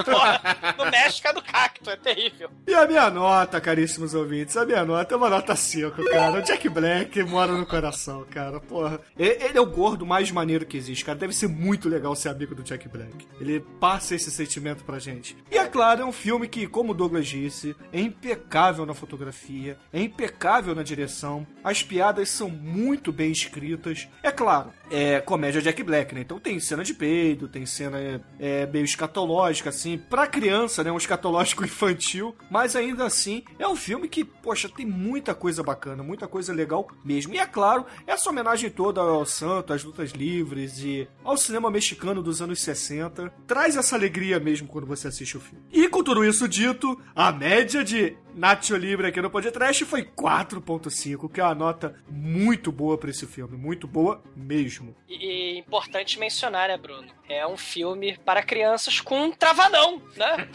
Porra, 0.04 0.40
no 0.76 0.90
México 0.90 1.28
é 1.28 1.32
do 1.32 1.42
cacto, 1.42 1.90
é 1.90 1.96
terrível. 1.96 2.50
E 2.66 2.74
a 2.74 2.86
minha 2.86 3.08
nota, 3.10 3.60
caríssimos 3.92 4.14
ouvintes, 4.14 4.56
a 4.56 4.64
minha 4.64 4.84
nota 4.84 5.14
é 5.14 5.16
uma 5.16 5.28
nota 5.28 5.54
5, 5.54 6.04
cara. 6.10 6.38
O 6.38 6.42
Jack 6.42 6.68
Black 6.68 7.22
mora 7.24 7.52
no 7.52 7.66
coração, 7.66 8.24
cara. 8.30 8.58
Porra. 8.60 9.00
Ele 9.18 9.58
é 9.58 9.60
o 9.60 9.66
gordo 9.66 10.06
mais 10.06 10.30
maneiro 10.30 10.64
que 10.64 10.76
existe, 10.76 11.04
cara. 11.04 11.18
Deve 11.18 11.34
ser 11.34 11.48
muito 11.48 11.88
legal 11.88 12.14
ser 12.16 12.30
amigo 12.30 12.54
do 12.54 12.62
Jack 12.62 12.88
Black. 12.88 13.26
Ele 13.40 13.60
passa 13.80 14.14
esse 14.14 14.30
sentimento 14.30 14.84
pra 14.84 14.98
gente. 14.98 15.36
E 15.50 15.58
é 15.58 15.66
claro, 15.66 16.02
é 16.02 16.04
um 16.04 16.12
filme 16.12 16.48
que, 16.48 16.66
como 16.66 16.92
o 16.92 16.94
Douglas 16.94 17.26
disse, 17.26 17.76
é 17.92 18.00
impecável 18.00 18.86
na 18.86 18.94
fotografia, 18.94 19.76
é 19.92 20.00
impecável 20.00 20.74
na 20.74 20.82
direção, 20.82 21.46
as 21.62 21.82
piadas 21.82 22.28
são 22.28 22.48
muito 22.48 23.12
bem 23.12 23.30
escritas. 23.30 24.08
É 24.22 24.30
claro, 24.30 24.70
é 24.90 25.20
comédia 25.20 25.62
Jack 25.62 25.82
Black, 25.82 26.14
né? 26.14 26.20
Então 26.20 26.38
tem 26.38 26.58
cena 26.60 26.84
de 26.84 26.94
peido, 26.94 27.48
tem 27.48 27.66
cena 27.66 27.98
é, 27.98 28.20
é, 28.38 28.66
meio 28.66 28.84
escatológica, 28.84 29.70
assim, 29.70 29.98
pra 29.98 30.26
criança, 30.26 30.84
né? 30.84 30.92
Um 30.92 30.96
escatológico 30.96 31.64
infantil, 31.66 32.34
mas 32.50 32.76
ainda 32.76 33.04
assim 33.04 33.42
é 33.58 33.66
um 33.66 33.76
filme 33.82 34.08
que, 34.08 34.24
poxa, 34.24 34.68
tem 34.68 34.86
muita 34.86 35.34
coisa 35.34 35.62
bacana, 35.62 36.02
muita 36.02 36.28
coisa 36.28 36.52
legal 36.52 36.88
mesmo. 37.04 37.34
E 37.34 37.38
é 37.38 37.46
claro, 37.46 37.84
essa 38.06 38.30
homenagem 38.30 38.70
toda 38.70 39.00
ao 39.00 39.26
santo, 39.26 39.72
às 39.72 39.82
lutas 39.82 40.12
livres 40.12 40.78
e 40.78 41.08
ao 41.24 41.36
cinema 41.36 41.70
mexicano 41.70 42.22
dos 42.22 42.40
anos 42.40 42.60
60 42.62 43.32
traz 43.46 43.76
essa 43.76 43.96
alegria 43.96 44.38
mesmo 44.38 44.68
quando 44.68 44.86
você 44.86 45.08
assiste 45.08 45.36
o 45.36 45.40
filme. 45.40 45.64
E 45.72 45.88
com 45.88 46.02
tudo 46.02 46.24
isso 46.24 46.48
dito, 46.48 46.98
a 47.14 47.32
média 47.32 47.82
de 47.82 48.16
Nacho 48.34 48.76
Libre 48.76 49.06
aqui 49.06 49.20
no 49.20 49.30
podcast 49.30 49.84
foi 49.84 50.04
4.5, 50.04 51.30
que 51.30 51.40
é 51.40 51.44
uma 51.44 51.54
nota 51.54 51.94
muito 52.08 52.72
boa 52.72 52.96
pra 52.96 53.10
esse 53.10 53.26
filme, 53.26 53.56
muito 53.56 53.86
boa 53.86 54.22
mesmo. 54.34 54.96
E, 55.08 55.14
e 55.14 55.58
importante 55.58 56.18
mencionar, 56.18 56.68
né, 56.68 56.76
Bruno? 56.76 57.08
É 57.28 57.46
um 57.46 57.56
filme 57.56 58.18
para 58.24 58.42
crianças 58.42 59.00
com 59.00 59.24
um 59.24 59.32
travanão, 59.32 60.02
né? 60.16 60.48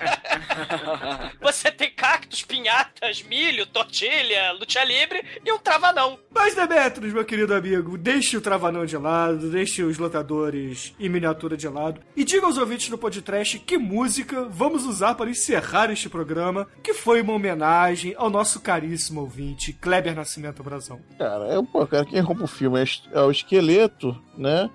Você 1.40 1.70
tem 1.70 1.90
cactos, 1.90 2.42
pinhatas, 2.42 3.22
milho, 3.22 3.66
tortilha, 3.66 4.52
luta 4.52 4.84
livre 4.84 5.24
e 5.44 5.52
um 5.52 5.58
travanão. 5.58 6.18
Mas 6.30 6.54
Demetrius, 6.54 7.12
meu 7.12 7.24
querido 7.24 7.54
amigo, 7.54 7.96
deixe 7.96 8.36
o 8.36 8.40
travanão 8.40 8.84
de 8.84 8.96
lado, 8.96 9.50
deixe 9.50 9.82
os 9.82 9.98
lotadores 9.98 10.94
em 10.98 11.08
miniatura 11.08 11.56
de 11.56 11.68
lado 11.68 12.00
e 12.14 12.24
diga 12.24 12.46
aos 12.46 12.58
ouvintes 12.58 12.88
do 12.88 12.98
podcast 12.98 13.58
que 13.60 13.78
música 13.78 14.44
vamos 14.44 14.84
usar 14.84 15.14
para 15.14 15.30
encerrar 15.30 15.90
este 15.90 16.08
programa, 16.08 16.68
que 16.82 16.94
foi 16.96 17.20
uma 17.20 17.34
homenagem 17.34 18.14
ao 18.16 18.28
nosso 18.30 18.60
caríssimo 18.60 19.20
ouvinte, 19.20 19.72
Kleber 19.72 20.14
Nascimento 20.14 20.62
Brazão. 20.62 21.00
Cara, 21.18 21.44
eu, 21.46 21.62
pô, 21.62 21.86
cara, 21.86 22.04
quem 22.04 22.20
rouba 22.20 22.44
o 22.44 22.48
filme 22.48 22.82
é 22.82 22.86
é 23.12 23.20
o 23.20 23.30
esqueleto, 23.30 24.16
né? 24.36 24.70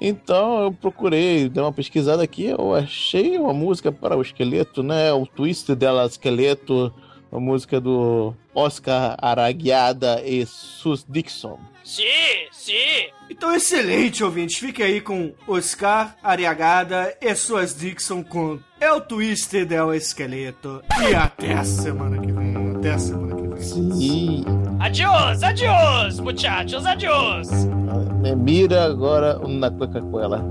Então 0.00 0.62
eu 0.62 0.72
procurei, 0.72 1.48
dei 1.48 1.62
uma 1.62 1.72
pesquisada 1.72 2.22
aqui, 2.22 2.46
eu 2.46 2.74
achei 2.74 3.36
uma 3.36 3.52
música 3.52 3.90
para 3.90 4.16
o 4.16 4.22
esqueleto, 4.22 4.82
né? 4.82 5.12
O 5.12 5.26
twist 5.26 5.74
dela, 5.74 6.06
esqueleto, 6.06 6.92
a 7.30 7.38
música 7.38 7.80
do 7.80 8.34
Oscar 8.54 9.16
Araguiada 9.20 10.22
e 10.24 10.44
Sus 10.46 11.04
Dixon. 11.08 11.58
Sim, 11.84 12.04
sim. 12.52 13.08
Então, 13.30 13.54
excelente, 13.54 14.22
ouvintes. 14.22 14.58
Fique 14.58 14.82
aí 14.82 15.00
com 15.00 15.32
Oscar 15.46 16.14
Ariagada 16.22 17.16
e 17.18 17.34
suas 17.34 17.74
Dixon 17.74 18.22
com 18.22 18.58
El 18.78 19.00
Twisted 19.00 19.72
El 19.72 19.94
Esqueleto. 19.94 20.82
E 21.00 21.14
até 21.14 21.54
a 21.54 21.64
semana 21.64 22.18
que 22.20 22.30
vem. 22.30 22.76
Até 22.76 22.92
a 22.92 22.98
semana 22.98 23.34
que 23.36 23.48
vem. 23.48 23.60
Sim. 23.62 24.44
Adiós, 24.80 25.42
adiós, 25.42 26.20
muchachos, 26.20 26.84
adiós. 26.84 27.48
Me 28.20 28.36
mira 28.36 28.84
agora 28.84 29.38
na 29.48 29.70
Coca-Cola. 29.70 30.44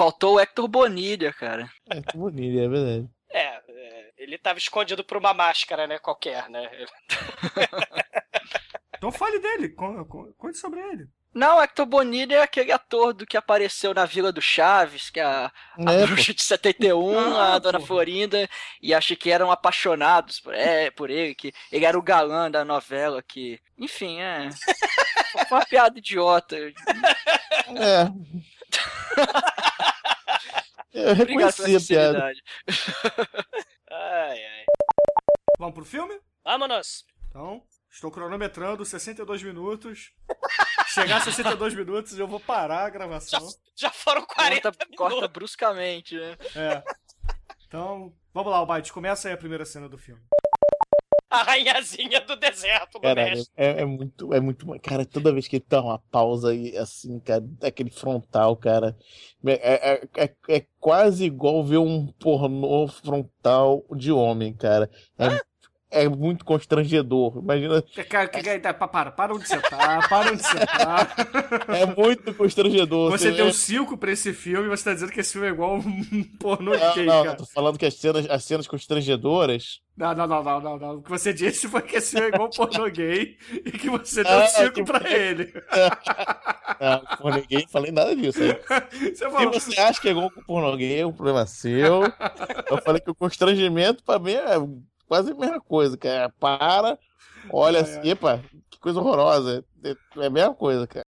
faltou 0.00 0.36
o 0.36 0.40
Hector 0.40 0.66
Bonilha, 0.66 1.30
cara. 1.30 1.70
É, 1.90 2.00
que 2.00 2.16
bonito, 2.16 2.58
é 2.58 2.68
verdade. 2.68 3.06
É, 3.30 3.60
é, 3.68 4.10
ele 4.16 4.38
tava 4.38 4.58
escondido 4.58 5.04
por 5.04 5.18
uma 5.18 5.34
máscara, 5.34 5.86
né? 5.86 5.98
Qualquer, 5.98 6.48
né? 6.48 6.70
Então 8.96 9.10
fale 9.10 9.38
dele, 9.38 9.70
con- 9.70 10.04
con- 10.04 10.30
conte 10.36 10.58
sobre 10.58 10.78
ele. 10.80 11.08
Não, 11.32 11.58
Hector 11.62 11.86
Bonilha 11.86 12.36
é 12.36 12.42
aquele 12.42 12.70
ator 12.70 13.14
do 13.14 13.24
que 13.26 13.34
apareceu 13.36 13.94
na 13.94 14.04
Vila 14.04 14.30
do 14.30 14.42
Chaves, 14.42 15.08
que 15.08 15.18
é 15.18 15.22
a, 15.22 15.50
a 15.86 15.92
É, 15.94 16.06
bruxa 16.06 16.34
de 16.34 16.42
71, 16.42 17.18
Ah, 17.34 17.54
a 17.54 17.58
Dona 17.58 17.80
pô. 17.80 17.86
Florinda, 17.86 18.46
e 18.82 18.92
acho 18.92 19.16
que 19.16 19.30
eram 19.30 19.50
apaixonados 19.50 20.38
por, 20.40 20.52
é, 20.54 20.90
por 20.90 21.08
ele, 21.08 21.34
que 21.34 21.50
ele 21.72 21.86
era 21.86 21.98
o 21.98 22.02
galã 22.02 22.50
da 22.50 22.62
novela, 22.62 23.22
que... 23.22 23.58
Enfim, 23.78 24.20
é... 24.20 24.50
Foi 25.48 25.56
uma 25.58 25.64
piada 25.64 25.98
idiota. 25.98 26.56
É. 26.58 28.04
Eu 30.92 31.12
Obrigado 31.12 31.26
pela 31.26 31.68
reconheci 31.68 31.96
a 31.96 31.96
piada. 32.02 32.34
sinceridade. 32.34 32.42
Ai, 33.92 34.44
ai. 34.44 34.64
Vamos 35.58 35.74
pro 35.74 35.84
filme? 35.84 36.20
Vamos! 36.44 37.04
Então, 37.28 37.62
estou 37.90 38.10
cronometrando 38.10 38.84
62 38.84 39.42
minutos. 39.42 40.12
Chegar 40.94 41.18
a 41.18 41.20
62 41.20 41.74
minutos 41.74 42.18
eu 42.18 42.26
vou 42.26 42.40
parar 42.40 42.86
a 42.86 42.90
gravação. 42.90 43.46
Já 43.76 43.90
foram 43.90 44.24
40 44.26 44.62
Corta, 44.72 44.86
corta 44.96 45.28
bruscamente, 45.28 46.16
né? 46.16 46.36
É. 46.56 46.82
Então, 47.66 48.12
vamos 48.34 48.50
lá, 48.50 48.58
Albite, 48.58 48.92
começa 48.92 49.28
aí 49.28 49.34
a 49.34 49.38
primeira 49.38 49.64
cena 49.64 49.88
do 49.88 49.96
filme. 49.98 50.22
A 51.32 51.42
rainhazinha 51.44 52.20
do 52.22 52.36
deserto 52.36 52.98
do 53.00 53.00
Caralho, 53.00 53.38
México. 53.38 53.52
é, 53.56 53.82
é 53.82 53.84
muito, 53.84 54.34
é 54.34 54.40
muito. 54.40 54.66
Cara, 54.80 55.06
toda 55.06 55.32
vez 55.32 55.46
que 55.48 55.56
ele 55.56 55.64
dá 55.68 55.80
uma 55.80 55.98
pausa 55.98 56.50
aí, 56.50 56.76
assim, 56.76 57.20
cara, 57.20 57.44
aquele 57.62 57.90
frontal, 57.90 58.56
cara. 58.56 58.96
É, 59.46 59.92
é, 59.92 60.08
é, 60.16 60.36
é 60.48 60.66
quase 60.78 61.24
igual 61.24 61.64
ver 61.64 61.78
um 61.78 62.08
pornô 62.12 62.88
frontal 62.88 63.84
de 63.96 64.12
homem, 64.12 64.54
cara. 64.54 64.90
É, 65.18 65.40
é 65.90 66.08
muito 66.08 66.44
constrangedor. 66.44 67.38
Imagina. 67.38 67.82
Cara, 68.08 68.28
que- 68.28 68.42
que- 68.42 68.58
tá, 68.60 68.72
para, 68.74 69.10
para 69.10 69.34
onde 69.34 69.46
você 69.48 69.58
tá, 69.60 70.06
para 70.08 70.30
onde 70.32 70.42
você 70.42 70.58
tá. 70.66 71.08
É 71.68 71.86
muito 71.86 72.32
constrangedor. 72.34 73.10
Você 73.10 73.30
deu 73.32 73.46
vê- 73.46 73.52
5 73.52 73.96
pra 73.96 74.12
esse 74.12 74.32
filme 74.32 74.66
e 74.66 74.68
você 74.70 74.84
tá 74.84 74.94
dizendo 74.94 75.12
que 75.12 75.20
esse 75.20 75.32
filme 75.32 75.48
é 75.48 75.50
igual 75.50 75.76
um 75.76 76.24
pornô 76.38 76.72
Não, 76.76 76.94
gay, 76.94 77.06
não, 77.06 77.24
cara. 77.24 77.34
eu 77.34 77.36
tô 77.38 77.46
falando 77.46 77.78
que 77.78 77.86
as 77.86 77.94
cenas, 77.94 78.28
as 78.30 78.44
cenas 78.44 78.66
constrangedoras. 78.66 79.80
Não, 79.96 80.14
não, 80.14 80.26
não, 80.26 80.42
não, 80.42 80.60
não, 80.60 80.78
não. 80.78 80.94
O 80.96 81.02
que 81.02 81.10
você 81.10 81.32
disse 81.32 81.68
foi 81.68 81.82
que 81.82 81.96
esse 81.96 82.12
filme 82.12 82.26
é 82.26 82.28
igual 82.30 82.46
um 82.48 82.50
pornô 82.50 82.88
gay 82.88 83.36
e 83.64 83.72
que 83.72 83.90
você 83.90 84.22
deu 84.22 84.32
Ah, 84.38 84.46
5 84.46 84.72
que- 84.72 84.84
pra 84.84 85.10
ele. 85.10 85.52
Não, 86.80 87.16
por 87.18 87.34
ninguém 87.34 87.66
falei 87.68 87.92
nada 87.92 88.16
disso. 88.16 88.38
Você 88.38 89.14
Se 89.14 89.30
falou, 89.30 89.52
você 89.52 89.78
acha 89.78 90.00
que 90.00 90.08
é 90.08 90.12
igual 90.12 90.30
com 90.30 90.40
pornô 90.42 90.74
gay, 90.76 91.00
é 91.00 91.06
um 91.06 91.12
problema 91.12 91.44
seu. 91.44 92.02
Eu 92.70 92.78
falei 92.82 93.00
que 93.02 93.10
o 93.10 93.14
constrangimento 93.14 94.02
pra 94.02 94.18
mim 94.18 94.32
é 94.32 94.54
quase 95.10 95.32
a 95.32 95.34
mesma 95.34 95.60
coisa, 95.60 95.98
cara. 95.98 96.30
Para, 96.38 96.96
olha 97.52 97.80
assim, 97.80 98.08
epa, 98.08 98.40
que 98.70 98.78
coisa 98.78 99.00
horrorosa. 99.00 99.64
É 99.82 100.22
é 100.22 100.26
a 100.26 100.30
mesma 100.30 100.54
coisa, 100.54 100.86
cara. 100.86 101.04